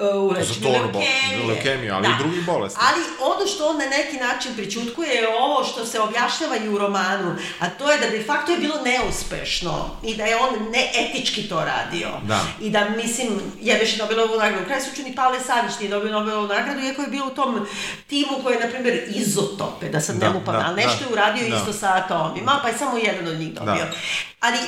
uh, 0.00 0.22
u 0.22 0.30
lečenju 0.30 0.70
leukemije. 0.70 1.46
leukemiju, 1.48 1.94
ali 1.94 2.08
i 2.08 2.18
drugih 2.18 2.46
bolesti. 2.46 2.80
Ali 2.82 3.02
ono 3.20 3.46
što 3.46 3.68
on 3.68 3.78
na 3.78 3.86
neki 3.86 4.16
način 4.16 4.54
pričutkuje 4.56 5.08
je 5.08 5.28
ovo 5.28 5.64
što 5.64 5.86
se 5.86 6.00
objašnjava 6.00 6.56
i 6.56 6.68
u 6.68 6.78
romanu, 6.78 7.36
a 7.58 7.70
to 7.70 7.90
je 7.90 7.98
da 7.98 8.10
de 8.10 8.22
facto 8.22 8.52
je 8.52 8.58
bilo 8.58 8.74
neuspešno 8.84 9.90
i 10.02 10.14
da 10.14 10.24
je 10.24 10.36
on 10.36 10.70
neetički 10.72 11.42
to 11.48 11.64
radio. 11.64 12.08
Da. 12.22 12.40
I 12.60 12.70
da, 12.70 12.88
mislim, 12.88 13.28
jebeš 13.60 13.96
Nobelovu 13.96 14.36
nagradu. 14.38 14.62
U 14.64 14.66
kraju 14.66 14.82
se 14.82 14.96
čini 14.96 15.14
Pavle 15.14 15.40
Savić 15.40 15.72
nije 15.80 15.90
dobio 15.90 16.12
Nobelovu 16.12 16.46
nagradu, 16.46 16.80
iako 16.80 17.02
je 17.02 17.08
bio 17.08 17.26
u 17.26 17.30
tom 17.30 17.66
timu 18.06 18.32
koji 18.42 18.54
je, 18.54 18.60
na 18.60 18.70
primjer, 18.70 19.04
izotope, 19.88 19.92
da 19.92 20.00
sad 20.00 20.16
Da, 20.16 20.28
ne 20.28 20.34
lupam, 20.34 20.54
da, 20.54 20.64
ali 20.66 20.76
nešto 20.76 20.98
da, 20.98 21.04
je 21.04 21.12
uradio 21.12 21.48
da. 21.48 21.56
isto 21.56 21.72
sa 21.72 21.94
atomima, 21.94 22.58
pa 22.62 22.68
je 22.68 22.78
samo 22.78 22.98
jedan 22.98 23.28
od 23.28 23.38
njih 23.40 23.54
dobio. 23.54 23.74
Da. 23.74 23.90
Ali, 24.40 24.58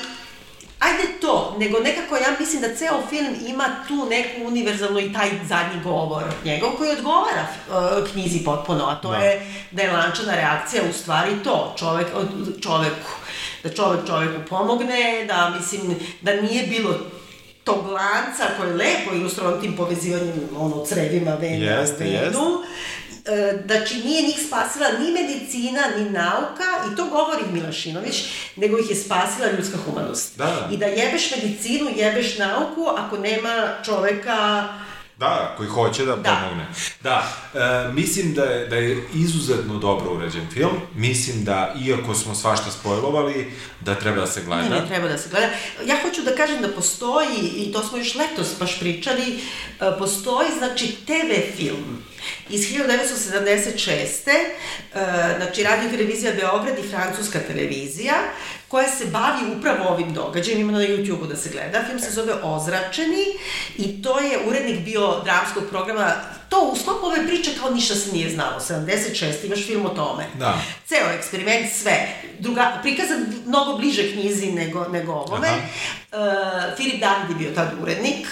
ajde 0.78 1.02
to, 1.20 1.56
nego 1.58 1.78
nekako 1.78 2.16
ja 2.16 2.30
mislim 2.40 2.62
da 2.62 2.74
ceo 2.74 3.02
film 3.08 3.34
ima 3.46 3.64
tu 3.88 4.06
neku 4.10 4.46
univerzalnu 4.46 5.00
i 5.00 5.12
taj 5.12 5.30
zadnji 5.48 5.82
govor 5.84 6.22
njegov 6.44 6.70
koji 6.70 6.90
odgovara 6.90 7.46
uh, 7.68 8.10
knjizi 8.12 8.44
potpuno, 8.44 8.84
a 8.84 8.94
to 8.94 9.10
Da. 9.10 9.16
je 9.16 9.46
da 9.70 9.82
je 9.82 9.92
lančana 9.92 10.34
reakcija 10.34 10.82
u 10.90 10.92
stvari 10.92 11.30
to, 11.44 11.74
čovek, 11.78 12.06
čoveku, 12.62 13.10
da 13.62 13.74
čovek 13.74 14.06
čoveku 14.06 14.40
pomogne, 14.48 15.24
da 15.26 15.54
mislim, 15.58 15.96
da 16.20 16.40
nije 16.40 16.66
bilo 16.66 16.94
tog 17.64 17.86
lanca 17.86 18.44
koji 18.58 18.68
je 18.68 18.74
lepo 18.74 19.14
ilustrovan 19.14 19.60
tim 19.60 19.76
povezivanjem 19.76 20.48
ono, 20.56 20.84
crevima, 20.86 21.34
vena, 21.34 21.80
Jeste, 21.80 22.04
venu, 22.04 22.16
jeste. 22.16 22.38
Znači 23.66 23.98
nije 24.04 24.22
njih 24.22 24.38
spasila 24.46 24.86
ni 24.98 25.12
medicina, 25.12 25.80
ni 25.98 26.10
nauka, 26.10 26.92
i 26.92 26.96
to 26.96 27.04
govori 27.04 27.42
Milašinović, 27.52 28.24
nego 28.56 28.78
ih 28.78 28.90
je 28.90 28.96
spasila 28.96 29.50
ljudska 29.56 29.78
humanost. 29.84 30.38
Da, 30.38 30.44
da. 30.44 30.68
I 30.72 30.76
da 30.76 30.86
jebeš 30.86 31.30
medicinu, 31.30 31.90
jebeš 31.96 32.38
nauku, 32.38 32.86
ako 32.96 33.18
nema 33.18 33.74
čoveka... 33.84 34.68
Da, 35.20 35.54
koji 35.56 35.68
hoće 35.68 36.04
da, 36.04 36.16
Da. 36.16 36.40
pomogne. 36.42 36.66
Da, 37.02 37.32
e, 37.54 37.92
mislim 37.92 38.34
da 38.34 38.44
je, 38.44 38.66
da 38.66 38.76
je 38.76 39.08
izuzetno 39.14 39.78
dobro 39.78 40.14
urađen 40.14 40.48
film. 40.52 40.80
Mislim 40.94 41.44
da, 41.44 41.74
iako 41.84 42.14
smo 42.14 42.34
svašta 42.34 42.70
spojlovali, 42.70 43.52
da 43.80 43.94
treba 43.94 44.20
da 44.20 44.26
se 44.26 44.42
gleda. 44.44 44.62
Ne, 44.62 44.80
ne 44.80 44.86
treba 44.88 45.08
da 45.08 45.18
se 45.18 45.28
gleda. 45.28 45.46
Ja 45.86 45.96
hoću 46.02 46.22
da 46.22 46.36
kažem 46.36 46.62
da 46.62 46.68
postoji, 46.68 47.38
i 47.56 47.72
to 47.72 47.82
smo 47.82 47.98
još 47.98 48.14
letos 48.14 48.48
baš 48.58 48.80
pričali, 48.80 49.22
e, 49.32 49.38
postoji, 49.98 50.48
znači, 50.58 50.96
TV 51.06 51.56
film 51.56 52.02
iz 52.48 52.60
1976. 52.60 54.30
e, 54.30 54.44
Znači, 55.36 55.62
radio 55.62 55.90
televizija 55.90 56.32
Beograd 56.32 56.78
i 56.78 56.88
francuska 56.88 57.38
televizija, 57.48 58.14
koja 58.70 58.88
se 58.88 59.06
bavi 59.06 59.58
upravo 59.58 59.88
ovim 59.88 60.14
događajem, 60.14 60.60
ima 60.60 60.72
na 60.72 60.78
YouTube-u 60.78 61.26
da 61.26 61.36
se 61.36 61.50
gleda. 61.50 61.84
Film 61.86 62.00
se 62.00 62.10
zove 62.10 62.34
Ozračeni 62.42 63.24
i 63.76 64.02
to 64.02 64.18
je 64.18 64.38
urednik 64.48 64.84
bio 64.84 65.20
dramskog 65.24 65.62
programa 65.70 66.12
To 66.50 66.70
u 66.72 66.76
sklopu 66.76 67.06
ove 67.06 67.26
priče 67.26 67.50
kao 67.60 67.70
ništa 67.70 67.94
se 67.94 68.12
nije 68.12 68.30
znalo. 68.30 68.60
76. 68.60 69.46
imaš 69.46 69.66
film 69.66 69.86
o 69.86 69.88
tome. 69.88 70.26
Da. 70.38 70.62
Ceo 70.86 71.10
eksperiment, 71.18 71.72
sve. 71.72 72.08
Druga, 72.38 72.78
prikazan 72.82 73.26
mnogo 73.46 73.78
bliže 73.78 74.12
knjizi 74.12 74.52
nego, 74.52 74.88
nego 74.88 75.12
ovome. 75.12 75.48
Uh, 75.48 76.18
Filip 76.76 77.00
David 77.00 77.30
je 77.30 77.36
bio 77.36 77.54
tad 77.54 77.68
urednik 77.82 78.26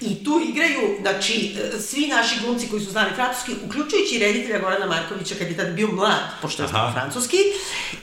i 0.00 0.24
tu 0.24 0.40
igraju, 0.48 0.96
znači, 1.00 1.56
e, 1.58 1.80
svi 1.80 2.06
naši 2.06 2.40
glumci 2.40 2.68
koji 2.68 2.82
su 2.82 2.90
znali 2.90 3.10
francuski, 3.14 3.52
uključujući 3.66 4.18
reditelja 4.18 4.58
Gorana 4.58 4.86
Markovića 4.86 5.34
kad 5.38 5.48
je 5.48 5.56
tad 5.56 5.72
bio 5.72 5.88
mlad, 5.88 6.20
pošto 6.42 6.62
je 6.62 6.68
znao 6.68 6.86
Aha. 6.86 7.00
francuski, 7.00 7.36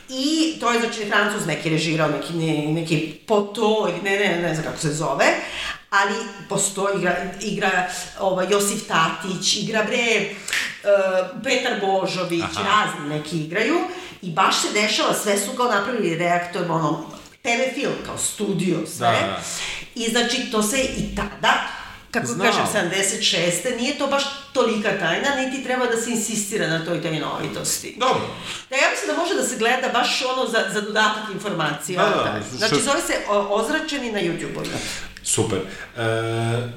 i 0.09 0.55
to 0.59 0.71
je, 0.71 0.79
znači, 0.79 1.09
francuz 1.09 1.47
neki 1.47 1.69
režirao, 1.69 2.09
neki, 2.09 2.33
ne, 2.33 2.81
neki 2.81 3.13
poto, 3.27 3.87
ili 3.89 4.01
ne, 4.01 4.19
ne, 4.19 4.41
ne 4.41 4.53
znam 4.53 4.65
kako 4.65 4.77
se 4.77 4.93
zove, 4.93 5.25
ali 5.91 6.15
postoji, 6.49 6.97
igra, 6.97 7.15
igra 7.41 7.87
ovaj, 8.19 8.47
Josif 8.49 8.87
Tatić, 8.87 9.55
igra 9.55 9.83
bre 9.83 10.25
uh, 10.25 11.41
Petar 11.43 11.79
Božović, 11.81 12.43
Aha. 12.43 12.63
razni 12.63 13.09
neki 13.09 13.37
igraju 13.37 13.75
i 14.21 14.31
baš 14.31 14.61
se 14.61 14.67
dešava, 14.73 15.13
sve 15.13 15.37
su 15.37 15.51
kao 15.51 15.65
napravili 15.67 16.17
reaktor, 16.17 16.71
ono, 16.71 17.05
TV 17.41 17.75
film, 17.75 17.93
kao 18.05 18.17
studio, 18.17 18.77
sve. 18.87 19.07
Da, 19.07 19.27
da. 19.27 19.41
I 19.95 20.09
znači, 20.09 20.51
to 20.51 20.63
se 20.63 20.77
i 20.77 21.15
tada, 21.15 21.53
kako 22.11 22.27
Znao. 22.27 22.47
kažem, 22.47 22.89
76. 22.91 23.77
nije 23.77 23.97
to 23.97 24.07
baš 24.07 24.23
tolika 24.53 24.89
tajna, 24.99 25.35
niti 25.35 25.63
treba 25.63 25.85
da 25.85 25.97
se 25.97 26.11
insistira 26.11 26.67
na 26.67 26.85
toj 26.85 27.01
tajnovitosti. 27.01 27.95
Dobro. 27.99 28.21
Da, 28.69 28.75
ja 28.75 28.89
mislim 28.91 29.15
da 29.15 29.21
može 29.21 29.33
da 29.33 29.43
se 29.43 29.57
gleda 29.57 29.89
baš 29.89 30.23
ono 30.27 30.45
za, 30.47 30.65
za 30.73 30.81
dodatak 30.81 31.23
informacija. 31.33 32.01
Da, 32.01 32.09
da, 32.09 32.39
što- 32.47 32.57
Znači, 32.57 32.83
zove 32.83 33.01
se 33.01 33.13
o, 33.29 33.37
Ozračeni 33.39 34.11
na 34.11 34.19
YouTube-u. 34.19 34.63
Super. 35.23 35.59
E, 35.59 36.01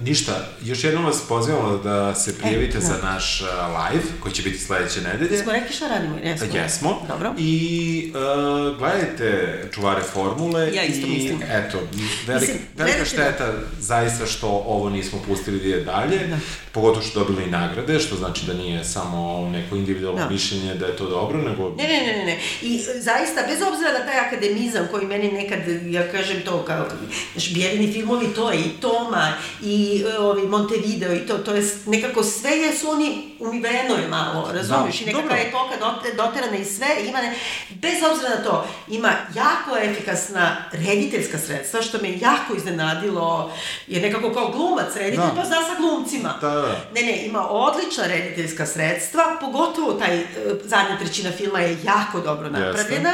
ništa, 0.02 0.32
još 0.62 0.84
jednom 0.84 1.04
vas 1.04 1.22
pozivamo 1.28 1.76
da 1.78 2.14
se 2.14 2.38
prijavite 2.38 2.78
E, 2.78 2.80
da. 2.80 2.86
za 2.86 2.94
naš 3.02 3.40
e, 3.40 3.44
live, 3.44 4.04
koji 4.20 4.32
će 4.34 4.42
biti 4.42 4.58
sledeće 4.58 5.00
nedelje. 5.02 5.38
Smo 5.38 5.52
rekli 5.52 5.76
šta 5.76 5.88
radimo? 5.88 6.16
Jesmo. 6.18 6.46
Jesmo. 6.54 7.02
Dobro. 7.08 7.34
I 7.38 8.12
uh, 8.14 8.78
gledajte 8.78 9.28
čuvare 9.74 10.02
formule 10.02 10.70
Ja 10.74 10.82
isto 10.84 11.06
i 11.06 11.10
mislim. 11.10 11.42
eto, 11.42 11.78
velik, 12.26 12.40
Mislim, 12.40 12.58
velika 12.74 12.74
gledajte 12.76 12.98
da- 12.98 13.04
šteta 13.04 13.52
zaista 13.80 14.26
što 14.26 14.46
ovo 14.48 14.90
nismo 14.90 15.18
pustili 15.26 15.74
da 15.74 15.92
dalje, 15.92 16.18
da. 16.18 16.36
pogotovo 16.72 17.02
što 17.02 17.18
dobili 17.18 17.44
i 17.44 17.50
nagrade, 17.50 17.98
što 18.00 18.16
znači 18.16 18.46
da 18.46 18.52
nije 18.52 18.84
samo 18.84 19.48
neko 19.52 19.76
individualno 19.76 20.20
Da. 20.20 20.28
mišljenje 20.30 20.74
da 20.74 20.86
je 20.86 20.96
to 20.96 21.08
dobro, 21.08 21.38
nego... 21.42 21.70
Ne, 21.70 21.84
ne, 21.84 22.12
ne, 22.12 22.24
ne. 22.24 22.38
I 22.62 22.74
e, 22.76 23.00
zaista, 23.00 23.40
bez 23.48 23.58
obzira 23.62 23.92
na 23.92 24.06
taj 24.06 24.18
akademizam 24.18 24.86
koji 24.90 25.06
meni 25.06 25.32
nekad, 25.32 25.58
ja 25.86 26.12
kažem 26.12 26.36
to 26.44 26.62
kao, 26.62 26.86
znaš, 27.32 27.54
bijeljeni 27.54 27.92
filmovi, 27.92 28.26
to 28.34 28.50
je 28.50 28.58
i 28.58 28.68
Toma, 28.70 29.32
i 29.62 29.74
e, 30.08 30.18
ovi 30.18 30.42
Montevideo, 30.44 31.14
i 31.14 31.26
to, 31.26 31.38
to 31.38 31.54
je 31.54 31.64
nekako 31.86 32.22
sve 32.24 32.50
je 32.52 32.74
su 32.74 32.90
oni 32.90 33.36
umiveno 33.40 33.94
je 33.94 34.08
malo, 34.08 34.50
razumiješ, 34.52 34.98
Da, 34.98 35.02
i 35.02 35.06
nekakva 35.06 35.22
dobro. 35.28 35.36
epoka 35.38 35.74
dot- 35.80 36.16
doterana 36.16 36.56
i 36.56 36.64
sve, 36.66 36.86
ima 37.00 37.20
ne, 37.20 37.34
bez 37.70 37.94
obzira 38.04 38.28
na 38.30 38.44
to, 38.44 38.66
ima 38.88 39.12
jako 39.34 39.76
efikasna 39.78 40.56
rediteljska 40.72 41.38
sredstva, 41.38 41.82
što 41.82 41.98
me 41.98 42.10
jako 42.12 42.54
iznenadilo, 42.56 43.52
jer 43.86 44.02
nekako 44.02 44.32
kao 44.32 44.48
glumac 44.48 44.96
reditelj, 44.96 45.16
Da. 45.18 45.32
pa 45.36 45.44
zna 45.44 45.56
sa 45.58 45.74
glumcima. 45.78 46.34
Da, 46.40 46.50
da. 46.50 46.76
Ne, 46.94 47.02
ne, 47.02 47.26
ima 47.26 47.48
odlična 47.50 48.06
rediteljska 48.06 48.66
sredstva, 48.66 49.36
pogotovo 49.40 49.92
taj 49.92 50.16
e, 50.16 50.24
zadnja 50.64 50.98
trećina 50.98 51.32
filma 51.32 51.60
je 51.60 51.78
jako 51.84 52.20
dobro 52.20 52.50
napravljena. 52.50 53.12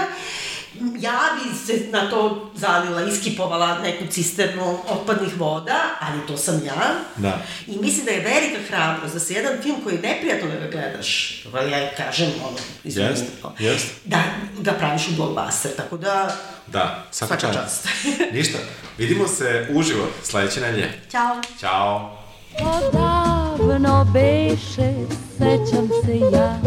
Ja 1.01 1.21
bi 1.35 1.57
se 1.57 1.87
na 1.91 2.11
to 2.11 2.51
zalila, 2.55 3.03
iskipovala 3.03 3.79
neku 3.79 4.05
cisternu 4.07 4.79
otpadnih 4.89 5.41
voda, 5.41 5.79
ali 6.01 6.27
to 6.27 6.37
sam 6.37 6.61
ja. 6.67 6.95
Da. 7.17 7.43
I 7.67 7.77
mislim 7.79 8.05
da 8.07 8.11
je 8.11 8.21
velika 8.21 8.59
hrabrost 8.69 9.15
da 9.15 9.21
se 9.21 9.35
jedan 9.35 9.53
film 9.63 9.77
koji 9.85 9.95
je 9.95 10.01
neprijatno 10.01 10.49
da 10.49 10.57
ga 10.57 10.67
gledaš, 10.67 11.43
ja 11.71 11.91
kažem, 11.97 12.31
ono, 12.49 12.57
izvini, 12.85 13.09
Jest, 13.09 13.25
jest. 13.59 13.87
da 14.05 14.19
ga 14.59 14.73
praviš 14.73 15.09
u 15.09 15.13
blockbuster, 15.13 15.71
tako 15.77 15.97
da 15.97 16.37
Da, 16.67 17.05
svaka, 17.11 17.41
Svaka 17.41 17.55
čast. 17.55 17.83
čast. 17.85 17.89
Ništa, 18.37 18.59
vidimo 18.99 19.29
se 19.29 19.67
uživo 19.71 20.07
sledeće 20.23 20.61
nedelje. 20.61 20.93
Ćao. 21.11 21.37
Ćao. 21.61 22.17
Odavno 22.61 24.07
beše, 24.13 24.93
sećam 25.39 25.89
se 26.05 26.19
ja 26.33 26.61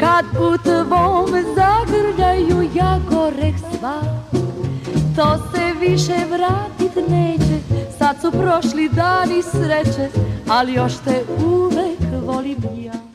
Kad 0.00 0.24
u 0.42 0.58
tvom 0.58 1.28
zagrljaju 1.54 2.70
ja 2.74 3.00
goreh 3.10 3.54
sva 3.58 4.00
To 5.16 5.36
se 5.52 5.74
više 5.80 6.26
vratit 6.30 7.08
neće. 7.08 7.58
Sad 7.98 8.16
su 8.20 8.30
prošli 8.30 8.88
dani 8.88 9.42
sreće 9.42 10.08
Ali 10.48 10.72
još 10.72 10.92
te 11.04 11.24
uvek 11.44 12.26
volim 12.26 12.56
ja 12.84 13.07